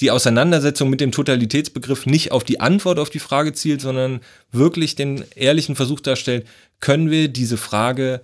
die 0.00 0.10
Auseinandersetzung 0.10 0.90
mit 0.90 1.00
dem 1.00 1.12
Totalitätsbegriff 1.12 2.06
nicht 2.06 2.30
auf 2.32 2.44
die 2.44 2.60
Antwort 2.60 2.98
auf 2.98 3.10
die 3.10 3.18
Frage 3.18 3.52
zielt, 3.52 3.80
sondern 3.80 4.20
wirklich 4.52 4.94
den 4.94 5.24
ehrlichen 5.34 5.76
Versuch 5.76 6.00
darstellt, 6.00 6.46
können 6.80 7.10
wir 7.10 7.28
diese 7.28 7.56
Frage 7.56 8.20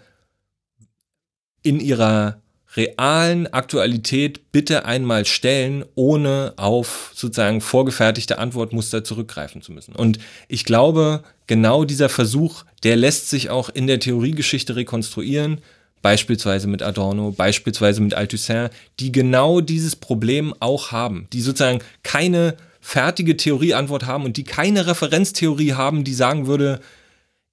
in 1.62 1.80
ihrer 1.80 2.41
realen 2.77 3.53
Aktualität 3.53 4.53
bitte 4.53 4.85
einmal 4.85 5.25
stellen, 5.25 5.85
ohne 5.95 6.55
auf 6.57 7.12
sozusagen 7.14 7.61
vorgefertigte 7.61 8.39
Antwortmuster 8.39 9.03
zurückgreifen 9.03 9.61
zu 9.61 9.73
müssen. 9.73 9.95
Und 9.97 10.18
ich 10.49 10.64
glaube, 10.64 11.25
genau 11.47 11.85
dieser 11.85 12.09
Versuch, 12.09 12.64
der 12.85 12.97
lässt 12.97 13.29
sich 13.29 13.51
auch 13.51 13.68
in 13.68 13.87
der 13.87 13.99
Theoriegeschichte 13.99 14.77
rekonstruieren, 14.77 15.59
beispielsweise 16.03 16.68
mit 16.68 16.83
Adorno, 16.83 17.33
beispielsweise 17.33 18.01
mit 18.01 18.14
Althusser, 18.14 18.71
die 19.01 19.12
genau 19.12 19.61
dieses 19.61 19.97
Problem 19.97 20.55
auch 20.61 20.93
haben, 20.93 21.27
die 21.33 21.41
sozusagen 21.41 21.81
keine 22.03 22.57
fertige 22.81 23.37
Theorieantwort 23.37 24.07
haben 24.07 24.25
und 24.25 24.37
die 24.37 24.45
keine 24.45 24.87
Referenztheorie 24.87 25.75
haben, 25.75 26.05
die 26.05 26.14
sagen 26.14 26.47
würde, 26.47 26.81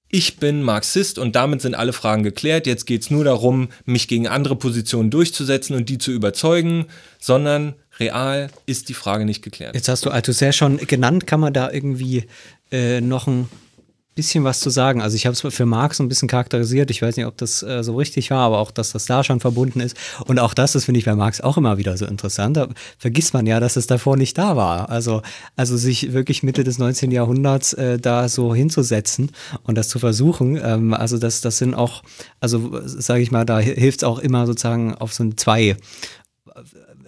ich 0.10 0.38
bin 0.38 0.64
Marxist 0.64 1.20
und 1.20 1.36
damit 1.36 1.62
sind 1.62 1.76
alle 1.76 1.93
Fragen 1.93 2.24
geklärt. 2.24 2.66
Jetzt 2.66 2.86
geht 2.86 3.01
es 3.01 3.12
nur 3.12 3.24
darum, 3.24 3.70
mich 3.86 4.08
gegen 4.08 4.28
andere 4.28 4.55
Positionen 4.55 5.10
durchzusetzen 5.10 5.76
und 5.76 5.89
die 5.89 5.97
zu 5.97 6.12
überzeugen, 6.12 6.86
sondern 7.20 7.76
real 7.99 8.49
ist 8.66 8.89
die 8.89 8.93
Frage 8.93 9.26
nicht 9.26 9.41
geklärt. 9.41 9.76
Jetzt 9.76 9.89
hast 9.89 10.05
du 10.05 10.10
Althusser 10.10 10.53
schon 10.53 10.78
genannt. 10.78 11.28
Kann 11.28 11.39
man 11.39 11.53
da 11.53 11.72
irgendwie 11.72 12.26
äh, 12.72 13.01
noch 13.01 13.28
ein 13.28 13.49
bisschen 14.18 14.43
was 14.43 14.59
zu 14.59 14.70
sagen. 14.70 15.01
Also 15.01 15.15
ich 15.15 15.26
habe 15.26 15.34
es 15.34 15.55
für 15.55 15.65
Marx 15.65 15.99
ein 16.01 16.09
bisschen 16.09 16.28
charakterisiert. 16.28 16.89
Ich 16.91 17.01
weiß 17.01 17.15
nicht, 17.15 17.28
ob 17.28 17.38
das 17.38 17.63
äh, 17.63 17.84
so 17.84 17.95
richtig 17.95 18.32
war, 18.32 18.39
aber 18.39 18.57
auch, 18.57 18.72
dass 18.72 18.91
das 18.91 19.05
da 19.05 19.24
schon 19.24 19.39
verbunden 19.39 19.80
ist. 19.80 19.95
Und 20.26 20.39
auch 20.39 20.53
das, 20.53 20.74
das 20.74 20.86
finde 20.86 20.99
ich 20.99 21.05
bei 21.05 21.15
Marx 21.15 21.39
auch 21.39 21.55
immer 21.55 21.78
wieder 21.78 21.95
so 21.97 22.05
interessant. 22.05 22.57
Da 22.57 22.68
vergisst 22.97 23.34
man 23.34 23.45
ja, 23.45 23.59
dass 23.59 23.78
es 23.78 23.88
davor 23.88 24.18
nicht 24.18 24.38
da 24.38 24.57
war. 24.57 24.89
Also, 24.89 25.22
also 25.55 25.78
sich 25.78 26.13
wirklich 26.13 26.43
Mitte 26.43 26.63
des 26.63 26.80
19. 26.80 27.11
Jahrhunderts 27.11 27.74
äh, 27.74 27.99
da 27.99 28.28
so 28.28 28.53
hinzusetzen 28.53 29.32
und 29.63 29.78
das 29.78 29.88
zu 29.88 29.99
versuchen. 29.99 30.59
Ähm, 30.61 30.93
also 30.93 31.18
das, 31.20 31.41
das 31.41 31.59
sind 31.59 31.76
auch, 31.76 32.03
also 32.39 32.82
sage 32.86 33.22
ich 33.22 33.32
mal, 33.32 33.45
da 33.45 33.59
hilft 33.59 33.99
es 33.99 34.03
auch 34.03 34.20
immer 34.20 34.47
sozusagen 34.47 34.95
auf 34.95 35.13
so 35.13 35.24
ein 35.24 35.38
zwei 35.38 35.78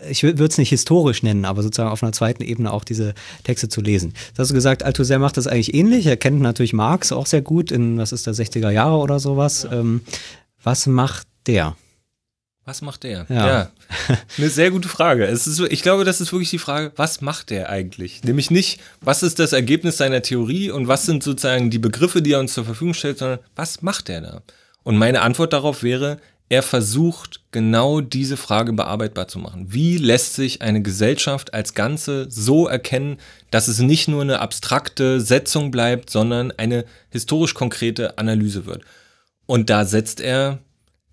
ich 0.10 0.24
würde 0.24 0.44
es 0.46 0.58
nicht 0.58 0.70
historisch 0.70 1.24
nennen, 1.24 1.46
aber 1.46 1.64
sozusagen 1.64 1.90
auf 1.90 2.04
einer 2.04 2.12
zweiten 2.12 2.44
Ebene 2.44 2.72
auch 2.72 2.84
diese 2.84 3.14
Texte 3.44 3.70
zu 3.70 3.82
lesen. 3.82 4.14
Das 4.34 4.44
hast 4.44 4.52
du 4.52 4.56
gesagt, 4.56 4.84
Althusser 4.84 5.20
macht 5.20 5.38
das 5.38 5.48
eigentlich 5.48 5.74
ähnlich. 5.74 6.06
Er 6.06 6.18
kennt 6.18 6.42
natürlich 6.42 6.74
Marx 6.74 7.12
auch 7.12 7.26
sehr 7.26 7.42
gut 7.42 7.72
in, 7.72 7.98
was 7.98 8.12
ist 8.12 8.28
der, 8.28 8.34
60er 8.34 8.70
Jahre 8.70 8.98
oder 8.98 9.20
sowas. 9.20 9.64
Ja. 9.64 9.80
Ähm, 9.80 10.02
was 10.64 10.88
macht 10.88 11.28
der? 11.48 11.76
Was 12.66 12.82
macht 12.82 13.04
der? 13.04 13.26
Ja. 13.30 13.48
ja. 13.48 13.72
Eine 14.38 14.50
sehr 14.50 14.70
gute 14.70 14.90
Frage. 14.90 15.26
Es 15.26 15.48
ist, 15.48 15.60
ich 15.60 15.82
glaube, 15.82 16.06
das 16.06 16.22
ist 16.22 16.32
wirklich 16.32 16.52
die 16.52 16.60
Frage, 16.60 16.92
was 16.96 17.20
macht 17.20 17.50
der 17.50 17.70
eigentlich? 17.70 18.24
Nämlich 18.24 18.52
nicht, 18.52 18.80
was 19.02 19.24
ist 19.24 19.40
das 19.40 19.54
Ergebnis 19.54 19.98
seiner 19.98 20.22
Theorie 20.22 20.70
und 20.70 20.88
was 20.88 21.06
sind 21.06 21.24
sozusagen 21.24 21.72
die 21.72 21.80
Begriffe, 21.80 22.22
die 22.22 22.34
er 22.34 22.40
uns 22.40 22.54
zur 22.54 22.66
Verfügung 22.66 22.94
stellt, 22.94 23.18
sondern 23.18 23.40
was 23.56 23.82
macht 23.82 24.08
der 24.08 24.22
da? 24.22 24.42
Und 24.84 24.98
meine 24.98 25.22
Antwort 25.22 25.54
darauf 25.54 25.82
wäre, 25.82 26.20
er 26.50 26.64
versucht 26.64 27.42
genau 27.52 28.02
diese 28.02 28.36
Frage 28.36 28.74
bearbeitbar 28.74 29.28
zu 29.28 29.38
machen. 29.38 29.68
Wie 29.70 29.98
lässt 29.98 30.34
sich 30.34 30.64
eine 30.64 30.82
Gesellschaft 30.82 31.54
als 31.54 31.76
Ganze 31.76 32.26
so 32.30 32.68
erkennen, 32.68 33.18
dass 33.52 33.68
es 33.68 33.80
nicht 33.80 34.08
nur 34.08 34.24
eine 34.24 34.40
abstrakte 34.40 35.22
Setzung 35.22 35.70
bleibt, 35.70 36.10
sondern 36.10 36.52
eine 36.52 36.86
historisch 37.12 37.54
konkrete 37.54 38.18
Analyse 38.18 38.66
wird? 38.66 38.82
Und 39.46 39.70
da 39.70 39.86
setzt 39.86 40.22
er 40.22 40.60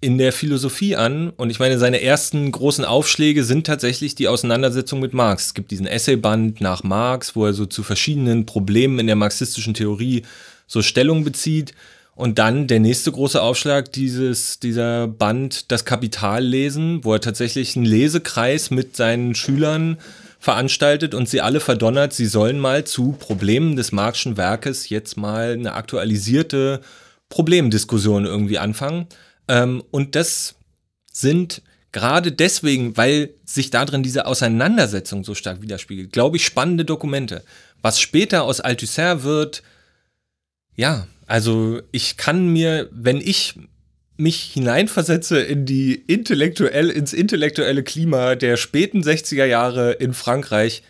in 0.01 0.19
der 0.19 0.33
Philosophie 0.33 0.97
an. 0.97 1.31
Und 1.31 1.51
ich 1.51 1.59
meine, 1.59 1.79
seine 1.79 2.01
ersten 2.01 2.51
großen 2.51 2.85
Aufschläge 2.85 3.45
sind 3.45 3.67
tatsächlich 3.67 4.15
die 4.15 4.29
Auseinandersetzung 4.29 5.01
mit 5.01 5.13
Marx. 5.13 5.47
Es 5.47 5.55
gibt 5.55 5.71
diesen 5.71 5.87
Essayband 5.87 6.61
nach 6.61 6.83
Marx, 6.83 7.37
wo 7.37 7.45
er 7.47 7.53
so 7.53 7.67
zu 7.67 7.83
verschiedenen 7.83 8.47
Problemen 8.47 8.99
in 8.99 9.07
der 9.07 9.17
marxistischen 9.17 9.75
Theorie 9.75 10.23
so 10.67 10.83
Stellung 10.83 11.25
bezieht. 11.25 11.75
Und 12.17 12.39
dann 12.39 12.67
der 12.67 12.81
nächste 12.81 13.13
große 13.13 13.41
Aufschlag, 13.41 13.93
dieses, 13.93 14.59
dieser 14.59 15.07
Band 15.07 15.71
Das 15.71 15.85
Kapital 15.85 16.43
lesen, 16.43 17.05
wo 17.05 17.13
er 17.13 17.21
tatsächlich 17.21 17.77
einen 17.77 17.85
Lesekreis 17.85 18.71
mit 18.71 18.97
seinen 18.97 19.35
Schülern 19.35 19.99
veranstaltet 20.39 21.15
und 21.15 21.29
sie 21.29 21.43
alle 21.43 21.61
verdonnert, 21.61 22.15
sie 22.15 22.25
sollen 22.25 22.59
mal 22.59 22.85
zu 22.85 23.13
Problemen 23.13 23.77
des 23.77 23.93
Marxischen 23.93 24.39
Werkes 24.39 24.89
jetzt 24.89 25.19
mal 25.19 25.53
eine 25.53 25.75
aktualisierte 25.75 26.81
Problemdiskussion 27.29 28.25
irgendwie 28.25 28.59
anfangen. 28.59 29.09
Ähm, 29.47 29.83
und 29.91 30.15
das 30.15 30.55
sind 31.13 31.61
gerade 31.93 32.33
deswegen, 32.33 32.97
weil 32.97 33.35
sich 33.45 33.69
darin 33.69 34.03
diese 34.03 34.25
Auseinandersetzung 34.27 35.23
so 35.23 35.35
stark 35.35 35.61
widerspiegelt, 35.61 36.13
glaube 36.13 36.39
ich, 36.39 36.47
spannende 36.47 36.87
Dokumente. 36.87 37.45
Was 37.83 38.01
später 38.01 38.45
aus 38.45 38.61
Althusser 38.61 39.23
wird, 39.23 39.63
ja, 40.77 41.07
also 41.27 41.81
ich 41.93 42.17
kann 42.17 42.49
mir, 42.49 42.89
wenn 42.93 43.21
ich 43.21 43.55
mich 44.17 44.53
hineinversetze 44.53 45.41
in 45.41 45.67
die 45.67 45.95
intellektuell, 45.95 46.89
ins 46.91 47.13
intellektuelle 47.13 47.83
Klima 47.83 48.35
der 48.35 48.57
späten 48.57 49.03
60er 49.03 49.45
Jahre 49.45 49.93
in 49.93 50.15
Frankreich, 50.15 50.83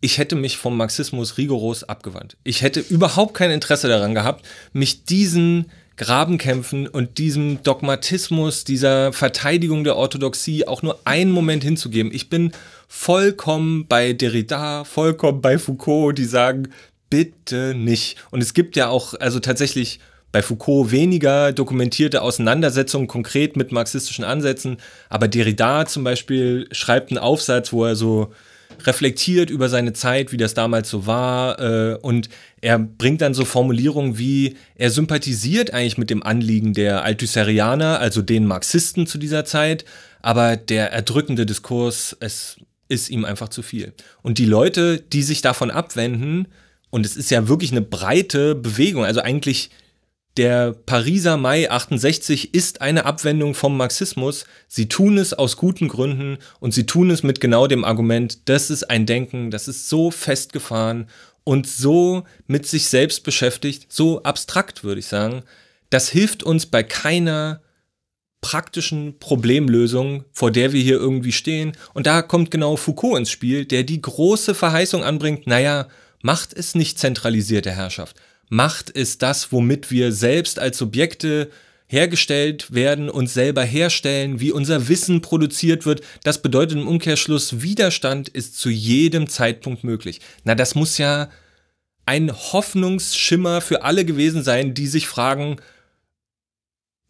ich 0.00 0.18
hätte 0.18 0.36
mich 0.36 0.56
vom 0.56 0.76
Marxismus 0.76 1.38
rigoros 1.38 1.84
abgewandt. 1.84 2.36
Ich 2.44 2.62
hätte 2.62 2.80
überhaupt 2.80 3.34
kein 3.34 3.50
Interesse 3.50 3.88
daran 3.88 4.14
gehabt, 4.14 4.44
mich 4.72 5.04
diesen 5.04 5.66
Grabenkämpfen 5.96 6.88
und 6.88 7.18
diesem 7.18 7.62
Dogmatismus, 7.62 8.64
dieser 8.64 9.12
Verteidigung 9.12 9.84
der 9.84 9.96
Orthodoxie 9.96 10.66
auch 10.66 10.82
nur 10.82 10.98
einen 11.04 11.30
Moment 11.30 11.62
hinzugeben. 11.62 12.12
Ich 12.12 12.28
bin 12.28 12.52
vollkommen 12.88 13.86
bei 13.86 14.12
Derrida, 14.12 14.84
vollkommen 14.84 15.40
bei 15.40 15.58
Foucault, 15.58 16.16
die 16.16 16.24
sagen, 16.24 16.68
bitte 17.12 17.74
nicht. 17.76 18.16
Und 18.30 18.42
es 18.42 18.54
gibt 18.54 18.74
ja 18.74 18.88
auch, 18.88 19.12
also 19.20 19.38
tatsächlich 19.38 20.00
bei 20.32 20.40
Foucault 20.40 20.92
weniger 20.92 21.52
dokumentierte 21.52 22.22
Auseinandersetzungen 22.22 23.06
konkret 23.06 23.54
mit 23.54 23.70
marxistischen 23.70 24.24
Ansätzen, 24.24 24.78
aber 25.10 25.28
Derrida 25.28 25.84
zum 25.84 26.04
Beispiel 26.04 26.68
schreibt 26.72 27.10
einen 27.10 27.18
Aufsatz, 27.18 27.70
wo 27.70 27.84
er 27.84 27.96
so 27.96 28.32
reflektiert 28.84 29.50
über 29.50 29.68
seine 29.68 29.92
Zeit, 29.92 30.32
wie 30.32 30.38
das 30.38 30.54
damals 30.54 30.88
so 30.88 31.06
war 31.06 31.60
äh, 31.60 31.98
und 32.00 32.30
er 32.62 32.78
bringt 32.78 33.20
dann 33.20 33.34
so 33.34 33.44
Formulierungen 33.44 34.16
wie, 34.16 34.56
er 34.74 34.90
sympathisiert 34.90 35.74
eigentlich 35.74 35.98
mit 35.98 36.08
dem 36.08 36.22
Anliegen 36.22 36.72
der 36.72 37.04
Althusserianer, 37.04 38.00
also 38.00 38.22
den 38.22 38.46
Marxisten 38.46 39.06
zu 39.06 39.18
dieser 39.18 39.44
Zeit, 39.44 39.84
aber 40.22 40.56
der 40.56 40.92
erdrückende 40.92 41.44
Diskurs, 41.44 42.16
es 42.20 42.56
ist 42.88 43.10
ihm 43.10 43.26
einfach 43.26 43.50
zu 43.50 43.60
viel. 43.60 43.92
Und 44.22 44.38
die 44.38 44.46
Leute, 44.46 44.98
die 44.98 45.22
sich 45.22 45.42
davon 45.42 45.70
abwenden, 45.70 46.48
und 46.92 47.06
es 47.06 47.16
ist 47.16 47.30
ja 47.30 47.48
wirklich 47.48 47.72
eine 47.72 47.80
breite 47.80 48.54
Bewegung. 48.54 49.04
Also 49.06 49.20
eigentlich 49.20 49.70
der 50.36 50.72
Pariser 50.72 51.38
Mai 51.38 51.70
68 51.70 52.52
ist 52.54 52.82
eine 52.82 53.06
Abwendung 53.06 53.54
vom 53.54 53.78
Marxismus. 53.78 54.44
Sie 54.68 54.88
tun 54.88 55.16
es 55.16 55.32
aus 55.32 55.56
guten 55.56 55.88
Gründen 55.88 56.36
und 56.60 56.74
sie 56.74 56.84
tun 56.84 57.10
es 57.10 57.22
mit 57.22 57.40
genau 57.40 57.66
dem 57.66 57.84
Argument, 57.84 58.46
das 58.48 58.68
ist 58.68 58.90
ein 58.90 59.06
Denken, 59.06 59.50
das 59.50 59.68
ist 59.68 59.88
so 59.88 60.10
festgefahren 60.10 61.08
und 61.44 61.66
so 61.66 62.24
mit 62.46 62.66
sich 62.66 62.86
selbst 62.86 63.24
beschäftigt, 63.24 63.90
so 63.90 64.22
abstrakt 64.22 64.84
würde 64.84 65.00
ich 65.00 65.06
sagen. 65.06 65.44
Das 65.88 66.10
hilft 66.10 66.42
uns 66.42 66.66
bei 66.66 66.82
keiner 66.82 67.62
praktischen 68.42 69.18
Problemlösung, 69.18 70.24
vor 70.32 70.50
der 70.50 70.74
wir 70.74 70.82
hier 70.82 70.96
irgendwie 70.96 71.32
stehen. 71.32 71.72
Und 71.94 72.06
da 72.06 72.20
kommt 72.20 72.50
genau 72.50 72.76
Foucault 72.76 73.18
ins 73.18 73.30
Spiel, 73.30 73.64
der 73.64 73.82
die 73.82 74.02
große 74.02 74.54
Verheißung 74.54 75.02
anbringt, 75.02 75.46
naja, 75.46 75.88
Macht 76.22 76.52
ist 76.52 76.76
nicht 76.76 76.98
zentralisierte 76.98 77.72
Herrschaft. 77.72 78.16
Macht 78.48 78.90
ist 78.90 79.22
das, 79.22 79.52
womit 79.52 79.90
wir 79.90 80.12
selbst 80.12 80.58
als 80.58 80.78
Subjekte 80.78 81.50
hergestellt 81.88 82.72
werden, 82.72 83.10
uns 83.10 83.34
selber 83.34 83.62
herstellen, 83.64 84.40
wie 84.40 84.50
unser 84.50 84.88
Wissen 84.88 85.20
produziert 85.20 85.84
wird. 85.84 86.00
Das 86.22 86.40
bedeutet 86.40 86.78
im 86.78 86.88
Umkehrschluss, 86.88 87.60
Widerstand 87.60 88.28
ist 88.30 88.56
zu 88.56 88.70
jedem 88.70 89.28
Zeitpunkt 89.28 89.84
möglich. 89.84 90.20
Na, 90.44 90.54
das 90.54 90.74
muss 90.74 90.96
ja 90.96 91.28
ein 92.06 92.32
Hoffnungsschimmer 92.32 93.60
für 93.60 93.82
alle 93.82 94.04
gewesen 94.04 94.42
sein, 94.42 94.74
die 94.74 94.86
sich 94.86 95.06
fragen, 95.06 95.56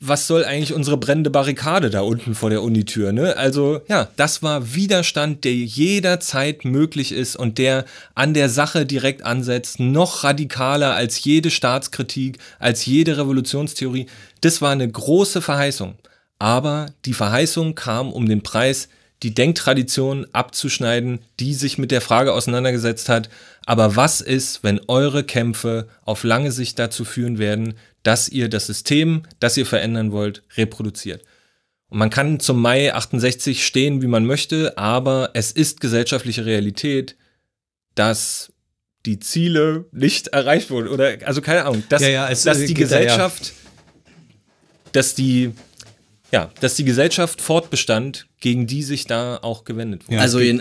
was 0.05 0.27
soll 0.27 0.45
eigentlich 0.45 0.75
unsere 0.75 0.97
brennende 0.97 1.31
Barrikade 1.31 1.89
da 1.89 2.01
unten 2.01 2.35
vor 2.35 2.51
der 2.51 2.63
Unitür? 2.63 3.13
Ne? 3.13 3.37
Also 3.37 3.83
ja, 3.89 4.09
das 4.17 4.43
war 4.43 4.75
Widerstand, 4.75 5.45
der 5.45 5.55
jederzeit 5.55 6.65
möglich 6.65 7.13
ist 7.13 7.37
und 7.37 7.59
der 7.59 7.85
an 8.17 8.35
der 8.35 8.49
Sache 8.49 8.85
direkt 8.85 9.23
ansetzt, 9.25 9.79
noch 9.79 10.25
radikaler 10.25 10.95
als 10.95 11.23
jede 11.23 11.51
Staatskritik, 11.51 12.39
als 12.59 12.85
jede 12.85 13.17
Revolutionstheorie. 13.17 14.07
Das 14.41 14.61
war 14.61 14.73
eine 14.73 14.91
große 14.91 15.41
Verheißung. 15.41 15.95
aber 16.41 16.87
die 17.05 17.15
Verheißung 17.15 17.77
kam 17.77 18.13
um 18.13 18.29
den 18.29 18.43
Preis, 18.43 18.89
die 19.23 19.33
Denktradition 19.33 20.27
abzuschneiden, 20.33 21.21
die 21.39 21.55
sich 21.55 21.79
mit 21.79 21.93
der 21.93 22.01
Frage 22.01 22.33
auseinandergesetzt 22.33 23.09
hat, 23.09 23.29
aber 23.65 23.95
was 23.95 24.21
ist, 24.21 24.65
wenn 24.65 24.81
eure 24.89 25.23
Kämpfe 25.23 25.87
auf 26.05 26.25
lange 26.25 26.51
Sicht 26.51 26.81
dazu 26.81 27.05
führen 27.05 27.39
werden, 27.39 27.75
dass 28.03 28.29
ihr 28.29 28.49
das 28.49 28.67
System, 28.67 29.23
das 29.41 29.57
ihr 29.57 29.67
verändern 29.67 30.13
wollt, 30.13 30.43
reproduziert? 30.57 31.23
Und 31.89 31.99
man 31.99 32.11
kann 32.11 32.41
zum 32.41 32.61
Mai 32.61 32.95
68 32.95 33.67
stehen, 33.67 34.01
wie 34.01 34.07
man 34.07 34.25
möchte, 34.25 34.79
aber 34.79 35.31
es 35.35 35.53
ist 35.53 35.81
gesellschaftliche 35.81 36.47
Realität, 36.47 37.17
dass 37.95 38.51
die 39.05 39.19
Ziele 39.19 39.85
nicht 39.93 40.29
erreicht 40.29 40.71
wurden. 40.71 40.89
Oder, 40.89 41.19
also 41.25 41.43
keine 41.43 41.65
Ahnung, 41.65 41.83
dass, 41.89 42.03
Ja, 42.03 42.09
ja, 42.09 42.31
es 42.31 42.45
dass 42.45 42.59
die 42.59 42.75
geht 42.75 42.91
da, 42.91 42.97
ja. 42.97 43.03
Gesellschaft, 43.03 43.53
dass 44.93 45.15
die, 45.15 45.53
ja, 46.31 46.51
dass 46.61 46.77
die 46.77 46.85
Gesellschaft 46.85 47.41
fortbestand, 47.41 48.27
gegen 48.41 48.67
die 48.67 48.83
sich 48.83 49.07
da 49.07 49.39
auch 49.43 49.65
gewendet 49.65 50.09
wurde. 50.09 50.21
also 50.21 50.41
je, 50.41 50.61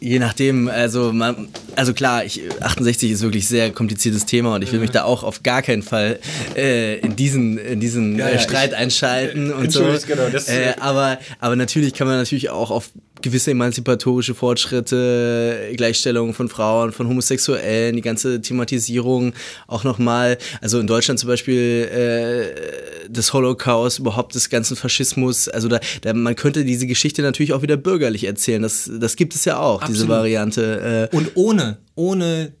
je 0.00 0.18
nachdem, 0.18 0.68
also 0.68 1.12
man, 1.12 1.48
also 1.76 1.92
klar, 1.92 2.24
ich, 2.24 2.40
68 2.60 3.10
ist 3.10 3.22
wirklich 3.22 3.44
ein 3.44 3.48
sehr 3.48 3.70
kompliziertes 3.72 4.26
Thema 4.26 4.54
und 4.54 4.62
ich 4.62 4.70
will 4.72 4.80
mich 4.80 4.90
da 4.90 5.04
auch 5.04 5.22
auf 5.24 5.42
gar 5.42 5.62
keinen 5.62 5.82
Fall 5.82 6.18
äh, 6.56 6.98
in 7.00 7.16
diesen, 7.16 7.58
in 7.58 7.80
diesen 7.80 8.16
Ja, 8.18 8.28
äh, 8.28 8.34
ja, 8.34 8.40
Streit 8.40 8.70
ich- 8.70 8.76
einschalten 8.76 9.50
äh, 9.50 9.54
und 9.54 9.72
so. 9.72 9.84
genau, 10.06 10.22
äh, 10.46 10.74
aber, 10.80 11.18
aber 11.40 11.56
natürlich 11.56 11.94
kann 11.94 12.06
man 12.06 12.16
natürlich 12.16 12.50
auch 12.50 12.70
auf 12.70 12.90
gewisse 13.22 13.50
emanzipatorische 13.50 14.34
Fortschritte, 14.34 15.72
Gleichstellung 15.76 16.34
von 16.34 16.48
Frauen, 16.48 16.92
von 16.92 17.08
Homosexuellen, 17.08 17.96
die 17.96 18.02
ganze 18.02 18.40
Thematisierung 18.40 19.32
auch 19.66 19.84
nochmal, 19.84 20.38
also 20.60 20.78
in 20.78 20.86
Deutschland 20.86 21.20
zum 21.20 21.28
Beispiel 21.28 21.88
äh, 21.92 23.08
des 23.08 23.32
Holocaust, 23.32 23.98
überhaupt 23.98 24.34
des 24.34 24.50
ganzen 24.50 24.76
Faschismus, 24.76 25.48
also 25.48 25.68
da, 25.68 25.80
da 26.02 26.12
man 26.14 26.36
könnte 26.36 26.64
diese 26.64 26.86
Geschichte 26.86 27.22
natürlich 27.22 27.52
auch 27.52 27.62
wieder 27.62 27.76
bürgerlich 27.76 28.24
erzählen, 28.24 28.62
das, 28.62 28.90
das 29.00 29.16
gibt 29.16 29.34
es 29.34 29.44
ja 29.44 29.58
auch, 29.58 29.80
diese 29.82 30.04
Absolut. 30.04 30.16
Variante. 30.16 31.08
Äh, 31.12 31.16
Und 31.16 31.32
ohne, 31.34 31.78
ohne 31.94 32.52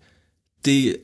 die, 0.66 0.98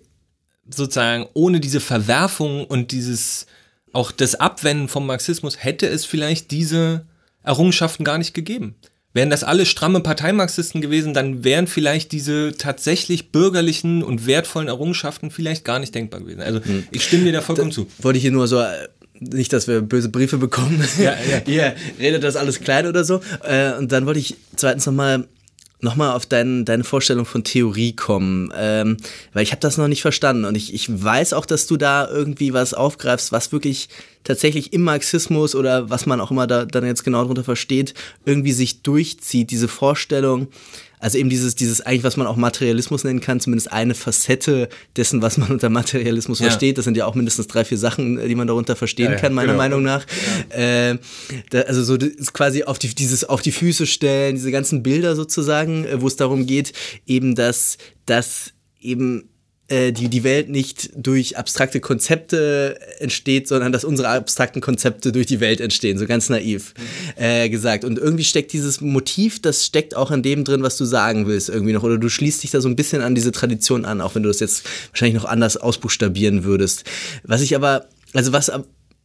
sozusagen, 0.68 1.26
ohne 1.34 1.60
diese 1.60 1.80
Verwerfung 1.80 2.64
und 2.64 2.92
dieses, 2.92 3.46
auch 3.92 4.10
das 4.10 4.34
Abwenden 4.34 4.88
vom 4.88 5.06
Marxismus, 5.06 5.62
hätte 5.62 5.86
es 5.86 6.04
vielleicht 6.04 6.50
diese 6.50 7.06
Errungenschaften 7.42 8.04
gar 8.04 8.18
nicht 8.18 8.34
gegeben. 8.34 8.74
Wären 9.14 9.30
das 9.30 9.44
alle 9.44 9.64
stramme 9.64 10.00
Parteimarxisten 10.00 10.80
gewesen, 10.80 11.14
dann 11.14 11.44
wären 11.44 11.68
vielleicht 11.68 12.10
diese 12.12 12.52
tatsächlich 12.58 13.30
bürgerlichen 13.30 14.02
und 14.02 14.26
wertvollen 14.26 14.68
Errungenschaften 14.68 15.30
vielleicht 15.30 15.64
gar 15.64 15.78
nicht 15.78 15.94
denkbar 15.94 16.20
gewesen. 16.20 16.42
Also 16.42 16.60
ich 16.90 17.04
stimme 17.04 17.24
dir 17.24 17.32
da 17.32 17.40
vollkommen 17.40 17.70
zu. 17.70 17.86
wollte 18.00 18.16
ich 18.18 18.22
hier 18.22 18.32
nur 18.32 18.48
so, 18.48 18.60
äh, 18.60 18.88
nicht, 19.20 19.52
dass 19.52 19.68
wir 19.68 19.80
böse 19.80 20.08
Briefe 20.08 20.36
bekommen. 20.36 20.82
Ja, 20.98 21.14
ja. 21.30 21.42
Ihr 21.46 21.74
redet 21.98 22.24
das 22.24 22.36
alles 22.36 22.60
klein 22.60 22.86
oder 22.86 23.04
so. 23.04 23.20
Äh, 23.42 23.74
und 23.74 23.92
dann 23.92 24.06
wollte 24.06 24.18
ich 24.18 24.36
zweitens 24.56 24.86
nochmal 24.86 25.28
noch 25.80 25.96
mal 25.96 26.12
auf 26.14 26.26
dein, 26.26 26.64
deine 26.64 26.82
Vorstellung 26.82 27.26
von 27.26 27.44
Theorie 27.44 27.94
kommen, 27.94 28.50
ähm, 28.56 28.96
weil 29.34 29.42
ich 29.42 29.52
habe 29.52 29.60
das 29.60 29.76
noch 29.76 29.86
nicht 29.86 30.00
verstanden 30.02 30.46
und 30.46 30.56
ich, 30.56 30.72
ich 30.72 30.86
weiß 31.02 31.34
auch, 31.34 31.44
dass 31.44 31.66
du 31.66 31.76
da 31.76 32.08
irgendwie 32.08 32.54
was 32.54 32.72
aufgreifst, 32.72 33.32
was 33.32 33.52
wirklich 33.52 33.90
tatsächlich 34.24 34.72
im 34.72 34.82
Marxismus 34.82 35.54
oder 35.54 35.90
was 35.90 36.06
man 36.06 36.20
auch 36.20 36.30
immer 36.30 36.46
da 36.46 36.64
dann 36.64 36.84
jetzt 36.86 37.04
genau 37.04 37.20
darunter 37.22 37.44
versteht, 37.44 37.94
irgendwie 38.24 38.52
sich 38.52 38.82
durchzieht, 38.82 39.50
diese 39.50 39.68
Vorstellung, 39.68 40.48
also 40.98 41.18
eben 41.18 41.28
dieses, 41.28 41.54
dieses 41.54 41.82
eigentlich, 41.82 42.02
was 42.02 42.16
man 42.16 42.26
auch 42.26 42.36
Materialismus 42.36 43.04
nennen 43.04 43.20
kann, 43.20 43.38
zumindest 43.38 43.70
eine 43.70 43.94
Facette 43.94 44.70
dessen, 44.96 45.20
was 45.20 45.36
man 45.36 45.50
unter 45.50 45.68
Materialismus 45.68 46.38
Ja. 46.38 46.46
versteht. 46.46 46.78
Das 46.78 46.86
sind 46.86 46.96
ja 46.96 47.04
auch 47.04 47.14
mindestens 47.14 47.46
drei, 47.46 47.62
vier 47.66 47.76
Sachen, 47.76 48.26
die 48.26 48.34
man 48.34 48.46
darunter 48.46 48.74
verstehen 48.74 49.06
Ja, 49.06 49.12
ja, 49.12 49.18
kann, 49.18 49.34
meiner 49.34 49.48
genau. 49.48 49.58
Meinung 49.58 49.82
nach. 49.82 50.06
Äh, 50.48 50.96
da, 51.50 51.60
also 51.62 51.84
so 51.84 51.98
quasi 52.32 52.64
auf 52.64 52.78
die, 52.78 52.94
dieses 52.94 53.24
auf 53.24 53.42
die 53.42 53.52
Füße 53.52 53.86
stellen, 53.86 54.36
diese 54.36 54.50
ganzen 54.50 54.82
Bilder 54.82 55.14
sozusagen, 55.14 55.84
äh, 55.84 56.00
wo 56.00 56.06
es 56.06 56.16
darum 56.16 56.46
geht, 56.46 56.72
eben 57.06 57.34
dass, 57.34 57.76
dass 58.06 58.52
eben 58.80 59.20
äh, 59.20 59.33
die, 59.70 60.08
die 60.08 60.24
Welt 60.24 60.50
nicht 60.50 60.90
durch 60.94 61.38
abstrakte 61.38 61.80
Konzepte 61.80 62.78
entsteht, 62.98 63.48
sondern 63.48 63.72
dass 63.72 63.84
unsere 63.84 64.08
abstrakten 64.08 64.60
Konzepte 64.60 65.10
durch 65.10 65.26
die 65.26 65.40
Welt 65.40 65.60
entstehen, 65.60 65.96
so 65.96 66.06
ganz 66.06 66.28
naiv 66.28 66.74
äh, 67.16 67.48
gesagt. 67.48 67.84
Und 67.84 67.98
irgendwie 67.98 68.24
steckt 68.24 68.52
dieses 68.52 68.82
Motiv, 68.82 69.40
das 69.40 69.64
steckt 69.64 69.96
auch 69.96 70.10
an 70.10 70.22
dem 70.22 70.44
drin, 70.44 70.62
was 70.62 70.76
du 70.76 70.84
sagen 70.84 71.26
willst, 71.26 71.48
irgendwie 71.48 71.72
noch. 71.72 71.82
Oder 71.82 71.96
du 71.96 72.10
schließt 72.10 72.42
dich 72.42 72.50
da 72.50 72.60
so 72.60 72.68
ein 72.68 72.76
bisschen 72.76 73.00
an 73.00 73.14
diese 73.14 73.32
Tradition 73.32 73.86
an, 73.86 74.02
auch 74.02 74.14
wenn 74.14 74.22
du 74.22 74.28
das 74.28 74.40
jetzt 74.40 74.64
wahrscheinlich 74.90 75.20
noch 75.20 75.28
anders 75.28 75.56
ausbuchstabieren 75.56 76.44
würdest. 76.44 76.84
Was 77.22 77.40
ich 77.40 77.56
aber, 77.56 77.86
also 78.12 78.32
was 78.32 78.52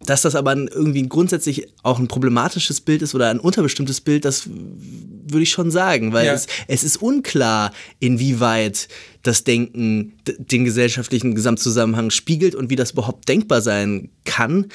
dass 0.06 0.22
das 0.22 0.36
aber 0.36 0.56
irgendwie 0.56 1.04
grundsätzlich 1.08 1.68
auch 1.84 2.00
ein 2.00 2.08
problematisches 2.08 2.80
Bild 2.82 3.02
ist 3.02 3.16
oder 3.16 3.30
ein 3.30 3.40
unterbestimmtes 3.40 4.00
Bild, 4.02 4.24
das 4.24 4.48
würde 4.48 5.44
ich 5.44 5.50
schon 5.50 5.72
sagen, 5.72 6.14
weil 6.14 6.26
Ja. 6.28 6.34
es, 6.34 6.48
es 6.68 6.84
ist 6.84 6.98
unklar, 7.02 7.72
inwieweit 8.00 8.88
das 9.24 9.44
Denken 9.44 10.14
den 10.26 10.64
gesellschaftlichen 10.64 11.36
Gesamtzusammenhang 11.36 12.12
spiegelt 12.12 12.56
und 12.56 12.70
wie 12.70 12.78
das 12.78 12.92
überhaupt 12.92 13.28
denkbar 13.28 13.62
sein 13.62 14.10
kann. 14.24 14.68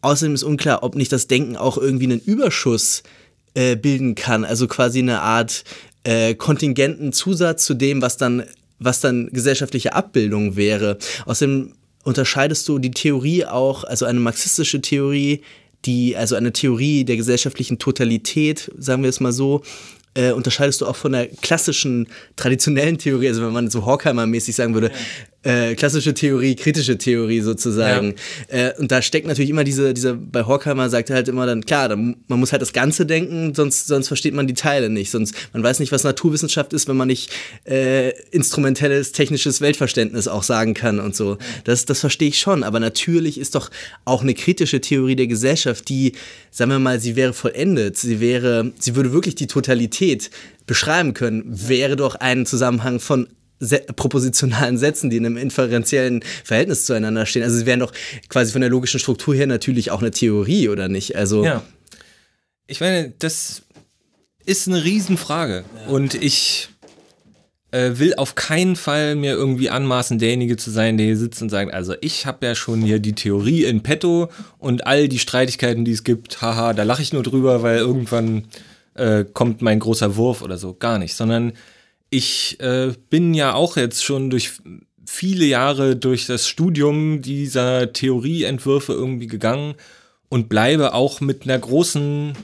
Außerdem 0.00 0.34
ist 0.34 0.42
unklar, 0.42 0.82
ob 0.82 0.94
nicht 0.96 1.12
das 1.12 1.26
Denken 1.26 1.56
auch 1.56 1.76
irgendwie 1.78 2.04
einen 2.04 2.20
Überschuss 2.20 3.02
äh, 3.54 3.76
bilden 3.76 4.14
kann, 4.14 4.44
also 4.44 4.66
quasi 4.66 4.98
eine 5.00 5.20
Art 5.20 5.64
äh, 6.04 6.34
kontingenten 6.34 7.12
Zusatz 7.12 7.64
zu 7.66 7.74
dem, 7.74 8.02
was 8.02 8.16
dann, 8.16 8.44
was 8.78 9.00
dann 9.00 9.28
gesellschaftliche 9.30 9.92
Abbildung 9.94 10.56
wäre. 10.56 10.98
Außerdem 11.26 11.72
unterscheidest 12.04 12.68
du 12.68 12.78
die 12.78 12.90
Theorie 12.90 13.44
auch, 13.44 13.84
also 13.84 14.04
eine 14.04 14.20
marxistische 14.20 14.80
Theorie, 14.80 15.42
die, 15.84 16.16
also 16.16 16.36
eine 16.36 16.52
Theorie 16.52 17.04
der 17.04 17.16
gesellschaftlichen 17.16 17.78
Totalität, 17.78 18.70
sagen 18.78 19.02
wir 19.02 19.10
es 19.10 19.20
mal 19.20 19.32
so, 19.32 19.62
äh, 20.14 20.30
unterscheidest 20.30 20.80
du 20.80 20.86
auch 20.86 20.96
von 20.96 21.12
der 21.12 21.26
klassischen, 21.26 22.08
traditionellen 22.36 22.98
Theorie, 22.98 23.28
also 23.28 23.44
wenn 23.44 23.52
man 23.52 23.70
so 23.70 23.84
Horkheimer-mäßig 23.84 24.54
sagen 24.54 24.74
würde, 24.74 24.90
äh, 25.44 25.74
klassische 25.74 26.14
Theorie, 26.14 26.56
kritische 26.56 26.98
Theorie 26.98 27.40
sozusagen. 27.40 28.14
Äh, 28.48 28.72
und 28.78 28.90
da 28.90 29.02
steckt 29.02 29.26
natürlich 29.26 29.50
immer 29.50 29.64
diese, 29.64 29.94
diese, 29.94 30.14
bei 30.14 30.44
Horkheimer 30.44 30.88
sagt 30.88 31.10
er 31.10 31.16
halt 31.16 31.28
immer 31.28 31.46
dann, 31.46 31.64
klar, 31.64 31.88
dann, 31.88 32.16
man 32.28 32.40
muss 32.40 32.52
halt 32.52 32.62
das 32.62 32.72
Ganze 32.72 33.06
denken, 33.06 33.54
sonst, 33.54 33.86
sonst 33.86 34.08
versteht 34.08 34.34
man 34.34 34.46
die 34.46 34.54
Teile 34.54 34.88
nicht. 34.88 35.10
Sonst, 35.10 35.34
man 35.52 35.62
weiß 35.62 35.80
nicht, 35.80 35.92
was 35.92 36.02
Naturwissenschaft 36.02 36.72
ist, 36.72 36.88
wenn 36.88 36.96
man 36.96 37.08
nicht 37.08 37.30
äh, 37.64 38.10
instrumentelles, 38.30 39.12
technisches 39.12 39.60
Weltverständnis 39.60 40.28
auch 40.28 40.42
sagen 40.42 40.74
kann 40.74 40.98
und 40.98 41.14
so. 41.14 41.38
Das, 41.64 41.84
das 41.84 42.00
verstehe 42.00 42.28
ich 42.28 42.38
schon. 42.38 42.62
Aber 42.62 42.80
natürlich 42.80 43.38
ist 43.38 43.54
doch 43.54 43.70
auch 44.04 44.22
eine 44.22 44.34
kritische 44.34 44.80
Theorie 44.80 45.16
der 45.16 45.26
Gesellschaft, 45.26 45.88
die, 45.88 46.12
sagen 46.50 46.70
wir 46.70 46.78
mal, 46.78 47.00
sie 47.00 47.16
wäre 47.16 47.34
vollendet, 47.34 47.98
sie 47.98 48.20
wäre, 48.20 48.72
sie 48.78 48.96
würde 48.96 49.12
wirklich 49.12 49.34
die 49.34 49.46
Totalität 49.46 50.30
beschreiben 50.66 51.12
können, 51.12 51.44
wäre 51.46 51.96
doch 51.96 52.14
ein 52.14 52.46
Zusammenhang 52.46 52.98
von 52.98 53.28
Se 53.64 53.80
propositionalen 53.80 54.78
Sätzen, 54.78 55.10
die 55.10 55.16
in 55.16 55.26
einem 55.26 55.36
inferenziellen 55.36 56.22
Verhältnis 56.44 56.86
zueinander 56.86 57.26
stehen. 57.26 57.42
Also 57.42 57.56
sie 57.56 57.66
wären 57.66 57.80
doch 57.80 57.92
quasi 58.28 58.52
von 58.52 58.60
der 58.60 58.70
logischen 58.70 59.00
Struktur 59.00 59.34
her 59.34 59.46
natürlich 59.46 59.90
auch 59.90 60.00
eine 60.00 60.10
Theorie, 60.10 60.68
oder 60.68 60.88
nicht? 60.88 61.16
Also 61.16 61.44
Ja. 61.44 61.62
Ich 62.66 62.80
meine, 62.80 63.12
das 63.18 63.62
ist 64.46 64.68
eine 64.68 64.84
Riesenfrage. 64.84 65.64
Und 65.86 66.14
ich 66.14 66.70
äh, 67.74 67.98
will 67.98 68.14
auf 68.14 68.34
keinen 68.34 68.76
Fall 68.76 69.16
mir 69.16 69.32
irgendwie 69.32 69.68
anmaßen, 69.68 70.18
derjenige 70.18 70.56
zu 70.56 70.70
sein, 70.70 70.96
der 70.96 71.06
hier 71.06 71.16
sitzt 71.16 71.42
und 71.42 71.50
sagt, 71.50 71.74
also 71.74 71.94
ich 72.00 72.24
habe 72.24 72.46
ja 72.46 72.54
schon 72.54 72.80
hier 72.82 73.00
die 73.00 73.14
Theorie 73.14 73.64
in 73.64 73.82
petto 73.82 74.30
und 74.58 74.86
all 74.86 75.08
die 75.08 75.18
Streitigkeiten, 75.18 75.84
die 75.84 75.92
es 75.92 76.04
gibt, 76.04 76.40
haha, 76.40 76.72
da 76.72 76.84
lache 76.84 77.02
ich 77.02 77.12
nur 77.12 77.22
drüber, 77.22 77.62
weil 77.62 77.78
irgendwann 77.78 78.44
äh, 78.94 79.24
kommt 79.24 79.60
mein 79.60 79.80
großer 79.80 80.16
Wurf 80.16 80.40
oder 80.40 80.56
so. 80.56 80.74
Gar 80.74 80.98
nicht. 80.98 81.14
Sondern 81.14 81.52
ich 82.14 82.60
äh, 82.60 82.92
bin 83.10 83.34
ja 83.34 83.54
auch 83.54 83.76
jetzt 83.76 84.04
schon 84.04 84.30
durch 84.30 84.52
viele 85.04 85.44
Jahre 85.46 85.96
durch 85.96 86.26
das 86.26 86.48
Studium 86.48 87.22
dieser 87.22 87.92
Theorieentwürfe 87.92 88.92
irgendwie 88.92 89.26
gegangen 89.26 89.74
und 90.28 90.48
bleibe 90.48 90.94
auch 90.94 91.20
mit 91.20 91.42
einer 91.42 91.58
großen 91.58 92.34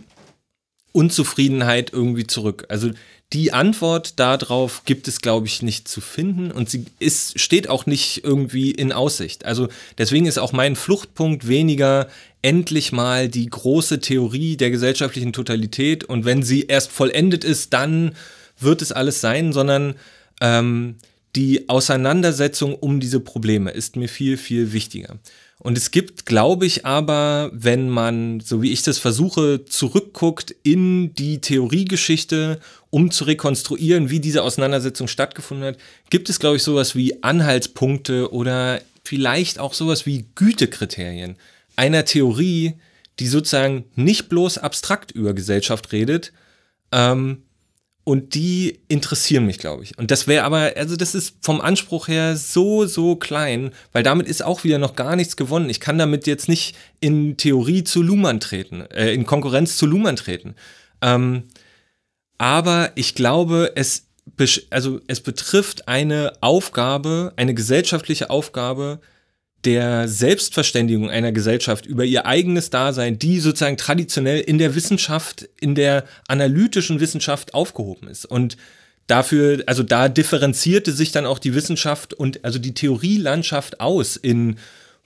Unzufriedenheit 0.91 1.93
irgendwie 1.93 2.27
zurück. 2.27 2.67
Also 2.69 2.91
die 3.33 3.53
Antwort 3.53 4.19
darauf 4.19 4.85
gibt 4.87 5.07
es, 5.07 5.21
glaube 5.21 5.47
ich, 5.47 5.63
nicht 5.63 5.87
zu 5.87 6.01
finden 6.01 6.51
und 6.51 6.69
sie 6.69 6.87
ist, 6.99 7.39
steht 7.39 7.69
auch 7.69 7.87
nicht 7.87 8.25
irgendwie 8.25 8.73
in 8.73 8.91
Aussicht. 8.91 9.45
Also 9.45 9.69
deswegen 9.99 10.27
ist 10.27 10.41
auch 10.41 10.53
mein 10.53 10.75
Fluchtpunkt 10.75 11.47
weniger 11.47 12.09
endlich 12.43 12.91
mal 12.91 13.29
die 13.29 13.47
große 13.47 14.01
Theorie 14.01 14.57
der 14.57 14.73
gesellschaftlichen 14.73 15.33
Totalität 15.33 16.03
und 16.03 16.25
wenn 16.25 16.43
sie 16.43 16.63
erst 16.63 16.91
vollendet 16.91 17.45
ist, 17.45 17.73
dann 17.73 18.17
wird 18.61 18.83
es 18.83 18.93
alles 18.93 19.21
sein, 19.21 19.53
sondern 19.53 19.95
ähm, 20.41 20.97
die 21.37 21.69
Auseinandersetzung 21.69 22.75
um 22.75 23.01
diese 23.01 23.21
Probleme 23.21 23.71
ist 23.71 23.97
mir 23.97 24.09
viel, 24.09 24.37
viel 24.37 24.73
wichtiger. 24.73 25.19
Und 25.59 25.77
es 25.77 25.91
gibt, 25.91 26.25
glaube 26.25 26.65
ich, 26.65 26.87
aber, 26.87 27.51
wenn 27.53 27.91
man, 27.91 28.41
so 28.41 28.63
wie 28.63 28.73
ich 28.73 28.83
das 28.83 28.99
versuche, 28.99 29.67
zurückguckt 29.67 30.55
in 30.63 31.15
die 31.15 31.43
Theoriegeschichte, 31.43 32.61
um 32.89 33.11
zu 33.11 33.25
rekonstruieren, 33.25 34.09
wie 34.09 34.21
diese 34.21 34.43
Auseinandersetzung 34.43 35.07
stattgefunden 35.07 35.67
hat, 35.67 35.79
gibt 36.09 36.31
es, 36.31 36.41
glaube 36.41 36.57
ich, 36.57 36.63
sowas 36.63 36.97
wie 36.97 37.23
Anhaltspunkte 37.23 38.33
oder 38.33 38.81
vielleicht 39.05 39.59
auch 39.59 39.75
sowas 39.75 40.07
wie 40.07 40.25
Gütekriterien 40.35 41.37
einer 41.77 42.07
Theorie, 42.07 42.75
die 43.19 43.27
sozusagen 43.27 43.85
nicht 43.97 44.31
bloß 44.31 44.57
abstrakt 44.59 45.11
über 45.11 45.35
Gesellschaft 45.35 45.93
redet, 45.93 46.33
ähm, 46.91 47.43
und 48.05 48.35
die 48.35 48.81
interessieren 48.89 49.47
mich, 49.47 49.59
glaube 49.59 49.85
ich. 49.85 49.99
Und 49.99 50.11
das 50.11 50.27
wäre 50.27 50.45
aber, 50.45 50.73
also 50.77 50.97
das 50.97 51.15
ist 51.15 51.37
vom 51.43 51.61
Anspruch 51.61 52.09
her 52.09 52.37
so, 52.37 52.87
so 52.87 53.17
klein, 53.17 53.73
weil 53.93 54.03
damit 54.03 54.27
ist 54.27 54.43
auch 54.43 54.65
wieder 54.65 54.79
noch 54.79 54.97
gar 54.97 55.17
nichts 55.17 55.37
gewonnen. 55.37 55.71
Ich 55.71 55.81
kann 55.81 55.99
damit 55.99 56.27
jetzt 56.27 56.49
nicht 56.49 56.77
in 57.01 57.37
Theorie 57.37 57.85
zu 57.85 58.03
Luhmann 58.03 58.41
treten, 58.41 58.83
äh, 58.91 59.13
in 59.13 59.27
Konkurrenz 59.27 59.77
zu 59.77 59.87
Luhmann 59.87 60.17
treten. 60.17 60.55
Ähm, 61.03 61.45
aber 62.39 62.93
ich 62.95 63.15
glaube, 63.15 63.73
es, 63.77 64.07
also 64.71 65.01
es 65.07 65.21
betrifft 65.21 65.87
eine 65.87 66.33
Aufgabe, 66.41 67.35
eine 67.37 67.53
gesellschaftliche 67.53 68.31
Aufgabe, 68.31 69.01
der 69.65 70.09
Selbstverständigung 70.09 71.11
einer 71.11 71.33
Gesellschaft 71.33 71.87
über 71.87 72.05
ihr 72.05 72.27
eigenes 72.27 72.71
Dasein, 72.71 73.19
die 73.19 73.41
sozusagen 73.41 73.77
traditionell 73.77 74.41
in 74.41 74.59
der 74.59 74.75
Wissenschaft, 74.75 75.49
in 75.61 75.75
der 75.75 76.05
analytischen 76.29 77.01
Wissenschaft 77.01 77.53
aufgehoben 77.53 78.09
ist. 78.09 78.25
Und 78.25 78.57
dafür, 79.07 79.63
also 79.67 79.83
da 79.83 80.09
differenzierte 80.09 80.93
sich 80.93 81.13
dann 81.13 81.27
auch 81.27 81.39
die 81.39 81.55
Wissenschaft 81.55 82.15
und 82.15 82.45
also 82.45 82.59
die 82.59 82.75
Theorielandschaft 82.75 83.81
aus 83.81 84.17
in 84.17 84.57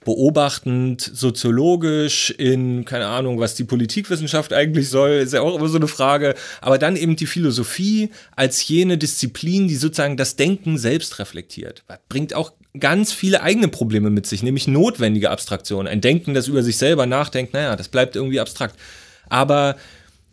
beobachtend, 0.05 1.01
soziologisch, 1.01 2.29
in, 2.29 2.85
keine 2.85 3.07
Ahnung, 3.07 3.39
was 3.39 3.55
die 3.55 3.65
Politikwissenschaft 3.65 4.53
eigentlich 4.53 4.87
soll, 4.89 5.11
ist 5.11 5.33
ja 5.33 5.41
auch 5.41 5.57
immer 5.57 5.67
so 5.67 5.77
eine 5.77 5.87
Frage. 5.87 6.35
Aber 6.61 6.77
dann 6.77 6.95
eben 6.95 7.17
die 7.17 7.25
Philosophie 7.25 8.11
als 8.35 8.65
jene 8.67 8.97
Disziplin, 8.97 9.67
die 9.67 9.75
sozusagen 9.75 10.15
das 10.15 10.37
Denken 10.37 10.77
selbst 10.77 11.19
reflektiert. 11.19 11.83
Das 11.87 11.99
bringt 12.07 12.33
auch 12.33 12.53
ganz 12.79 13.11
viele 13.11 13.41
eigene 13.41 13.67
Probleme 13.67 14.09
mit 14.09 14.27
sich, 14.27 14.43
nämlich 14.43 14.67
notwendige 14.67 15.31
Abstraktion. 15.31 15.87
Ein 15.87 16.01
Denken, 16.01 16.33
das 16.33 16.47
über 16.47 16.63
sich 16.63 16.77
selber 16.77 17.05
nachdenkt, 17.05 17.53
naja, 17.53 17.75
das 17.75 17.89
bleibt 17.89 18.15
irgendwie 18.15 18.39
abstrakt. 18.39 18.75
Aber 19.27 19.75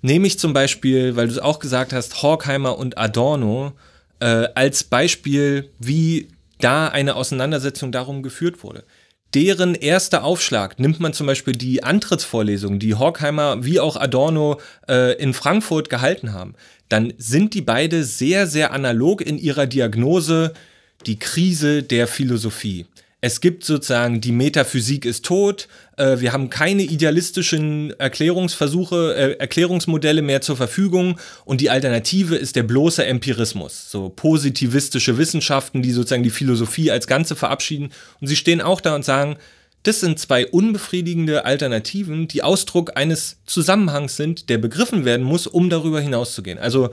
nehme 0.03 0.27
ich 0.27 0.39
zum 0.39 0.53
Beispiel, 0.53 1.17
weil 1.17 1.27
du 1.27 1.33
es 1.33 1.39
auch 1.39 1.59
gesagt 1.59 1.93
hast, 1.93 2.23
Horkheimer 2.23 2.79
und 2.79 2.99
Adorno 2.99 3.73
äh, 4.21 4.49
als 4.55 4.85
Beispiel, 4.85 5.71
wie 5.79 6.29
da 6.61 6.89
eine 6.89 7.17
Auseinandersetzung 7.17 7.91
darum 7.91 8.23
geführt 8.23 8.63
wurde. 8.63 8.85
Deren 9.35 9.75
erster 9.75 10.25
Aufschlag 10.25 10.79
nimmt 10.79 11.01
man 11.01 11.15
zum 11.15 11.27
Beispiel 11.27 11.55
die 11.55 11.83
Antrittsvorlesung, 11.83 12.79
die 12.79 12.95
Horkheimer 12.95 13.65
wie 13.65 13.81
auch 13.81 13.97
Adorno 13.97 14.61
äh, 14.89 15.17
in 15.17 15.33
Frankfurt 15.33 15.89
gehalten 15.89 16.35
haben. 16.35 16.55
Dann 16.91 17.15
sind 17.17 17.55
die 17.55 17.63
beide 17.63 18.05
sehr, 18.05 18.47
sehr 18.47 18.73
analog 18.73 19.23
in 19.23 19.39
ihrer 19.39 19.67
Diagnose 19.67 20.53
die 21.07 21.19
Krise 21.19 21.83
der 21.83 22.07
Philosophie. 22.07 22.87
Es 23.25 23.41
gibt 23.41 23.63
sozusagen, 23.63 24.21
die 24.21 24.33
Metaphysik 24.33 25.05
ist 25.05 25.25
tot, 25.25 25.69
äh, 25.97 26.19
wir 26.19 26.33
haben 26.33 26.51
keine 26.51 26.83
idealistischen 26.83 27.99
Erklärungsversuche, 28.01 29.15
äh, 29.15 29.33
Erklärungsmodelle 29.39 30.23
mehr 30.23 30.41
zur 30.41 30.57
Verfügung 30.57 31.21
und 31.45 31.61
die 31.61 31.71
Alternative 31.71 32.35
ist 32.35 32.57
der 32.57 32.65
bloße 32.65 33.07
Empirismus, 33.07 33.93
so 33.93 34.09
positivistische 34.09 35.19
Wissenschaften, 35.19 35.83
die 35.83 35.93
sozusagen 35.93 36.25
die 36.25 36.31
Philosophie 36.31 36.91
als 36.91 37.07
Ganze 37.07 37.37
verabschieden. 37.37 37.91
Und 38.21 38.27
sie 38.27 38.35
stehen 38.35 38.61
auch 38.61 38.81
da 38.81 38.97
und 38.97 39.05
sagen, 39.05 39.37
das 39.85 40.01
sind 40.01 40.19
zwei 40.19 40.45
unbefriedigende 40.49 41.45
Alternativen, 41.45 42.27
die 42.27 42.43
Ausdruck 42.43 42.97
eines 42.97 43.37
Zusammenhangs 43.47 44.17
sind, 44.17 44.49
der 44.49 44.59
begriffen 44.59 45.05
werden 45.05 45.25
muss, 45.25 45.47
um 45.47 45.71
darüber 45.71 46.01
hinauszugehen. 46.01 46.59
Also 46.59 46.91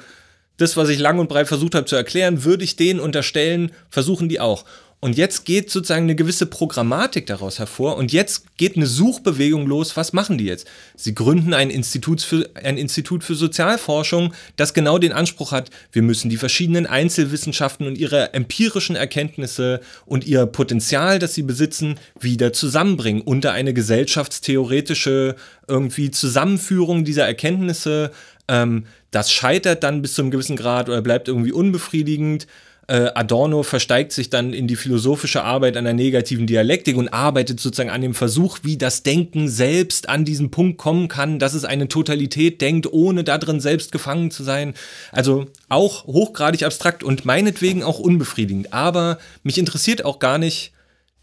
das, 0.57 0.77
was 0.77 0.89
ich 0.89 0.99
lang 0.99 1.17
und 1.17 1.29
breit 1.29 1.47
versucht 1.47 1.73
habe 1.73 1.85
zu 1.85 1.95
erklären, 1.95 2.43
würde 2.43 2.63
ich 2.63 2.75
denen 2.75 2.99
unterstellen, 2.99 3.71
versuchen 3.89 4.29
die 4.29 4.39
auch. 4.39 4.65
Und 5.01 5.15
jetzt 5.15 5.45
geht 5.45 5.71
sozusagen 5.71 6.03
eine 6.03 6.15
gewisse 6.15 6.45
Programmatik 6.45 7.25
daraus 7.25 7.57
hervor 7.57 7.95
und 7.95 8.11
jetzt 8.11 8.57
geht 8.57 8.75
eine 8.75 8.85
Suchbewegung 8.85 9.65
los. 9.65 9.95
Was 9.95 10.11
machen 10.11 10.37
die 10.37 10.43
jetzt? 10.43 10.67
Sie 10.93 11.15
gründen 11.15 11.53
ein 11.53 11.69
Institut 11.69 12.21
für, 12.21 12.49
ein 12.55 12.77
Institut 12.77 13.23
für 13.23 13.35
Sozialforschung, 13.35 14.33
das 14.57 14.73
genau 14.73 14.97
den 14.97 15.13
Anspruch 15.13 15.53
hat, 15.53 15.69
wir 15.93 16.01
müssen 16.01 16.29
die 16.29 16.35
verschiedenen 16.35 16.85
Einzelwissenschaften 16.85 17.87
und 17.87 17.97
ihre 17.97 18.33
empirischen 18.33 18.97
Erkenntnisse 18.97 19.79
und 20.05 20.27
ihr 20.27 20.45
Potenzial, 20.45 21.17
das 21.17 21.33
sie 21.33 21.43
besitzen, 21.43 21.97
wieder 22.19 22.51
zusammenbringen 22.51 23.21
unter 23.21 23.53
eine 23.53 23.73
gesellschaftstheoretische 23.73 25.37
irgendwie 25.69 26.11
Zusammenführung 26.11 27.05
dieser 27.05 27.25
Erkenntnisse. 27.25 28.11
Ähm, 28.49 28.85
das 29.11 29.31
scheitert 29.31 29.83
dann 29.83 30.01
bis 30.01 30.15
zu 30.15 30.23
einem 30.23 30.31
gewissen 30.31 30.57
Grad 30.57 30.89
oder 30.89 31.01
bleibt 31.01 31.29
irgendwie 31.29 31.53
unbefriedigend. 31.53 32.47
Äh, 32.89 33.11
Adorno 33.13 33.61
versteigt 33.61 34.11
sich 34.13 34.31
dann 34.31 34.51
in 34.51 34.65
die 34.65 34.75
philosophische 34.75 35.43
Arbeit 35.43 35.77
einer 35.77 35.93
negativen 35.93 36.47
Dialektik 36.47 36.97
und 36.97 37.09
arbeitet 37.09 37.59
sozusagen 37.59 37.91
an 37.91 38.01
dem 38.01 38.15
Versuch, 38.15 38.57
wie 38.63 38.77
das 38.77 39.03
Denken 39.03 39.47
selbst 39.47 40.09
an 40.09 40.25
diesen 40.25 40.49
Punkt 40.49 40.79
kommen 40.79 41.07
kann, 41.07 41.37
dass 41.37 41.53
es 41.53 41.65
eine 41.65 41.87
Totalität 41.87 42.61
denkt, 42.61 42.91
ohne 42.91 43.23
darin 43.23 43.59
selbst 43.59 43.91
gefangen 43.91 44.31
zu 44.31 44.43
sein. 44.43 44.73
Also 45.11 45.45
auch 45.69 46.05
hochgradig 46.05 46.63
abstrakt 46.63 47.03
und 47.03 47.25
meinetwegen 47.25 47.83
auch 47.83 47.99
unbefriedigend. 47.99 48.73
Aber 48.73 49.19
mich 49.43 49.59
interessiert 49.59 50.03
auch 50.03 50.17
gar 50.17 50.39
nicht, 50.39 50.71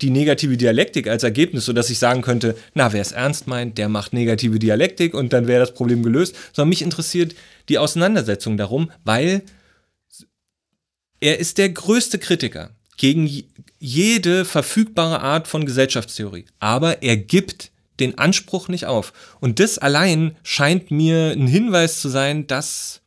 die 0.02 0.10
negative 0.10 0.56
Dialektik 0.56 1.08
als 1.08 1.24
Ergebnis, 1.24 1.64
sodass 1.64 1.90
ich 1.90 1.98
sagen 1.98 2.22
könnte, 2.22 2.54
na, 2.74 2.92
wer 2.92 3.00
es 3.00 3.10
ernst 3.10 3.48
meint, 3.48 3.76
der 3.76 3.88
macht 3.88 4.12
negative 4.12 4.60
Dialektik 4.60 5.14
und 5.14 5.32
dann 5.32 5.48
wäre 5.48 5.60
das 5.60 5.74
Problem 5.74 6.04
gelöst, 6.04 6.36
sondern 6.52 6.68
mich 6.68 6.82
interessiert 6.82 7.34
die 7.68 7.78
Auseinandersetzung 7.78 8.56
darum, 8.56 8.92
weil 9.04 9.42
er 11.20 11.38
ist 11.38 11.58
der 11.58 11.68
größte 11.68 12.18
Kritiker 12.18 12.70
gegen 12.96 13.30
jede 13.78 14.44
verfügbare 14.44 15.20
Art 15.20 15.48
von 15.48 15.66
Gesellschaftstheorie, 15.66 16.46
aber 16.58 17.02
er 17.02 17.16
gibt 17.16 17.70
den 18.00 18.18
Anspruch 18.18 18.68
nicht 18.68 18.86
auf. 18.86 19.12
Und 19.40 19.60
das 19.60 19.78
allein 19.78 20.36
scheint 20.42 20.90
mir 20.90 21.30
ein 21.30 21.46
Hinweis 21.46 22.00
zu 22.00 22.08
sein, 22.08 22.46
dass 22.46 23.00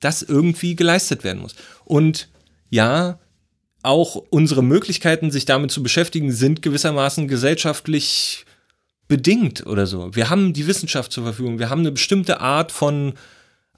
das 0.00 0.22
irgendwie 0.22 0.76
geleistet 0.76 1.24
werden 1.24 1.42
muss. 1.42 1.54
Und 1.84 2.28
ja, 2.70 3.18
auch 3.82 4.16
unsere 4.30 4.62
Möglichkeiten, 4.62 5.30
sich 5.30 5.44
damit 5.44 5.70
zu 5.70 5.82
beschäftigen, 5.82 6.32
sind 6.32 6.62
gewissermaßen 6.62 7.26
gesellschaftlich 7.26 8.46
bedingt 9.08 9.66
oder 9.66 9.86
so. 9.86 10.14
Wir 10.14 10.30
haben 10.30 10.52
die 10.52 10.66
Wissenschaft 10.66 11.12
zur 11.12 11.24
Verfügung, 11.24 11.58
wir 11.58 11.68
haben 11.68 11.80
eine 11.80 11.92
bestimmte 11.92 12.40
Art 12.40 12.72
von 12.72 13.14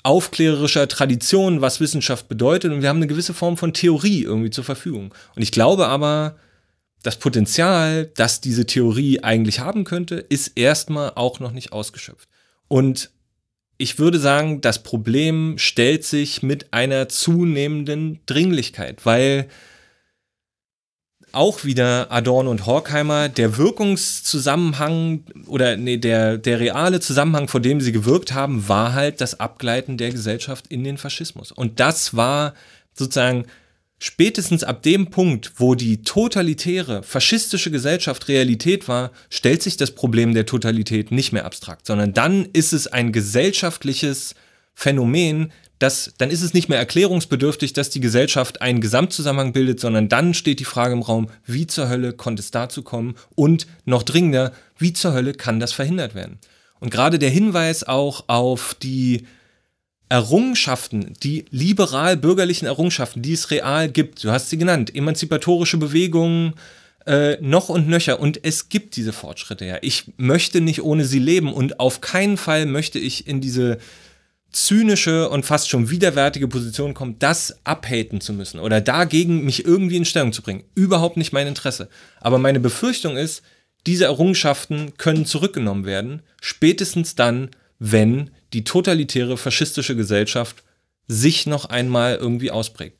aufklärerischer 0.04 0.86
Tradition, 0.86 1.60
was 1.60 1.80
Wissenschaft 1.80 2.28
bedeutet, 2.28 2.72
und 2.72 2.82
wir 2.82 2.88
haben 2.88 2.98
eine 2.98 3.06
gewisse 3.08 3.34
Form 3.34 3.56
von 3.56 3.72
Theorie 3.72 4.22
irgendwie 4.22 4.50
zur 4.50 4.62
Verfügung. 4.62 5.12
Und 5.34 5.42
ich 5.42 5.50
glaube 5.50 5.88
aber, 5.88 6.36
das 7.02 7.16
Potenzial, 7.16 8.10
das 8.14 8.40
diese 8.40 8.66
Theorie 8.66 9.20
eigentlich 9.22 9.60
haben 9.60 9.84
könnte, 9.84 10.16
ist 10.16 10.52
erstmal 10.56 11.12
auch 11.16 11.40
noch 11.40 11.52
nicht 11.52 11.72
ausgeschöpft. 11.72 12.28
Und 12.68 13.10
ich 13.76 13.98
würde 13.98 14.18
sagen, 14.18 14.60
das 14.60 14.82
Problem 14.82 15.58
stellt 15.58 16.04
sich 16.04 16.42
mit 16.42 16.72
einer 16.72 17.08
zunehmenden 17.08 18.20
Dringlichkeit, 18.26 19.04
weil 19.04 19.48
auch 21.34 21.64
wieder 21.64 22.10
Adorno 22.10 22.50
und 22.50 22.66
Horkheimer, 22.66 23.28
der 23.28 23.56
Wirkungszusammenhang 23.56 25.24
oder 25.46 25.76
nee, 25.76 25.96
der, 25.96 26.38
der 26.38 26.60
reale 26.60 27.00
Zusammenhang, 27.00 27.48
vor 27.48 27.60
dem 27.60 27.80
sie 27.80 27.92
gewirkt 27.92 28.32
haben, 28.32 28.68
war 28.68 28.92
halt 28.92 29.20
das 29.20 29.40
Abgleiten 29.40 29.96
der 29.96 30.10
Gesellschaft 30.10 30.66
in 30.68 30.84
den 30.84 30.98
Faschismus. 30.98 31.52
Und 31.52 31.80
das 31.80 32.16
war 32.16 32.54
sozusagen 32.94 33.46
spätestens 33.98 34.64
ab 34.64 34.82
dem 34.82 35.10
Punkt, 35.10 35.52
wo 35.56 35.74
die 35.74 36.02
totalitäre, 36.02 37.02
faschistische 37.02 37.70
Gesellschaft 37.70 38.28
Realität 38.28 38.86
war, 38.88 39.10
stellt 39.30 39.62
sich 39.62 39.76
das 39.76 39.92
Problem 39.92 40.34
der 40.34 40.46
Totalität 40.46 41.10
nicht 41.10 41.32
mehr 41.32 41.46
abstrakt, 41.46 41.86
sondern 41.86 42.12
dann 42.12 42.46
ist 42.52 42.72
es 42.72 42.86
ein 42.86 43.12
gesellschaftliches 43.12 44.34
Phänomen, 44.74 45.52
das, 45.78 46.14
dann 46.18 46.30
ist 46.30 46.42
es 46.42 46.54
nicht 46.54 46.68
mehr 46.68 46.78
erklärungsbedürftig, 46.78 47.72
dass 47.72 47.90
die 47.90 48.00
Gesellschaft 48.00 48.62
einen 48.62 48.80
Gesamtzusammenhang 48.80 49.52
bildet, 49.52 49.80
sondern 49.80 50.08
dann 50.08 50.34
steht 50.34 50.60
die 50.60 50.64
Frage 50.64 50.94
im 50.94 51.02
Raum, 51.02 51.28
wie 51.46 51.66
zur 51.66 51.88
Hölle 51.88 52.12
konnte 52.12 52.40
es 52.40 52.50
dazu 52.50 52.82
kommen 52.82 53.14
und 53.34 53.66
noch 53.84 54.02
dringender, 54.02 54.52
wie 54.78 54.92
zur 54.92 55.12
Hölle 55.12 55.32
kann 55.32 55.60
das 55.60 55.72
verhindert 55.72 56.14
werden? 56.14 56.38
Und 56.80 56.90
gerade 56.90 57.18
der 57.18 57.30
Hinweis 57.30 57.84
auch 57.84 58.24
auf 58.28 58.74
die 58.74 59.26
Errungenschaften, 60.08 61.14
die 61.22 61.46
liberal-bürgerlichen 61.50 62.66
Errungenschaften, 62.66 63.22
die 63.22 63.32
es 63.32 63.50
real 63.50 63.88
gibt, 63.88 64.22
du 64.22 64.30
hast 64.30 64.50
sie 64.50 64.58
genannt, 64.58 64.94
emanzipatorische 64.94 65.78
Bewegungen, 65.78 66.54
äh, 67.06 67.36
noch 67.40 67.68
und 67.68 67.88
nöcher. 67.88 68.20
Und 68.20 68.44
es 68.44 68.68
gibt 68.68 68.96
diese 68.96 69.12
Fortschritte 69.12 69.64
ja. 69.64 69.78
Ich 69.82 70.12
möchte 70.16 70.60
nicht 70.60 70.82
ohne 70.82 71.04
sie 71.04 71.18
leben 71.18 71.52
und 71.52 71.80
auf 71.80 72.00
keinen 72.00 72.36
Fall 72.36 72.66
möchte 72.66 72.98
ich 72.98 73.26
in 73.26 73.40
diese 73.40 73.78
zynische 74.54 75.28
und 75.28 75.44
fast 75.44 75.68
schon 75.68 75.90
widerwärtige 75.90 76.48
Position 76.48 76.94
kommt, 76.94 77.22
das 77.22 77.60
abhaten 77.64 78.20
zu 78.20 78.32
müssen 78.32 78.60
oder 78.60 78.80
dagegen 78.80 79.44
mich 79.44 79.64
irgendwie 79.64 79.96
in 79.96 80.04
Stellung 80.04 80.32
zu 80.32 80.42
bringen. 80.42 80.64
Überhaupt 80.74 81.16
nicht 81.16 81.32
mein 81.32 81.46
Interesse. 81.46 81.88
Aber 82.20 82.38
meine 82.38 82.60
Befürchtung 82.60 83.16
ist, 83.16 83.42
diese 83.86 84.04
Errungenschaften 84.04 84.96
können 84.96 85.26
zurückgenommen 85.26 85.84
werden, 85.84 86.22
spätestens 86.40 87.14
dann, 87.14 87.50
wenn 87.78 88.30
die 88.52 88.64
totalitäre 88.64 89.36
faschistische 89.36 89.96
Gesellschaft 89.96 90.62
sich 91.06 91.46
noch 91.46 91.66
einmal 91.66 92.16
irgendwie 92.16 92.50
ausprägt. 92.50 92.98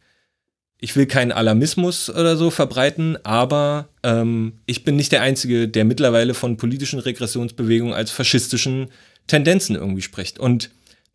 ich 0.80 0.96
will 0.96 1.06
keinen 1.06 1.32
Alarmismus 1.32 2.10
oder 2.10 2.36
so 2.36 2.50
verbreiten, 2.50 3.16
aber 3.24 3.88
ähm, 4.02 4.58
ich 4.66 4.84
bin 4.84 4.96
nicht 4.96 5.12
der 5.12 5.22
Einzige, 5.22 5.66
der 5.66 5.86
mittlerweile 5.86 6.34
von 6.34 6.58
politischen 6.58 6.98
Regressionsbewegungen 6.98 7.94
als 7.94 8.10
faschistischen 8.10 8.88
Tendenzen 9.26 9.76
irgendwie 9.76 10.02
spricht. 10.02 10.38
Und 10.38 10.70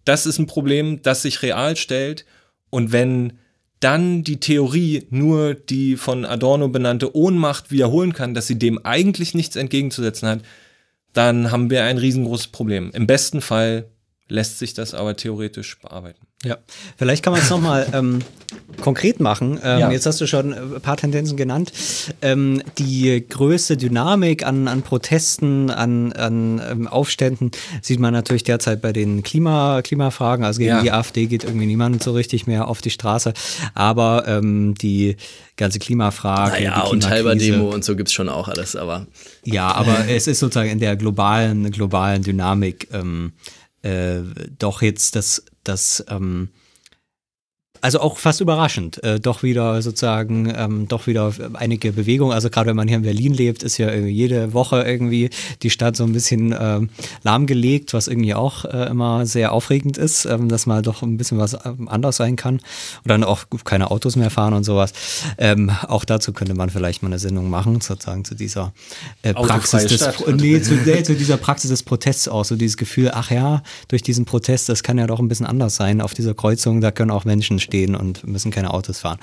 das 0.09 0.25
ist 0.25 0.39
ein 0.39 0.47
Problem, 0.47 1.03
das 1.03 1.21
sich 1.21 1.43
real 1.43 1.75
stellt. 1.77 2.25
Und 2.71 2.91
wenn 2.91 3.33
dann 3.79 4.23
die 4.23 4.39
Theorie 4.39 5.05
nur 5.11 5.53
die 5.53 5.97
von 5.97 6.25
Adorno 6.25 6.67
benannte 6.67 7.15
Ohnmacht 7.15 7.69
wiederholen 7.69 8.13
kann, 8.13 8.33
dass 8.33 8.47
sie 8.47 8.57
dem 8.57 8.83
eigentlich 8.83 9.35
nichts 9.35 9.55
entgegenzusetzen 9.55 10.27
hat, 10.27 10.41
dann 11.13 11.51
haben 11.51 11.69
wir 11.69 11.83
ein 11.83 11.99
riesengroßes 11.99 12.47
Problem. 12.47 12.89
Im 12.93 13.05
besten 13.05 13.39
Fall 13.39 13.85
lässt 14.29 14.59
sich 14.59 14.73
das 14.73 14.93
aber 14.93 15.15
theoretisch 15.15 15.79
bearbeiten. 15.79 16.19
Ja, 16.45 16.57
vielleicht 16.97 17.21
kann 17.21 17.33
man 17.33 17.41
es 17.41 17.49
nochmal 17.49 17.85
ähm, 17.93 18.19
konkret 18.79 19.19
machen. 19.19 19.59
Ähm, 19.61 19.79
ja. 19.79 19.91
Jetzt 19.91 20.05
hast 20.05 20.21
du 20.21 20.27
schon 20.27 20.53
ein 20.53 20.79
paar 20.81 20.95
Tendenzen 20.95 21.35
genannt. 21.35 21.73
Ähm, 22.21 22.61
die 22.77 23.25
größte 23.27 23.75
Dynamik 23.75 24.45
an, 24.45 24.69
an 24.69 24.81
Protesten, 24.81 25.69
an, 25.69 26.13
an 26.13 26.61
ähm, 26.65 26.87
Aufständen 26.87 27.51
sieht 27.81 27.99
man 27.99 28.13
natürlich 28.13 28.43
derzeit 28.43 28.81
bei 28.81 28.93
den 28.93 29.21
Klima, 29.23 29.81
Klimafragen. 29.81 30.45
Also 30.45 30.59
gegen 30.59 30.69
ja. 30.69 30.81
die 30.81 30.91
AfD 30.91 31.25
geht 31.25 31.43
irgendwie 31.43 31.65
niemand 31.65 32.01
so 32.01 32.13
richtig 32.13 32.47
mehr 32.47 32.69
auf 32.69 32.81
die 32.81 32.91
Straße. 32.91 33.33
Aber 33.73 34.23
ähm, 34.27 34.75
die 34.75 35.17
ganze 35.57 35.79
Klimafrage. 35.79 36.53
Naja, 36.53 36.83
und 36.83 37.09
halber 37.09 37.35
Demo 37.35 37.69
und 37.69 37.83
so 37.83 37.97
gibt 37.97 38.07
es 38.07 38.13
schon 38.13 38.29
auch 38.29 38.47
alles, 38.47 38.77
aber. 38.77 39.07
Ja, 39.43 39.73
aber 39.73 40.07
es 40.07 40.27
ist 40.27 40.39
sozusagen 40.39 40.69
in 40.69 40.79
der 40.79 40.95
globalen, 40.95 41.69
globalen 41.71 42.23
Dynamik 42.23 42.87
ähm, 42.93 43.33
äh, 43.81 44.21
doch 44.57 44.81
jetzt 44.81 45.15
das, 45.15 45.45
das 45.63 46.03
ähm, 46.09 46.49
also 47.81 47.99
auch 47.99 48.17
fast 48.17 48.41
überraschend, 48.41 49.03
äh, 49.03 49.19
doch 49.19 49.43
wieder 49.43 49.81
sozusagen, 49.81 50.51
ähm, 50.55 50.87
doch 50.87 51.07
wieder 51.07 51.33
einige 51.53 51.93
Bewegungen. 51.93 52.33
Also 52.33 52.49
gerade 52.49 52.69
wenn 52.69 52.75
man 52.75 52.87
hier 52.87 52.97
in 52.97 53.03
Berlin 53.03 53.33
lebt, 53.33 53.63
ist 53.63 53.77
ja 53.77 53.93
jede 53.93 54.53
Woche 54.53 54.83
irgendwie 54.83 55.29
die 55.61 55.69
Stadt 55.69 55.95
so 55.95 56.03
ein 56.03 56.13
bisschen 56.13 56.55
ähm, 56.59 56.89
lahmgelegt, 57.23 57.93
was 57.93 58.07
irgendwie 58.07 58.33
auch 58.33 58.65
äh, 58.65 58.89
immer 58.89 59.25
sehr 59.25 59.51
aufregend 59.53 59.97
ist, 59.97 60.25
ähm, 60.25 60.49
dass 60.49 60.65
mal 60.65 60.81
doch 60.81 61.01
ein 61.01 61.17
bisschen 61.17 61.37
was 61.37 61.53
ähm, 61.65 61.87
anders 61.87 62.17
sein 62.17 62.35
kann. 62.35 62.55
Und 62.55 63.07
dann 63.07 63.23
auch 63.23 63.45
keine 63.63 63.91
Autos 63.91 64.15
mehr 64.15 64.29
fahren 64.29 64.53
und 64.53 64.63
sowas. 64.63 64.93
Ähm, 65.37 65.71
auch 65.87 66.05
dazu 66.05 66.33
könnte 66.33 66.53
man 66.53 66.69
vielleicht 66.69 67.01
mal 67.01 67.09
eine 67.09 67.19
Sendung 67.19 67.49
machen, 67.49 67.81
sozusagen 67.81 68.25
zu 68.25 68.35
dieser 68.35 68.73
äh, 69.21 69.33
Praxis 69.33 69.85
des 69.85 70.01
nee, 70.27 70.61
zu, 70.61 70.73
nee, 70.85 71.03
zu 71.03 71.15
dieser 71.15 71.37
Praxis 71.37 71.69
des 71.69 71.83
Protests 71.83 72.27
auch, 72.27 72.45
so 72.45 72.55
dieses 72.55 72.77
Gefühl, 72.77 73.11
ach 73.13 73.31
ja, 73.31 73.63
durch 73.87 74.03
diesen 74.03 74.25
Protest, 74.25 74.69
das 74.69 74.83
kann 74.83 74.97
ja 74.97 75.07
doch 75.07 75.19
ein 75.19 75.27
bisschen 75.27 75.45
anders 75.45 75.75
sein 75.75 76.01
auf 76.01 76.13
dieser 76.13 76.33
Kreuzung, 76.33 76.81
da 76.81 76.91
können 76.91 77.11
auch 77.11 77.25
Menschen 77.25 77.59
stehen 77.69 77.95
und 77.95 78.25
müssen 78.27 78.51
keine 78.51 78.73
Autos 78.73 78.99
fahren. 78.99 79.19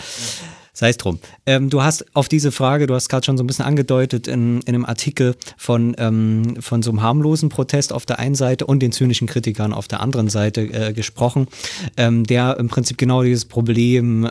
Sei 0.79 0.91
es 0.91 0.99
drum. 0.99 1.21
Ähm, 1.47 1.71
du 1.71 1.83
hast 1.83 2.05
auf 2.15 2.29
diese 2.29 2.53
Frage, 2.53 2.87
du 2.87 2.95
hast 2.95 3.09
gerade 3.09 3.25
schon 3.25 3.39
so 3.39 3.43
ein 3.43 3.47
bisschen 3.47 3.65
angedeutet 3.65 4.29
in, 4.29 4.61
in 4.61 4.75
einem 4.75 4.85
Artikel 4.85 5.35
von, 5.57 5.97
ähm, 5.97 6.57
von 6.61 6.83
so 6.83 6.91
einem 6.91 7.01
harmlosen 7.01 7.49
Protest 7.49 7.95
auf 7.95 8.05
der 8.05 8.19
einen 8.19 8.35
Seite 8.35 8.67
und 8.67 8.81
den 8.81 8.93
zynischen 8.93 9.27
Kritikern 9.27 9.73
auf 9.73 9.89
der 9.89 10.01
anderen 10.01 10.29
Seite 10.29 10.61
äh, 10.61 10.93
gesprochen, 10.93 11.49
ähm, 11.97 12.25
der 12.25 12.59
im 12.59 12.69
Prinzip 12.69 12.99
genau 12.99 13.23
dieses 13.23 13.47
Problem 13.47 14.27
äh, 14.27 14.29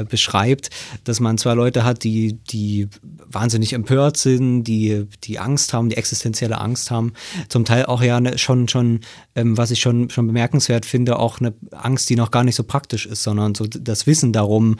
äh, 0.00 0.04
beschreibt, 0.04 0.68
dass 1.04 1.20
man 1.20 1.38
zwar 1.38 1.54
Leute 1.54 1.84
hat, 1.84 2.04
die, 2.04 2.34
die 2.34 2.88
wahnsinnig 3.24 3.72
empört 3.72 4.18
sind, 4.18 4.64
die, 4.64 5.06
die 5.24 5.38
Angst 5.38 5.72
haben, 5.72 5.88
die 5.88 5.96
existenzielle 5.96 6.60
Angst 6.60 6.90
haben, 6.90 7.14
zum 7.48 7.64
Teil 7.64 7.86
auch 7.86 8.02
ja 8.02 8.20
ne, 8.20 8.36
schon, 8.36 8.68
schon 8.68 9.00
ähm, 9.34 9.56
was 9.56 9.70
ich 9.70 9.80
schon, 9.80 10.10
schon 10.10 10.26
bemerkenswert 10.26 10.84
finde, 10.84 11.18
auch 11.18 11.40
eine 11.40 11.54
Angst, 11.72 12.10
die 12.10 12.16
noch 12.16 12.30
gar 12.30 12.44
nicht 12.44 12.56
so 12.56 12.62
praktisch 12.62 13.06
ist, 13.06 13.22
sondern 13.22 13.54
so 13.54 13.64
das 13.66 14.06
Wissen 14.06 14.34
darum, 14.34 14.76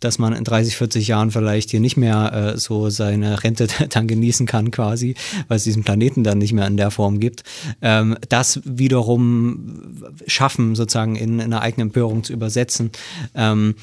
dass 0.00 0.18
man 0.18 0.34
in 0.34 0.44
30, 0.50 0.76
40 0.76 1.08
Jahren 1.08 1.30
vielleicht 1.30 1.70
hier 1.70 1.80
nicht 1.80 1.96
mehr 1.96 2.32
äh, 2.54 2.58
so 2.58 2.90
seine 2.90 3.42
Rente 3.42 3.68
dann 3.88 4.06
genießen 4.06 4.46
kann 4.46 4.70
quasi, 4.70 5.14
weil 5.48 5.56
es 5.56 5.64
diesen 5.64 5.84
Planeten 5.84 6.24
dann 6.24 6.38
nicht 6.38 6.52
mehr 6.52 6.66
in 6.66 6.76
der 6.76 6.90
Form 6.90 7.20
gibt. 7.20 7.44
Ähm, 7.80 8.16
das 8.28 8.60
wiederum 8.64 10.04
schaffen, 10.26 10.74
sozusagen 10.74 11.16
in, 11.16 11.34
in 11.34 11.40
eine 11.40 11.60
eigene 11.62 11.82
Empörung 11.82 12.24
zu 12.24 12.32
übersetzen. 12.32 12.90
Ähm, 13.34 13.74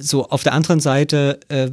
so 0.00 0.28
auf 0.28 0.44
der 0.44 0.52
anderen 0.52 0.80
Seite 0.80 1.40
äh, 1.48 1.70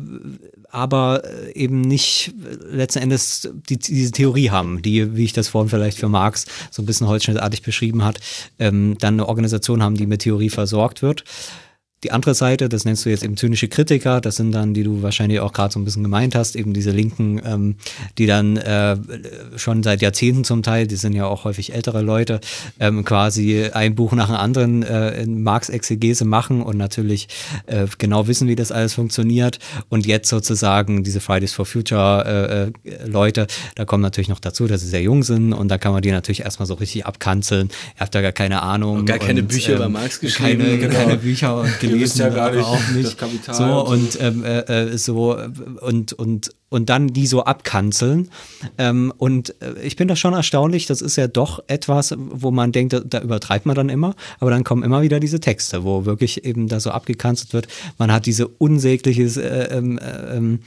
aber 0.75 1.23
eben 1.55 1.79
nicht 1.81 2.33
letzten 2.69 2.99
Endes 2.99 3.49
die, 3.69 3.77
diese 3.77 4.11
Theorie 4.11 4.49
haben, 4.49 4.81
die, 4.81 5.15
wie 5.15 5.23
ich 5.23 5.31
das 5.31 5.47
vorhin 5.47 5.69
vielleicht 5.69 5.97
für 5.97 6.09
Marx 6.09 6.45
so 6.69 6.81
ein 6.81 6.85
bisschen 6.85 7.07
holzschnittartig 7.07 7.61
beschrieben 7.61 8.03
hat, 8.03 8.19
ähm, 8.59 8.97
dann 8.99 9.15
eine 9.15 9.29
Organisation 9.29 9.81
haben, 9.81 9.95
die 9.95 10.05
mit 10.05 10.21
Theorie 10.21 10.49
versorgt 10.49 11.01
wird. 11.01 11.23
Die 12.03 12.11
andere 12.11 12.35
Seite, 12.35 12.69
das 12.69 12.85
nennst 12.85 13.05
du 13.05 13.09
jetzt 13.09 13.23
eben 13.23 13.37
zynische 13.37 13.67
Kritiker, 13.67 14.21
das 14.21 14.35
sind 14.35 14.51
dann, 14.51 14.73
die 14.73 14.83
du 14.83 15.01
wahrscheinlich 15.01 15.39
auch 15.39 15.53
gerade 15.53 15.73
so 15.73 15.79
ein 15.79 15.85
bisschen 15.85 16.03
gemeint 16.03 16.35
hast, 16.35 16.55
eben 16.55 16.73
diese 16.73 16.91
Linken, 16.91 17.41
ähm, 17.43 17.77
die 18.17 18.27
dann 18.27 18.57
äh, 18.57 18.97
schon 19.55 19.81
seit 19.81 20.01
Jahrzehnten 20.01 20.43
zum 20.43 20.61
Teil, 20.61 20.87
die 20.87 20.97
sind 20.97 21.13
ja 21.13 21.25
auch 21.25 21.45
häufig 21.45 21.73
ältere 21.73 22.01
Leute, 22.01 22.41
ähm, 22.79 23.05
quasi 23.05 23.63
ein 23.73 23.95
Buch 23.95 24.11
nach 24.11 24.27
dem 24.27 24.35
anderen 24.35 24.83
äh, 24.83 25.21
in 25.21 25.41
Marx-Exegese 25.41 26.25
machen 26.25 26.61
und 26.61 26.77
natürlich 26.77 27.27
äh, 27.65 27.87
genau 27.97 28.27
wissen, 28.27 28.47
wie 28.47 28.55
das 28.55 28.71
alles 28.71 28.93
funktioniert. 28.93 29.59
Und 29.89 30.05
jetzt 30.05 30.29
sozusagen 30.29 31.03
diese 31.03 31.21
Fridays 31.21 31.53
for 31.53 31.65
Future 31.65 32.71
äh, 32.85 32.89
äh, 32.89 33.07
Leute, 33.07 33.47
da 33.75 33.85
kommt 33.85 34.03
natürlich 34.03 34.29
noch 34.29 34.39
dazu, 34.39 34.67
dass 34.67 34.81
sie 34.81 34.87
sehr 34.87 35.01
jung 35.01 35.23
sind 35.23 35.53
und 35.53 35.69
da 35.69 35.77
kann 35.77 35.93
man 35.93 36.01
die 36.01 36.11
natürlich 36.11 36.41
erstmal 36.41 36.67
so 36.67 36.75
richtig 36.75 37.05
abkanzeln. 37.05 37.69
Ihr 37.95 38.01
habt 38.01 38.13
da 38.13 38.21
gar 38.21 38.31
keine 38.33 38.61
Ahnung. 38.61 38.99
Und 38.99 39.05
gar 39.05 39.17
keine 39.17 39.41
und, 39.41 39.47
Bücher 39.47 39.71
ähm, 39.71 39.77
über 39.77 39.89
Marx 39.89 40.19
geschrieben. 40.19 40.35
Keine, 40.65 40.77
genau. 40.77 40.93
keine 40.93 41.17
Bücher 41.17 41.59
und 41.59 41.79
gelesen, 41.87 42.19
ja 42.21 42.29
gar 42.29 42.51
nicht, 42.51 42.65
auch 42.65 42.89
nicht. 42.89 43.05
Das 43.05 43.17
Kapital 43.17 43.55
so 43.55 43.85
und, 43.85 44.17
ähm, 44.21 44.43
äh, 44.43 44.59
äh, 44.59 44.97
so 44.97 45.37
und 45.81 46.13
und 46.13 46.51
und 46.69 46.89
dann 46.89 47.07
die 47.07 47.25
so 47.27 47.43
abkanzeln. 47.43 48.29
Ähm, 48.77 49.13
und 49.17 49.55
äh, 49.61 49.81
ich 49.81 49.95
bin 49.95 50.07
da 50.07 50.15
schon 50.15 50.33
erstaunlich, 50.33 50.87
das 50.87 51.01
ist 51.01 51.15
ja 51.15 51.27
doch 51.27 51.63
etwas, 51.67 52.13
wo 52.17 52.51
man 52.51 52.71
denkt, 52.71 52.93
da, 52.93 52.99
da, 52.99 53.21
übertreibt 53.21 53.65
man 53.65 53.75
dann 53.75 53.89
immer, 53.89 54.15
aber 54.39 54.51
dann 54.51 54.63
kommen 54.63 54.83
immer 54.83 55.01
wieder 55.01 55.19
diese 55.19 55.39
Texte, 55.39 55.83
wo 55.83 56.05
wirklich 56.05 56.43
eben 56.43 56.67
da 56.67 56.79
so 56.79 56.91
abgekanzelt 56.91 57.53
wird. 57.53 57.67
Man 57.97 58.11
hat 58.11 58.25
diese 58.25 58.47
unsägliches 58.47 59.37
äh, 59.37 59.69
ähm, 59.71 60.59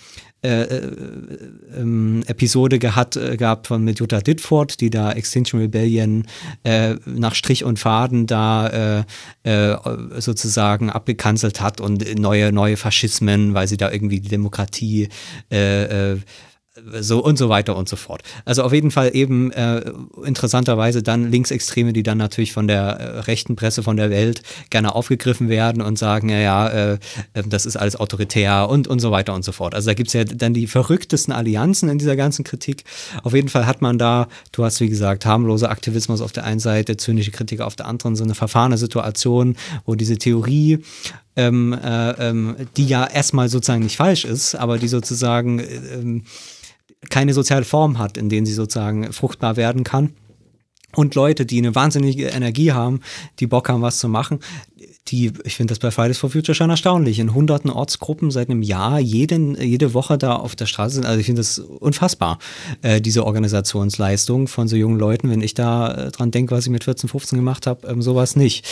äh, 0.42 0.62
äh, 0.62 0.76
äh, 0.76 1.80
ähm, 1.80 2.22
Episode 2.26 2.78
gehabt, 2.78 3.16
äh, 3.16 3.36
gehabt 3.36 3.66
von 3.66 3.82
mit 3.82 3.98
Jutta 3.98 4.20
Ditford, 4.20 4.80
die 4.80 4.88
da 4.88 5.10
Extinction 5.10 5.60
Rebellion 5.60 6.28
äh, 6.62 6.94
nach 7.06 7.34
Strich 7.34 7.64
und 7.64 7.80
Faden 7.80 8.26
da 8.26 9.02
äh, 9.02 9.04
äh, 9.42 9.76
sozusagen 10.20 10.90
abgekanzelt 10.90 11.60
hat 11.60 11.80
und 11.80 12.18
neue, 12.18 12.52
neue 12.52 12.76
Faschismen, 12.76 13.54
weil 13.54 13.66
sie 13.66 13.76
da 13.76 13.90
irgendwie 13.90 14.20
die 14.20 14.28
Demokratie 14.28 15.08
so 17.00 17.22
und 17.22 17.38
so 17.38 17.48
weiter 17.48 17.76
und 17.76 17.88
so 17.88 17.96
fort. 17.96 18.22
Also 18.44 18.62
auf 18.62 18.72
jeden 18.72 18.90
Fall 18.90 19.14
eben 19.14 19.50
äh, 19.52 19.82
interessanterweise 20.24 21.02
dann 21.02 21.30
Linksextreme, 21.30 21.92
die 21.92 22.02
dann 22.02 22.18
natürlich 22.18 22.52
von 22.52 22.66
der 22.66 22.82
äh, 22.82 23.18
rechten 23.20 23.56
Presse 23.56 23.82
von 23.82 23.96
der 23.96 24.10
Welt 24.10 24.42
gerne 24.70 24.94
aufgegriffen 24.94 25.48
werden 25.48 25.82
und 25.82 25.98
sagen, 25.98 26.28
ja, 26.28 26.68
äh, 26.68 26.98
ähm, 27.34 27.50
das 27.50 27.66
ist 27.66 27.76
alles 27.76 27.96
autoritär 27.96 28.68
und, 28.68 28.88
und 28.88 29.00
so 29.00 29.10
weiter 29.10 29.34
und 29.34 29.44
so 29.44 29.52
fort. 29.52 29.74
Also 29.74 29.90
da 29.90 29.94
gibt 29.94 30.08
es 30.08 30.14
ja 30.14 30.24
dann 30.24 30.54
die 30.54 30.66
verrücktesten 30.66 31.32
Allianzen 31.32 31.88
in 31.88 31.98
dieser 31.98 32.16
ganzen 32.16 32.44
Kritik. 32.44 32.84
Auf 33.22 33.34
jeden 33.34 33.48
Fall 33.48 33.66
hat 33.66 33.82
man 33.82 33.98
da, 33.98 34.28
du 34.52 34.64
hast 34.64 34.80
wie 34.80 34.88
gesagt, 34.88 35.26
harmloser 35.26 35.70
Aktivismus 35.70 36.20
auf 36.20 36.32
der 36.32 36.44
einen 36.44 36.60
Seite, 36.60 36.96
zynische 36.96 37.30
Kritiker 37.30 37.66
auf 37.66 37.76
der 37.76 37.86
anderen, 37.86 38.16
so 38.16 38.24
eine 38.24 38.34
verfahrene 38.34 38.78
Situation, 38.78 39.56
wo 39.84 39.94
diese 39.94 40.18
Theorie 40.18 40.82
ähm, 41.38 41.72
äh, 41.72 42.10
ähm, 42.28 42.56
die 42.76 42.86
ja 42.86 43.06
erstmal 43.06 43.48
sozusagen 43.48 43.84
nicht 43.84 43.96
falsch 43.96 44.24
ist, 44.24 44.56
aber 44.56 44.76
die 44.76 44.88
sozusagen 44.88 45.60
äh, 45.60 45.64
ähm, 45.94 46.24
keine 47.10 47.34
soziale 47.34 47.64
Form 47.64 47.98
hat, 47.98 48.16
in 48.16 48.28
denen 48.28 48.46
sie 48.46 48.54
sozusagen 48.54 49.12
fruchtbar 49.12 49.56
werden 49.56 49.84
kann. 49.84 50.12
Und 50.96 51.14
Leute, 51.14 51.44
die 51.44 51.58
eine 51.58 51.74
wahnsinnige 51.74 52.28
Energie 52.28 52.72
haben, 52.72 53.00
die 53.40 53.46
Bock 53.46 53.68
haben, 53.68 53.82
was 53.82 53.98
zu 53.98 54.08
machen, 54.08 54.40
die, 55.08 55.32
ich 55.44 55.56
finde 55.56 55.72
das 55.72 55.78
bei 55.78 55.90
Fridays 55.90 56.18
for 56.18 56.30
Future 56.30 56.54
schon 56.54 56.70
erstaunlich, 56.70 57.18
in 57.18 57.34
hunderten 57.34 57.70
Ortsgruppen 57.70 58.30
seit 58.30 58.48
einem 58.48 58.62
Jahr 58.62 58.98
jeden, 58.98 59.54
jede 59.60 59.92
Woche 59.92 60.16
da 60.16 60.36
auf 60.36 60.56
der 60.56 60.66
Straße 60.66 60.96
sind. 60.96 61.06
Also 61.06 61.20
ich 61.20 61.26
finde 61.26 61.40
das 61.40 61.58
unfassbar, 61.58 62.38
äh, 62.82 63.00
diese 63.02 63.26
Organisationsleistung 63.26 64.48
von 64.48 64.66
so 64.66 64.76
jungen 64.76 64.98
Leuten. 64.98 65.30
Wenn 65.30 65.42
ich 65.42 65.54
da 65.54 66.06
äh, 66.06 66.10
dran 66.10 66.30
denke, 66.30 66.54
was 66.54 66.64
ich 66.64 66.72
mit 66.72 66.84
14, 66.84 67.08
15 67.08 67.38
gemacht 67.38 67.66
habe, 67.66 67.86
ähm, 67.86 68.00
sowas 68.00 68.34
nicht. 68.34 68.66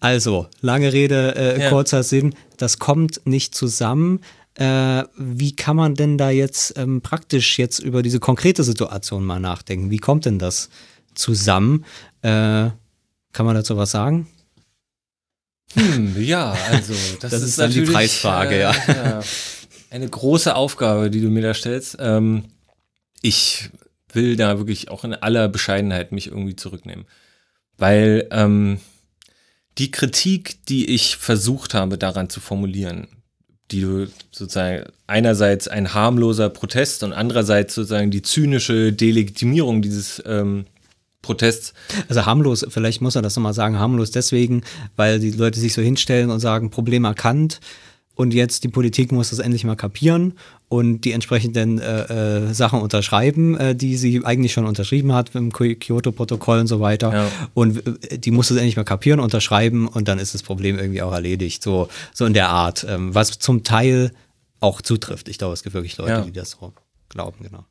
Also, 0.00 0.48
lange 0.60 0.92
Rede, 0.92 1.34
äh, 1.36 1.60
ja. 1.60 1.68
kurzer 1.68 2.02
Sinn, 2.02 2.34
das 2.56 2.78
kommt 2.78 3.20
nicht 3.24 3.54
zusammen. 3.54 4.20
Äh, 4.54 5.04
wie 5.16 5.56
kann 5.56 5.76
man 5.76 5.94
denn 5.94 6.18
da 6.18 6.30
jetzt 6.30 6.76
ähm, 6.76 7.00
praktisch 7.00 7.58
jetzt 7.58 7.78
über 7.78 8.02
diese 8.02 8.20
konkrete 8.20 8.64
Situation 8.64 9.24
mal 9.24 9.40
nachdenken? 9.40 9.90
Wie 9.90 9.98
kommt 9.98 10.26
denn 10.26 10.38
das 10.38 10.68
zusammen? 11.14 11.84
Äh, 12.20 12.70
kann 13.32 13.46
man 13.46 13.54
dazu 13.54 13.76
was 13.76 13.90
sagen? 13.90 14.28
Hm, 15.74 16.22
ja, 16.22 16.52
also 16.70 16.92
das, 17.20 17.30
das 17.30 17.42
ist, 17.42 17.48
ist, 17.50 17.58
dann 17.58 17.70
die 17.70 17.82
Preisfrage, 17.82 18.56
äh, 18.56 18.60
ja. 18.60 18.74
ja. 18.88 19.20
Eine 19.90 20.08
große 20.08 20.54
Aufgabe, 20.54 21.10
die 21.10 21.20
du 21.20 21.28
mir 21.28 21.42
da 21.42 21.54
stellst. 21.54 21.96
Ähm, 21.98 22.44
ich 23.22 23.70
will 24.12 24.36
da 24.36 24.58
wirklich 24.58 24.90
auch 24.90 25.04
in 25.04 25.14
aller 25.14 25.48
Bescheidenheit 25.48 26.12
mich 26.12 26.26
irgendwie 26.28 26.56
zurücknehmen. 26.56 27.06
Weil 27.78 28.28
ähm, 28.30 28.80
die 29.78 29.90
Kritik, 29.90 30.64
die 30.66 30.90
ich 30.90 31.16
versucht 31.16 31.74
habe 31.74 31.96
daran 31.96 32.28
zu 32.28 32.40
formulieren, 32.40 33.08
die 33.72 33.80
du 33.80 34.06
sozusagen 34.30 34.84
einerseits 35.06 35.66
ein 35.66 35.94
harmloser 35.94 36.50
Protest 36.50 37.02
und 37.02 37.12
andererseits 37.12 37.74
sozusagen 37.74 38.10
die 38.10 38.22
zynische 38.22 38.92
Delegitimierung 38.92 39.82
dieses 39.82 40.22
ähm, 40.26 40.66
Protests. 41.22 41.72
Also 42.08 42.26
harmlos, 42.26 42.66
vielleicht 42.68 43.00
muss 43.00 43.16
er 43.16 43.22
das 43.22 43.36
nochmal 43.36 43.54
sagen, 43.54 43.78
harmlos 43.78 44.10
deswegen, 44.10 44.62
weil 44.96 45.20
die 45.20 45.30
Leute 45.30 45.58
sich 45.58 45.72
so 45.72 45.80
hinstellen 45.80 46.30
und 46.30 46.40
sagen, 46.40 46.70
Problem 46.70 47.04
erkannt 47.04 47.60
und 48.14 48.34
jetzt 48.34 48.64
die 48.64 48.68
Politik 48.68 49.10
muss 49.12 49.30
das 49.30 49.38
endlich 49.38 49.64
mal 49.64 49.76
kapieren 49.76 50.34
und 50.68 51.02
die 51.02 51.12
entsprechenden 51.12 51.78
äh, 51.78 52.48
äh, 52.48 52.54
Sachen 52.54 52.80
unterschreiben, 52.80 53.56
äh, 53.58 53.74
die 53.74 53.96
sie 53.96 54.24
eigentlich 54.24 54.52
schon 54.52 54.66
unterschrieben 54.66 55.12
hat 55.12 55.34
im 55.34 55.52
Kyoto-Protokoll 55.52 56.60
und 56.60 56.66
so 56.66 56.80
weiter. 56.80 57.12
Ja. 57.12 57.30
Und 57.54 57.86
äh, 58.10 58.18
die 58.18 58.30
muss 58.30 58.50
es 58.50 58.56
endlich 58.56 58.76
mal 58.76 58.84
kapieren, 58.84 59.20
unterschreiben 59.20 59.88
und 59.88 60.08
dann 60.08 60.18
ist 60.18 60.34
das 60.34 60.42
Problem 60.42 60.78
irgendwie 60.78 61.02
auch 61.02 61.12
erledigt. 61.12 61.62
So, 61.62 61.88
so 62.12 62.26
in 62.26 62.34
der 62.34 62.48
Art. 62.48 62.86
Ähm, 62.88 63.14
was 63.14 63.38
zum 63.38 63.64
Teil 63.64 64.12
auch 64.60 64.80
zutrifft. 64.80 65.28
Ich 65.28 65.38
glaube, 65.38 65.54
es 65.54 65.62
gibt 65.62 65.74
wirklich 65.74 65.96
Leute, 65.96 66.12
ja. 66.12 66.20
die 66.20 66.32
das 66.32 66.52
so 66.52 66.72
glauben, 67.08 67.42
genau. 67.42 67.64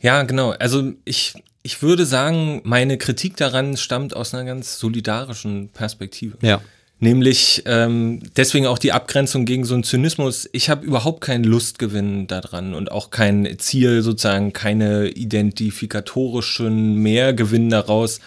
Ja, 0.00 0.22
genau. 0.22 0.50
Also 0.52 0.92
ich, 1.04 1.34
ich 1.62 1.82
würde 1.82 2.06
sagen, 2.06 2.62
meine 2.64 2.98
Kritik 2.98 3.36
daran 3.36 3.76
stammt 3.76 4.14
aus 4.14 4.32
einer 4.32 4.44
ganz 4.44 4.78
solidarischen 4.78 5.68
Perspektive. 5.70 6.38
Ja. 6.40 6.60
Nämlich 7.00 7.62
ähm, 7.66 8.20
deswegen 8.36 8.66
auch 8.66 8.78
die 8.78 8.90
Abgrenzung 8.90 9.44
gegen 9.44 9.64
so 9.64 9.74
einen 9.74 9.84
Zynismus. 9.84 10.48
Ich 10.52 10.68
habe 10.68 10.84
überhaupt 10.84 11.20
keinen 11.20 11.44
Lustgewinn 11.44 12.26
daran 12.26 12.74
und 12.74 12.90
auch 12.90 13.10
kein 13.10 13.56
Ziel, 13.58 14.02
sozusagen 14.02 14.52
keine 14.52 15.08
identifikatorischen 15.08 16.96
Mehrgewinn 16.96 17.70
daraus, 17.70 18.18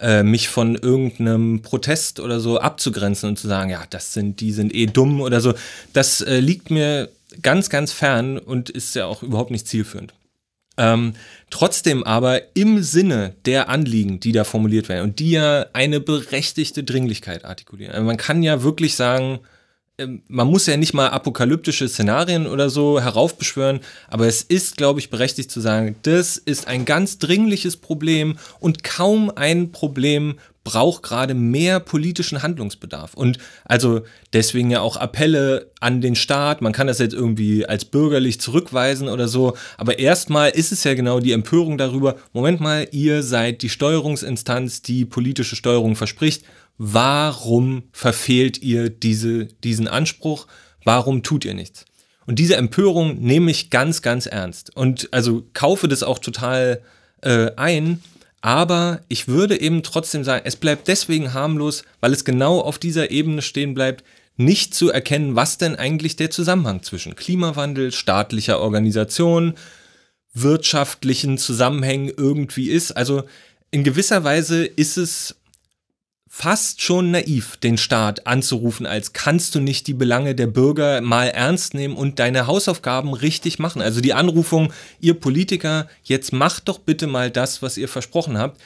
äh, 0.00 0.22
mich 0.22 0.48
von 0.48 0.74
irgendeinem 0.74 1.60
Protest 1.60 2.18
oder 2.18 2.40
so 2.40 2.58
abzugrenzen 2.58 3.28
und 3.28 3.38
zu 3.38 3.46
sagen, 3.46 3.70
ja, 3.70 3.82
das 3.90 4.14
sind, 4.14 4.40
die 4.40 4.52
sind 4.52 4.74
eh 4.74 4.86
dumm 4.86 5.20
oder 5.20 5.42
so. 5.42 5.52
Das 5.92 6.22
äh, 6.22 6.40
liegt 6.40 6.70
mir 6.70 7.10
ganz, 7.42 7.68
ganz 7.68 7.92
fern 7.92 8.38
und 8.38 8.70
ist 8.70 8.94
ja 8.94 9.04
auch 9.04 9.22
überhaupt 9.22 9.50
nicht 9.50 9.68
zielführend. 9.68 10.14
Ähm, 10.76 11.14
trotzdem 11.50 12.02
aber 12.02 12.56
im 12.56 12.82
Sinne 12.82 13.34
der 13.44 13.68
Anliegen, 13.68 14.18
die 14.18 14.32
da 14.32 14.44
formuliert 14.44 14.88
werden 14.88 15.04
und 15.04 15.18
die 15.18 15.30
ja 15.30 15.66
eine 15.72 16.00
berechtigte 16.00 16.82
Dringlichkeit 16.82 17.44
artikulieren. 17.44 17.94
Also 17.94 18.04
man 18.04 18.16
kann 18.16 18.42
ja 18.42 18.62
wirklich 18.62 18.96
sagen, 18.96 19.40
man 20.28 20.48
muss 20.48 20.66
ja 20.66 20.76
nicht 20.76 20.92
mal 20.92 21.08
apokalyptische 21.08 21.88
Szenarien 21.88 22.46
oder 22.46 22.68
so 22.68 23.00
heraufbeschwören, 23.00 23.80
aber 24.08 24.26
es 24.26 24.42
ist, 24.42 24.76
glaube 24.76 24.98
ich, 24.98 25.10
berechtigt 25.10 25.50
zu 25.50 25.60
sagen, 25.60 25.96
das 26.02 26.36
ist 26.36 26.66
ein 26.66 26.84
ganz 26.84 27.18
dringliches 27.18 27.76
Problem 27.76 28.36
und 28.58 28.82
kaum 28.82 29.30
ein 29.34 29.70
Problem 29.70 30.36
braucht 30.64 31.02
gerade 31.02 31.34
mehr 31.34 31.78
politischen 31.78 32.42
Handlungsbedarf. 32.42 33.12
Und 33.14 33.38
also 33.66 34.00
deswegen 34.32 34.70
ja 34.70 34.80
auch 34.80 34.96
Appelle 34.96 35.70
an 35.78 36.00
den 36.00 36.16
Staat. 36.16 36.62
Man 36.62 36.72
kann 36.72 36.86
das 36.86 36.98
jetzt 36.98 37.12
irgendwie 37.12 37.66
als 37.66 37.84
bürgerlich 37.84 38.40
zurückweisen 38.40 39.08
oder 39.08 39.28
so. 39.28 39.54
Aber 39.76 39.98
erstmal 39.98 40.50
ist 40.50 40.72
es 40.72 40.82
ja 40.82 40.94
genau 40.94 41.20
die 41.20 41.32
Empörung 41.32 41.76
darüber, 41.76 42.16
Moment 42.32 42.60
mal, 42.60 42.88
ihr 42.92 43.22
seid 43.22 43.60
die 43.60 43.68
Steuerungsinstanz, 43.68 44.80
die 44.80 45.04
politische 45.04 45.54
Steuerung 45.54 45.96
verspricht. 45.96 46.44
Warum 46.78 47.84
verfehlt 47.92 48.60
ihr 48.62 48.90
diese, 48.90 49.46
diesen 49.46 49.88
Anspruch? 49.88 50.46
Warum 50.84 51.22
tut 51.22 51.44
ihr 51.44 51.54
nichts? 51.54 51.84
Und 52.26 52.38
diese 52.38 52.56
Empörung 52.56 53.20
nehme 53.20 53.50
ich 53.50 53.70
ganz, 53.70 54.02
ganz 54.02 54.26
ernst. 54.26 54.74
Und 54.74 55.08
also 55.12 55.44
kaufe 55.52 55.88
das 55.88 56.02
auch 56.02 56.18
total 56.18 56.82
äh, 57.22 57.50
ein 57.56 58.00
aber 58.44 59.00
ich 59.08 59.26
würde 59.26 59.58
eben 59.58 59.82
trotzdem 59.82 60.22
sagen, 60.22 60.42
es 60.44 60.56
bleibt 60.56 60.86
deswegen 60.88 61.32
harmlos, 61.32 61.82
weil 62.00 62.12
es 62.12 62.26
genau 62.26 62.60
auf 62.60 62.78
dieser 62.78 63.10
Ebene 63.10 63.40
stehen 63.40 63.72
bleibt, 63.72 64.04
nicht 64.36 64.74
zu 64.74 64.90
erkennen, 64.90 65.34
was 65.34 65.56
denn 65.56 65.76
eigentlich 65.76 66.16
der 66.16 66.28
Zusammenhang 66.28 66.82
zwischen 66.82 67.16
Klimawandel, 67.16 67.90
staatlicher 67.90 68.60
Organisation, 68.60 69.54
wirtschaftlichen 70.34 71.38
Zusammenhängen 71.38 72.12
irgendwie 72.14 72.68
ist. 72.68 72.92
Also 72.92 73.22
in 73.70 73.82
gewisser 73.82 74.24
Weise 74.24 74.66
ist 74.66 74.98
es 74.98 75.36
fast 76.36 76.82
schon 76.82 77.12
naiv, 77.12 77.58
den 77.58 77.78
Staat 77.78 78.26
anzurufen, 78.26 78.86
als 78.86 79.12
kannst 79.12 79.54
du 79.54 79.60
nicht 79.60 79.86
die 79.86 79.94
Belange 79.94 80.34
der 80.34 80.48
Bürger 80.48 81.00
mal 81.00 81.28
ernst 81.28 81.74
nehmen 81.74 81.94
und 81.94 82.18
deine 82.18 82.48
Hausaufgaben 82.48 83.14
richtig 83.14 83.60
machen. 83.60 83.80
Also 83.80 84.00
die 84.00 84.14
Anrufung, 84.14 84.72
ihr 84.98 85.14
Politiker, 85.14 85.88
jetzt 86.02 86.32
macht 86.32 86.66
doch 86.66 86.80
bitte 86.80 87.06
mal 87.06 87.30
das, 87.30 87.62
was 87.62 87.76
ihr 87.76 87.86
versprochen 87.86 88.36
habt. 88.36 88.60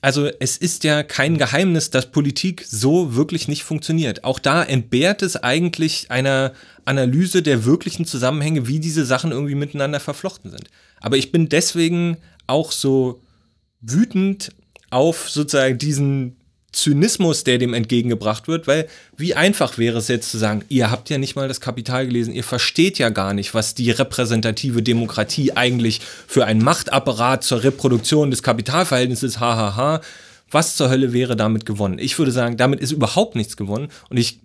Also 0.00 0.30
es 0.38 0.56
ist 0.58 0.84
ja 0.84 1.02
kein 1.02 1.38
Geheimnis, 1.38 1.90
dass 1.90 2.12
Politik 2.12 2.64
so 2.64 3.16
wirklich 3.16 3.48
nicht 3.48 3.64
funktioniert. 3.64 4.22
Auch 4.22 4.38
da 4.38 4.62
entbehrt 4.62 5.22
es 5.22 5.34
eigentlich 5.34 6.12
einer 6.12 6.52
Analyse 6.84 7.42
der 7.42 7.64
wirklichen 7.64 8.06
Zusammenhänge, 8.06 8.68
wie 8.68 8.78
diese 8.78 9.04
Sachen 9.04 9.32
irgendwie 9.32 9.56
miteinander 9.56 9.98
verflochten 9.98 10.52
sind. 10.52 10.70
Aber 11.00 11.16
ich 11.16 11.32
bin 11.32 11.48
deswegen 11.48 12.18
auch 12.46 12.70
so 12.70 13.20
wütend 13.80 14.52
auf 14.90 15.28
sozusagen 15.28 15.76
diesen 15.76 16.36
Zynismus, 16.72 17.44
der 17.44 17.58
dem 17.58 17.74
entgegengebracht 17.74 18.46
wird, 18.46 18.66
weil 18.66 18.88
wie 19.16 19.34
einfach 19.34 19.76
wäre 19.76 19.98
es 19.98 20.08
jetzt 20.08 20.30
zu 20.30 20.38
sagen, 20.38 20.64
ihr 20.68 20.90
habt 20.90 21.10
ja 21.10 21.18
nicht 21.18 21.34
mal 21.34 21.48
das 21.48 21.60
Kapital 21.60 22.06
gelesen, 22.06 22.32
ihr 22.32 22.44
versteht 22.44 22.98
ja 22.98 23.08
gar 23.08 23.34
nicht, 23.34 23.54
was 23.54 23.74
die 23.74 23.90
repräsentative 23.90 24.82
Demokratie 24.82 25.52
eigentlich 25.52 26.00
für 26.26 26.44
ein 26.46 26.62
Machtapparat 26.62 27.42
zur 27.42 27.64
Reproduktion 27.64 28.30
des 28.30 28.42
Kapitalverhältnisses 28.42 29.40
hahaha. 29.40 30.00
Was 30.52 30.76
zur 30.76 30.90
Hölle 30.90 31.12
wäre 31.12 31.36
damit 31.36 31.64
gewonnen? 31.64 31.98
Ich 31.98 32.18
würde 32.18 32.32
sagen, 32.32 32.56
damit 32.56 32.80
ist 32.80 32.90
überhaupt 32.90 33.36
nichts 33.36 33.56
gewonnen 33.56 33.88
und 34.08 34.16
ich 34.16 34.40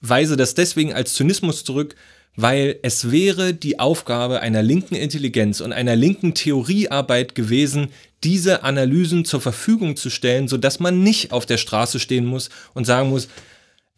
weise 0.00 0.36
das 0.36 0.54
deswegen 0.54 0.92
als 0.92 1.14
Zynismus 1.14 1.64
zurück, 1.64 1.94
weil 2.36 2.78
es 2.82 3.10
wäre 3.10 3.52
die 3.52 3.78
Aufgabe 3.78 4.40
einer 4.40 4.62
linken 4.62 4.94
Intelligenz 4.94 5.60
und 5.60 5.72
einer 5.72 5.96
linken 5.96 6.34
Theoriearbeit 6.34 7.34
gewesen, 7.34 7.88
diese 8.24 8.62
Analysen 8.62 9.24
zur 9.24 9.40
Verfügung 9.40 9.96
zu 9.96 10.08
stellen, 10.08 10.48
sodass 10.48 10.80
man 10.80 11.02
nicht 11.02 11.32
auf 11.32 11.44
der 11.44 11.58
Straße 11.58 12.00
stehen 12.00 12.24
muss 12.24 12.50
und 12.74 12.86
sagen 12.86 13.10
muss, 13.10 13.28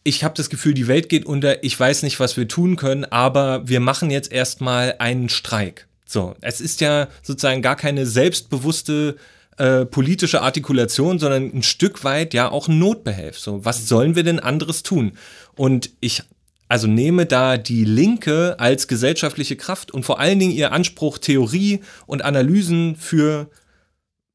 ich 0.03 0.23
habe 0.23 0.35
das 0.37 0.51
Gefühl, 0.51 0.75
die 0.75 0.89
Welt 0.89 1.09
geht 1.09 1.25
unter, 1.25 1.65
ich 1.65 1.79
weiß 1.79 2.03
nicht, 2.03 2.21
was 2.21 2.37
wir 2.37 2.47
tun 2.47 2.77
können, 2.77 3.05
aber 3.05 3.67
wir 3.67 3.81
machen 3.81 4.11
jetzt 4.11 4.31
erstmal 4.31 4.97
einen 4.99 5.29
Streik. 5.29 5.87
So, 6.07 6.35
es 6.43 6.61
ist 6.61 6.81
ja 6.81 7.09
sozusagen 7.23 7.63
gar 7.63 7.77
keine 7.77 8.05
selbstbewusste 8.05 9.17
äh, 9.57 9.87
politische 9.87 10.43
Artikulation, 10.43 11.19
sondern 11.19 11.51
ein 11.55 11.63
Stück 11.63 12.05
weit 12.05 12.35
ja 12.35 12.51
auch 12.51 12.69
ein 12.69 12.79
Notbehelf. 12.79 13.39
So, 13.39 13.65
was 13.65 13.89
sollen 13.89 14.15
wir 14.15 14.25
denn 14.25 14.41
anderes 14.41 14.83
tun? 14.83 15.13
Und 15.57 15.91
ich 16.01 16.23
also 16.69 16.87
nehme 16.87 17.27
da 17.27 17.57
die 17.57 17.85
Linke 17.85 18.57
als 18.59 18.89
gesellschaftliche 18.89 19.57
Kraft 19.57 19.91
und 19.91 20.05
vor 20.05 20.19
allen 20.19 20.39
Dingen 20.39 20.53
ihr 20.53 20.73
Anspruch, 20.73 21.19
Theorie 21.19 21.81
und 22.07 22.23
Analysen 22.23 22.97
für 22.97 23.51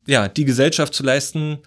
ja, 0.06 0.28
die 0.28 0.46
Gesellschaft 0.46 0.94
zu 0.94 1.04
leisten, 1.04 1.60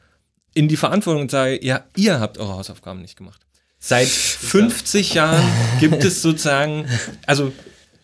in 0.54 0.68
die 0.68 0.76
Verantwortung 0.76 1.22
und 1.22 1.30
sage, 1.30 1.64
ja, 1.64 1.84
ihr 1.96 2.20
habt 2.20 2.38
eure 2.38 2.54
Hausaufgaben 2.54 3.00
nicht 3.00 3.16
gemacht. 3.16 3.40
Seit 3.78 4.08
50 4.08 5.14
Jahren 5.14 5.44
gibt 5.80 6.04
es 6.04 6.22
sozusagen, 6.22 6.86
also 7.26 7.52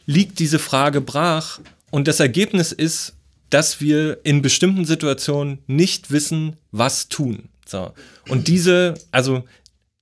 liegt 0.07 0.39
diese 0.39 0.59
Frage 0.59 1.01
brach 1.01 1.61
und 1.91 2.09
das 2.09 2.21
Ergebnis 2.21 2.73
ist, 2.73 3.15
dass 3.51 3.81
wir 3.81 4.19
in 4.25 4.43
bestimmten 4.43 4.85
Situationen 4.85 5.59
nicht 5.67 6.11
wissen, 6.11 6.57
was 6.71 7.09
tun. 7.09 7.49
So. 7.65 7.93
Und 8.29 8.49
diese, 8.49 8.95
also 9.11 9.45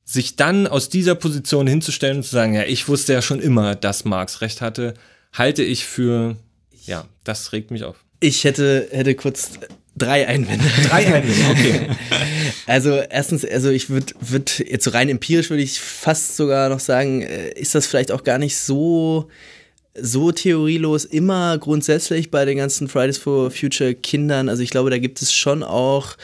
sich 0.06 0.36
dann 0.36 0.68
aus 0.68 0.88
dieser 0.88 1.16
Position 1.16 1.66
hinzustellen 1.66 2.18
und 2.18 2.22
zu 2.22 2.30
sagen, 2.30 2.54
ja, 2.54 2.62
ich 2.62 2.88
wusste 2.88 3.12
ja 3.12 3.20
schon 3.20 3.40
immer, 3.40 3.74
dass 3.74 4.04
Marx 4.04 4.40
recht 4.40 4.60
hatte, 4.60 4.94
halte 5.32 5.64
ich 5.64 5.84
für, 5.84 6.36
ja, 6.86 7.06
das 7.24 7.52
regt 7.52 7.72
mich 7.72 7.82
auf. 7.82 7.96
Ich 8.20 8.44
hätte, 8.44 8.88
hätte 8.92 9.16
kurz 9.16 9.58
drei 9.96 10.28
Einwände. 10.28 10.64
Drei 10.88 11.06
Einwände, 11.06 11.32
okay. 11.50 11.88
Also 12.68 12.90
erstens, 12.90 13.44
also 13.44 13.70
ich 13.70 13.90
würde 13.90 14.12
würd 14.18 14.58
jetzt 14.58 14.84
so 14.84 14.90
rein 14.90 15.08
empirisch 15.08 15.50
würde 15.50 15.62
ich 15.62 15.80
fast 15.80 16.36
sogar 16.36 16.68
noch 16.68 16.80
sagen, 16.80 17.22
äh, 17.22 17.50
ist 17.50 17.76
das 17.76 17.86
vielleicht 17.86 18.10
auch 18.10 18.24
gar 18.24 18.38
nicht 18.38 18.56
so 18.56 19.28
so 19.98 20.32
theorielos 20.32 21.04
immer 21.04 21.56
grundsätzlich 21.58 22.30
bei 22.30 22.44
den 22.44 22.58
ganzen 22.58 22.88
Fridays 22.88 23.18
for 23.18 23.50
Future 23.50 23.94
Kindern. 23.94 24.48
Also 24.48 24.62
ich 24.62 24.70
glaube, 24.70 24.90
da 24.90 24.98
gibt 24.98 25.22
es 25.22 25.32
schon 25.32 25.62
auch 25.62 26.16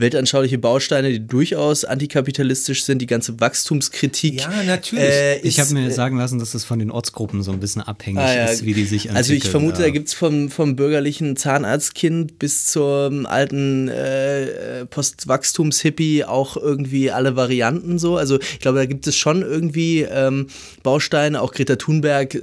weltanschauliche 0.00 0.58
Bausteine, 0.58 1.10
die 1.10 1.26
durchaus 1.26 1.84
antikapitalistisch 1.84 2.84
sind, 2.84 3.00
die 3.00 3.06
ganze 3.06 3.40
Wachstumskritik. 3.40 4.40
Ja, 4.40 4.62
natürlich. 4.64 5.04
Äh, 5.04 5.38
ich 5.40 5.60
habe 5.60 5.72
mir 5.74 5.88
äh, 5.88 5.90
sagen 5.90 6.16
lassen, 6.16 6.38
dass 6.38 6.52
das 6.52 6.64
von 6.64 6.78
den 6.78 6.90
Ortsgruppen 6.90 7.42
so 7.42 7.52
ein 7.52 7.60
bisschen 7.60 7.82
abhängig 7.82 8.20
ah, 8.20 8.34
ja. 8.34 8.44
ist, 8.46 8.64
wie 8.64 8.74
die 8.74 8.84
sich 8.84 9.06
entwickeln. 9.06 9.16
Also 9.16 9.32
ich 9.32 9.48
vermute, 9.48 9.80
ja. 9.80 9.86
da 9.86 9.90
gibt 9.90 10.08
es 10.08 10.14
vom, 10.14 10.50
vom 10.50 10.76
bürgerlichen 10.76 11.36
Zahnarztkind 11.36 12.38
bis 12.38 12.66
zum 12.66 13.26
alten 13.26 13.88
äh, 13.88 14.86
Postwachstumshippie 14.86 16.24
auch 16.24 16.56
irgendwie 16.56 17.10
alle 17.10 17.36
Varianten 17.36 17.98
so. 17.98 18.16
Also 18.16 18.40
ich 18.40 18.60
glaube, 18.60 18.78
da 18.78 18.86
gibt 18.86 19.06
es 19.06 19.16
schon 19.16 19.42
irgendwie 19.42 20.02
ähm, 20.02 20.46
Bausteine. 20.82 21.40
Auch 21.40 21.52
Greta 21.52 21.76
Thunberg 21.76 22.34
äh, 22.34 22.40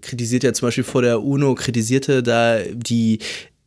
kritisiert 0.00 0.44
ja 0.44 0.52
zum 0.52 0.68
Beispiel 0.68 0.84
vor 0.84 1.02
der 1.02 1.22
UNO, 1.22 1.54
kritisierte 1.54 2.22
da 2.22 2.58
die 2.72 3.18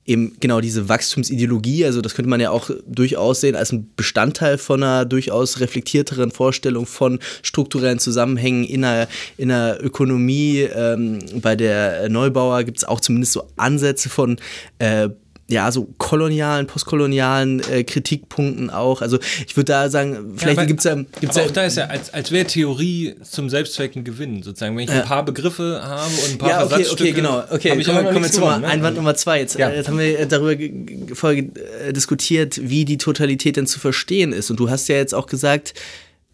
eben 0.08 0.38
genau 0.40 0.62
diese 0.62 0.90
Wachstumsideologie, 0.90 1.86
also 1.86 2.02
das 2.02 2.16
könnte 2.16 2.30
man 2.30 2.40
ja 2.40 2.50
auch 2.50 2.70
durchaus 2.88 3.42
sehen 3.42 3.56
als 3.56 3.72
ein 3.72 3.92
Bestandteil 3.96 4.58
von 4.58 4.82
einer 4.82 5.06
durchaus 5.06 5.60
reflektierteren 5.60 6.32
Vorstellung 6.32 6.86
von 6.86 7.20
strukturellen 7.44 8.00
Zusammenhängen 8.00 8.64
in 8.64 8.84
einer, 8.86 9.08
in 9.38 9.52
einer 9.52 9.84
Ökonomie. 9.84 10.62
Ähm, 10.62 11.20
bei 11.42 11.56
der 11.56 12.10
Neubauer 12.10 12.64
gibt 12.64 12.78
es 12.78 12.84
auch 12.86 13.02
zumindest 13.02 13.34
so 13.34 13.44
Ansätze 13.58 14.10
von 14.10 14.38
äh, 14.80 15.10
ja, 15.50 15.72
so 15.72 15.88
kolonialen, 15.98 16.68
postkolonialen 16.68 17.62
äh, 17.72 17.84
Kritikpunkten 17.86 18.70
auch. 18.70 19.02
Also 19.02 19.18
ich 19.46 19.56
würde 19.56 19.72
da 19.72 19.90
sagen, 19.90 20.34
vielleicht 20.36 20.58
ja, 20.58 20.66
gibt 20.66 20.80
es 20.80 20.84
ja. 20.84 20.96
Gibt's 20.96 21.38
aber 21.38 21.40
ja, 21.40 21.46
auch 21.46 21.54
da 21.54 21.64
ist 21.64 21.78
ja, 21.78 21.86
als, 21.86 22.14
als 22.14 22.32
wäre 22.32 22.46
Theorie 22.46 23.16
zum 23.24 23.50
Selbstzweck 23.50 23.96
ein 23.96 24.04
Gewinn, 24.04 24.44
sozusagen. 24.44 24.76
Wenn 24.76 24.84
ich 24.84 24.92
ein 24.92 25.04
paar 25.04 25.24
Begriffe 25.24 25.82
habe 25.82 26.12
und 26.26 26.32
ein 26.34 26.38
paar 26.38 26.50
ja, 26.50 26.58
okay, 26.64 26.70
Versatzstücke, 26.70 27.04
okay, 27.04 27.12
genau. 27.14 27.44
Okay, 27.50 27.70
kommen, 27.70 27.86
wir, 27.86 28.12
kommen 28.12 28.24
wir 28.24 28.32
zu 28.32 28.42
gewonnen, 28.42 28.62
ne? 28.62 28.68
Einwand 28.68 28.98
Nummer 28.98 29.16
zwei. 29.16 29.40
Jetzt, 29.40 29.58
ja. 29.58 29.70
jetzt 29.70 29.88
haben 29.88 30.00
wir 30.00 30.26
darüber 30.26 31.16
voll 31.16 31.38
äh, 31.38 31.94
diskutiert, 31.94 32.60
wie 32.62 32.84
die 32.84 32.98
Totalität 32.98 33.56
denn 33.56 33.68
zu 33.68 33.80
verstehen 33.80 34.34
ist. 34.34 34.52
Und 34.52 34.60
du 34.60 34.70
hast 34.70 34.90
ja 34.90 34.96
jetzt 34.96 35.14
auch 35.14 35.28
gesagt, 35.28 35.74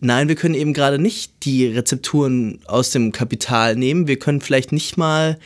Nein, 0.06 0.28
wir 0.28 0.36
können 0.36 0.56
eben 0.56 0.74
gerade 0.74 1.00
nicht 1.00 1.32
die 1.44 1.66
Rezepturen 1.66 2.60
aus 2.66 2.90
dem 2.90 3.14
Kapital 3.14 3.78
nehmen. 3.78 4.06
Wir 4.06 4.20
können 4.20 4.42
vielleicht 4.42 4.74
nicht 4.74 4.98
mal 4.98 5.40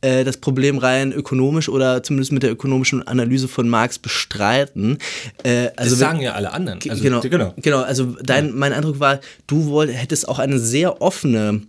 äh, 0.00 0.24
das 0.24 0.38
Problem 0.38 0.78
rein 0.78 1.12
ökonomisch 1.12 1.68
oder 1.68 2.02
zumindest 2.02 2.32
mit 2.32 2.42
der 2.42 2.50
ökonomischen 2.50 3.06
Analyse 3.06 3.48
von 3.48 3.68
Marx 3.68 3.98
bestreiten. 3.98 4.98
Äh, 5.42 5.68
also 5.76 5.90
das 5.90 5.98
sagen 5.98 6.18
wenn, 6.18 6.24
ja 6.24 6.32
alle 6.32 6.52
anderen. 6.52 6.78
Also, 6.88 7.02
genau, 7.02 7.20
genau, 7.20 7.54
genau. 7.56 7.82
Also 7.82 8.16
dein, 8.22 8.46
ja. 8.46 8.52
mein 8.54 8.72
Eindruck 8.72 9.00
war, 9.00 9.20
du 9.46 9.66
wollt, 9.66 9.92
hättest 9.92 10.28
auch 10.28 10.38
eine 10.38 10.58
sehr 10.58 11.02
offene 11.02 11.62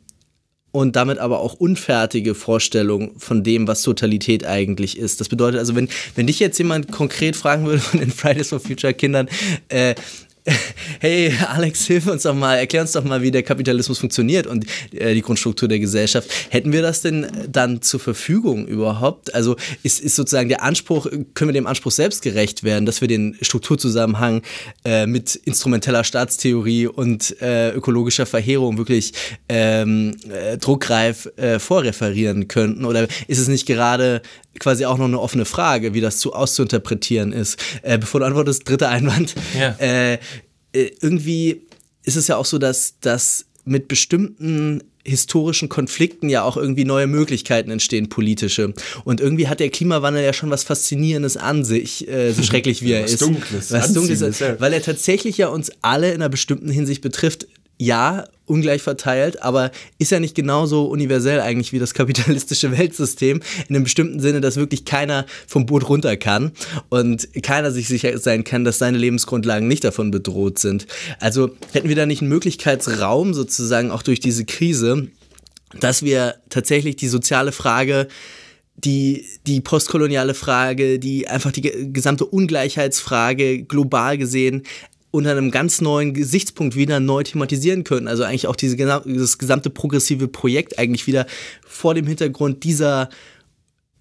und 0.72 0.96
damit 0.96 1.20
aber 1.20 1.40
auch 1.40 1.54
unfertige 1.54 2.34
Vorstellung 2.34 3.12
von 3.18 3.44
dem, 3.44 3.68
was 3.68 3.82
Totalität 3.82 4.46
eigentlich 4.46 4.98
ist. 4.98 5.20
Das 5.20 5.28
bedeutet 5.28 5.60
also, 5.60 5.76
wenn, 5.76 5.90
wenn 6.16 6.28
dich 6.28 6.40
jetzt 6.40 6.58
jemand 6.58 6.92
konkret 6.92 7.36
fragen 7.36 7.66
würde 7.66 7.80
von 7.80 8.00
den 8.00 8.12
Fridays 8.12 8.50
for 8.50 8.60
Future 8.60 8.94
Kindern, 8.94 9.28
äh, 9.68 9.96
hey 11.00 11.34
Alex, 11.48 11.86
hilf 11.86 12.08
uns 12.08 12.24
doch 12.24 12.34
mal, 12.34 12.56
erklär 12.56 12.82
uns 12.82 12.94
doch 12.94 13.04
mal, 13.04 13.22
wie 13.22 13.30
der 13.30 13.44
Kapitalismus 13.44 14.00
funktioniert 14.00 14.48
und 14.48 14.66
äh, 14.94 15.14
die 15.14 15.22
Grundstruktur 15.22 15.68
der 15.68 15.80
Gesellschaft. 15.80 16.30
Hätten 16.50 16.72
wir 16.74 16.82
das 16.82 17.02
denn 17.02 17.28
dann 17.48 17.82
zur 17.82 18.00
Verfügung 18.00 18.66
überhaupt? 18.66 19.34
Also 19.36 19.56
ist, 19.84 20.00
ist 20.00 20.16
sozusagen 20.16 20.50
der 20.50 20.64
Anspruch, 20.64 21.08
können 21.34 21.50
wir 21.50 21.54
dem 21.54 21.68
Anspruch 21.68 21.92
selbst 21.92 22.24
gerecht 22.24 22.64
werden, 22.64 22.86
dass 22.86 23.02
wir 23.02 23.08
den 23.08 23.38
Strukturzusammenhang 23.42 24.42
äh, 24.84 25.06
mit 25.06 25.36
instrumenteller 25.36 26.04
Staatstheorie 26.04 26.88
und 26.88 27.40
äh, 27.42 27.72
ökologischer 27.72 28.26
Verheerung 28.26 28.78
wirklich 28.78 29.14
ähm, 29.48 30.16
äh, 30.30 30.58
druckreif 30.58 31.30
äh, 31.38 31.60
vorreferieren 31.60 32.48
könnten? 32.48 32.86
Oder 32.86 33.08
ist 33.28 33.38
es 33.38 33.48
nicht 33.48 33.68
gerade 33.68 34.22
quasi 34.60 34.86
auch 34.86 34.98
noch 34.98 35.06
eine 35.06 35.20
offene 35.20 35.46
Frage, 35.46 35.94
wie 35.94 36.02
das 36.02 36.20
zu 36.20 36.34
auszuinterpretieren 36.34 37.32
ist? 37.32 37.58
Äh, 37.82 37.98
bevor 37.98 38.20
du 38.20 38.26
antwortest, 38.26 38.68
dritter 38.68 38.90
Einwand. 38.90 39.36
Ja 39.58 39.76
äh, 40.74 40.92
irgendwie 41.02 41.62
ist 42.04 42.16
es 42.16 42.28
ja 42.28 42.38
auch 42.38 42.46
so, 42.46 42.58
dass, 42.58 43.00
dass 43.00 43.46
mit 43.66 43.88
bestimmten 43.88 44.84
historischen 45.04 45.68
Konflikten 45.68 46.30
ja 46.30 46.44
auch 46.44 46.58
irgendwie 46.58 46.86
neue 46.86 47.08
Möglichkeiten 47.08 47.72
entstehen, 47.72 48.10
politische. 48.10 48.74
Und 49.04 49.20
irgendwie 49.20 49.48
hat 49.48 49.60
der 49.60 49.70
Klimawandel 49.70 50.24
ja 50.24 50.32
schon 50.32 50.52
was 50.52 50.64
Faszinierendes 50.64 51.38
an 51.38 51.64
sich, 51.66 52.08
äh, 52.08 52.34
so 52.34 52.44
schrecklich 52.44 52.84
wie 52.84 52.92
er 52.92 53.04
was 53.04 53.14
ist. 53.14 53.22
Dunkles, 53.22 53.72
was 53.72 53.94
Dunkles, 53.94 54.22
ist, 54.22 54.42
weil 54.60 54.74
er 54.74 54.82
tatsächlich 54.82 55.38
ja 55.38 55.48
uns 55.48 55.72
alle 55.82 56.10
in 56.10 56.16
einer 56.16 56.30
bestimmten 56.30 56.70
Hinsicht 56.70 57.02
betrifft 57.02 57.48
ja, 57.82 58.26
ungleich 58.46 58.84
verteilt, 58.84 59.42
aber 59.42 59.72
ist 59.98 60.12
ja 60.12 60.20
nicht 60.20 60.36
genauso 60.36 60.86
universell 60.86 61.40
eigentlich 61.40 61.74
wie 61.74 61.80
das 61.80 61.96
kapitalistische 61.96 62.72
Weltsystem. 62.78 63.42
In 63.68 63.76
einem 63.76 63.86
bestimmten 63.86 64.20
Sinne, 64.20 64.40
dass 64.40 64.56
wirklich 64.56 64.86
keiner 64.86 65.26
vom 65.48 65.66
Boot 65.66 65.90
runter 65.90 66.16
kann 66.16 66.52
und 66.90 67.28
keiner 67.42 67.72
sich 67.72 67.88
sicher 67.88 68.16
sein 68.20 68.44
kann, 68.44 68.66
dass 68.66 68.78
seine 68.78 69.00
Lebensgrundlagen 69.00 69.68
nicht 69.68 69.84
davon 69.84 70.12
bedroht 70.12 70.60
sind. 70.60 70.86
Also 71.20 71.56
hätten 71.72 71.90
wir 71.90 71.96
da 71.96 72.06
nicht 72.06 72.22
einen 72.22 72.30
Möglichkeitsraum 72.30 73.34
sozusagen 73.34 73.90
auch 73.90 74.04
durch 74.04 74.20
diese 74.20 74.46
Krise, 74.46 75.08
dass 75.80 76.04
wir 76.04 76.36
tatsächlich 76.50 76.98
die 76.98 77.08
soziale 77.08 77.52
Frage 77.52 78.10
die, 78.76 79.26
die 79.46 79.62
postkoloniale 79.62 80.34
Frage, 80.34 80.98
die 80.98 81.28
einfach 81.28 81.52
die 81.52 81.92
gesamte 81.94 82.26
Ungleichheitsfrage 82.26 83.64
global 83.64 84.18
gesehen 84.18 84.64
unter 85.12 85.32
einem 85.32 85.52
ganz 85.52 85.82
neuen 85.82 86.14
Gesichtspunkt 86.14 86.76
wieder 86.76 87.00
neu 87.00 87.24
thematisieren 87.24 87.84
können. 87.84 88.08
Also 88.08 88.24
eigentlich 88.24 88.48
auch 88.48 88.56
diese, 88.56 88.76
dieses 89.06 89.38
gesamte 89.38 89.70
progressive 89.70 90.28
Projekt 90.28 90.80
eigentlich 90.80 91.06
wieder 91.06 91.26
vor 91.66 91.94
dem 91.94 92.08
Hintergrund 92.08 92.64
dieser 92.64 93.10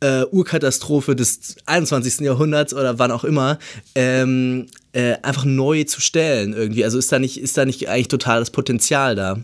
äh, 0.00 0.24
Urkatastrophe 0.30 1.14
des 1.14 1.56
21. 1.66 2.20
Jahrhunderts 2.20 2.72
oder 2.72 2.98
wann 2.98 3.10
auch 3.10 3.24
immer 3.24 3.58
ähm, 3.94 4.66
äh, 4.92 5.16
einfach 5.22 5.44
neu 5.44 5.84
zu 5.84 6.00
stellen 6.00 6.52
irgendwie. 6.52 6.84
Also 6.84 6.98
ist 6.98 7.12
da 7.12 7.18
nicht, 7.18 7.40
ist 7.40 7.58
da 7.58 7.64
nicht 7.64 7.88
eigentlich 7.88 8.08
total 8.08 8.40
das 8.40 8.50
Potenzial 8.50 9.14
da? 9.14 9.38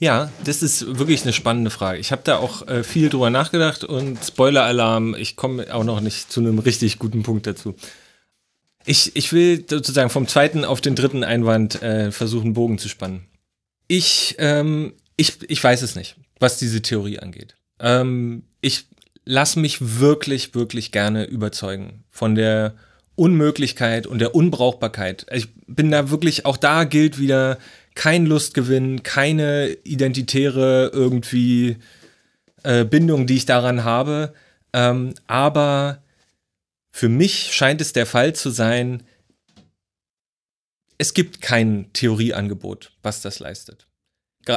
Ja, 0.00 0.30
das 0.44 0.62
ist 0.62 0.98
wirklich 0.98 1.22
eine 1.22 1.32
spannende 1.32 1.70
Frage. 1.70 1.98
Ich 1.98 2.12
habe 2.12 2.22
da 2.24 2.36
auch 2.36 2.66
äh, 2.68 2.84
viel 2.84 3.08
drüber 3.08 3.30
nachgedacht 3.30 3.82
und 3.82 4.18
Spoiler-Alarm, 4.24 5.16
ich 5.16 5.34
komme 5.34 5.74
auch 5.74 5.82
noch 5.82 6.00
nicht 6.00 6.30
zu 6.30 6.38
einem 6.38 6.60
richtig 6.60 7.00
guten 7.00 7.24
Punkt 7.24 7.48
dazu. 7.48 7.74
Ich, 8.88 9.14
ich 9.16 9.34
will 9.34 9.66
sozusagen 9.68 10.08
vom 10.08 10.26
zweiten 10.26 10.64
auf 10.64 10.80
den 10.80 10.94
dritten 10.94 11.22
Einwand 11.22 11.82
äh, 11.82 12.10
versuchen, 12.10 12.54
Bogen 12.54 12.78
zu 12.78 12.88
spannen. 12.88 13.26
Ich, 13.86 14.36
ähm, 14.38 14.94
ich, 15.16 15.42
ich 15.46 15.62
weiß 15.62 15.82
es 15.82 15.94
nicht, 15.94 16.16
was 16.40 16.58
diese 16.58 16.80
Theorie 16.80 17.18
angeht. 17.18 17.54
Ähm, 17.80 18.44
ich 18.62 18.86
lasse 19.26 19.60
mich 19.60 20.00
wirklich, 20.00 20.54
wirklich 20.54 20.90
gerne 20.90 21.24
überzeugen 21.24 22.04
von 22.08 22.34
der 22.34 22.76
Unmöglichkeit 23.14 24.06
und 24.06 24.20
der 24.20 24.34
Unbrauchbarkeit. 24.34 25.26
Ich 25.32 25.48
bin 25.66 25.90
da 25.90 26.08
wirklich, 26.08 26.46
auch 26.46 26.56
da 26.56 26.84
gilt 26.84 27.18
wieder 27.18 27.58
kein 27.94 28.24
Lustgewinn, 28.24 29.02
keine 29.02 29.76
identitäre 29.84 30.90
irgendwie 30.94 31.76
äh, 32.62 32.86
Bindung, 32.86 33.26
die 33.26 33.36
ich 33.36 33.44
daran 33.44 33.84
habe. 33.84 34.32
Ähm, 34.72 35.12
aber 35.26 36.00
für 36.98 37.08
mich 37.08 37.54
scheint 37.54 37.80
es 37.80 37.92
der 37.92 38.06
Fall 38.06 38.34
zu 38.34 38.50
sein, 38.50 39.04
es 40.98 41.14
gibt 41.14 41.40
kein 41.40 41.92
Theorieangebot, 41.92 42.90
was 43.04 43.22
das 43.22 43.38
leistet. 43.38 43.86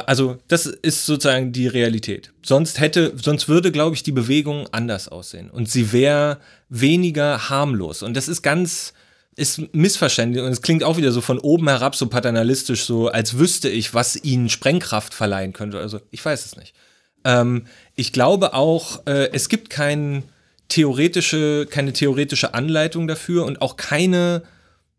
Also, 0.06 0.38
das 0.48 0.66
ist 0.66 1.06
sozusagen 1.06 1.52
die 1.52 1.68
Realität. 1.68 2.32
Sonst 2.42 2.80
hätte, 2.80 3.12
sonst 3.16 3.48
würde, 3.48 3.70
glaube 3.70 3.94
ich, 3.94 4.02
die 4.02 4.10
Bewegung 4.10 4.66
anders 4.72 5.06
aussehen. 5.06 5.50
Und 5.50 5.70
sie 5.70 5.92
wäre 5.92 6.40
weniger 6.68 7.48
harmlos. 7.48 8.02
Und 8.02 8.16
das 8.16 8.26
ist 8.26 8.42
ganz, 8.42 8.92
ist 9.36 9.72
missverständlich. 9.72 10.42
Und 10.42 10.50
es 10.50 10.62
klingt 10.62 10.82
auch 10.82 10.96
wieder 10.96 11.12
so 11.12 11.20
von 11.20 11.38
oben 11.38 11.68
herab, 11.68 11.94
so 11.94 12.08
paternalistisch, 12.08 12.82
so 12.82 13.06
als 13.06 13.38
wüsste 13.38 13.68
ich, 13.68 13.94
was 13.94 14.16
ihnen 14.16 14.48
Sprengkraft 14.48 15.14
verleihen 15.14 15.52
könnte. 15.52 15.78
Also, 15.78 16.00
ich 16.10 16.24
weiß 16.24 16.44
es 16.44 16.56
nicht. 16.56 16.74
Ähm, 17.22 17.66
ich 17.94 18.12
glaube 18.12 18.52
auch, 18.54 19.06
äh, 19.06 19.30
es 19.32 19.48
gibt 19.48 19.70
keinen 19.70 20.24
theoretische, 20.72 21.66
keine 21.70 21.92
theoretische 21.92 22.54
Anleitung 22.54 23.06
dafür 23.06 23.44
und 23.44 23.60
auch 23.60 23.76
keine, 23.76 24.42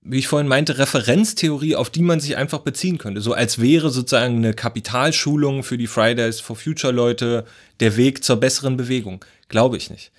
wie 0.02 0.20
ich 0.20 0.28
vorhin 0.28 0.48
meinte, 0.48 0.78
Referenztheorie, 0.78 1.76
auf 1.76 1.90
die 1.90 2.04
man 2.04 2.20
sich 2.20 2.38
einfach 2.38 2.60
beziehen 2.60 3.00
könnte. 3.00 3.22
So 3.22 3.34
als 3.34 3.60
wäre 3.60 3.90
sozusagen 3.90 4.38
eine 4.38 4.54
Kapitalschulung 4.54 5.64
für 5.64 5.78
die 5.78 5.88
Fridays 5.88 6.40
for 6.40 6.56
Future 6.56 6.94
Leute 6.94 7.46
der 7.80 7.98
Weg 7.98 8.24
zur 8.24 8.38
besseren 8.38 8.78
Bewegung. 8.78 9.26
Glaube 9.50 9.78
ich 9.78 9.90
nicht. 9.90 10.13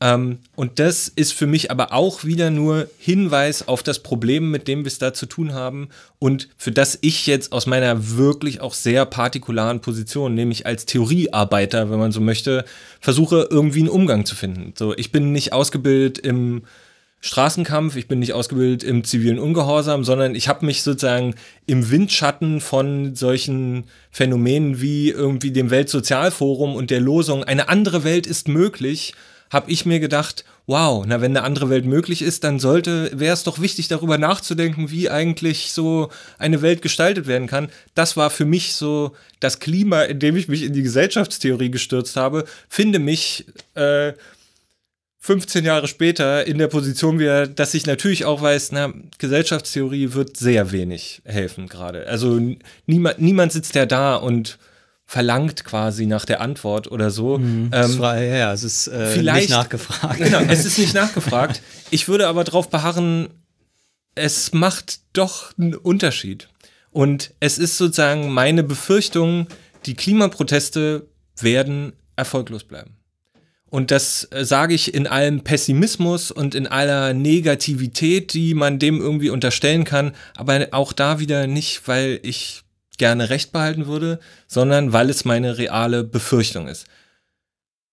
Ähm, 0.00 0.38
und 0.54 0.78
das 0.78 1.08
ist 1.08 1.32
für 1.32 1.46
mich 1.46 1.70
aber 1.70 1.92
auch 1.92 2.22
wieder 2.24 2.50
nur 2.50 2.88
Hinweis 2.98 3.66
auf 3.66 3.82
das 3.82 3.98
Problem, 3.98 4.50
mit 4.50 4.68
dem 4.68 4.84
wir 4.84 4.88
es 4.88 4.98
da 4.98 5.12
zu 5.12 5.26
tun 5.26 5.54
haben 5.54 5.88
und 6.20 6.48
für 6.56 6.70
das 6.70 6.98
ich 7.00 7.26
jetzt 7.26 7.52
aus 7.52 7.66
meiner 7.66 8.16
wirklich 8.16 8.60
auch 8.60 8.74
sehr 8.74 9.04
partikularen 9.06 9.80
Position, 9.80 10.34
nämlich 10.34 10.66
als 10.66 10.86
Theoriearbeiter, 10.86 11.90
wenn 11.90 11.98
man 11.98 12.12
so 12.12 12.20
möchte, 12.20 12.64
versuche 13.00 13.48
irgendwie 13.50 13.80
einen 13.80 13.88
Umgang 13.88 14.24
zu 14.24 14.36
finden. 14.36 14.72
So, 14.78 14.96
ich 14.96 15.10
bin 15.10 15.32
nicht 15.32 15.52
ausgebildet 15.52 16.18
im 16.18 16.62
Straßenkampf, 17.20 17.96
ich 17.96 18.06
bin 18.06 18.20
nicht 18.20 18.32
ausgebildet 18.32 18.84
im 18.84 19.02
zivilen 19.02 19.40
Ungehorsam, 19.40 20.04
sondern 20.04 20.36
ich 20.36 20.46
habe 20.46 20.64
mich 20.64 20.84
sozusagen 20.84 21.34
im 21.66 21.90
Windschatten 21.90 22.60
von 22.60 23.16
solchen 23.16 23.84
Phänomenen 24.12 24.80
wie 24.80 25.10
irgendwie 25.10 25.50
dem 25.50 25.70
Weltsozialforum 25.70 26.76
und 26.76 26.90
der 26.90 27.00
Losung, 27.00 27.42
eine 27.42 27.68
andere 27.68 28.04
Welt 28.04 28.28
ist 28.28 28.46
möglich, 28.46 29.14
habe 29.50 29.70
ich 29.70 29.86
mir 29.86 30.00
gedacht, 30.00 30.44
wow, 30.66 31.04
na 31.06 31.20
wenn 31.20 31.36
eine 31.36 31.44
andere 31.44 31.70
Welt 31.70 31.86
möglich 31.86 32.20
ist, 32.20 32.44
dann 32.44 32.60
sollte, 32.60 33.10
wäre 33.14 33.32
es 33.32 33.42
doch 33.42 33.58
wichtig, 33.58 33.88
darüber 33.88 34.18
nachzudenken, 34.18 34.90
wie 34.90 35.08
eigentlich 35.08 35.72
so 35.72 36.10
eine 36.38 36.60
Welt 36.60 36.82
gestaltet 36.82 37.26
werden 37.26 37.46
kann. 37.48 37.70
Das 37.94 38.16
war 38.16 38.28
für 38.28 38.44
mich 38.44 38.74
so 38.74 39.12
das 39.40 39.60
Klima, 39.60 40.02
in 40.02 40.18
dem 40.18 40.36
ich 40.36 40.48
mich 40.48 40.62
in 40.62 40.74
die 40.74 40.82
Gesellschaftstheorie 40.82 41.70
gestürzt 41.70 42.16
habe, 42.16 42.44
finde 42.68 42.98
mich 42.98 43.46
äh, 43.74 44.12
15 45.20 45.64
Jahre 45.64 45.88
später 45.88 46.46
in 46.46 46.58
der 46.58 46.68
Position 46.68 47.18
wieder, 47.18 47.46
dass 47.46 47.74
ich 47.74 47.86
natürlich 47.86 48.24
auch 48.24 48.40
weiß, 48.40 48.72
na, 48.72 48.92
Gesellschaftstheorie 49.18 50.12
wird 50.12 50.36
sehr 50.36 50.70
wenig 50.70 51.22
helfen 51.24 51.68
gerade. 51.68 52.06
Also 52.06 52.40
niemand, 52.86 53.18
niemand 53.20 53.52
sitzt 53.52 53.74
ja 53.74 53.84
da 53.84 54.16
und 54.16 54.58
verlangt 55.08 55.64
quasi 55.64 56.04
nach 56.04 56.26
der 56.26 56.42
Antwort 56.42 56.92
oder 56.92 57.10
so. 57.10 57.38
Mhm, 57.38 57.70
ähm, 57.72 57.98
war, 57.98 58.20
ja, 58.20 58.52
es 58.52 58.62
ist 58.62 58.88
äh, 58.88 59.06
vielleicht, 59.06 59.48
nicht 59.48 59.50
nachgefragt. 59.58 60.18
Genau, 60.18 60.40
es 60.40 60.66
ist 60.66 60.78
nicht 60.78 60.92
nachgefragt. 61.02 61.62
Ich 61.90 62.08
würde 62.08 62.28
aber 62.28 62.44
darauf 62.44 62.68
beharren, 62.68 63.30
es 64.14 64.52
macht 64.52 65.00
doch 65.14 65.56
einen 65.56 65.74
Unterschied. 65.74 66.50
Und 66.90 67.32
es 67.40 67.56
ist 67.56 67.78
sozusagen 67.78 68.30
meine 68.30 68.62
Befürchtung, 68.62 69.46
die 69.86 69.94
Klimaproteste 69.94 71.06
werden 71.40 71.94
erfolglos 72.16 72.64
bleiben. 72.64 72.98
Und 73.70 73.90
das 73.90 74.28
äh, 74.30 74.44
sage 74.44 74.74
ich 74.74 74.92
in 74.92 75.06
allem 75.06 75.42
Pessimismus 75.42 76.30
und 76.30 76.54
in 76.54 76.66
aller 76.66 77.14
Negativität, 77.14 78.34
die 78.34 78.52
man 78.52 78.78
dem 78.78 79.00
irgendwie 79.00 79.30
unterstellen 79.30 79.84
kann, 79.84 80.12
aber 80.36 80.68
auch 80.72 80.92
da 80.92 81.18
wieder 81.18 81.46
nicht, 81.46 81.88
weil 81.88 82.20
ich 82.22 82.64
gerne 82.98 83.30
Recht 83.30 83.52
behalten 83.52 83.86
würde, 83.86 84.20
sondern 84.46 84.92
weil 84.92 85.10
es 85.10 85.24
meine 85.24 85.58
reale 85.58 86.04
Befürchtung 86.04 86.68
ist. 86.68 86.86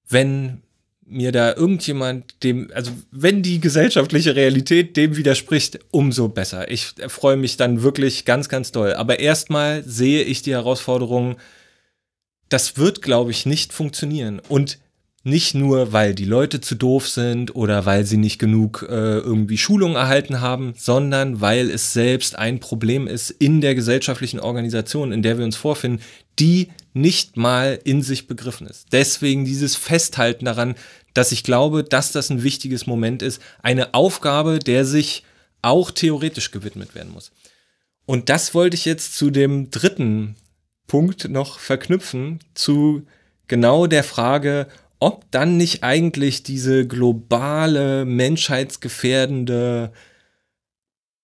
Wenn 0.08 0.62
mir 1.06 1.32
da 1.32 1.54
irgendjemand 1.54 2.44
dem, 2.44 2.70
also 2.74 2.92
wenn 3.12 3.44
die 3.44 3.60
gesellschaftliche 3.60 4.36
Realität 4.36 4.98
dem 4.98 5.16
widerspricht, 5.16 5.80
umso 5.92 6.30
besser. 6.30 6.72
Ich 6.72 6.94
freue 7.08 7.38
mich 7.38 7.58
dann 7.58 7.84
wirklich 7.84 8.26
ganz, 8.26 8.50
ganz 8.50 8.72
doll. 8.72 8.94
Aber 8.94 9.20
erstmal 9.20 9.84
sehe 9.84 10.24
ich 10.24 10.42
die 10.42 10.54
Herausforderung, 10.54 11.38
das 12.50 12.78
wird, 12.78 13.02
glaube 13.02 13.32
ich, 13.32 13.46
nicht 13.46 13.72
funktionieren. 13.72 14.42
Und 14.50 14.80
nicht 15.26 15.56
nur, 15.56 15.92
weil 15.92 16.14
die 16.14 16.24
Leute 16.24 16.62
zu 16.62 16.76
doof 16.76 17.10
sind 17.10 17.56
oder 17.56 17.88
weil 17.88 18.06
sie 18.06 18.18
nicht 18.18 18.38
genug 18.38 18.86
äh, 18.88 19.18
irgendwie 19.18 19.58
Schulung 19.58 19.96
erhalten 19.96 20.40
haben, 20.40 20.76
sondern 20.78 21.42
weil 21.42 21.72
es 21.72 21.94
selbst 21.94 22.38
ein 22.38 22.60
Problem 22.60 23.08
ist 23.08 23.32
in 23.32 23.60
der 23.60 23.74
gesellschaftlichen 23.74 24.40
Organisation, 24.40 25.12
in 25.12 25.24
der 25.24 25.40
wir 25.40 25.46
uns 25.46 25.56
vorfinden, 25.56 26.04
die 26.38 26.70
nicht 26.94 27.38
mal 27.38 27.80
in 27.84 28.04
sich 28.04 28.28
begriffen 28.28 28.68
ist. 28.68 28.88
Deswegen 28.92 29.46
dieses 29.46 29.76
Festhalten 29.76 30.46
daran, 30.46 30.76
dass 31.16 31.32
ich 31.32 31.44
glaube, 31.44 31.84
dass 31.84 32.12
das 32.12 32.30
ein 32.30 32.44
wichtiges 32.44 32.86
Moment 32.86 33.24
ist, 33.24 33.42
eine 33.64 33.96
Aufgabe, 33.96 34.60
der 34.60 34.86
sich 34.86 35.24
auch 35.64 35.90
theoretisch 35.90 36.52
gewidmet 36.52 36.94
werden 36.94 37.12
muss. 37.12 37.32
Und 38.06 38.30
das 38.30 38.54
wollte 38.54 38.76
ich 38.76 38.86
jetzt 38.86 39.18
zu 39.18 39.32
dem 39.32 39.72
dritten 39.72 40.36
Punkt 40.86 41.30
noch 41.30 41.58
verknüpfen, 41.58 42.42
zu 42.54 43.08
genau 43.48 43.88
der 43.88 44.04
Frage, 44.04 44.68
ob 45.06 45.30
dann 45.30 45.56
nicht 45.56 45.84
eigentlich 45.84 46.42
diese 46.42 46.88
globale, 46.88 48.06
menschheitsgefährdende 48.06 49.92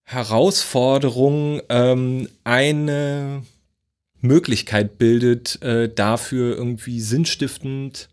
Herausforderung 0.03 1.63
ähm, 1.67 2.29
eine 2.43 3.41
Möglichkeit 4.19 4.99
bildet, 4.99 5.63
äh, 5.63 5.89
dafür 5.89 6.55
irgendwie 6.55 7.01
sinnstiftend 7.01 8.09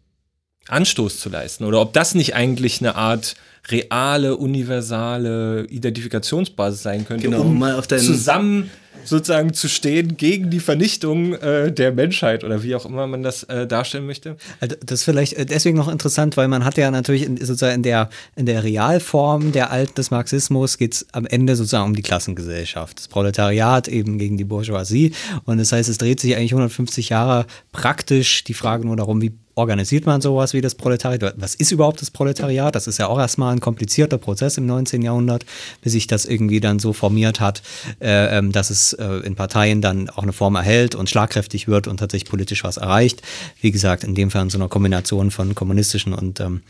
Anstoß 0.69 1.20
zu 1.20 1.28
leisten. 1.28 1.65
Oder 1.65 1.82
ob 1.82 1.93
das 1.93 2.15
nicht 2.15 2.35
eigentlich 2.35 2.81
eine 2.81 2.95
Art 2.95 3.35
reale, 3.69 4.39
universale 4.39 5.66
Identifikationsbasis 5.66 6.82
sein 6.82 7.05
könnte, 7.05 7.24
genau, 7.28 7.43
um 7.43 7.59
mal 7.59 7.74
auf 7.74 7.89
zusammen 7.89 8.70
sozusagen 9.04 9.52
zu 9.52 9.68
stehen 9.68 10.16
gegen 10.16 10.50
die 10.50 10.60
Vernichtung 10.60 11.34
äh, 11.34 11.72
der 11.72 11.92
Menschheit 11.92 12.44
oder 12.44 12.62
wie 12.62 12.74
auch 12.74 12.84
immer 12.84 13.06
man 13.06 13.22
das 13.22 13.44
äh, 13.44 13.66
darstellen 13.66 14.06
möchte. 14.06 14.36
Also 14.60 14.76
das 14.84 15.00
ist 15.00 15.04
vielleicht 15.04 15.34
äh, 15.34 15.46
deswegen 15.46 15.76
noch 15.76 15.88
interessant, 15.88 16.36
weil 16.36 16.48
man 16.48 16.64
hat 16.64 16.76
ja 16.76 16.90
natürlich 16.90 17.22
in, 17.22 17.36
sozusagen 17.36 17.76
in 17.76 17.82
der, 17.82 18.10
in 18.36 18.46
der 18.46 18.64
Realform 18.64 19.52
der 19.52 19.70
Alten 19.70 19.94
des 19.94 20.10
Marxismus 20.10 20.78
geht 20.78 20.94
es 20.94 21.06
am 21.12 21.26
Ende 21.26 21.56
sozusagen 21.56 21.84
um 21.84 21.96
die 21.96 22.02
Klassengesellschaft. 22.02 22.98
Das 22.98 23.08
Proletariat 23.08 23.88
eben 23.88 24.18
gegen 24.18 24.36
die 24.36 24.44
Bourgeoisie. 24.44 25.12
Und 25.44 25.58
das 25.58 25.72
heißt, 25.72 25.88
es 25.88 25.98
dreht 25.98 26.20
sich 26.20 26.36
eigentlich 26.36 26.52
150 26.52 27.08
Jahre 27.08 27.46
praktisch 27.72 28.44
die 28.44 28.54
Frage 28.54 28.86
nur 28.86 28.96
darum, 28.96 29.22
wie 29.22 29.32
organisiert 29.59 30.06
man 30.06 30.20
sowas 30.20 30.55
wie 30.55 30.60
das 30.60 30.76
Proletariat? 30.76 31.35
Was 31.36 31.55
ist 31.56 31.72
überhaupt 31.72 32.01
das 32.01 32.10
Proletariat? 32.10 32.74
Das 32.74 32.86
ist 32.86 32.98
ja 32.98 33.09
auch 33.09 33.18
erstmal 33.18 33.52
ein 33.52 33.60
komplizierter 33.60 34.16
Prozess 34.16 34.56
im 34.56 34.66
19. 34.66 35.02
Jahrhundert, 35.02 35.44
bis 35.82 35.93
sich 35.93 36.06
das 36.06 36.24
irgendwie 36.24 36.60
dann 36.60 36.78
so 36.78 36.93
formiert 36.93 37.40
hat, 37.40 37.62
äh, 38.01 38.39
ähm, 38.39 38.52
dass 38.52 38.70
es 38.70 38.93
äh, 38.93 39.06
in 39.24 39.35
Parteien 39.35 39.82
dann 39.82 40.09
auch 40.10 40.22
eine 40.22 40.32
Form 40.32 40.55
erhält 40.55 40.94
und 40.94 41.10
schlagkräftig 41.10 41.66
wird 41.66 41.89
und 41.89 41.98
tatsächlich 41.98 42.30
politisch 42.30 42.62
was 42.62 42.76
erreicht. 42.76 43.22
Wie 43.60 43.72
gesagt, 43.72 44.05
in 44.05 44.14
dem 44.14 44.30
Fall 44.30 44.43
in 44.43 44.51
so 44.51 44.59
einer 44.59 44.68
Kombination 44.68 45.32
von 45.32 45.55
kommunistischen 45.56 46.14
und 46.14 46.39
ähm, 46.39 46.62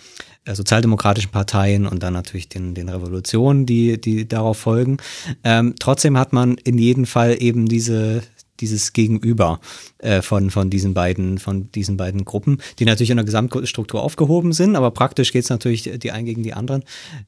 äh, 0.46 0.54
sozialdemokratischen 0.54 1.30
Parteien 1.30 1.86
und 1.86 2.02
dann 2.02 2.14
natürlich 2.14 2.48
den, 2.48 2.72
den 2.72 2.88
Revolutionen, 2.88 3.66
die, 3.66 4.00
die 4.00 4.26
darauf 4.26 4.56
folgen. 4.56 4.96
Ähm, 5.44 5.74
trotzdem 5.78 6.16
hat 6.16 6.32
man 6.32 6.56
in 6.64 6.78
jedem 6.78 7.04
Fall 7.04 7.36
eben 7.38 7.68
diese, 7.68 8.22
dieses 8.60 8.92
Gegenüber 8.92 9.60
äh, 9.98 10.22
von, 10.22 10.50
von, 10.50 10.70
diesen 10.70 10.94
beiden, 10.94 11.38
von 11.38 11.70
diesen 11.72 11.96
beiden 11.96 12.24
Gruppen, 12.24 12.58
die 12.78 12.84
natürlich 12.84 13.10
in 13.10 13.16
der 13.16 13.24
Gesamtstruktur 13.24 14.02
aufgehoben 14.02 14.52
sind, 14.52 14.76
aber 14.76 14.90
praktisch 14.90 15.32
geht 15.32 15.44
es 15.44 15.50
natürlich 15.50 15.90
die 15.98 16.10
einen 16.12 16.26
gegen 16.26 16.42
die 16.42 16.52
anderen. 16.52 16.84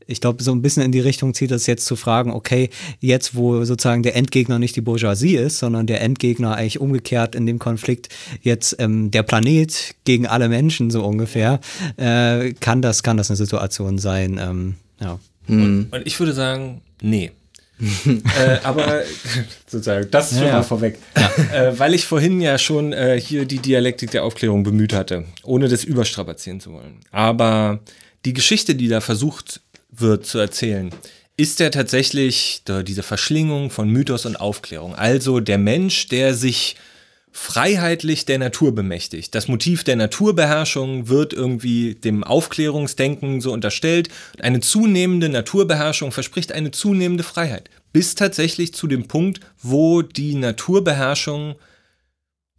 Ich 0.06 0.20
glaube, 0.20 0.42
so 0.42 0.52
ein 0.52 0.62
bisschen 0.62 0.82
in 0.82 0.92
die 0.92 1.00
Richtung 1.00 1.34
zieht 1.34 1.50
es 1.50 1.66
jetzt 1.66 1.86
zu 1.86 1.96
fragen, 1.96 2.32
okay, 2.32 2.70
jetzt 3.00 3.34
wo 3.34 3.64
sozusagen 3.64 4.02
der 4.02 4.16
Endgegner 4.16 4.58
nicht 4.58 4.76
die 4.76 4.80
Bourgeoisie 4.80 5.36
ist, 5.36 5.58
sondern 5.58 5.86
der 5.86 6.00
Endgegner 6.00 6.56
eigentlich 6.56 6.80
umgekehrt 6.80 7.34
in 7.34 7.46
dem 7.46 7.58
Konflikt 7.58 8.08
jetzt 8.42 8.76
ähm, 8.78 9.10
der 9.10 9.22
Planet 9.22 9.94
gegen 10.04 10.26
alle 10.26 10.48
Menschen 10.48 10.90
so 10.90 11.04
ungefähr, 11.04 11.60
äh, 11.96 12.52
kann, 12.54 12.82
das, 12.82 13.02
kann 13.02 13.16
das 13.16 13.30
eine 13.30 13.36
Situation 13.36 13.98
sein. 13.98 14.38
Ähm, 14.40 14.74
ja. 15.00 15.18
Und, 15.48 15.88
und 15.90 16.06
ich 16.06 16.18
würde 16.20 16.32
sagen, 16.32 16.80
nee. 17.00 17.32
äh, 18.06 18.58
aber 18.62 19.02
sozusagen, 19.66 20.10
das 20.10 20.32
ist 20.32 20.38
schon 20.38 20.48
ja, 20.48 20.54
mal 20.54 20.62
vorweg. 20.62 20.98
Ja. 21.16 21.68
Äh, 21.68 21.78
weil 21.78 21.94
ich 21.94 22.04
vorhin 22.04 22.40
ja 22.40 22.58
schon 22.58 22.92
äh, 22.92 23.20
hier 23.20 23.44
die 23.44 23.58
Dialektik 23.58 24.10
der 24.10 24.24
Aufklärung 24.24 24.62
bemüht 24.62 24.92
hatte, 24.92 25.24
ohne 25.42 25.68
das 25.68 25.84
überstrapazieren 25.84 26.60
zu 26.60 26.72
wollen. 26.72 27.00
Aber 27.10 27.80
die 28.24 28.32
Geschichte, 28.32 28.74
die 28.74 28.88
da 28.88 29.00
versucht 29.00 29.60
wird 29.90 30.26
zu 30.26 30.38
erzählen, 30.38 30.90
ist 31.36 31.58
ja 31.58 31.70
tatsächlich 31.70 32.62
diese 32.86 33.02
Verschlingung 33.02 33.70
von 33.70 33.88
Mythos 33.88 34.26
und 34.26 34.36
Aufklärung. 34.36 34.94
Also 34.94 35.40
der 35.40 35.56
Mensch, 35.56 36.08
der 36.08 36.34
sich 36.34 36.76
freiheitlich 37.32 38.24
der 38.24 38.38
Natur 38.38 38.74
bemächtigt. 38.74 39.34
Das 39.34 39.48
Motiv 39.48 39.84
der 39.84 39.96
Naturbeherrschung 39.96 41.08
wird 41.08 41.32
irgendwie 41.32 41.94
dem 41.94 42.24
Aufklärungsdenken 42.24 43.40
so 43.40 43.52
unterstellt. 43.52 44.08
Eine 44.40 44.60
zunehmende 44.60 45.28
Naturbeherrschung 45.28 46.10
verspricht 46.12 46.52
eine 46.52 46.70
zunehmende 46.72 47.22
Freiheit. 47.22 47.70
Bis 47.92 48.14
tatsächlich 48.14 48.74
zu 48.74 48.86
dem 48.86 49.06
Punkt, 49.06 49.40
wo 49.62 50.02
die 50.02 50.34
Naturbeherrschung 50.34 51.56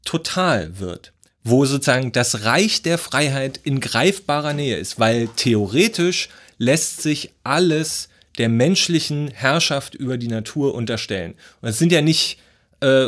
total 0.05 0.79
wird. 0.79 1.13
Wo 1.43 1.65
sozusagen 1.65 2.11
das 2.11 2.45
Reich 2.45 2.81
der 2.81 2.97
Freiheit 2.97 3.59
in 3.63 3.79
greifbarer 3.79 4.53
Nähe 4.53 4.77
ist, 4.77 4.99
weil 4.99 5.27
theoretisch 5.35 6.29
lässt 6.57 7.01
sich 7.01 7.31
alles 7.43 8.09
der 8.37 8.47
menschlichen 8.47 9.29
Herrschaft 9.29 9.95
über 9.95 10.17
die 10.17 10.27
Natur 10.27 10.75
unterstellen. 10.75 11.33
Und 11.61 11.69
es 11.69 11.79
sind 11.79 11.91
ja 11.91 12.01
nicht 12.01 12.37
äh, 12.79 13.07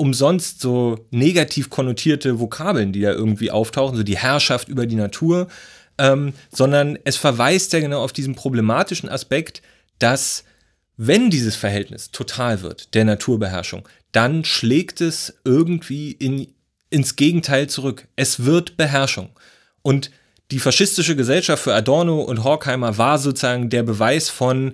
umsonst 0.00 0.62
so 0.62 1.06
negativ 1.10 1.68
konnotierte 1.68 2.40
Vokabeln, 2.40 2.94
die 2.94 3.02
da 3.02 3.12
irgendwie 3.12 3.50
auftauchen, 3.50 3.98
so 3.98 4.02
die 4.02 4.16
Herrschaft 4.16 4.70
über 4.70 4.86
die 4.86 4.96
Natur, 4.96 5.48
ähm, 5.98 6.32
sondern 6.50 6.98
es 7.04 7.18
verweist 7.18 7.74
ja 7.74 7.80
genau 7.80 8.02
auf 8.02 8.14
diesen 8.14 8.34
problematischen 8.34 9.10
Aspekt, 9.10 9.60
dass 9.98 10.44
wenn 10.96 11.28
dieses 11.28 11.54
Verhältnis 11.54 12.12
total 12.12 12.62
wird, 12.62 12.94
der 12.94 13.04
Naturbeherrschung, 13.04 13.86
dann 14.10 14.42
schlägt 14.46 15.02
es 15.02 15.34
irgendwie 15.44 16.12
in, 16.12 16.48
ins 16.88 17.16
Gegenteil 17.16 17.68
zurück. 17.68 18.08
Es 18.16 18.46
wird 18.46 18.78
Beherrschung. 18.78 19.28
Und 19.82 20.10
die 20.50 20.60
faschistische 20.60 21.14
Gesellschaft 21.14 21.62
für 21.62 21.74
Adorno 21.74 22.22
und 22.22 22.42
Horkheimer 22.42 22.96
war 22.96 23.18
sozusagen 23.18 23.68
der 23.68 23.82
Beweis 23.82 24.30
von, 24.30 24.72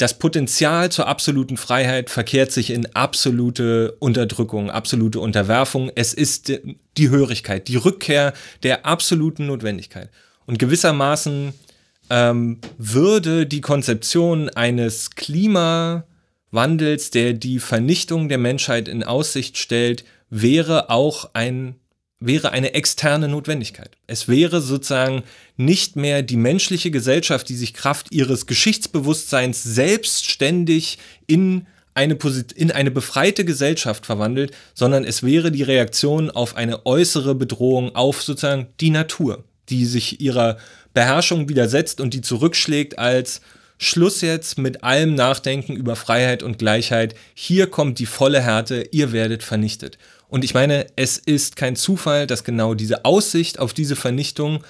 das 0.00 0.18
Potenzial 0.18 0.90
zur 0.90 1.08
absoluten 1.08 1.58
Freiheit 1.58 2.08
verkehrt 2.08 2.52
sich 2.52 2.70
in 2.70 2.86
absolute 2.94 3.96
Unterdrückung, 3.98 4.70
absolute 4.70 5.20
Unterwerfung. 5.20 5.90
Es 5.94 6.14
ist 6.14 6.50
die 6.96 7.10
Hörigkeit, 7.10 7.68
die 7.68 7.76
Rückkehr 7.76 8.32
der 8.62 8.86
absoluten 8.86 9.46
Notwendigkeit. 9.46 10.08
Und 10.46 10.58
gewissermaßen 10.58 11.52
ähm, 12.08 12.60
würde 12.78 13.46
die 13.46 13.60
Konzeption 13.60 14.48
eines 14.48 15.10
Klimawandels, 15.10 17.10
der 17.10 17.34
die 17.34 17.58
Vernichtung 17.58 18.30
der 18.30 18.38
Menschheit 18.38 18.88
in 18.88 19.04
Aussicht 19.04 19.58
stellt, 19.58 20.04
wäre 20.30 20.88
auch 20.88 21.28
ein 21.34 21.74
wäre 22.20 22.52
eine 22.52 22.74
externe 22.74 23.28
Notwendigkeit. 23.28 23.96
Es 24.06 24.28
wäre 24.28 24.60
sozusagen 24.60 25.22
nicht 25.56 25.96
mehr 25.96 26.22
die 26.22 26.36
menschliche 26.36 26.90
Gesellschaft, 26.90 27.48
die 27.48 27.56
sich 27.56 27.72
Kraft 27.72 28.12
ihres 28.12 28.46
Geschichtsbewusstseins 28.46 29.62
selbstständig 29.62 30.98
in 31.26 31.66
eine, 31.94 32.18
in 32.54 32.70
eine 32.70 32.90
befreite 32.90 33.44
Gesellschaft 33.44 34.06
verwandelt, 34.06 34.52
sondern 34.74 35.04
es 35.04 35.22
wäre 35.22 35.50
die 35.50 35.62
Reaktion 35.62 36.30
auf 36.30 36.56
eine 36.56 36.86
äußere 36.86 37.34
Bedrohung, 37.34 37.94
auf 37.96 38.22
sozusagen 38.22 38.68
die 38.80 38.90
Natur, 38.90 39.44
die 39.70 39.86
sich 39.86 40.20
ihrer 40.20 40.58
Beherrschung 40.92 41.48
widersetzt 41.48 42.00
und 42.00 42.12
die 42.14 42.20
zurückschlägt 42.20 42.98
als 42.98 43.40
Schluss 43.78 44.20
jetzt 44.20 44.58
mit 44.58 44.84
allem 44.84 45.14
Nachdenken 45.14 45.74
über 45.74 45.96
Freiheit 45.96 46.42
und 46.42 46.58
Gleichheit. 46.58 47.14
Hier 47.32 47.66
kommt 47.66 47.98
die 47.98 48.06
volle 48.06 48.42
Härte, 48.42 48.86
ihr 48.90 49.12
werdet 49.12 49.42
vernichtet. 49.42 49.96
Und 50.30 50.44
ich 50.44 50.54
meine, 50.54 50.86
es 50.96 51.18
ist 51.18 51.56
kein 51.56 51.76
Zufall, 51.76 52.26
dass 52.26 52.44
genau 52.44 52.74
diese 52.74 53.04
Aussicht 53.04 53.58
auf 53.58 53.74
diese 53.74 53.96
Vernichtung 53.96 54.64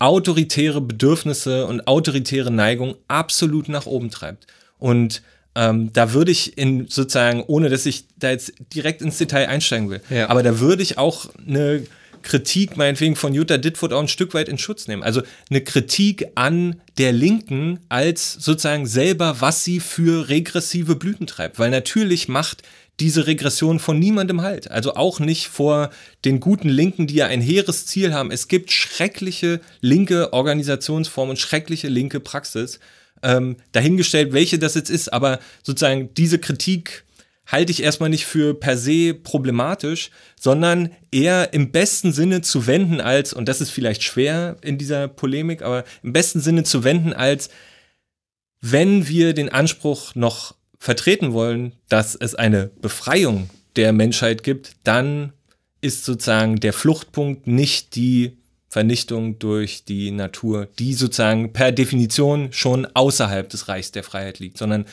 autoritäre 0.00 0.80
Bedürfnisse 0.80 1.66
und 1.66 1.86
autoritäre 1.86 2.50
Neigung 2.50 2.96
absolut 3.08 3.68
nach 3.68 3.86
oben 3.86 4.10
treibt. 4.10 4.46
Und 4.78 5.22
ähm, 5.54 5.92
da 5.92 6.12
würde 6.12 6.32
ich 6.32 6.58
in 6.58 6.88
sozusagen, 6.88 7.44
ohne 7.46 7.70
dass 7.70 7.86
ich 7.86 8.06
da 8.18 8.30
jetzt 8.30 8.52
direkt 8.74 9.02
ins 9.02 9.18
Detail 9.18 9.48
einsteigen 9.48 9.88
will, 9.88 10.00
ja. 10.10 10.28
aber 10.28 10.42
da 10.42 10.58
würde 10.58 10.82
ich 10.82 10.98
auch 10.98 11.26
eine 11.46 11.86
Kritik 12.24 12.76
meinetwegen 12.76 13.14
von 13.14 13.34
Jutta 13.34 13.58
Ditford 13.58 13.92
auch 13.92 14.00
ein 14.00 14.08
Stück 14.08 14.34
weit 14.34 14.48
in 14.48 14.58
Schutz 14.58 14.88
nehmen. 14.88 15.02
Also 15.02 15.22
eine 15.50 15.60
Kritik 15.60 16.26
an 16.34 16.80
der 16.98 17.12
Linken 17.12 17.80
als 17.88 18.32
sozusagen 18.32 18.86
selber, 18.86 19.40
was 19.40 19.62
sie 19.62 19.78
für 19.78 20.28
regressive 20.28 20.96
Blüten 20.96 21.26
treibt. 21.26 21.58
Weil 21.58 21.70
natürlich 21.70 22.26
macht 22.26 22.62
diese 23.00 23.26
Regression 23.26 23.78
von 23.78 23.98
niemandem 23.98 24.42
halt. 24.42 24.70
Also 24.70 24.94
auch 24.94 25.20
nicht 25.20 25.48
vor 25.48 25.90
den 26.24 26.40
guten 26.40 26.68
Linken, 26.68 27.06
die 27.06 27.14
ja 27.14 27.26
ein 27.26 27.40
hehres 27.40 27.86
Ziel 27.86 28.14
haben. 28.14 28.30
Es 28.30 28.48
gibt 28.48 28.70
schreckliche 28.70 29.60
linke 29.80 30.32
Organisationsformen, 30.32 31.36
schreckliche 31.36 31.88
linke 31.88 32.20
Praxis. 32.20 32.78
Ähm, 33.22 33.56
dahingestellt, 33.72 34.32
welche 34.32 34.58
das 34.58 34.74
jetzt 34.74 34.90
ist, 34.90 35.12
aber 35.12 35.40
sozusagen 35.62 36.12
diese 36.14 36.38
Kritik 36.38 37.04
halte 37.46 37.72
ich 37.72 37.82
erstmal 37.82 38.10
nicht 38.10 38.26
für 38.26 38.54
per 38.54 38.76
se 38.76 39.14
problematisch, 39.14 40.10
sondern 40.38 40.90
eher 41.10 41.52
im 41.52 41.72
besten 41.72 42.12
Sinne 42.12 42.42
zu 42.42 42.66
wenden 42.66 43.00
als, 43.00 43.32
und 43.32 43.48
das 43.48 43.60
ist 43.60 43.70
vielleicht 43.70 44.02
schwer 44.02 44.56
in 44.62 44.78
dieser 44.78 45.08
Polemik, 45.08 45.62
aber 45.62 45.84
im 46.02 46.12
besten 46.12 46.40
Sinne 46.40 46.64
zu 46.64 46.84
wenden 46.84 47.12
als, 47.12 47.50
wenn 48.60 49.08
wir 49.08 49.34
den 49.34 49.50
Anspruch 49.50 50.14
noch 50.14 50.54
vertreten 50.84 51.32
wollen, 51.32 51.72
dass 51.88 52.14
es 52.14 52.34
eine 52.34 52.66
Befreiung 52.82 53.48
der 53.74 53.94
Menschheit 53.94 54.42
gibt, 54.42 54.72
dann 54.84 55.32
ist 55.80 56.04
sozusagen 56.04 56.60
der 56.60 56.74
Fluchtpunkt 56.74 57.46
nicht 57.46 57.96
die 57.96 58.36
Vernichtung 58.68 59.38
durch 59.38 59.86
die 59.86 60.10
Natur, 60.10 60.68
die 60.78 60.92
sozusagen 60.92 61.54
per 61.54 61.72
Definition 61.72 62.52
schon 62.52 62.86
außerhalb 62.92 63.48
des 63.48 63.68
Reichs 63.68 63.92
der 63.92 64.04
Freiheit 64.04 64.40
liegt, 64.40 64.58
sondern 64.58 64.84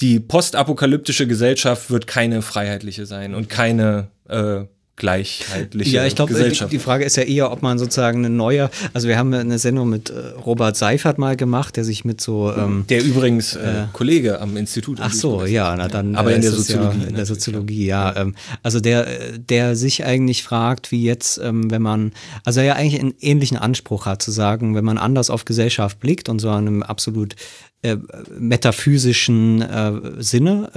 die 0.00 0.18
postapokalyptische 0.18 1.28
Gesellschaft 1.28 1.88
wird 1.88 2.08
keine 2.08 2.42
freiheitliche 2.42 3.06
sein 3.06 3.36
und 3.36 3.48
keine 3.48 4.08
äh, 4.28 4.64
gleichheitliche 4.96 5.90
ja, 5.90 6.06
ich 6.06 6.14
glaube, 6.14 6.34
die, 6.34 6.66
die, 6.68 6.78
Frage 6.78 7.04
ist 7.04 7.16
ja 7.16 7.22
eher, 7.22 7.52
ob 7.52 7.62
man 7.62 7.78
sozusagen 7.78 8.24
eine 8.24 8.30
neue, 8.30 8.70
also 8.94 9.08
wir 9.08 9.18
haben 9.18 9.32
eine 9.32 9.58
Sendung 9.58 9.90
mit 9.90 10.10
äh, 10.10 10.30
Robert 10.44 10.76
Seifert 10.76 11.18
mal 11.18 11.36
gemacht, 11.36 11.76
der 11.76 11.84
sich 11.84 12.04
mit 12.04 12.20
so 12.20 12.52
ähm, 12.56 12.84
der 12.88 13.04
übrigens 13.04 13.54
äh, 13.56 13.82
äh, 13.82 13.84
Kollege 13.92 14.40
am 14.40 14.56
Institut. 14.56 14.98
Ach 15.00 15.12
so, 15.12 15.44
ja, 15.44 15.76
na 15.76 15.88
dann. 15.88 16.16
Aber 16.16 16.34
in 16.34 16.40
der 16.40 16.52
Soziologie. 16.52 17.00
Ja, 17.02 17.08
in 17.08 17.14
der 17.14 17.26
Soziologie, 17.26 17.86
ja. 17.86 18.12
ja. 18.12 18.22
Ähm, 18.22 18.34
also 18.62 18.80
der, 18.80 19.06
der 19.38 19.76
sich 19.76 20.04
eigentlich 20.04 20.42
fragt, 20.42 20.90
wie 20.90 21.04
jetzt, 21.04 21.38
ähm, 21.38 21.70
wenn 21.70 21.82
man, 21.82 22.12
also 22.44 22.60
er 22.60 22.66
ja 22.66 22.74
eigentlich 22.74 23.00
einen 23.00 23.14
ähnlichen 23.20 23.58
Anspruch 23.58 24.06
hat, 24.06 24.22
zu 24.22 24.30
sagen, 24.30 24.74
wenn 24.74 24.84
man 24.84 24.96
anders 24.96 25.28
auf 25.28 25.44
Gesellschaft 25.44 26.00
blickt 26.00 26.28
und 26.28 26.38
so 26.38 26.48
einem 26.48 26.82
absolut 26.82 27.36
äh, 27.82 27.96
metaphysischen 28.38 29.60
äh, 29.62 30.22
Sinne. 30.22 30.70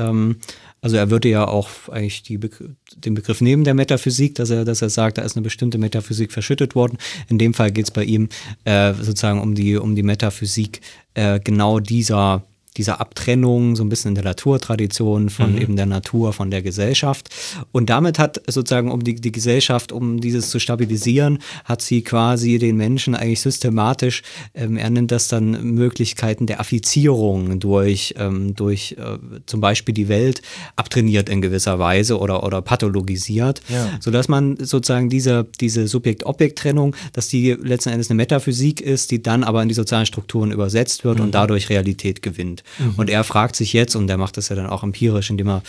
Also 0.82 0.98
er 0.98 1.10
würde 1.10 1.30
ja 1.30 1.48
auch 1.48 1.70
eigentlich 1.90 2.24
die 2.24 2.40
den 2.40 3.14
Begriff 3.14 3.42
nehmen 3.42 3.64
der 3.64 3.74
Metaphysik, 3.74 4.36
dass 4.36 4.50
er, 4.50 4.66
dass 4.66 4.82
er 4.82 4.90
sagt, 4.90 5.18
da 5.18 5.24
ist 5.24 5.36
eine 5.36 5.44
bestimmte 5.44 5.78
Metaphysik 5.78 6.32
verschüttet 6.32 6.76
worden. 6.76 6.98
In 7.28 7.38
dem 7.38 7.54
Fall 7.54 7.72
geht 7.72 7.86
es 7.86 7.92
bei 7.92 8.04
ihm 8.04 8.30
äh, 8.64 8.94
sozusagen 8.94 9.42
um 9.42 9.56
die, 9.56 9.76
um 9.78 9.96
die 9.96 10.04
Metaphysik 10.04 10.82
äh, 11.14 11.40
genau 11.40 11.80
dieser 11.80 12.44
dieser 12.80 13.02
Abtrennung 13.02 13.76
so 13.76 13.84
ein 13.84 13.90
bisschen 13.90 14.10
in 14.10 14.16
der 14.16 14.24
Naturtradition 14.24 15.30
von 15.30 15.52
mhm. 15.52 15.62
eben 15.62 15.76
der 15.76 15.86
Natur, 15.86 16.32
von 16.32 16.50
der 16.50 16.62
Gesellschaft. 16.62 17.28
Und 17.74 17.90
damit 17.90 18.18
hat 18.18 18.42
sozusagen, 18.48 18.90
um 18.90 19.04
die, 19.04 19.16
die 19.16 19.34
Gesellschaft, 19.34 19.92
um 19.92 20.22
dieses 20.22 20.50
zu 20.50 20.60
stabilisieren, 20.60 21.40
hat 21.66 21.82
sie 21.82 22.04
quasi 22.04 22.58
den 22.58 22.78
Menschen 22.78 23.16
eigentlich 23.16 23.42
systematisch, 23.42 24.24
ähm, 24.54 24.78
er 24.78 24.90
nennt 24.90 25.12
das 25.12 25.28
dann 25.28 25.62
Möglichkeiten 25.74 26.46
der 26.46 26.62
Affizierung 26.62 27.60
durch, 27.60 28.16
ähm, 28.18 28.56
durch 28.56 28.96
äh, 28.98 29.18
zum 29.46 29.60
Beispiel 29.60 29.94
die 29.94 30.08
Welt 30.08 30.42
abtrainiert 30.78 31.28
in 31.28 31.42
gewisser 31.42 31.80
Weise 31.80 32.18
oder, 32.18 32.44
oder 32.44 32.62
pathologisiert, 32.62 33.62
ja. 33.68 33.90
sodass 34.00 34.30
man 34.30 34.56
sozusagen 34.56 35.10
diese, 35.10 35.46
diese 35.60 35.86
Subjekt-Objekt-Trennung, 35.86 36.96
dass 37.12 37.28
die 37.28 37.52
letzten 37.52 37.90
Endes 37.90 38.10
eine 38.10 38.16
Metaphysik 38.16 38.80
ist, 38.80 39.12
die 39.12 39.22
dann 39.22 39.44
aber 39.44 39.62
in 39.62 39.68
die 39.68 39.76
sozialen 39.76 40.06
Strukturen 40.06 40.54
übersetzt 40.54 41.04
wird 41.04 41.18
mhm. 41.18 41.26
und 41.26 41.36
dadurch 41.36 41.70
Realität 41.70 42.22
gewinnt. 42.22 42.64
Mhm. 42.78 42.96
Und 42.98 43.10
er 43.10 43.24
fragt 43.24 43.56
sich 43.56 43.74
jetzt, 43.74 43.96
und 43.96 44.10
er 44.10 44.18
macht 44.18 44.38
das 44.38 44.50
ja 44.50 44.56
dann 44.56 44.68
auch 44.68 44.84
empirisch, 44.84 45.30
indem 45.30 45.48
er, 45.48 45.64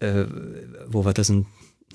äh, 0.00 0.24
wo 0.86 1.04
war 1.04 1.12
das 1.12 1.28
in 1.28 1.46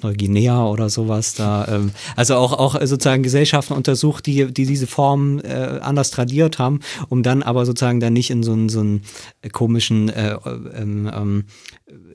Neuguinea 0.02 0.66
oder 0.66 0.90
sowas 0.90 1.34
da, 1.34 1.68
ähm, 1.70 1.92
also 2.16 2.36
auch, 2.36 2.54
auch 2.54 2.80
sozusagen 2.82 3.24
Gesellschaften 3.24 3.74
untersucht, 3.74 4.26
die, 4.26 4.52
die 4.52 4.66
diese 4.66 4.88
Form 4.88 5.40
äh, 5.40 5.80
anders 5.82 6.12
tradiert 6.12 6.60
haben, 6.60 6.80
um 7.10 7.24
dann 7.24 7.44
aber 7.44 7.66
sozusagen 7.66 8.00
dann 8.00 8.14
nicht 8.14 8.30
in 8.30 8.44
so 8.44 8.54
einen, 8.54 8.70
so 8.70 8.82
einen 8.82 9.02
komischen, 9.52 10.10
äh, 10.10 10.38
ähm, 10.76 11.10
ähm, 11.14 11.44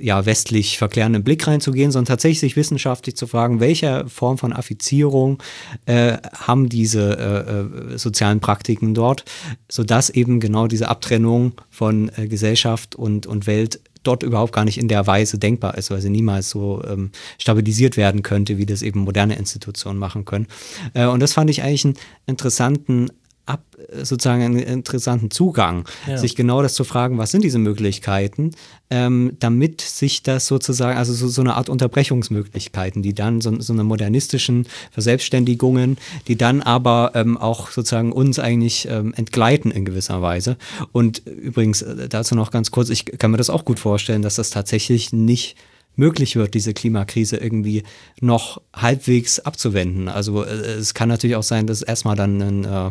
ja, 0.01 0.27
westlich 0.27 0.79
verklärenden 0.79 1.25
Blick 1.25 1.47
reinzugehen, 1.47 1.93
sondern 1.93 2.07
tatsächlich 2.07 2.41
sich 2.41 2.57
wissenschaftlich 2.57 3.17
zu 3.17 3.27
fragen, 3.27 3.61
welche 3.61 4.07
Form 4.09 4.39
von 4.39 4.53
Affizierung 4.53 5.43
äh, 5.87 6.19
haben 6.35 6.69
diese 6.69 7.19
äh, 7.19 7.95
äh, 7.95 7.99
sozialen 7.99 8.41
Praktiken 8.41 8.95
dort, 8.95 9.25
sodass 9.71 10.11
eben 10.11 10.41
genau 10.41 10.67
diese 10.67 10.89
Abtrennung 10.89 11.53
von 11.71 12.11
äh, 12.17 12.29
Gesellschaft 12.29 12.97
und, 12.97 13.27
und 13.27 13.47
Welt 13.47 13.81
dort 14.09 14.23
überhaupt 14.23 14.53
gar 14.53 14.65
nicht 14.65 14.79
in 14.79 14.89
der 14.89 15.07
Weise 15.07 15.39
denkbar 15.39 15.77
ist, 15.77 15.91
weil 15.91 16.01
sie 16.01 16.11
niemals 16.11 16.51
so 16.51 16.83
ähm, 16.85 17.11
stabilisiert 17.39 17.97
werden 17.97 18.23
könnte, 18.23 18.59
wie 18.59 18.67
das 18.67 18.83
eben 18.83 19.01
moderne 19.01 19.37
Institutionen 19.37 19.99
machen 19.99 20.25
können. 20.25 20.47
Äh, 20.95 21.07
und 21.07 21.21
das 21.21 21.35
fand 21.35 21.51
ich 21.51 21.63
eigentlich 21.63 21.85
einen 21.85 21.99
interessanten 22.27 23.11
ab, 23.49 23.65
sozusagen 24.03 24.43
einen 24.43 24.59
interessanten 24.59 25.31
Zugang, 25.31 25.85
ja. 26.07 26.19
sich 26.19 26.37
genau 26.37 26.63
das 26.63 26.75
zu 26.75 26.85
fragen, 26.85 27.19
was 27.19 27.31
sind 27.31 27.45
diese 27.45 27.59
Möglichkeiten, 27.59 28.53
ähm, 28.91 29.37
damit 29.41 29.81
sich 29.81 30.23
das 30.23 30.47
sozusagen, 30.47 30.99
also 30.99 31.13
so, 31.13 31.29
so, 31.29 31.41
eine 31.41 31.55
Art 31.55 31.69
Unterbrechungsmöglichkeiten, 31.69 33.03
die 33.03 33.15
dann 33.15 33.41
so, 33.41 33.61
so 33.61 33.73
eine 33.73 33.85
modernistischen 33.85 34.67
Verselbstständigungen, 34.93 35.97
die 36.27 36.37
dann 36.37 36.63
aber 36.63 37.13
ähm, 37.15 37.37
auch 37.37 37.71
sozusagen 37.71 38.13
uns 38.13 38.39
eigentlich 38.39 38.89
ähm, 38.91 39.15
entgleiten 39.15 39.71
in 39.71 39.85
gewisser 39.85 40.23
Weise. 40.23 40.57
Und 40.93 41.27
übrigens 41.27 41.83
äh, 41.83 42.09
dazu 42.09 42.35
noch 42.35 42.51
ganz 42.51 42.71
kurz, 42.71 42.91
ich 42.91 43.05
kann 43.05 43.31
mir 43.31 43.39
das 43.39 43.51
auch 43.51 43.65
gut 43.65 43.79
vorstellen, 43.79 44.23
dass 44.23 44.37
das 44.37 44.51
tatsächlich 44.51 45.13
nicht 45.13 45.57
möglich 45.99 46.37
wird, 46.37 46.55
diese 46.55 46.73
Klimakrise 46.73 47.37
irgendwie 47.37 47.83
noch 48.21 48.63
halbwegs 48.75 49.41
abzuwenden. 49.41 50.09
Also 50.09 50.45
äh, 50.45 50.49
es 50.49 50.95
kann 50.95 51.09
natürlich 51.09 51.37
auch 51.37 51.43
sein, 51.43 51.67
dass 51.67 51.83
erstmal 51.83 52.17
dann 52.17 52.41
ein 52.41 52.65
äh, 52.65 52.91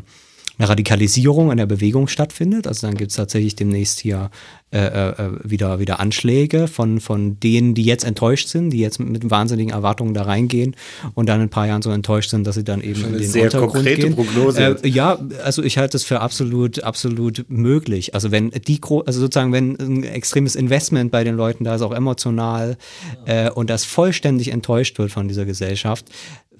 eine 0.57 0.69
Radikalisierung 0.69 1.51
in 1.51 1.57
der 1.57 1.65
Bewegung 1.65 2.07
stattfindet. 2.07 2.67
Also 2.67 2.88
dann 2.88 2.97
gibt 2.97 3.11
es 3.11 3.17
tatsächlich 3.17 3.55
demnächst 3.55 3.99
hier 3.99 4.31
äh, 4.71 4.79
äh, 4.79 5.13
wieder, 5.43 5.79
wieder 5.79 5.99
Anschläge 5.99 6.67
von, 6.67 6.99
von 6.99 7.39
denen, 7.39 7.73
die 7.73 7.84
jetzt 7.84 8.03
enttäuscht 8.03 8.47
sind, 8.47 8.71
die 8.71 8.79
jetzt 8.79 8.99
mit, 8.99 9.29
wahnsinnigen 9.29 9.71
Erwartungen 9.71 10.13
da 10.13 10.23
reingehen 10.23 10.75
und 11.13 11.29
dann 11.29 11.38
in 11.38 11.43
ein 11.43 11.49
paar 11.49 11.67
Jahren 11.67 11.81
so 11.81 11.91
enttäuscht 11.91 12.31
sind, 12.31 12.45
dass 12.45 12.55
sie 12.55 12.63
dann 12.63 12.81
eben 12.81 12.99
Schon 12.99 13.13
in 13.13 13.19
den 13.19 13.29
sehr 13.29 13.43
Untergrund 13.45 13.73
konkrete 13.73 14.01
gehen. 14.01 14.15
Prognose. 14.15 14.79
Äh, 14.84 14.88
ja, 14.89 15.19
also 15.43 15.63
ich 15.63 15.77
halte 15.77 15.95
es 15.95 16.03
für 16.03 16.21
absolut, 16.21 16.84
absolut 16.84 17.45
möglich. 17.47 18.13
Also 18.13 18.31
wenn 18.31 18.49
die, 18.49 18.81
also 18.84 19.19
sozusagen, 19.19 19.53
wenn 19.53 19.77
ein 19.79 20.03
extremes 20.03 20.55
Investment 20.55 21.11
bei 21.11 21.23
den 21.23 21.35
Leuten 21.35 21.63
da 21.63 21.75
ist, 21.75 21.81
auch 21.81 21.93
emotional 21.93 22.77
äh, 23.25 23.51
und 23.51 23.69
das 23.69 23.85
vollständig 23.85 24.51
enttäuscht 24.51 24.97
wird 24.97 25.11
von 25.11 25.27
dieser 25.27 25.45
Gesellschaft, 25.45 26.05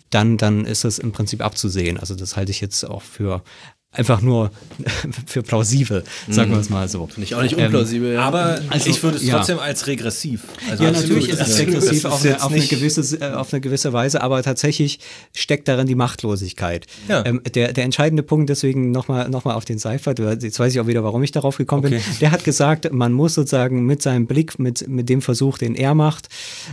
dann, 0.10 0.38
dann 0.38 0.66
ist 0.66 0.84
das 0.84 1.00
im 1.00 1.12
Prinzip 1.12 1.44
abzusehen. 1.44 1.98
Also 1.98 2.16
das 2.16 2.38
halte 2.38 2.52
ich 2.52 2.62
jetzt 2.62 2.86
auch 2.86 3.02
für 3.02 3.44
einfach 3.92 4.22
nur 4.22 4.52
für 5.26 5.42
plausibel, 5.42 6.04
sagen 6.30 6.52
wir 6.52 6.60
es 6.60 6.70
mal 6.70 6.88
so. 6.88 7.08
Finde 7.08 7.24
ich 7.24 7.36
auch 7.36 7.42
nicht 7.42 7.56
unplausibel. 7.56 8.10
Ähm, 8.10 8.16
ja. 8.16 8.22
Aber 8.22 8.60
also, 8.70 8.90
ich 8.90 9.02
würde 9.02 9.18
es 9.18 9.28
trotzdem 9.28 9.58
ja. 9.58 9.64
als 9.64 9.88
regressiv. 9.88 10.44
Also 10.70 10.84
ja, 10.84 10.92
natürlich 10.92 11.30
ist 11.30 11.42
es 11.42 11.58
regressiv 11.58 12.06
auf, 12.06 12.24
eine, 12.24 12.44
auf, 12.44 12.52
eine 12.52 12.66
gewisse, 12.66 13.38
auf 13.38 13.54
eine 13.54 13.62
gewisse 13.62 13.94
Weise, 13.94 14.22
aber 14.22 14.44
tatsächlich 14.44 15.00
steckt 15.34 15.68
darin 15.68 15.88
die 15.88 15.96
Machtlosigkeit. 15.96 16.86
Ja. 17.08 17.26
Ähm, 17.26 17.42
der, 17.56 17.74
der 17.74 17.86
entscheidende 17.86 18.24
Punkt, 18.24 18.50
deswegen 18.50 18.92
nochmal 18.92 19.30
noch 19.30 19.46
mal 19.46 19.56
auf 19.56 19.66
den 19.66 19.80
Seifert, 19.80 20.20
jetzt 20.20 20.60
weiß 20.60 20.74
ich 20.74 20.80
auch 20.80 20.88
wieder, 20.88 21.04
warum 21.04 21.24
ich 21.24 21.32
darauf 21.32 21.58
gekommen 21.58 21.86
okay. 21.86 21.96
bin, 21.96 22.20
der 22.20 22.32
hat 22.32 22.44
gesagt, 22.44 22.92
man 22.92 23.14
muss 23.14 23.34
sozusagen 23.34 23.86
mit 23.86 24.02
seinem 24.02 24.28
Blick, 24.28 24.60
mit, 24.60 24.88
mit 24.88 25.10
dem 25.10 25.22
Versuch, 25.22 25.58
den 25.58 25.76
er 25.76 25.96
macht, 25.96 26.28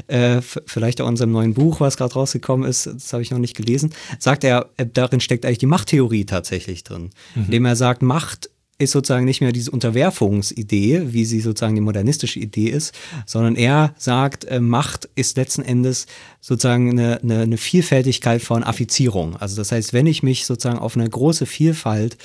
äh, 0.08 0.40
vielleicht 0.42 1.00
auch 1.00 1.06
in 1.06 1.14
unserem 1.14 1.32
neuen 1.32 1.54
Buch, 1.54 1.80
was 1.80 1.96
gerade 1.96 2.14
rausgekommen 2.14 2.68
ist, 2.68 2.86
das 2.86 3.12
habe 3.12 3.22
ich 3.22 3.30
noch 3.30 3.38
nicht 3.38 3.56
gelesen, 3.56 3.94
sagt 4.18 4.44
er, 4.44 4.70
äh, 4.76 4.84
darin 4.92 5.20
steckt 5.20 5.46
eigentlich 5.46 5.58
die 5.58 5.66
Machttheorie 5.66 6.24
tatsächlich 6.24 6.84
drin 6.84 7.03
mhm. 7.34 7.44
indem 7.46 7.64
er 7.66 7.76
sagt, 7.76 8.02
Macht 8.02 8.50
ist 8.76 8.90
sozusagen 8.90 9.24
nicht 9.24 9.40
mehr 9.40 9.52
diese 9.52 9.70
Unterwerfungsidee, 9.70 11.12
wie 11.12 11.24
sie 11.24 11.40
sozusagen 11.40 11.76
die 11.76 11.80
modernistische 11.80 12.40
Idee 12.40 12.68
ist, 12.68 12.92
sondern 13.24 13.54
er 13.54 13.94
sagt, 13.98 14.46
äh, 14.46 14.58
Macht 14.58 15.08
ist 15.14 15.36
letzten 15.36 15.62
Endes 15.62 16.06
sozusagen 16.40 16.90
eine, 16.90 17.20
eine, 17.22 17.42
eine 17.42 17.56
Vielfältigkeit 17.56 18.42
von 18.42 18.64
Affizierung. 18.64 19.36
Also 19.36 19.56
das 19.56 19.70
heißt, 19.70 19.92
wenn 19.92 20.06
ich 20.06 20.24
mich 20.24 20.44
sozusagen 20.44 20.78
auf 20.80 20.96
eine 20.96 21.08
große 21.08 21.46
Vielfalt 21.46 22.16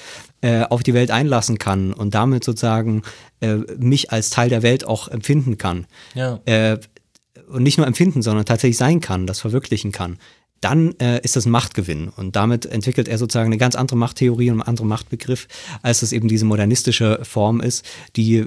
äh, 0.42 0.64
auf 0.64 0.82
die 0.82 0.96
Welt 0.96 1.12
einlassen 1.12 1.60
kann 1.60 1.94
und 1.94 2.16
damit 2.16 2.44
sozusagen 2.44 3.04
äh, 3.42 3.58
mich 3.78 4.12
als 4.12 4.32
Teil 4.32 4.50
der 4.50 4.64
Welt 4.64 4.86
auch 4.86 5.08
empfinden 5.08 5.58
kann, 5.58 5.86
Ja. 6.16 6.40
äh, 6.46 6.80
und 7.48 7.64
nicht 7.64 7.78
nur 7.78 7.88
empfinden, 7.88 8.22
sondern 8.22 8.46
tatsächlich 8.46 8.78
sein 8.78 9.02
kann, 9.02 9.26
das 9.26 9.40
verwirklichen 9.40 9.92
kann, 9.92 10.18
dann 10.62 10.94
äh, 11.00 11.22
ist 11.22 11.36
das 11.36 11.46
ein 11.46 11.52
Machtgewinn. 11.52 12.10
Und 12.10 12.36
damit 12.36 12.66
entwickelt 12.66 13.08
er 13.08 13.18
sozusagen 13.18 13.48
eine 13.48 13.58
ganz 13.58 13.76
andere 13.76 13.98
Machttheorie 13.98 14.50
und 14.52 14.62
einen 14.62 14.68
anderen 14.68 14.90
Machtbegriff, 14.90 15.48
als 15.82 16.02
es 16.02 16.12
eben 16.12 16.28
diese 16.28 16.46
modernistische 16.46 17.20
Form 17.24 17.62
ist, 17.62 17.86
die 18.16 18.38
äh, 18.38 18.46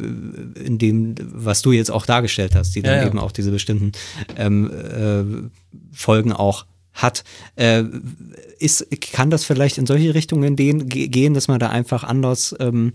in 0.65 0.79
dem, 0.79 1.15
was 1.21 1.63
du 1.63 1.73
jetzt 1.73 1.91
auch 1.91 2.07
dargestellt 2.07 2.55
hast, 2.55 2.75
die 2.75 2.83
dann 2.83 2.95
Ja, 2.95 3.03
ja. 3.03 3.07
eben 3.07 3.19
auch 3.19 3.33
diese 3.33 3.51
bestimmten 3.51 3.93
ähm, 4.37 4.71
äh, 4.71 5.97
Folgen 5.97 6.33
auch 6.33 6.67
hat. 6.93 7.25
Äh, 7.57 7.85
ist, 8.59 8.87
kann 9.01 9.31
das 9.31 9.45
vielleicht 9.45 9.79
in 9.79 9.87
solche 9.87 10.15
Richtungen 10.15 10.57
gehen, 10.57 10.89
gehen 10.89 11.35
dass 11.35 11.49
man 11.49 11.59
da 11.59 11.71
einfach 11.71 12.05
anders 12.05 12.55
ähm, 12.61 12.93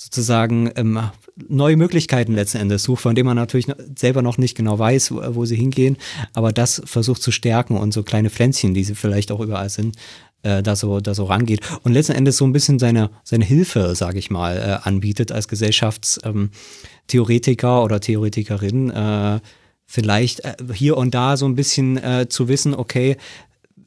sozusagen 0.00 0.70
ähm, 0.76 1.00
neue 1.48 1.76
Möglichkeiten 1.76 2.32
letzten 2.32 2.58
Endes 2.58 2.84
sucht, 2.84 3.02
von 3.02 3.16
denen 3.16 3.26
man 3.26 3.36
natürlich 3.36 3.66
selber 3.98 4.22
noch 4.22 4.38
nicht 4.38 4.56
genau 4.56 4.78
weiß, 4.78 5.10
wo, 5.10 5.20
wo 5.34 5.44
sie 5.44 5.56
hingehen, 5.56 5.96
aber 6.34 6.52
das 6.52 6.80
versucht 6.84 7.20
zu 7.20 7.32
stärken 7.32 7.76
und 7.76 7.92
so 7.92 8.04
kleine 8.04 8.30
Pflänzchen, 8.30 8.74
die 8.74 8.84
sie 8.84 8.94
vielleicht 8.94 9.32
auch 9.32 9.40
überall 9.40 9.70
sind, 9.70 9.96
äh, 10.44 10.62
da 10.62 10.76
so 10.76 11.00
da 11.00 11.14
so 11.14 11.24
rangeht 11.24 11.62
und 11.82 11.94
letzten 11.94 12.12
Endes 12.12 12.36
so 12.36 12.44
ein 12.44 12.52
bisschen 12.52 12.78
seine 12.78 13.10
seine 13.24 13.44
Hilfe, 13.44 13.96
sage 13.96 14.20
ich 14.20 14.30
mal, 14.30 14.56
äh, 14.56 14.78
anbietet 14.86 15.32
als 15.32 15.48
Gesellschaftstheoretiker 15.48 17.78
ähm, 17.78 17.82
oder 17.82 18.00
Theoretikerin, 18.00 18.90
äh, 18.90 19.40
vielleicht 19.84 20.44
äh, 20.44 20.54
hier 20.74 20.96
und 20.96 21.12
da 21.12 21.36
so 21.36 21.46
ein 21.46 21.56
bisschen 21.56 21.96
äh, 21.96 22.28
zu 22.28 22.46
wissen, 22.46 22.72
okay, 22.72 23.16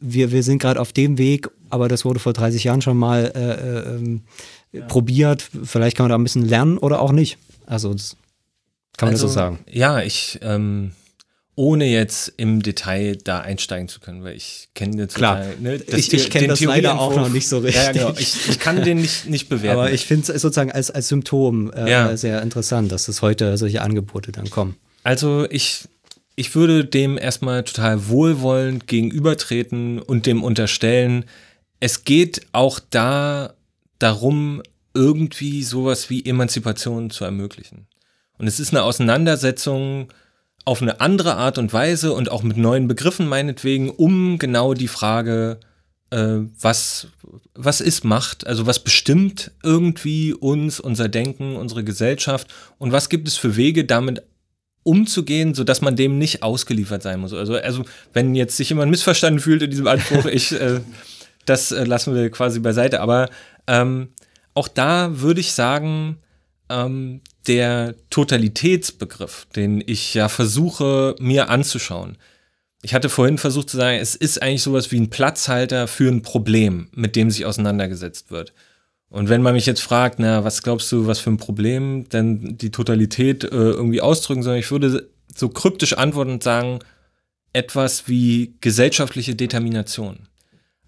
wir, 0.02 0.34
wir 0.34 0.44
sind 0.44 0.62
gerade 0.62 0.82
auf 0.82 0.92
dem 0.92 1.18
Weg, 1.18 1.48
aber 1.70 1.88
das 1.88 2.04
wurde 2.04 2.20
vor 2.20 2.34
30 2.34 2.66
Jahren 2.66 2.82
schon 2.82 2.98
mal 2.98 3.32
äh, 3.34 3.96
äh, 3.96 4.20
ähm, 4.74 4.88
probiert. 4.88 5.44
Vielleicht 5.64 5.98
kann 5.98 6.06
man 6.06 6.10
da 6.10 6.16
ein 6.18 6.24
bisschen 6.24 6.46
lernen 6.48 6.78
oder 6.78 7.02
auch 7.02 7.12
nicht. 7.12 7.38
Also 7.66 7.94
das 7.94 8.16
kann 8.98 9.08
man 9.08 9.14
also, 9.16 9.26
das 9.28 9.34
so 9.34 9.40
sagen. 9.40 9.60
Ja, 9.70 10.02
ich, 10.02 10.40
ähm, 10.42 10.92
ohne 11.56 11.86
jetzt 11.86 12.32
im 12.38 12.62
Detail 12.64 13.18
da 13.18 13.42
einsteigen 13.42 13.88
zu 13.88 14.00
können, 14.00 14.24
weil 14.24 14.36
ich 14.36 14.70
kenne 14.74 14.98
jetzt 15.02 15.16
Klar. 15.16 15.38
total, 15.42 15.56
ne, 15.60 15.80
das 15.80 16.00
Ich- 16.00 16.14
ich 16.14 16.24
The- 16.24 16.30
kenn 16.30 16.42
den 16.44 16.50
das 16.50 16.62
leider 16.62 17.00
auch 17.00 17.16
noch 17.16 17.30
nicht 17.30 17.48
so 17.48 17.62
Ja, 17.66 17.70
ja, 17.70 17.92
genau. 17.92 18.08
richtig. 18.10 18.36
Ich, 18.46 18.50
ich 18.52 18.60
kann 18.60 18.84
den 18.84 19.02
nicht, 19.02 19.28
nicht 19.30 19.50
bewerten. 19.50 19.78
Aber 19.80 19.92
ich 19.92 20.06
finde 20.06 20.32
es 20.32 20.42
sozusagen 20.42 20.72
als, 20.72 20.90
als 20.90 21.08
Symptom 21.10 21.72
äh, 21.74 21.90
Ja. 21.90 22.16
sehr 22.18 22.42
interessant, 22.42 22.92
dass 22.92 23.08
es 23.08 23.22
heute 23.22 23.58
solche 23.58 23.82
Angebote 23.82 24.32
dann 24.32 24.50
kommen. 24.50 24.76
Also 25.04 25.46
ich, 25.50 25.84
ich 26.36 26.56
würde 26.56 26.86
dem 26.86 27.18
erstmal 27.18 27.64
total 27.64 28.08
wohlwollend 28.08 28.88
gegenübertreten 28.88 30.00
und 30.00 30.26
dem 30.26 30.44
unterstellen, 30.44 31.26
es 31.80 32.06
geht 32.06 32.42
auch 32.54 32.80
da 32.90 33.54
darum, 34.02 34.62
irgendwie 34.94 35.64
sowas 35.64 36.10
wie 36.10 36.26
Emanzipation 36.26 37.10
zu 37.10 37.24
ermöglichen. 37.24 37.88
Und 38.38 38.48
es 38.48 38.60
ist 38.60 38.74
eine 38.74 38.84
Auseinandersetzung 38.84 40.12
auf 40.66 40.82
eine 40.82 41.02
andere 41.02 41.36
Art 41.36 41.58
und 41.58 41.74
Weise 41.74 42.14
und 42.14 42.30
auch 42.30 42.44
mit 42.44 42.58
neuen 42.58 42.88
Begriffen 42.88 43.28
meinetwegen, 43.28 43.90
um 43.90 44.38
genau 44.38 44.74
die 44.74 44.88
Frage, 44.88 45.60
äh, 46.12 46.40
was, 46.60 47.08
was 47.56 47.82
ist 47.82 48.04
Macht, 48.04 48.46
also 48.46 48.68
was 48.68 48.80
bestimmt 48.80 49.52
irgendwie 49.64 50.34
uns, 50.34 50.80
unser 50.80 51.10
Denken, 51.10 51.56
unsere 51.56 51.84
Gesellschaft 51.84 52.48
und 52.78 52.92
was 52.92 53.10
gibt 53.10 53.28
es 53.28 53.38
für 53.38 53.56
Wege, 53.56 53.86
damit 53.86 54.24
umzugehen, 54.84 55.54
sodass 55.54 55.82
man 55.82 55.96
dem 55.96 56.18
nicht 56.18 56.44
ausgeliefert 56.44 57.04
sein 57.04 57.20
muss. 57.20 57.34
Also, 57.34 57.56
also 57.56 57.86
wenn 58.14 58.36
jetzt 58.36 58.58
sich 58.58 58.70
jemand 58.70 58.92
missverstanden 58.92 59.40
fühlt 59.40 59.62
in 59.62 59.70
diesem 59.70 59.88
Anspruch, 59.88 60.26
ich, 60.32 60.52
äh, 60.52 60.82
das 61.46 61.72
äh, 61.72 61.84
lassen 61.84 62.16
wir 62.16 62.30
quasi 62.30 62.60
beiseite. 62.60 63.02
Aber 63.02 63.30
ähm, 63.68 64.10
auch 64.54 64.68
da 64.68 65.22
würde 65.22 65.42
ich 65.42 65.54
sagen, 65.54 66.18
ähm, 66.70 67.22
der 67.48 67.96
Totalitätsbegriff, 68.10 69.48
den 69.56 69.84
ich 69.86 70.14
ja 70.14 70.30
versuche 70.30 71.16
mir 71.20 71.50
anzuschauen. 71.50 72.18
Ich 72.84 72.94
hatte 72.94 73.10
vorhin 73.10 73.38
versucht 73.38 73.70
zu 73.70 73.78
sagen, 73.78 74.00
es 74.00 74.16
ist 74.16 74.42
eigentlich 74.42 74.64
sowas 74.64 74.92
wie 74.92 75.00
ein 75.00 75.10
Platzhalter 75.10 75.88
für 75.88 76.10
ein 76.10 76.22
Problem, 76.22 76.90
mit 76.94 77.16
dem 77.16 77.30
sich 77.30 77.46
auseinandergesetzt 77.46 78.32
wird. 78.32 78.54
Und 79.10 79.30
wenn 79.30 79.42
man 79.42 79.54
mich 79.54 79.66
jetzt 79.66 79.82
fragt, 79.82 80.20
na, 80.20 80.44
was 80.44 80.64
glaubst 80.64 80.92
du, 80.92 81.06
was 81.06 81.20
für 81.20 81.32
ein 81.32 81.38
Problem 81.38 82.08
denn 82.10 82.58
die 82.58 82.72
Totalität 82.72 83.44
äh, 83.44 83.48
irgendwie 83.50 84.02
ausdrücken 84.02 84.42
soll, 84.42 84.58
ich 84.58 84.72
würde 84.72 85.10
so 85.36 85.50
kryptisch 85.50 85.94
antworten 85.94 86.32
und 86.32 86.44
sagen, 86.44 86.80
etwas 87.54 88.08
wie 88.08 88.56
gesellschaftliche 88.62 89.36
Determination. 89.36 90.28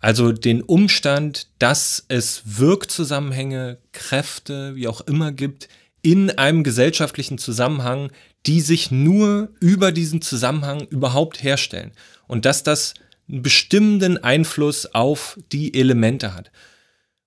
Also 0.04 0.34
den 0.34 0.62
Umstand, 0.62 1.48
dass 1.60 2.04
es 2.10 2.44
Wirkzusammenhänge, 2.46 3.78
Kräfte, 3.94 4.76
wie 4.76 4.90
auch 4.90 5.00
immer 5.00 5.32
gibt, 5.32 5.70
in 6.02 6.30
einem 6.30 6.66
gesellschaftlichen 6.66 7.38
Zusammenhang, 7.38 8.12
die 8.46 8.60
sich 8.60 8.92
nur 8.92 9.48
über 9.62 9.94
diesen 9.94 10.22
Zusammenhang 10.22 10.82
überhaupt 10.90 11.42
herstellen. 11.42 11.94
Und 12.28 12.44
dass 12.44 12.64
das 12.64 12.96
einen 13.30 13.44
bestimmenden 13.44 14.22
Einfluss 14.22 14.94
auf 14.94 15.40
die 15.54 15.74
Elemente 15.74 16.34
hat. 16.34 16.52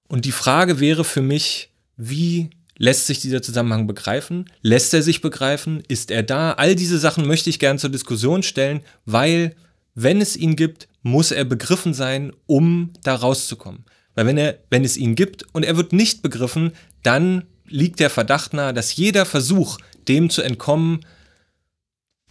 Und 0.06 0.26
die 0.26 0.32
Frage 0.32 0.78
wäre 0.78 1.04
für 1.04 1.22
mich, 1.22 1.70
wie 1.96 2.50
lässt 2.76 3.06
sich 3.06 3.20
dieser 3.20 3.40
Zusammenhang 3.40 3.86
begreifen? 3.86 4.50
Lässt 4.60 4.92
er 4.92 5.00
sich 5.00 5.22
begreifen? 5.22 5.82
Ist 5.88 6.10
er 6.10 6.22
da? 6.22 6.52
All 6.52 6.74
diese 6.74 6.98
Sachen 6.98 7.26
möchte 7.26 7.48
ich 7.48 7.58
gern 7.58 7.78
zur 7.78 7.88
Diskussion 7.88 8.42
stellen, 8.42 8.82
weil 9.06 9.56
wenn 9.96 10.20
es 10.20 10.36
ihn 10.36 10.54
gibt, 10.54 10.88
muss 11.02 11.32
er 11.32 11.44
begriffen 11.44 11.94
sein, 11.94 12.32
um 12.46 12.92
da 13.02 13.16
rauszukommen. 13.16 13.84
Weil 14.14 14.26
wenn 14.26 14.38
er, 14.38 14.58
wenn 14.70 14.84
es 14.84 14.96
ihn 14.96 15.14
gibt 15.14 15.44
und 15.52 15.64
er 15.64 15.76
wird 15.76 15.92
nicht 15.92 16.22
begriffen, 16.22 16.72
dann 17.02 17.44
liegt 17.66 17.98
der 17.98 18.10
Verdacht 18.10 18.54
nahe, 18.54 18.72
dass 18.72 18.94
jeder 18.94 19.24
Versuch, 19.26 19.78
dem 20.06 20.30
zu 20.30 20.42
entkommen, 20.42 21.04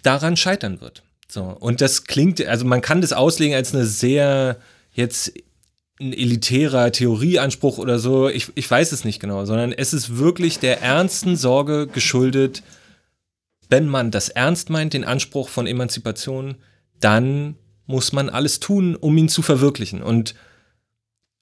daran 0.04 0.38
scheitern 0.38 0.80
wird. 0.80 1.04
So. 1.28 1.44
Und 1.44 1.82
das 1.82 2.06
klingt, 2.06 2.46
also 2.46 2.66
man 2.66 2.82
kann 2.82 3.02
das 3.02 3.14
auslegen 3.14 3.56
als 3.56 3.74
eine 3.74 3.86
sehr 3.86 4.60
jetzt 4.92 5.34
ein 6.00 6.14
elitärer 6.14 6.92
Theorieanspruch 6.92 7.78
oder 7.78 8.00
so, 8.00 8.30
ich, 8.30 8.52
ich 8.56 8.70
weiß 8.70 8.92
es 8.92 9.06
nicht 9.06 9.20
genau, 9.20 9.46
sondern 9.46 9.72
es 9.72 9.94
ist 9.94 10.18
wirklich 10.18 10.60
der 10.60 10.82
ernsten 10.82 11.36
Sorge 11.36 11.88
geschuldet, 11.88 12.64
wenn 13.70 13.88
man 13.88 14.12
das 14.12 14.30
ernst 14.30 14.70
meint, 14.70 14.94
den 14.94 15.06
Anspruch 15.06 15.50
von 15.50 15.68
Emanzipation, 15.68 16.56
dann 17.00 17.56
muss 17.88 18.12
man 18.14 18.30
alles 18.30 18.60
tun, 18.60 18.96
um 18.96 19.18
ihn 19.18 19.30
zu 19.30 19.42
verwirklichen. 19.42 20.02
Und 20.02 20.36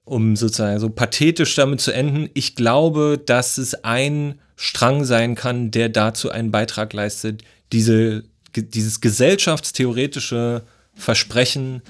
um 0.04 0.36
sozusagen 0.36 0.78
so 0.78 0.90
pathetisch 0.90 1.54
damit 1.54 1.80
zu 1.80 1.92
enden, 1.92 2.28
ich 2.34 2.54
glaube, 2.56 3.20
dass 3.24 3.58
es 3.58 3.84
ein 3.84 4.38
Strang 4.56 5.04
sein 5.04 5.34
kann, 5.34 5.70
der 5.70 5.88
dazu 5.88 6.30
einen 6.30 6.50
Beitrag 6.50 6.92
leistet, 6.92 7.42
diese, 7.72 8.24
dieses 8.54 9.00
gesellschaftstheoretische 9.00 10.62
Versprechen 10.94 11.82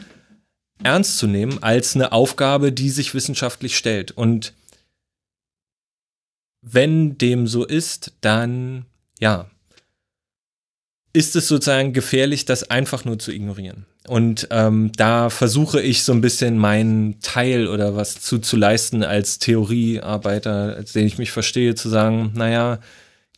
ernst 0.83 1.19
zu 1.19 1.27
nehmen 1.27 1.63
als 1.63 1.95
eine 1.95 2.13
Aufgabe, 2.13 2.73
die 2.73 2.91
sich 2.91 3.15
wissenschaftlich 3.15 3.77
stellt. 3.77 4.13
Und 4.13 4.55
wenn 6.63 7.19
dem 7.19 7.47
so 7.47 7.65
ist, 7.65 8.13
dann 8.21 8.87
ja, 9.21 9.51
ist 11.15 11.37
es 11.37 11.49
sozusagen 11.49 11.93
gefährlich, 11.95 12.45
das 12.45 12.69
einfach 12.71 13.05
nur 13.07 13.19
zu 13.19 13.33
ignorieren. 13.33 13.87
Und 14.07 14.49
ähm, 14.51 14.91
da 14.97 15.31
versuche 15.31 15.81
ich 15.81 16.03
so 16.03 16.13
ein 16.13 16.21
bisschen 16.21 16.59
meinen 16.59 17.21
Teil 17.21 17.69
oder 17.69 17.97
was 17.97 18.21
zu, 18.21 18.39
zu 18.41 18.57
leisten 18.57 19.03
als 19.03 19.39
Theoriearbeiter, 19.39 20.75
als 20.77 20.93
den 20.93 21.07
ich 21.07 21.17
mich 21.17 21.31
verstehe, 21.31 21.75
zu 21.75 21.89
sagen, 21.89 22.33
naja, 22.35 22.81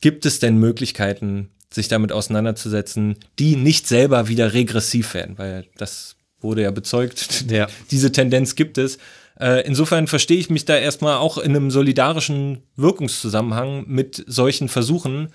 gibt 0.01 0.27
es 0.27 0.39
denn 0.41 0.57
Möglichkeiten, 0.57 1.51
sich 1.71 1.89
damit 1.89 2.13
auseinanderzusetzen, 2.13 3.17
die 3.39 3.57
nicht 3.57 3.87
selber 3.87 4.27
wieder 4.29 4.55
regressiv 4.55 5.15
werden, 5.15 5.39
weil 5.39 5.67
das 5.77 6.17
wurde 6.41 6.63
ja 6.63 6.71
bezeugt, 6.71 7.45
Ja. 7.51 7.69
diese 7.91 8.11
Tendenz 8.11 8.55
gibt 8.55 8.79
es. 8.79 8.99
Äh, 9.39 9.67
insofern 9.67 10.07
verstehe 10.07 10.39
ich 10.39 10.49
mich 10.49 10.65
da 10.65 10.77
erstmal 10.77 11.19
auch 11.19 11.37
in 11.37 11.55
einem 11.55 11.71
solidarischen 11.71 12.63
Wirkungszusammenhang 12.77 13.85
mit 13.87 14.25
solchen 14.27 14.69
Versuchen 14.71 15.29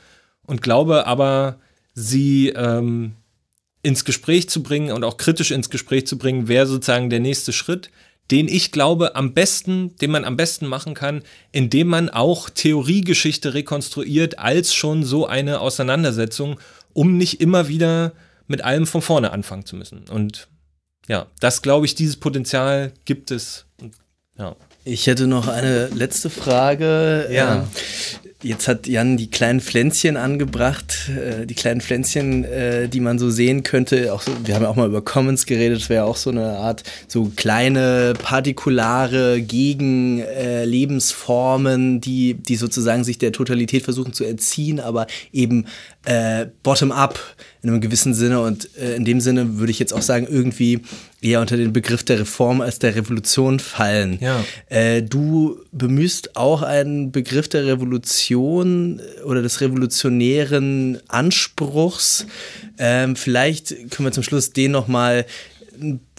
und 0.46 0.64
glaube 0.64 1.06
aber, 1.06 1.60
sie 1.94 2.50
ähm, 2.50 3.14
ins 3.84 4.06
Gespräch 4.06 4.50
zu 4.50 4.64
bringen 4.64 4.92
und 4.92 5.04
auch 5.04 5.18
kritisch 5.18 5.52
ins 5.52 5.70
Gespräch 5.70 6.08
zu 6.08 6.18
bringen, 6.18 6.48
wäre 6.48 6.68
sozusagen 6.68 7.10
der 7.10 7.20
nächste 7.20 7.54
Schritt, 7.54 7.90
den 8.30 8.48
ich 8.48 8.72
glaube 8.72 9.16
am 9.16 9.34
besten, 9.34 9.96
den 9.98 10.12
man 10.12 10.24
am 10.24 10.38
besten 10.38 10.68
machen 10.68 10.94
kann, 10.94 11.24
indem 11.52 11.88
man 11.88 12.10
auch 12.10 12.50
Theoriegeschichte 12.50 13.54
rekonstruiert 13.54 14.40
als 14.40 14.74
schon 14.74 15.04
so 15.04 15.26
eine 15.26 15.60
Auseinandersetzung, 15.60 16.60
um 16.94 17.18
nicht 17.18 17.42
immer 17.42 17.68
wieder 17.68 18.14
mit 18.48 18.64
allem 18.64 18.88
von 18.88 19.02
vorne 19.02 19.32
anfangen 19.32 19.66
zu 19.66 19.76
müssen. 19.76 20.08
Und 20.10 20.48
ja, 21.08 21.28
das 21.40 21.62
glaube 21.62 21.86
ich, 21.86 21.96
dieses 21.96 22.18
Potenzial 22.18 22.94
gibt 23.06 23.32
es. 23.32 23.66
Ja. 24.38 24.56
Ich 24.84 25.08
hätte 25.08 25.28
noch 25.28 25.48
eine 25.48 25.88
letzte 25.88 26.30
Frage. 26.30 27.28
Ja. 27.32 27.56
Ähm, 27.56 27.64
Jetzt 28.44 28.68
hat 28.68 28.88
Jan 28.88 29.18
die 29.18 29.30
kleinen 29.30 29.62
Pflänzchen 29.62 30.18
angebracht, 30.18 31.10
äh, 31.10 31.46
die 31.46 31.54
kleinen 31.54 31.80
Pflänzchen, 31.80 32.44
äh, 32.44 32.90
die 32.90 33.00
man 33.00 33.20
so 33.20 33.30
sehen 33.30 33.62
könnte. 33.62 34.12
Auch 34.14 34.24
so, 34.24 34.32
wir 34.44 34.56
haben 34.56 34.64
ja 34.64 34.70
auch 34.70 34.76
mal 34.76 34.88
über 34.88 35.04
Commons 35.04 35.46
geredet, 35.46 35.82
das 35.82 35.90
wäre 35.90 36.06
auch 36.06 36.16
so 36.16 36.32
eine 36.32 36.58
Art 36.58 36.82
so 37.08 37.32
kleine 37.36 38.16
partikulare 38.18 39.42
Gegenlebensformen, 39.42 41.98
äh, 41.98 42.00
die, 42.00 42.34
die 42.34 42.56
sozusagen 42.56 43.04
sich 43.04 43.20
der 43.20 43.32
Totalität 43.32 43.84
versuchen 43.84 44.14
zu 44.14 44.24
entziehen, 44.24 44.80
aber 44.80 45.06
eben 45.32 45.68
äh, 46.06 46.48
bottom-up 46.64 47.20
in 47.62 47.70
einem 47.70 47.82
gewissen 47.82 48.16
Sinne. 48.16 48.42
Und 48.42 48.76
äh, 48.76 48.96
in 48.96 49.06
dem 49.06 49.22
Sinne 49.22 49.60
würde 49.60 49.72
ich 49.72 49.78
jetzt 49.78 49.94
auch 49.94 50.02
sagen, 50.02 50.26
irgendwie 50.28 50.80
eher 51.22 51.42
unter 51.42 51.58
den 51.58 51.74
Begriff 51.74 52.04
der 52.04 52.20
Reform 52.20 52.62
als 52.62 52.80
der 52.80 52.96
Revolution 52.96 53.60
fallen. 53.60 54.18
Ja. 54.20 54.44
Äh, 54.70 55.04
du 55.04 55.60
bemühst 55.72 56.36
auch 56.36 56.64
einen 56.64 57.12
Begriff 57.12 57.48
der 57.48 57.68
Revolution 57.68 58.31
äh, 58.40 59.24
oder 59.24 59.42
des 59.42 59.62
revolutionären 59.62 61.00
Anspruchs. 61.08 62.26
Ähm, 62.78 63.16
vielleicht 63.16 63.70
können 63.92 64.08
wir 64.08 64.12
zum 64.12 64.24
Schluss 64.24 64.52
den 64.52 64.72
nochmal 64.72 65.26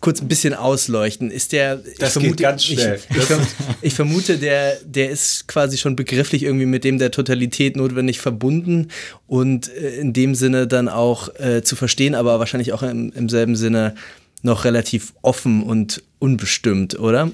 kurz 0.00 0.20
ein 0.20 0.28
bisschen 0.28 0.54
ausleuchten. 0.54 1.30
Ist 1.30 1.52
der. 1.52 1.80
Das 1.98 2.18
geht 2.18 2.36
ganz 2.38 2.64
schnell. 2.64 3.00
Ich, 3.10 3.16
ich, 3.16 3.28
ich, 3.82 3.94
vermute, 3.94 4.38
der, 4.38 4.76
der 4.84 5.10
ist 5.10 5.46
quasi 5.46 5.78
schon 5.78 5.96
begrifflich 5.96 6.42
irgendwie 6.42 6.66
mit 6.66 6.84
dem 6.84 6.98
der 6.98 7.10
Totalität 7.10 7.76
notwendig 7.76 8.20
verbunden 8.20 8.88
und 9.26 9.68
äh, 9.68 9.96
in 9.96 10.12
dem 10.12 10.34
Sinne 10.34 10.66
dann 10.66 10.88
auch 10.88 11.34
äh, 11.36 11.62
zu 11.62 11.76
verstehen, 11.76 12.14
aber 12.14 12.38
wahrscheinlich 12.38 12.72
auch 12.72 12.82
im, 12.82 13.12
im 13.12 13.28
selben 13.28 13.56
Sinne 13.56 13.94
noch 14.42 14.64
relativ 14.64 15.14
offen 15.22 15.62
und 15.62 16.02
unbestimmt, 16.18 16.98
oder? 16.98 17.30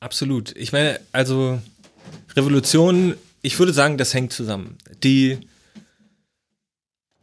Absolut. 0.00 0.56
Ich 0.56 0.72
meine, 0.72 0.98
also 1.12 1.60
Revolution, 2.34 3.14
ich 3.42 3.58
würde 3.58 3.72
sagen, 3.72 3.98
das 3.98 4.14
hängt 4.14 4.32
zusammen. 4.32 4.78
Die 5.02 5.38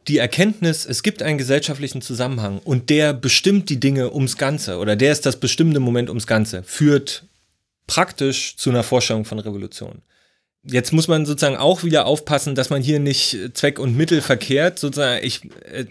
die 0.08 0.18
Erkenntnis, 0.18 0.86
es 0.86 1.02
gibt 1.02 1.22
einen 1.22 1.36
gesellschaftlichen 1.36 2.00
Zusammenhang 2.00 2.60
und 2.64 2.88
der 2.88 3.12
bestimmt 3.12 3.68
die 3.68 3.78
Dinge 3.78 4.12
ums 4.14 4.38
Ganze 4.38 4.78
oder 4.78 4.96
der 4.96 5.12
ist 5.12 5.26
das 5.26 5.38
bestimmende 5.38 5.80
Moment 5.80 6.08
ums 6.08 6.26
Ganze, 6.26 6.62
führt 6.62 7.24
praktisch 7.86 8.56
zu 8.56 8.70
einer 8.70 8.82
Vorstellung 8.82 9.24
von 9.24 9.38
Revolution. 9.38 10.02
Jetzt 10.64 10.92
muss 10.92 11.08
man 11.08 11.26
sozusagen 11.26 11.56
auch 11.56 11.84
wieder 11.84 12.06
aufpassen, 12.06 12.54
dass 12.54 12.70
man 12.70 12.82
hier 12.82 13.00
nicht 13.00 13.36
Zweck 13.54 13.78
und 13.78 13.96
Mittel 13.96 14.20
verkehrt. 14.20 14.78
Sozusagen, 14.78 15.24
ich, 15.24 15.44
äh, 15.72 15.86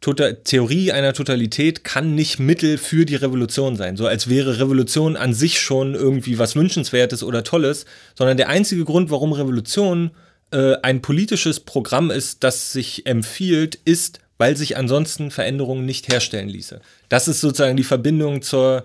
Total, 0.00 0.36
Theorie 0.36 0.92
einer 0.92 1.12
Totalität 1.12 1.82
kann 1.82 2.14
nicht 2.14 2.38
Mittel 2.38 2.78
für 2.78 3.04
die 3.04 3.16
Revolution 3.16 3.74
sein. 3.74 3.96
So 3.96 4.06
als 4.06 4.28
wäre 4.28 4.60
Revolution 4.60 5.16
an 5.16 5.34
sich 5.34 5.60
schon 5.60 5.94
irgendwie 5.94 6.38
was 6.38 6.54
Wünschenswertes 6.54 7.24
oder 7.24 7.42
Tolles, 7.42 7.84
sondern 8.14 8.36
der 8.36 8.48
einzige 8.48 8.84
Grund, 8.84 9.10
warum 9.10 9.32
Revolution 9.32 10.12
äh, 10.52 10.76
ein 10.82 11.02
politisches 11.02 11.60
Programm 11.60 12.12
ist, 12.12 12.44
das 12.44 12.72
sich 12.72 13.06
empfiehlt, 13.06 13.74
ist, 13.84 14.20
weil 14.38 14.56
sich 14.56 14.76
ansonsten 14.76 15.32
Veränderungen 15.32 15.84
nicht 15.84 16.08
herstellen 16.08 16.48
ließe. 16.48 16.80
Das 17.08 17.26
ist 17.26 17.40
sozusagen 17.40 17.76
die 17.76 17.84
Verbindung 17.84 18.40
zur, 18.40 18.84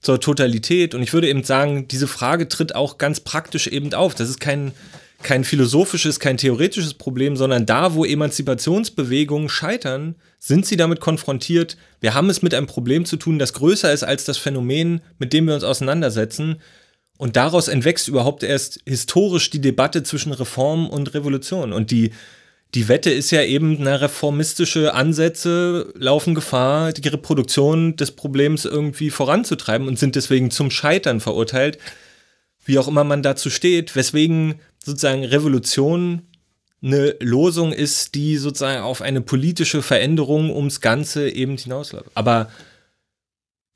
zur 0.00 0.20
Totalität. 0.20 0.94
Und 0.94 1.02
ich 1.02 1.12
würde 1.12 1.28
eben 1.28 1.42
sagen, 1.42 1.88
diese 1.88 2.06
Frage 2.06 2.48
tritt 2.48 2.76
auch 2.76 2.98
ganz 2.98 3.18
praktisch 3.18 3.66
eben 3.66 3.92
auf. 3.94 4.14
Das 4.14 4.30
ist 4.30 4.38
kein, 4.38 4.72
kein 5.22 5.44
philosophisches, 5.44 6.20
kein 6.20 6.36
theoretisches 6.36 6.94
Problem, 6.94 7.36
sondern 7.36 7.66
da, 7.66 7.94
wo 7.94 8.04
Emanzipationsbewegungen 8.04 9.48
scheitern, 9.48 10.16
sind 10.38 10.66
sie 10.66 10.76
damit 10.76 11.00
konfrontiert. 11.00 11.76
Wir 12.00 12.14
haben 12.14 12.30
es 12.30 12.42
mit 12.42 12.54
einem 12.54 12.66
Problem 12.66 13.04
zu 13.04 13.16
tun, 13.16 13.38
das 13.38 13.52
größer 13.52 13.92
ist 13.92 14.02
als 14.02 14.24
das 14.24 14.38
Phänomen, 14.38 15.00
mit 15.18 15.32
dem 15.32 15.46
wir 15.46 15.54
uns 15.54 15.64
auseinandersetzen. 15.64 16.56
Und 17.18 17.36
daraus 17.36 17.68
entwächst 17.68 18.08
überhaupt 18.08 18.42
erst 18.42 18.80
historisch 18.86 19.50
die 19.50 19.60
Debatte 19.60 20.02
zwischen 20.02 20.32
Reform 20.32 20.88
und 20.88 21.14
Revolution. 21.14 21.72
Und 21.72 21.90
die, 21.90 22.10
die 22.74 22.88
Wette 22.88 23.10
ist 23.10 23.30
ja 23.30 23.42
eben, 23.42 23.76
na, 23.80 23.96
reformistische 23.96 24.94
Ansätze 24.94 25.92
laufen 25.94 26.34
Gefahr, 26.34 26.92
die 26.92 27.06
Reproduktion 27.06 27.96
des 27.96 28.12
Problems 28.12 28.64
irgendwie 28.64 29.10
voranzutreiben 29.10 29.86
und 29.86 29.98
sind 29.98 30.16
deswegen 30.16 30.50
zum 30.50 30.70
Scheitern 30.70 31.20
verurteilt. 31.20 31.78
Wie 32.64 32.78
auch 32.78 32.88
immer 32.88 33.04
man 33.04 33.22
dazu 33.22 33.50
steht, 33.50 33.96
weswegen 33.96 34.60
sozusagen 34.84 35.24
Revolution 35.24 36.22
eine 36.82 37.14
Losung 37.20 37.72
ist, 37.72 38.14
die 38.14 38.36
sozusagen 38.36 38.82
auf 38.82 39.02
eine 39.02 39.20
politische 39.20 39.82
Veränderung 39.82 40.54
ums 40.54 40.80
Ganze 40.80 41.28
eben 41.28 41.56
hinausläuft. 41.56 42.10
Aber 42.14 42.50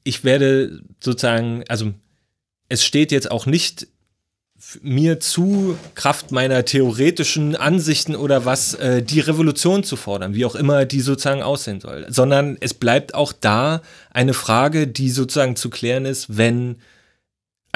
ich 0.03 0.25
werde 0.25 0.81
sozusagen, 1.01 1.65
also 1.69 1.93
es 2.69 2.85
steht 2.85 3.13
jetzt 3.13 3.31
auch 3.31 3.47
nicht 3.47 3.87
mir 4.83 5.21
zu, 5.21 5.79
Kraft 5.95 6.33
meiner 6.33 6.65
theoretischen 6.65 7.57
Ansichten 7.57 8.17
oder 8.17 8.45
was, 8.45 8.75
äh, 8.75 9.03
die 9.03 9.21
Revolution 9.21 9.85
zu 9.85 9.97
fordern, 9.97 10.35
wie 10.35 10.45
auch 10.45 10.55
immer 10.55 10.87
die 10.87 11.01
sozusagen 11.01 11.43
aussehen 11.43 11.81
soll, 11.81 12.07
sondern 12.09 12.57
es 12.61 12.75
bleibt 12.75 13.15
auch 13.15 13.33
da 13.33 13.83
eine 14.11 14.33
Frage, 14.33 14.89
die 14.89 15.11
sozusagen 15.11 15.57
zu 15.57 15.71
klären 15.71 16.07
ist, 16.07 16.37
wenn 16.39 16.77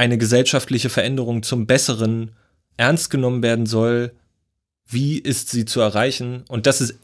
eine 0.00 0.16
gesellschaftliche 0.16 0.88
Veränderung 0.88 1.42
zum 1.42 1.66
Besseren 1.66 2.30
ernst 2.78 3.10
genommen 3.10 3.42
werden 3.42 3.66
soll, 3.66 4.12
wie 4.86 5.18
ist 5.18 5.50
sie 5.50 5.66
zu 5.66 5.82
erreichen? 5.82 6.44
Und 6.48 6.66
das 6.66 6.80
ist 6.80 6.94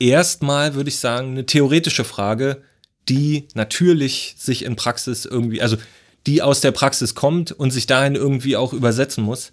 erstmal, 0.00 0.74
würde 0.74 0.88
ich 0.88 0.98
sagen, 0.98 1.30
eine 1.30 1.46
theoretische 1.46 2.02
Frage, 2.02 2.60
die 3.08 3.46
natürlich 3.54 4.34
sich 4.36 4.64
in 4.64 4.74
Praxis 4.74 5.26
irgendwie, 5.26 5.62
also 5.62 5.76
die 6.26 6.42
aus 6.42 6.60
der 6.60 6.72
Praxis 6.72 7.14
kommt 7.14 7.52
und 7.52 7.70
sich 7.70 7.86
dahin 7.86 8.16
irgendwie 8.16 8.56
auch 8.56 8.72
übersetzen 8.72 9.22
muss. 9.22 9.52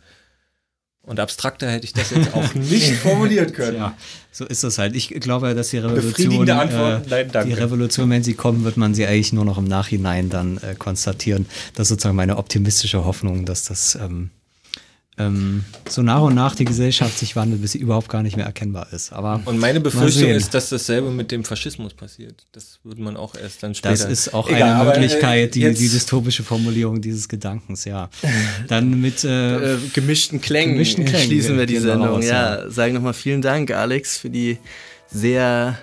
Und 1.07 1.21
abstrakter 1.21 1.71
hätte 1.71 1.85
ich 1.85 1.93
das 1.93 2.09
jetzt 2.09 2.33
auch 2.33 2.53
nicht 2.53 2.95
formuliert 2.95 3.53
können. 3.53 3.77
Ja, 3.77 3.97
so 4.29 4.45
ist 4.45 4.65
das 4.65 4.77
halt. 4.77 4.93
Ich 4.93 5.07
glaube, 5.07 5.55
dass 5.55 5.69
die 5.69 5.77
Revolution, 5.77 6.45
äh, 6.45 6.99
Nein, 7.07 7.31
die 7.45 7.53
Revolution, 7.53 8.09
wenn 8.09 8.23
sie 8.23 8.33
kommen, 8.33 8.65
wird 8.65 8.75
man 8.75 8.93
sie 8.93 9.07
eigentlich 9.07 9.31
nur 9.31 9.45
noch 9.45 9.57
im 9.57 9.63
Nachhinein 9.63 10.29
dann 10.29 10.57
äh, 10.57 10.75
konstatieren. 10.75 11.45
Das 11.75 11.85
ist 11.85 11.89
sozusagen 11.89 12.17
meine 12.17 12.35
optimistische 12.35 13.05
Hoffnung, 13.05 13.45
dass 13.45 13.63
das 13.63 13.95
ähm, 13.95 14.31
ähm, 15.19 15.63
so 15.89 16.03
nach 16.03 16.21
und 16.21 16.35
nach 16.35 16.53
die 16.53 16.65
Gesellschaft 16.65 17.17
sich 17.17 17.35
wandelt, 17.35 17.61
bis 17.61 17.71
sie 17.71 17.79
überhaupt 17.79 18.07
gar 18.07 18.21
nicht 18.21 18.37
mehr 18.37 18.45
erkennbar 18.45 18.87
ist. 18.91 19.11
Aber 19.11 19.41
und 19.45 19.57
meine 19.57 19.79
Befürchtung 19.79 20.29
ist, 20.29 20.53
dass 20.53 20.69
dasselbe 20.69 21.09
mit 21.09 21.31
dem 21.31 21.43
Faschismus 21.43 21.95
passiert. 21.95 22.45
Das 22.51 22.79
würde 22.83 23.01
man 23.01 23.17
auch 23.17 23.33
erst 23.35 23.63
dann 23.63 23.73
später. 23.73 23.89
Das 23.89 24.05
ist 24.05 24.33
auch 24.33 24.47
Egal, 24.47 24.81
eine 24.81 24.83
Möglichkeit, 24.83 25.55
die, 25.55 25.73
die 25.73 25.89
dystopische 25.89 26.43
Formulierung 26.43 27.01
dieses 27.01 27.27
Gedankens, 27.27 27.85
ja. 27.85 28.09
Dann 28.67 29.01
mit 29.01 29.23
äh, 29.23 29.73
äh, 29.73 29.77
gemischten 29.93 30.39
Klängen, 30.39 30.73
gemischten 30.73 31.05
Klängen 31.05 31.25
schließen 31.25 31.57
wir 31.57 31.65
die 31.65 31.77
Sendung. 31.77 32.21
Ja, 32.21 32.63
ja. 32.63 32.69
sagen 32.69 32.93
nochmal 32.93 33.13
vielen 33.13 33.41
Dank, 33.41 33.71
Alex, 33.71 34.17
für 34.17 34.29
die 34.29 34.59
sehr 35.11 35.79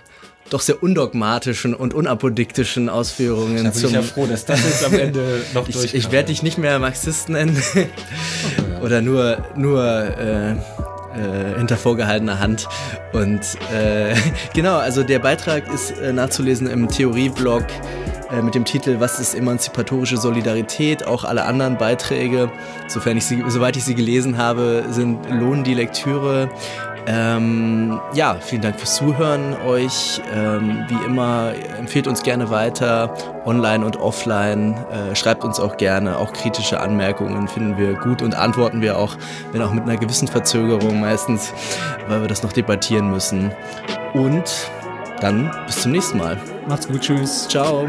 doch 0.50 0.60
sehr 0.60 0.82
undogmatischen 0.82 1.74
und 1.74 1.94
unapodiktischen 1.94 2.88
Ausführungen. 2.88 3.64
Da 3.64 3.70
bin 3.70 3.84
ich 3.84 3.90
ja 3.90 4.02
froh, 4.02 4.26
dass 4.26 4.44
das 4.44 4.62
jetzt 4.62 4.84
am 4.84 4.94
Ende 4.94 5.42
noch 5.54 5.64
durchkam. 5.64 5.84
Ich, 5.84 5.94
ich 5.94 6.12
werde 6.12 6.28
dich 6.28 6.42
nicht 6.42 6.58
mehr 6.58 6.78
Marxist 6.78 7.30
nennen. 7.30 7.60
Oder 8.84 9.00
nur, 9.00 9.38
nur 9.56 9.82
äh, 9.82 10.50
äh, 10.50 10.56
hinter 11.56 11.78
vorgehaltener 11.78 12.38
Hand. 12.38 12.68
Und 13.14 13.40
äh, 13.72 14.14
genau, 14.54 14.76
also 14.76 15.02
der 15.02 15.20
Beitrag 15.20 15.72
ist 15.72 15.92
äh, 15.92 16.12
nachzulesen 16.12 16.66
im 16.66 16.88
Theorieblog 16.88 17.64
äh, 18.30 18.42
mit 18.42 18.54
dem 18.54 18.66
Titel 18.66 18.96
Was 19.00 19.18
ist 19.18 19.34
emanzipatorische 19.34 20.18
Solidarität? 20.18 21.06
Auch 21.06 21.24
alle 21.24 21.46
anderen 21.46 21.78
Beiträge, 21.78 22.52
sofern 22.86 23.16
ich 23.16 23.24
sie, 23.24 23.42
soweit 23.48 23.74
ich 23.78 23.84
sie 23.84 23.94
gelesen 23.94 24.36
habe, 24.36 24.84
sind 24.90 25.30
lohnen 25.30 25.64
die 25.64 25.74
Lektüre. 25.74 26.50
Ähm, 27.06 28.00
ja, 28.14 28.36
vielen 28.40 28.62
Dank 28.62 28.78
fürs 28.78 28.96
Zuhören 28.96 29.54
euch. 29.66 30.20
Ähm, 30.32 30.84
wie 30.88 31.04
immer, 31.04 31.52
empfehlt 31.78 32.06
uns 32.06 32.22
gerne 32.22 32.50
weiter, 32.50 33.14
online 33.44 33.84
und 33.84 33.98
offline. 33.98 34.74
Äh, 34.90 35.14
schreibt 35.14 35.44
uns 35.44 35.60
auch 35.60 35.76
gerne, 35.76 36.18
auch 36.18 36.32
kritische 36.32 36.80
Anmerkungen 36.80 37.46
finden 37.48 37.76
wir 37.76 37.94
gut 37.94 38.22
und 38.22 38.34
antworten 38.34 38.80
wir 38.80 38.98
auch, 38.98 39.16
wenn 39.52 39.60
auch 39.62 39.72
mit 39.72 39.84
einer 39.84 39.96
gewissen 39.96 40.28
Verzögerung 40.28 41.00
meistens, 41.00 41.52
weil 42.08 42.22
wir 42.22 42.28
das 42.28 42.42
noch 42.42 42.52
debattieren 42.52 43.10
müssen. 43.10 43.52
Und 44.14 44.70
dann 45.20 45.50
bis 45.66 45.82
zum 45.82 45.92
nächsten 45.92 46.18
Mal. 46.18 46.40
Macht's 46.68 46.88
gut, 46.88 47.02
tschüss. 47.02 47.48
Ciao. 47.48 47.86